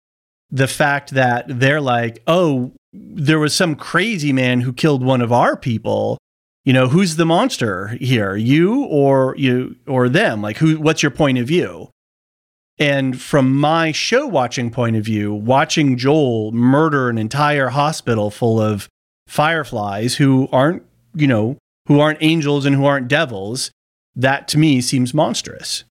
the 0.51 0.67
fact 0.67 1.11
that 1.11 1.45
they're 1.47 1.81
like 1.81 2.21
oh 2.27 2.71
there 2.93 3.39
was 3.39 3.53
some 3.53 3.75
crazy 3.75 4.31
man 4.31 4.61
who 4.61 4.71
killed 4.71 5.03
one 5.03 5.21
of 5.21 5.31
our 5.31 5.57
people. 5.57 6.17
You 6.63 6.73
know 6.73 6.87
who's 6.87 7.15
the 7.15 7.25
monster 7.25 7.89
here? 7.99 8.35
You 8.35 8.85
or 8.85 9.35
you 9.37 9.75
or 9.87 10.09
them? 10.09 10.41
Like 10.41 10.57
who 10.57 10.79
what's 10.79 11.03
your 11.03 11.11
point 11.11 11.37
of 11.37 11.47
view? 11.47 11.89
And 12.77 13.21
from 13.21 13.55
my 13.55 13.91
show 13.91 14.27
watching 14.27 14.69
point 14.69 14.95
of 14.95 15.05
view, 15.05 15.33
watching 15.33 15.97
Joel 15.97 16.51
murder 16.51 17.09
an 17.09 17.17
entire 17.17 17.69
hospital 17.69 18.31
full 18.31 18.59
of 18.59 18.89
fireflies 19.27 20.15
who 20.15 20.49
aren't, 20.51 20.83
you 21.13 21.27
know, 21.27 21.57
who 21.87 21.99
aren't 21.99 22.19
angels 22.21 22.65
and 22.65 22.75
who 22.75 22.85
aren't 22.85 23.07
devils, 23.07 23.71
that 24.15 24.47
to 24.49 24.57
me 24.57 24.81
seems 24.81 25.13
monstrous. 25.13 25.83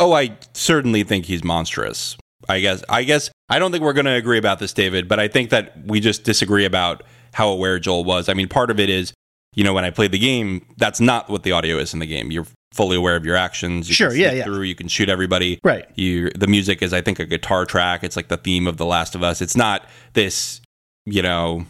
Oh, 0.00 0.12
I 0.12 0.36
certainly 0.52 1.02
think 1.02 1.26
he's 1.26 1.44
monstrous. 1.44 2.16
I 2.48 2.60
guess. 2.60 2.84
I 2.88 3.02
guess 3.02 3.30
I 3.48 3.58
don't 3.58 3.72
think 3.72 3.82
we're 3.82 3.92
going 3.92 4.06
to 4.06 4.14
agree 4.14 4.38
about 4.38 4.58
this, 4.58 4.72
David. 4.72 5.08
But 5.08 5.18
I 5.18 5.28
think 5.28 5.50
that 5.50 5.86
we 5.86 6.00
just 6.00 6.24
disagree 6.24 6.64
about 6.64 7.02
how 7.34 7.48
aware 7.48 7.78
Joel 7.78 8.04
was. 8.04 8.28
I 8.28 8.34
mean, 8.34 8.48
part 8.48 8.70
of 8.70 8.80
it 8.80 8.88
is, 8.88 9.12
you 9.54 9.64
know, 9.64 9.74
when 9.74 9.84
I 9.84 9.90
played 9.90 10.12
the 10.12 10.18
game, 10.18 10.64
that's 10.76 11.00
not 11.00 11.28
what 11.28 11.42
the 11.42 11.52
audio 11.52 11.78
is 11.78 11.92
in 11.92 12.00
the 12.00 12.06
game. 12.06 12.30
You're 12.30 12.46
fully 12.72 12.96
aware 12.96 13.16
of 13.16 13.24
your 13.26 13.36
actions. 13.36 13.88
You 13.88 13.94
Sure, 13.94 14.14
yeah, 14.14 14.32
yeah. 14.32 14.44
Through, 14.44 14.62
you 14.62 14.74
can 14.74 14.88
shoot 14.88 15.08
everybody. 15.08 15.58
Right. 15.64 15.86
You. 15.96 16.30
The 16.30 16.46
music 16.46 16.80
is, 16.80 16.92
I 16.92 17.00
think, 17.00 17.18
a 17.18 17.26
guitar 17.26 17.66
track. 17.66 18.04
It's 18.04 18.16
like 18.16 18.28
the 18.28 18.36
theme 18.36 18.66
of 18.66 18.76
The 18.76 18.86
Last 18.86 19.14
of 19.14 19.22
Us. 19.22 19.42
It's 19.42 19.56
not 19.56 19.86
this, 20.12 20.60
you 21.06 21.22
know. 21.22 21.66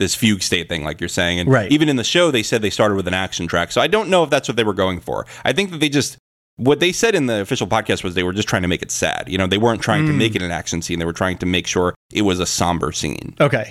This 0.00 0.14
fugue 0.16 0.42
state 0.42 0.68
thing, 0.68 0.82
like 0.82 0.98
you're 1.00 1.08
saying, 1.08 1.38
and 1.38 1.48
Right. 1.48 1.70
even 1.70 1.88
in 1.88 1.94
the 1.96 2.02
show, 2.04 2.30
they 2.32 2.42
said 2.42 2.62
they 2.62 2.70
started 2.70 2.94
with 2.96 3.06
an 3.06 3.14
action 3.14 3.46
track. 3.46 3.70
So 3.70 3.80
I 3.80 3.86
don't 3.86 4.08
know 4.08 4.24
if 4.24 4.30
that's 4.30 4.48
what 4.48 4.56
they 4.56 4.64
were 4.64 4.74
going 4.74 4.98
for. 5.00 5.26
I 5.44 5.52
think 5.52 5.70
that 5.70 5.78
they 5.80 5.88
just 5.90 6.16
what 6.56 6.80
they 6.80 6.90
said 6.92 7.14
in 7.14 7.24
the 7.26 7.40
official 7.40 7.66
podcast 7.66 8.02
was 8.04 8.14
they 8.14 8.22
were 8.22 8.32
just 8.34 8.48
trying 8.48 8.62
to 8.62 8.68
make 8.68 8.82
it 8.82 8.90
sad. 8.90 9.24
You 9.28 9.38
know, 9.38 9.46
they 9.46 9.56
weren't 9.56 9.80
trying 9.80 10.06
to 10.06 10.12
Mm. 10.12 10.16
make 10.16 10.34
it 10.34 10.42
an 10.42 10.50
action 10.50 10.82
scene. 10.82 10.98
They 10.98 11.04
were 11.06 11.12
trying 11.14 11.38
to 11.38 11.46
make 11.46 11.66
sure 11.66 11.94
it 12.12 12.22
was 12.22 12.38
a 12.40 12.44
somber 12.46 12.92
scene. 12.92 13.34
Okay. 13.40 13.70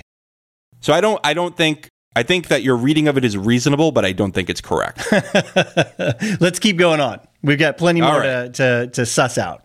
So 0.80 0.92
I 0.92 1.00
don't 1.00 1.20
I 1.22 1.34
don't 1.34 1.56
think 1.56 1.88
I 2.16 2.22
think 2.24 2.48
that 2.48 2.62
your 2.62 2.74
reading 2.76 3.06
of 3.06 3.16
it 3.16 3.24
is 3.24 3.36
reasonable, 3.36 3.92
but 3.92 4.04
I 4.04 4.12
don't 4.12 4.32
think 4.32 4.50
it's 4.50 4.60
correct. 4.60 5.04
Let's 6.40 6.58
keep 6.58 6.76
going 6.76 7.00
on. 7.00 7.20
We've 7.42 7.58
got 7.58 7.76
plenty 7.78 8.00
more 8.00 8.20
right. 8.20 8.52
to, 8.54 8.86
to, 8.86 8.90
to 8.92 9.06
suss 9.06 9.38
out. 9.38 9.64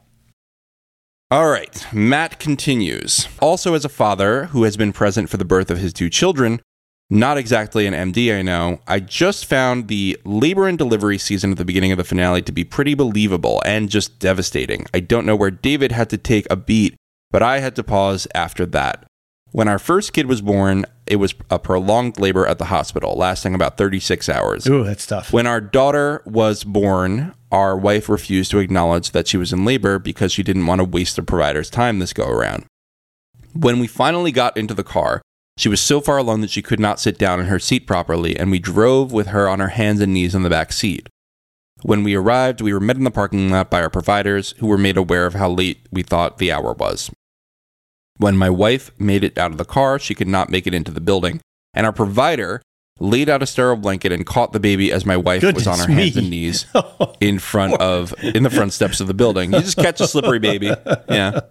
All 1.31 1.49
right, 1.49 1.83
Matt 1.91 2.39
continues. 2.39 3.27
Also, 3.39 3.73
as 3.73 3.83
a 3.83 3.89
father 3.89 4.45
who 4.45 4.61
has 4.61 4.77
been 4.77 4.93
present 4.93 5.27
for 5.27 5.37
the 5.37 5.43
birth 5.43 5.71
of 5.71 5.79
his 5.79 5.91
two 5.91 6.07
children, 6.07 6.61
not 7.09 7.35
exactly 7.35 7.87
an 7.87 7.95
MD, 7.95 8.37
I 8.37 8.43
know, 8.43 8.79
I 8.85 8.99
just 8.99 9.47
found 9.47 9.87
the 9.87 10.19
labor 10.23 10.67
and 10.67 10.77
delivery 10.77 11.17
season 11.17 11.49
at 11.49 11.57
the 11.57 11.65
beginning 11.65 11.91
of 11.91 11.97
the 11.97 12.03
finale 12.03 12.43
to 12.43 12.51
be 12.51 12.63
pretty 12.63 12.93
believable 12.93 13.59
and 13.65 13.89
just 13.89 14.19
devastating. 14.19 14.85
I 14.93 14.99
don't 14.99 15.25
know 15.25 15.35
where 15.35 15.49
David 15.49 15.91
had 15.91 16.11
to 16.11 16.17
take 16.19 16.45
a 16.51 16.55
beat, 16.55 16.95
but 17.31 17.41
I 17.41 17.57
had 17.57 17.75
to 17.77 17.83
pause 17.83 18.27
after 18.35 18.67
that. 18.67 19.07
When 19.55 19.69
our 19.69 19.79
first 19.79 20.11
kid 20.11 20.25
was 20.25 20.41
born, 20.41 20.83
it 21.07 21.15
was 21.15 21.33
a 21.49 21.59
prolonged 21.59 22.19
labor 22.19 22.45
at 22.45 22.57
the 22.57 22.65
hospital, 22.65 23.15
lasting 23.15 23.55
about 23.55 23.77
36 23.77 24.27
hours. 24.27 24.67
Ooh, 24.67 24.83
that's 24.83 25.07
tough. 25.07 25.31
When 25.31 25.47
our 25.47 25.61
daughter 25.61 26.21
was 26.25 26.65
born, 26.65 27.33
our 27.53 27.77
wife 27.77 28.09
refused 28.09 28.51
to 28.51 28.59
acknowledge 28.59 29.11
that 29.11 29.29
she 29.29 29.37
was 29.37 29.53
in 29.53 29.63
labor 29.63 29.97
because 29.97 30.33
she 30.33 30.43
didn't 30.43 30.65
want 30.65 30.79
to 30.79 30.83
waste 30.83 31.15
the 31.15 31.23
provider's 31.23 31.69
time 31.69 31.99
this 31.99 32.11
go 32.11 32.27
around. 32.27 32.65
When 33.53 33.79
we 33.79 33.87
finally 33.87 34.33
got 34.33 34.57
into 34.57 34.73
the 34.73 34.83
car, 34.83 35.21
she 35.55 35.69
was 35.69 35.79
so 35.79 36.01
far 36.01 36.17
along 36.17 36.41
that 36.41 36.51
she 36.51 36.61
could 36.61 36.81
not 36.81 36.99
sit 36.99 37.17
down 37.17 37.39
in 37.39 37.45
her 37.45 37.57
seat 37.57 37.87
properly, 37.87 38.37
and 38.37 38.51
we 38.51 38.59
drove 38.59 39.13
with 39.13 39.27
her 39.27 39.47
on 39.47 39.61
our 39.61 39.69
hands 39.69 40.01
and 40.01 40.13
knees 40.13 40.35
in 40.35 40.43
the 40.43 40.49
back 40.49 40.73
seat. 40.73 41.07
When 41.81 42.03
we 42.03 42.13
arrived, 42.13 42.59
we 42.59 42.73
were 42.73 42.81
met 42.81 42.97
in 42.97 43.05
the 43.05 43.09
parking 43.09 43.49
lot 43.49 43.69
by 43.69 43.81
our 43.81 43.89
providers, 43.89 44.53
who 44.57 44.67
were 44.67 44.77
made 44.77 44.97
aware 44.97 45.25
of 45.25 45.35
how 45.35 45.49
late 45.49 45.87
we 45.91 46.03
thought 46.03 46.39
the 46.39 46.51
hour 46.51 46.73
was. 46.73 47.09
When 48.17 48.37
my 48.37 48.49
wife 48.49 48.91
made 48.99 49.23
it 49.23 49.37
out 49.37 49.51
of 49.51 49.57
the 49.57 49.65
car, 49.65 49.99
she 49.99 50.15
could 50.15 50.27
not 50.27 50.49
make 50.49 50.65
it 50.67 50.73
into 50.73 50.91
the 50.91 51.01
building, 51.01 51.41
and 51.73 51.85
our 51.85 51.93
provider 51.93 52.61
laid 52.99 53.27
out 53.27 53.43
a 53.43 53.45
sterile 53.45 53.75
blanket, 53.75 54.11
and 54.11 54.25
caught 54.25 54.53
the 54.53 54.59
baby 54.59 54.91
as 54.91 55.05
my 55.05 55.17
wife 55.17 55.43
was 55.43 55.67
on 55.67 55.77
Goodness 55.77 55.85
her 55.85 55.93
hands 55.93 56.17
and 56.17 56.29
knees 56.29 56.65
oh. 56.75 57.13
in 57.19 57.39
front 57.39 57.79
of 57.81 58.13
in 58.23 58.43
the 58.43 58.49
front 58.49 58.73
steps 58.73 58.99
of 59.01 59.07
the 59.07 59.13
building. 59.13 59.53
You 59.53 59.59
just 59.59 59.77
catch 59.77 59.99
a 59.99 60.07
slippery 60.07 60.39
baby. 60.39 60.71
Yeah. 61.09 61.41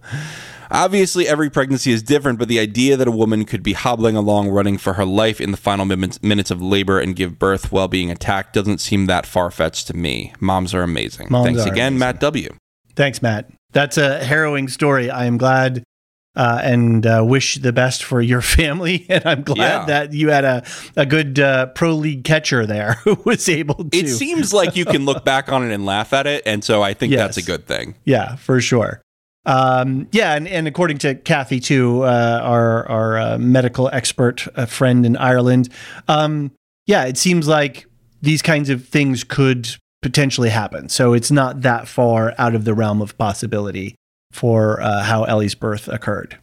Obviously, 0.70 1.28
every 1.28 1.50
pregnancy 1.50 1.92
is 1.92 2.02
different, 2.02 2.38
but 2.38 2.48
the 2.48 2.58
idea 2.58 2.96
that 2.96 3.06
a 3.06 3.10
woman 3.10 3.44
could 3.44 3.62
be 3.62 3.74
hobbling 3.74 4.16
along, 4.16 4.48
running 4.48 4.78
for 4.78 4.94
her 4.94 5.04
life 5.04 5.40
in 5.40 5.50
the 5.50 5.56
final 5.56 5.84
minutes 5.84 6.22
minutes 6.22 6.50
of 6.50 6.62
labor 6.62 6.98
and 6.98 7.14
give 7.14 7.38
birth 7.38 7.70
while 7.70 7.88
being 7.88 8.10
attacked 8.10 8.54
doesn't 8.54 8.78
seem 8.78 9.06
that 9.06 9.26
far 9.26 9.50
fetched 9.50 9.86
to 9.88 9.94
me. 9.94 10.32
Moms 10.40 10.74
are 10.74 10.82
amazing. 10.82 11.28
Moms 11.30 11.46
Thanks 11.46 11.66
are 11.66 11.72
again, 11.72 11.94
amazing. 11.94 11.98
Matt 11.98 12.20
W. 12.20 12.56
Thanks, 12.96 13.20
Matt. 13.20 13.50
That's 13.72 13.98
a 13.98 14.24
harrowing 14.24 14.68
story. 14.68 15.10
I 15.10 15.26
am 15.26 15.36
glad 15.36 15.84
uh, 16.36 16.60
and 16.62 17.06
uh, 17.06 17.22
wish 17.26 17.56
the 17.56 17.72
best 17.72 18.02
for 18.04 18.20
your 18.20 18.40
family. 18.58 19.06
And 19.08 19.24
I'm 19.26 19.42
glad 19.42 19.58
Yeah. 19.58 19.84
that 19.86 20.12
you 20.12 20.30
had 20.30 20.44
a, 20.44 20.64
a 20.96 21.06
good 21.06 21.38
uh, 21.38 21.66
pro 21.66 21.94
league 21.94 22.24
catcher 22.24 22.66
there 22.66 22.94
who 23.04 23.16
was 23.24 23.48
able 23.48 23.76
to. 23.84 23.96
It 23.96 24.08
seems 24.08 24.52
like 24.52 24.76
you 24.76 24.84
can 24.84 25.04
look 25.04 25.24
back 25.24 25.50
on 25.52 25.68
it 25.68 25.72
and 25.72 25.84
laugh 25.86 26.12
at 26.12 26.26
it, 26.26 26.42
and 26.46 26.64
so 26.64 26.82
I 26.82 26.94
think 26.94 27.14
that's 27.14 27.36
a 27.36 27.42
good 27.42 27.66
thing. 27.66 27.94
Yeah, 28.04 28.36
for 28.36 28.60
sure. 28.60 29.00
Um, 29.46 30.08
yeah, 30.10 30.34
and, 30.36 30.48
and 30.48 30.66
according 30.66 30.98
to 30.98 31.14
Kathy 31.16 31.60
too, 31.60 32.02
uh, 32.02 32.40
our 32.42 32.88
our 32.88 33.18
uh, 33.18 33.38
medical 33.38 33.90
expert 33.92 34.40
friend 34.68 35.04
in 35.04 35.16
Ireland, 35.18 35.68
um, 36.08 36.50
yeah, 36.86 37.04
it 37.04 37.18
seems 37.18 37.46
like 37.46 37.86
these 38.22 38.40
kinds 38.40 38.70
of 38.70 38.86
things 38.88 39.22
could 39.22 39.68
potentially 40.00 40.48
happen. 40.48 40.88
So 40.88 41.12
it's 41.12 41.30
not 41.30 41.60
that 41.62 41.88
far 41.88 42.32
out 42.38 42.54
of 42.54 42.64
the 42.64 42.72
realm 42.72 43.02
of 43.02 43.16
possibility 43.18 43.96
for 44.34 44.80
uh, 44.82 45.02
how 45.04 45.24
Ellie's 45.24 45.54
birth 45.54 45.88
occurred. 45.88 46.38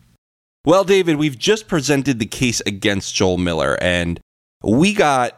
Well, 0.65 0.83
David, 0.83 1.17
we've 1.17 1.37
just 1.37 1.67
presented 1.67 2.19
the 2.19 2.25
case 2.25 2.61
against 2.65 3.13
Joel 3.15 3.37
Miller, 3.37 3.77
and 3.81 4.19
we 4.63 4.93
got 4.93 5.37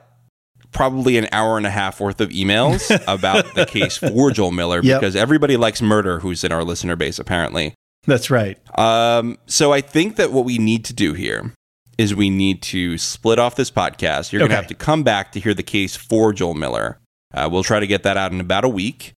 probably 0.72 1.18
an 1.18 1.28
hour 1.32 1.58
and 1.58 1.66
a 1.66 1.70
half 1.70 2.00
worth 2.00 2.20
of 2.20 2.30
emails 2.30 2.90
about 3.08 3.54
the 3.56 3.66
case 3.66 3.98
for 3.98 4.32
Joel 4.32 4.52
Miller 4.52 4.82
Yep. 4.84 5.00
because 5.00 5.16
everybody 5.16 5.56
likes 5.56 5.82
murder 5.82 6.20
who's 6.20 6.44
in 6.44 6.52
our 6.52 6.64
listener 6.64 6.96
base, 6.96 7.20
apparently. 7.20 7.74
That's 8.06 8.30
right. 8.30 8.58
Um, 8.78 9.38
so 9.46 9.72
I 9.72 9.82
think 9.82 10.18
that 10.18 10.32
what 10.34 10.46
we 10.46 10.58
need 10.58 10.84
to 10.86 10.94
do 10.94 11.14
here 11.14 11.54
is 11.98 12.14
we 12.16 12.30
need 12.30 12.62
to 12.64 12.98
split 12.98 13.40
off 13.40 13.56
this 13.56 13.72
podcast. 13.72 14.32
You're 14.32 14.40
going 14.40 14.50
to 14.50 14.56
Okay. 14.56 14.62
have 14.62 14.68
to 14.68 14.74
come 14.76 15.04
back 15.04 15.32
to 15.34 15.40
hear 15.40 15.54
the 15.54 15.64
case 15.64 15.96
for 15.96 16.34
Joel 16.34 16.56
Miller. 16.56 16.98
Uh, 17.34 17.48
we'll 17.52 17.64
try 17.64 17.80
to 17.80 17.88
get 17.88 18.04
that 18.04 18.18
out 18.18 18.32
in 18.32 18.40
about 18.42 18.66
a 18.66 18.70
week. 18.70 19.14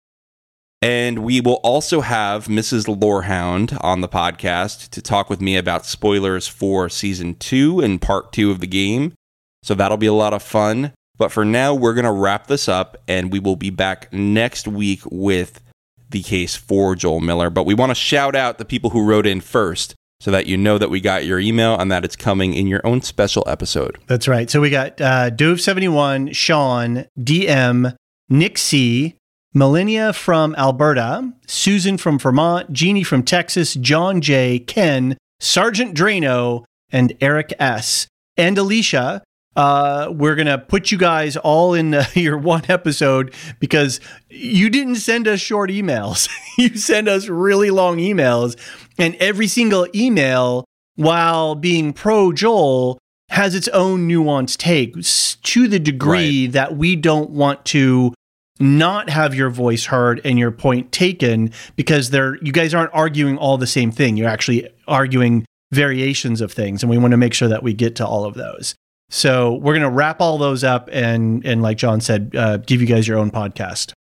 And 0.84 1.20
we 1.20 1.40
will 1.40 1.60
also 1.64 2.02
have 2.02 2.44
Mrs. 2.46 3.00
Lorehound 3.00 3.78
on 3.80 4.02
the 4.02 4.08
podcast 4.08 4.90
to 4.90 5.00
talk 5.00 5.30
with 5.30 5.40
me 5.40 5.56
about 5.56 5.86
spoilers 5.86 6.46
for 6.46 6.90
season 6.90 7.36
two 7.36 7.80
and 7.80 8.02
part 8.02 8.34
two 8.34 8.50
of 8.50 8.60
the 8.60 8.66
game. 8.66 9.14
So 9.62 9.74
that'll 9.74 9.96
be 9.96 10.04
a 10.04 10.12
lot 10.12 10.34
of 10.34 10.42
fun. 10.42 10.92
But 11.16 11.32
for 11.32 11.42
now, 11.42 11.72
we're 11.74 11.94
going 11.94 12.04
to 12.04 12.12
wrap 12.12 12.48
this 12.48 12.68
up 12.68 12.98
and 13.08 13.32
we 13.32 13.38
will 13.38 13.56
be 13.56 13.70
back 13.70 14.12
next 14.12 14.68
week 14.68 15.00
with 15.10 15.62
the 16.10 16.22
case 16.22 16.54
for 16.54 16.94
Joel 16.94 17.20
Miller. 17.20 17.48
But 17.48 17.64
we 17.64 17.72
want 17.72 17.88
to 17.88 17.94
shout 17.94 18.36
out 18.36 18.58
the 18.58 18.66
people 18.66 18.90
who 18.90 19.06
wrote 19.06 19.26
in 19.26 19.40
first 19.40 19.94
so 20.20 20.30
that 20.32 20.46
you 20.46 20.58
know 20.58 20.76
that 20.76 20.90
we 20.90 21.00
got 21.00 21.24
your 21.24 21.40
email 21.40 21.78
and 21.78 21.90
that 21.90 22.04
it's 22.04 22.14
coming 22.14 22.52
in 22.52 22.66
your 22.66 22.82
own 22.84 23.00
special 23.00 23.42
episode. 23.46 23.96
That's 24.06 24.28
right. 24.28 24.50
So 24.50 24.60
we 24.60 24.68
got 24.68 25.00
uh, 25.00 25.30
Dove71, 25.30 26.34
Sean, 26.36 27.06
DM, 27.18 27.96
Nick 28.28 28.58
C, 28.58 29.16
Millennia 29.56 30.12
from 30.12 30.52
Alberta, 30.56 31.32
Susan 31.46 31.96
from 31.96 32.18
Vermont, 32.18 32.72
Jeannie 32.72 33.04
from 33.04 33.22
Texas, 33.22 33.74
John 33.74 34.20
J, 34.20 34.58
Ken, 34.58 35.16
Sergeant 35.38 35.96
Drano, 35.96 36.64
and 36.90 37.14
Eric 37.20 37.52
S. 37.60 38.08
And 38.36 38.58
Alicia. 38.58 39.22
Uh, 39.54 40.08
we're 40.10 40.34
going 40.34 40.48
to 40.48 40.58
put 40.58 40.90
you 40.90 40.98
guys 40.98 41.36
all 41.36 41.72
in 41.72 41.94
uh, 41.94 42.04
your 42.14 42.36
one 42.36 42.64
episode 42.68 43.32
because 43.60 44.00
you 44.28 44.68
didn't 44.68 44.96
send 44.96 45.28
us 45.28 45.38
short 45.38 45.70
emails. 45.70 46.28
you 46.58 46.76
send 46.76 47.08
us 47.08 47.28
really 47.28 47.70
long 47.70 47.98
emails. 47.98 48.58
And 48.98 49.14
every 49.16 49.46
single 49.46 49.86
email, 49.94 50.64
while 50.96 51.54
being 51.54 51.92
pro 51.92 52.32
Joel, 52.32 52.98
has 53.28 53.54
its 53.54 53.68
own 53.68 54.08
nuanced 54.08 54.56
take 54.56 54.94
to 55.42 55.68
the 55.68 55.78
degree 55.78 56.48
that 56.48 56.76
we 56.76 56.96
don't 56.96 57.30
want 57.30 57.64
to 57.66 58.12
not 58.60 59.10
have 59.10 59.34
your 59.34 59.50
voice 59.50 59.86
heard 59.86 60.20
and 60.24 60.38
your 60.38 60.50
point 60.50 60.92
taken 60.92 61.50
because 61.76 62.10
they're 62.10 62.36
you 62.42 62.52
guys 62.52 62.72
aren't 62.72 62.92
arguing 62.94 63.36
all 63.38 63.58
the 63.58 63.66
same 63.66 63.90
thing 63.90 64.16
you're 64.16 64.28
actually 64.28 64.68
arguing 64.86 65.44
variations 65.72 66.40
of 66.40 66.52
things 66.52 66.82
and 66.82 66.90
we 66.90 66.96
want 66.96 67.10
to 67.10 67.16
make 67.16 67.34
sure 67.34 67.48
that 67.48 67.62
we 67.62 67.72
get 67.72 67.96
to 67.96 68.06
all 68.06 68.24
of 68.24 68.34
those 68.34 68.74
so 69.10 69.54
we're 69.54 69.72
going 69.72 69.82
to 69.82 69.90
wrap 69.90 70.20
all 70.20 70.38
those 70.38 70.62
up 70.62 70.88
and 70.92 71.44
and 71.44 71.62
like 71.62 71.76
john 71.76 72.00
said 72.00 72.30
uh, 72.36 72.56
give 72.58 72.80
you 72.80 72.86
guys 72.86 73.08
your 73.08 73.18
own 73.18 73.30
podcast 73.30 73.92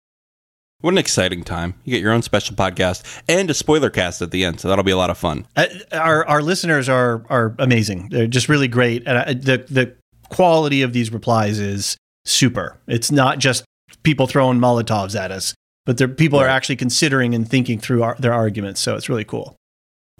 What 0.83 0.93
an 0.93 0.99
exciting 0.99 1.45
time. 1.45 1.74
You 1.85 1.93
get 1.93 2.03
your 2.03 2.12
own 2.12 2.23
special 2.23 2.57
podcast 2.57 3.23
and 3.29 3.49
a 3.49 3.55
spoiler 3.55 3.89
cast 3.89 4.20
at 4.20 4.33
the 4.33 4.45
end. 4.45 4.59
So 4.61 4.69
that'll 4.69 4.83
be 4.85 4.91
a 4.91 4.97
lot 4.97 5.11
of 5.11 5.16
fun. 5.16 5.47
Uh, 5.57 5.66
our 5.93 6.27
our 6.27 6.43
listeners 6.43 6.89
are 6.89 7.24
are 7.31 7.55
amazing. 7.59 8.09
They're 8.11 8.27
just 8.27 8.49
really 8.49 8.69
great, 8.69 9.05
and 9.07 9.16
uh, 9.16 9.33
the 9.33 9.65
the 9.70 9.95
quality 10.29 10.83
of 10.83 10.93
these 10.93 11.12
replies 11.12 11.61
is 11.61 11.97
super. 12.24 12.79
It's 12.89 13.12
not 13.12 13.39
just 13.39 13.65
people 14.03 14.27
throwing 14.27 14.59
Molotovs 14.59 15.19
at 15.19 15.31
us, 15.31 15.55
but 15.87 15.99
they're, 15.99 16.09
people 16.09 16.39
are 16.39 16.49
actually 16.49 16.77
considering 16.77 17.35
and 17.35 17.49
thinking 17.49 17.79
through 17.79 18.03
our, 18.03 18.16
their 18.19 18.33
arguments. 18.33 18.81
So 18.81 18.97
it's 18.97 19.09
really 19.09 19.24
cool. 19.24 19.57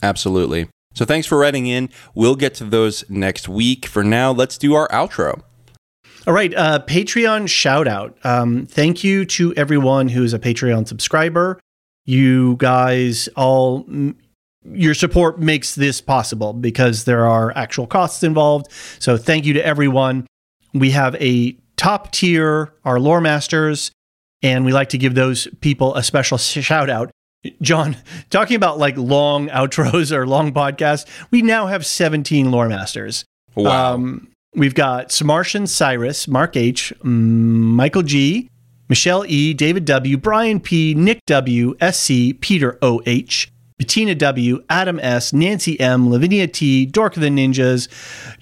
Absolutely. 0.03 0.69
So 0.95 1.05
thanks 1.05 1.27
for 1.27 1.39
writing 1.39 1.67
in. 1.67 1.89
We'll 2.15 2.37
get 2.37 2.55
to 2.57 2.65
those 2.65 3.09
next 3.09 3.49
week. 3.49 3.87
For 3.87 4.05
now, 4.05 4.31
let's 4.31 4.59
do 4.59 4.75
our 4.75 4.89
outro. 4.89 5.43
All 6.27 6.35
right, 6.35 6.55
uh, 6.55 6.81
Patreon 6.87 7.49
shout 7.49 7.89
out. 7.89 8.17
Um, 8.25 8.67
thank 8.67 9.03
you 9.03 9.25
to 9.25 9.53
everyone 9.55 10.09
who's 10.09 10.33
a 10.33 10.39
Patreon 10.39 10.87
subscriber. 10.87 11.59
You 12.05 12.57
guys 12.57 13.29
all, 13.37 13.89
your 14.65 14.95
support 14.95 15.41
makes 15.41 15.75
this 15.75 16.01
possible 16.01 16.53
because 16.53 17.05
there 17.05 17.27
are 17.27 17.57
actual 17.57 17.87
costs 17.87 18.23
involved. 18.23 18.71
So 19.01 19.17
thank 19.17 19.47
you 19.47 19.55
to 19.55 19.67
everyone. 19.67 20.27
We 20.75 20.91
have 20.93 21.17
a 21.17 21.57
top 21.83 22.13
tier, 22.13 22.73
our 22.85 23.01
lore 23.01 23.21
masters, 23.21 23.91
and 24.41 24.65
we 24.65 24.73
like 24.73 24.91
to 24.91 24.99
give 24.99 25.17
those 25.17 25.49
people 25.61 25.97
a 25.97 26.03
special 26.05 26.39
shout 26.39 26.89
out. 26.89 27.11
John, 27.61 27.97
talking 28.31 28.55
about 28.55 28.79
like 28.79 28.97
long 28.97 29.49
outros 29.49 30.13
or 30.13 30.25
long 30.25 30.53
podcasts, 30.53 31.07
we 31.33 31.43
now 31.43 31.67
have 31.67 31.85
17 31.85 32.53
lore 32.53 32.69
masters. 32.69 33.25
Wow. 33.57 33.95
Um, 33.95 34.29
we've 34.55 34.77
got 34.77 35.09
Smartian 35.09 35.69
Cyrus, 35.69 36.29
Mark 36.29 36.57
H, 36.57 36.93
Michael 37.03 38.03
G, 38.03 38.49
Michelle 38.89 39.25
E, 39.27 39.53
David 39.53 39.85
W, 39.85 40.17
Brian 40.17 40.61
P, 40.61 40.95
Nick 40.95 41.19
W, 41.27 41.75
SC, 41.91 42.39
Peter 42.41 42.79
OH, 42.81 43.49
Bettina 43.83 44.15
W, 44.15 44.63
Adam 44.71 45.01
S, 45.01 45.33
Nancy 45.33 45.79
M, 45.81 46.09
Lavinia 46.09 46.47
T, 46.47 46.87
Dork 46.87 47.17
of 47.17 47.21
the 47.21 47.29
Ninjas, 47.31 47.89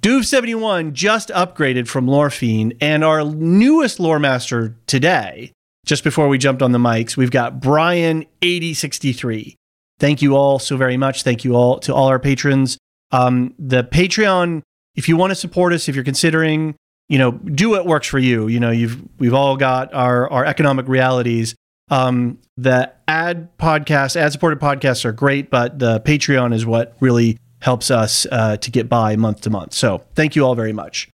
Doove71 0.03 0.93
just 0.93 1.31
upgraded 1.31 1.89
from 1.89 2.07
Lorfiend, 2.07 2.77
and 2.79 3.03
our 3.03 3.25
newest 3.25 3.99
lore 3.99 4.19
master 4.19 4.77
today, 4.87 5.51
just 5.87 6.05
before 6.05 6.29
we 6.29 6.37
jumped 6.37 6.61
on 6.61 6.73
the 6.73 6.79
mics, 6.79 7.17
we've 7.17 7.31
got 7.31 7.59
Brian 7.59 8.27
8063. 8.43 9.57
Thank 9.99 10.21
you 10.21 10.37
all 10.37 10.59
so 10.59 10.77
very 10.77 10.99
much. 10.99 11.23
Thank 11.23 11.43
you 11.43 11.57
all 11.57 11.79
to 11.79 11.95
all 11.95 12.09
our 12.09 12.19
patrons. 12.19 12.77
Um, 13.11 13.55
the 13.59 13.83
Patreon, 13.83 14.61
if 14.95 15.09
you 15.09 15.17
want 15.17 15.31
to 15.31 15.35
support 15.35 15.73
us, 15.73 15.89
if 15.89 15.95
you're 15.95 16.05
considering, 16.05 16.75
you 17.09 17.17
know, 17.17 17.31
do 17.33 17.71
what 17.71 17.87
works 17.87 18.09
for 18.09 18.19
you. 18.19 18.49
You 18.49 18.61
know, 18.61 18.71
you've 18.71 19.03
we've 19.19 19.33
all 19.33 19.57
got 19.57 19.95
our 19.95 20.31
our 20.31 20.45
economic 20.45 20.87
realities. 20.87 21.55
Um, 21.91 22.39
the 22.57 22.93
ad 23.09 23.57
podcast, 23.59 24.17
ad 24.17 24.33
supported 24.33 24.61
podcasts 24.61 25.05
are 25.05 25.13
great, 25.13 25.51
but 25.51 25.79
the 25.79 26.01
Patreon 26.01 26.55
is 26.55 26.65
what 26.65 26.97
really 27.01 27.39
helps 27.61 27.91
us 27.91 28.27
uh, 28.31 28.57
to 28.57 28.71
get 28.71 28.89
by 28.89 29.17
month 29.17 29.43
to 29.43 29.51
month. 29.51 29.75
So 29.75 30.05
thank 30.15 30.37
you 30.37 30.45
all 30.45 30.55
very 30.55 30.73
much. 30.73 31.09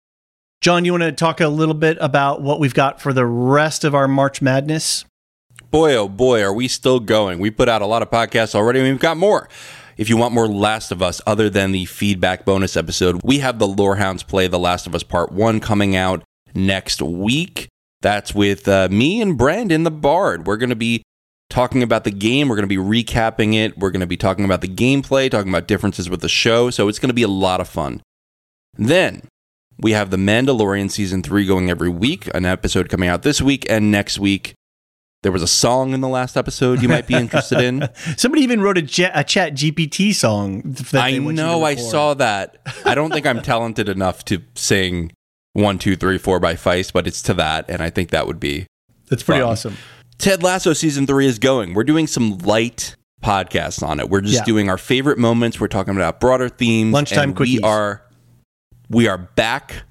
John, 0.61 0.85
you 0.85 0.93
want 0.93 1.03
to 1.03 1.11
talk 1.11 1.41
a 1.41 1.47
little 1.47 1.73
bit 1.73 1.97
about 2.01 2.41
what 2.41 2.59
we've 2.59 2.73
got 2.73 3.01
for 3.01 3.13
the 3.13 3.25
rest 3.25 3.83
of 3.83 3.93
our 3.93 4.07
March 4.07 4.41
Madness? 4.41 5.05
boy, 5.73 5.95
oh 5.95 6.07
boy, 6.07 6.39
are 6.43 6.53
we 6.53 6.67
still 6.67 6.99
going. 6.99 7.39
We 7.39 7.49
put 7.49 7.67
out 7.67 7.81
a 7.81 7.87
lot 7.87 8.03
of 8.03 8.11
podcasts 8.11 8.53
already, 8.53 8.79
and 8.79 8.87
we've 8.87 8.99
got 8.99 9.17
more. 9.17 9.49
If 9.97 10.07
you 10.07 10.17
want 10.17 10.33
more 10.33 10.47
Last 10.47 10.91
of 10.91 11.01
Us 11.01 11.19
other 11.25 11.49
than 11.49 11.71
the 11.71 11.85
feedback 11.85 12.45
bonus 12.45 12.77
episode, 12.77 13.21
we 13.23 13.39
have 13.39 13.57
the 13.57 13.67
Lorehounds 13.67 14.21
play 14.21 14.47
The 14.47 14.59
Last 14.59 14.85
of 14.85 14.93
Us 14.93 15.01
Part 15.01 15.31
1 15.31 15.59
coming 15.59 15.95
out 15.95 16.23
next 16.53 17.01
week. 17.01 17.69
That's 18.03 18.35
with 18.35 18.67
uh, 18.67 18.89
me 18.91 19.21
and 19.21 19.37
Brandon 19.37 19.83
the 19.83 19.91
Bard. 19.91 20.45
We're 20.45 20.57
going 20.57 20.69
to 20.69 20.75
be 20.75 21.03
talking 21.49 21.81
about 21.81 22.03
the 22.03 22.11
game. 22.11 22.49
We're 22.49 22.57
going 22.57 22.67
to 22.67 22.83
be 22.83 23.03
recapping 23.03 23.55
it. 23.55 23.77
We're 23.77 23.91
going 23.91 24.01
to 24.01 24.07
be 24.07 24.17
talking 24.17 24.43
about 24.43 24.59
the 24.59 24.67
gameplay, 24.67 25.31
talking 25.31 25.49
about 25.49 25.67
differences 25.67 26.09
with 26.09 26.19
the 26.19 26.27
show. 26.27 26.69
So 26.69 26.89
it's 26.89 26.99
going 26.99 27.09
to 27.09 27.15
be 27.15 27.23
a 27.23 27.29
lot 27.29 27.61
of 27.61 27.69
fun. 27.69 28.01
Then 28.75 29.21
we 29.79 29.91
have 29.91 30.09
The 30.09 30.17
Mandalorian 30.17 30.91
Season 30.91 31.23
3 31.23 31.45
going 31.45 31.69
every 31.69 31.87
week, 31.87 32.29
an 32.35 32.45
episode 32.45 32.89
coming 32.89 33.07
out 33.07 33.23
this 33.23 33.41
week 33.41 33.65
and 33.69 33.89
next 33.89 34.19
week. 34.19 34.53
There 35.21 35.31
was 35.31 35.41
a 35.41 35.47
song 35.47 35.93
in 35.93 36.01
the 36.01 36.09
last 36.09 36.35
episode 36.35 36.81
you 36.81 36.89
might 36.89 37.07
be 37.07 37.13
interested 37.13 37.61
in. 37.61 37.87
Somebody 38.17 38.43
even 38.43 38.59
wrote 38.59 38.77
a, 38.77 38.81
Chat 38.81 39.15
GPT 39.15 40.13
song. 40.13 40.61
that 40.63 40.95
I 40.95 41.11
they 41.11 41.19
want 41.21 41.37
you 41.37 41.43
to 41.43 41.47
know, 41.47 41.63
I 41.63 41.75
saw 41.75 42.13
that. 42.15 42.57
I 42.83 42.93
don't 42.95 43.13
think 43.13 43.25
I'm 43.25 43.41
talented 43.43 43.87
enough 43.87 44.25
to 44.25 44.41
sing 44.55 45.13
one, 45.53 45.79
two, 45.79 45.95
three, 45.95 46.17
four 46.17 46.39
by 46.39 46.55
Feist, 46.55 46.93
but 46.93 47.07
it's 47.07 47.21
to 47.23 47.33
that, 47.35 47.69
and 47.69 47.81
I 47.81 47.89
think 47.89 48.09
that 48.09 48.27
would 48.27 48.39
be 48.39 48.65
That's 49.09 49.23
pretty 49.23 49.41
Fun. 49.41 49.51
awesome. 49.51 49.77
Ted 50.17 50.43
Lasso 50.43 50.73
season 50.73 51.05
three 51.07 51.25
is 51.27 51.39
going. 51.39 51.73
We're 51.73 51.83
doing 51.83 52.07
some 52.07 52.37
light 52.39 52.95
podcasts 53.23 53.81
on 53.85 53.99
it. 53.99 54.09
We're 54.09 54.21
just 54.21 54.33
Yeah. 54.35 54.43
doing 54.45 54.69
our 54.69 54.77
favorite 54.77 55.17
moments. 55.17 55.59
We're 55.59 55.67
talking 55.67 55.95
about 55.95 56.19
broader 56.19 56.49
themes. 56.49 56.93
Lunchtime 56.93 57.29
and 57.29 57.35
quickies. 57.37 57.57
We 57.57 57.59
are 57.61 58.01
we 58.89 59.07
are 59.07 59.17
back 59.17 59.83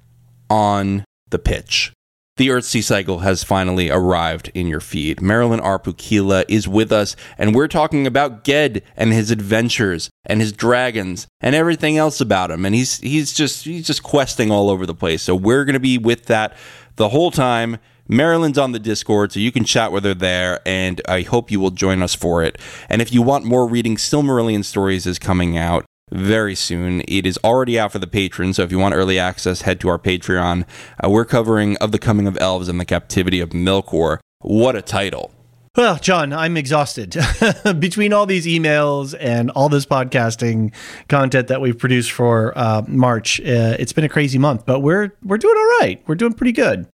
on 0.51 1.05
the 1.31 1.39
pitch. 1.39 1.93
The 2.39 2.49
Earthsea 2.49 2.83
cycle 2.83 3.19
has 3.19 3.45
finally 3.45 3.91
arrived 3.91 4.51
in 4.55 4.67
your 4.67 4.81
feed. 4.81 5.21
Marilyn 5.21 5.61
Arpukila 5.61 6.47
is 6.49 6.67
with 6.67 6.91
us, 6.91 7.15
and 7.37 7.55
we're 7.55 7.69
talking 7.69 8.07
about 8.07 8.43
Ged 8.43 8.83
and 8.97 9.13
his 9.13 9.31
adventures 9.31 10.09
and 10.25 10.41
his 10.41 10.51
dragons 10.51 11.27
and 11.43 11.55
everything 11.55 11.99
else 11.99 12.23
about 12.23 12.51
him. 12.51 12.65
And 12.65 12.75
he's 12.75 13.01
he's 13.01 13.35
just 13.35 13.67
he's 13.67 13.87
just 13.87 14.03
questing 14.03 14.51
all 14.51 14.71
over 14.71 14.87
the 14.87 14.95
place. 14.95 15.23
So 15.23 15.35
we're 15.37 15.67
gonna 15.67 15.79
be 15.79 15.99
with 15.99 16.25
that 16.27 16.57
the 16.97 17.11
whole 17.11 17.31
time. 17.31 17.77
Marilyn's 18.09 18.59
on 18.59 18.73
the 18.73 18.79
Discord, 18.79 19.33
so 19.33 19.39
you 19.39 19.53
can 19.53 19.65
chat 19.65 19.93
with 19.93 20.05
her 20.05 20.15
there, 20.15 20.61
and 20.67 21.03
I 21.07 21.23
hope 21.23 21.51
you 21.51 21.61
will 21.61 21.71
join 21.71 22.03
us 22.03 22.15
for 22.15 22.43
it. 22.43 22.59
And 22.89 23.03
if 23.03 23.13
you 23.13 23.21
want 23.21 23.45
more 23.45 23.67
reading, 23.67 23.97
Silmarillion 23.97 24.65
Stories 24.65 25.07
is 25.07 25.19
coming 25.19 25.59
out 25.59 25.85
very 26.13 26.55
soon. 26.55 27.03
It 27.09 27.27
is 27.27 27.39
already 27.43 27.79
out 27.79 27.93
for 27.93 27.99
the 27.99 28.07
patrons, 28.07 28.57
so 28.57 28.63
if 28.63 28.71
you 28.71 28.79
want 28.79 28.95
early 28.95 29.19
access, 29.19 29.63
head 29.63 29.81
to 29.81 29.89
our 29.89 29.99
Patreon. 29.99 30.65
Uh, 31.05 31.11
we're 31.11 31.25
covering 31.25 31.77
Of 31.79 31.93
the 31.93 31.99
Coming 31.99 32.27
of 32.27 32.37
Elves 32.41 32.69
and 32.69 32.79
the 32.79 32.85
Captivity 32.85 33.41
of 33.41 33.51
Melkor. 33.51 34.19
What 34.41 34.77
a 34.77 34.83
title! 34.83 35.31
Well, 35.75 35.97
John, 35.97 36.35
I'm 36.35 36.59
exhausted. 36.59 37.17
Between 37.79 38.13
all 38.13 38.27
these 38.27 38.45
emails 38.45 39.15
and 39.19 39.51
all 39.53 39.71
this 39.71 39.87
podcasting 39.87 40.75
content 41.09 41.49
that 41.49 41.63
we've 41.63 41.79
produced 41.79 42.11
for 42.13 42.53
uh, 42.59 42.83
March, 42.87 43.41
uh, 43.41 43.77
it's 43.79 43.95
been 43.95 44.05
a 44.05 44.09
crazy 44.11 44.39
month, 44.39 44.67
but 44.67 44.81
we're 44.81 45.13
we're 45.25 45.39
doing 45.39 45.57
all 45.57 45.79
right. 45.81 46.03
We're 46.07 46.15
doing 46.17 46.35
pretty 46.35 46.53
good. 46.53 46.89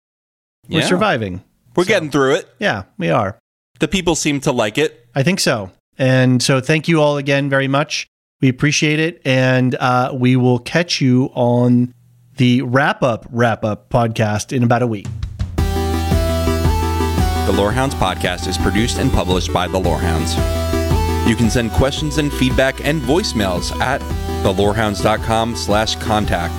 We're 0.68 0.80
Yeah. 0.80 0.86
surviving. 0.86 1.42
We're 1.74 1.86
getting 1.86 2.10
through 2.10 2.34
it. 2.34 2.48
Yeah, 2.60 2.84
we 2.98 3.10
are. 3.10 3.36
The 3.80 3.88
people 3.88 4.14
seem 4.14 4.40
to 4.42 4.52
like 4.52 4.78
it. 4.78 5.08
I 5.14 5.22
think 5.24 5.40
so. 5.40 5.72
And 5.96 6.40
so, 6.40 6.60
thank 6.60 6.86
you 6.86 7.00
all 7.02 7.16
again 7.16 7.50
very 7.50 7.66
much. 7.68 8.06
We 8.40 8.48
appreciate 8.48 9.00
it, 9.00 9.20
and 9.24 9.74
uh, 9.74 10.12
we 10.14 10.36
will 10.36 10.60
catch 10.60 11.00
you 11.00 11.30
on 11.34 11.92
the 12.36 12.62
wrap 12.62 13.02
up 13.02 13.26
wrap 13.30 13.64
up 13.64 13.88
podcast 13.90 14.56
in 14.56 14.62
about 14.62 14.82
a 14.82 14.86
week. 14.86 15.08
The 17.46 17.54
Lorehounds 17.54 17.94
podcast 17.94 18.46
is 18.46 18.58
produced 18.58 18.98
and 18.98 19.10
published 19.10 19.52
by 19.52 19.66
The 19.66 19.78
Lorehounds. 19.78 20.36
You 21.28 21.34
can 21.34 21.50
send 21.50 21.72
questions 21.72 22.18
and 22.18 22.32
feedback 22.32 22.84
and 22.84 23.02
voicemails 23.02 23.74
at 23.80 24.00
thelorehounds.com 24.44 25.56
slash 25.56 25.96
contact. 25.96 26.56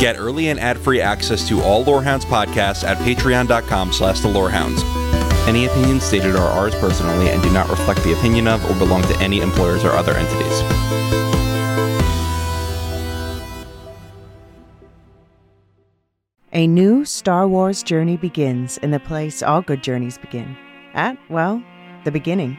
Get 0.00 0.16
early 0.18 0.48
and 0.48 0.58
ad-free 0.58 1.00
access 1.00 1.46
to 1.48 1.62
all 1.62 1.84
Lorehounds 1.84 2.24
podcasts 2.24 2.82
at 2.82 2.98
patreon.com 2.98 3.92
slash 3.92 4.20
the 4.20 4.28
Lorehounds. 4.28 4.82
Any 5.46 5.66
opinions 5.66 6.02
stated 6.02 6.34
are 6.34 6.48
ours 6.48 6.74
personally 6.74 7.28
and 7.28 7.40
do 7.40 7.50
not 7.50 7.68
reflect 7.68 8.02
the 8.02 8.12
opinion 8.12 8.48
of 8.48 8.68
or 8.68 8.74
belong 8.78 9.02
to 9.02 9.16
any 9.20 9.40
employers 9.40 9.84
or 9.84 9.90
other 9.90 10.12
entities. 10.12 10.62
A 16.52 16.66
new 16.66 17.04
Star 17.04 17.46
Wars 17.46 17.84
journey 17.84 18.16
begins 18.16 18.78
in 18.78 18.90
the 18.90 18.98
place 18.98 19.42
all 19.42 19.62
good 19.62 19.84
journeys 19.84 20.18
begin. 20.18 20.56
At, 20.94 21.16
well, 21.30 21.62
the 22.04 22.10
beginning. 22.10 22.58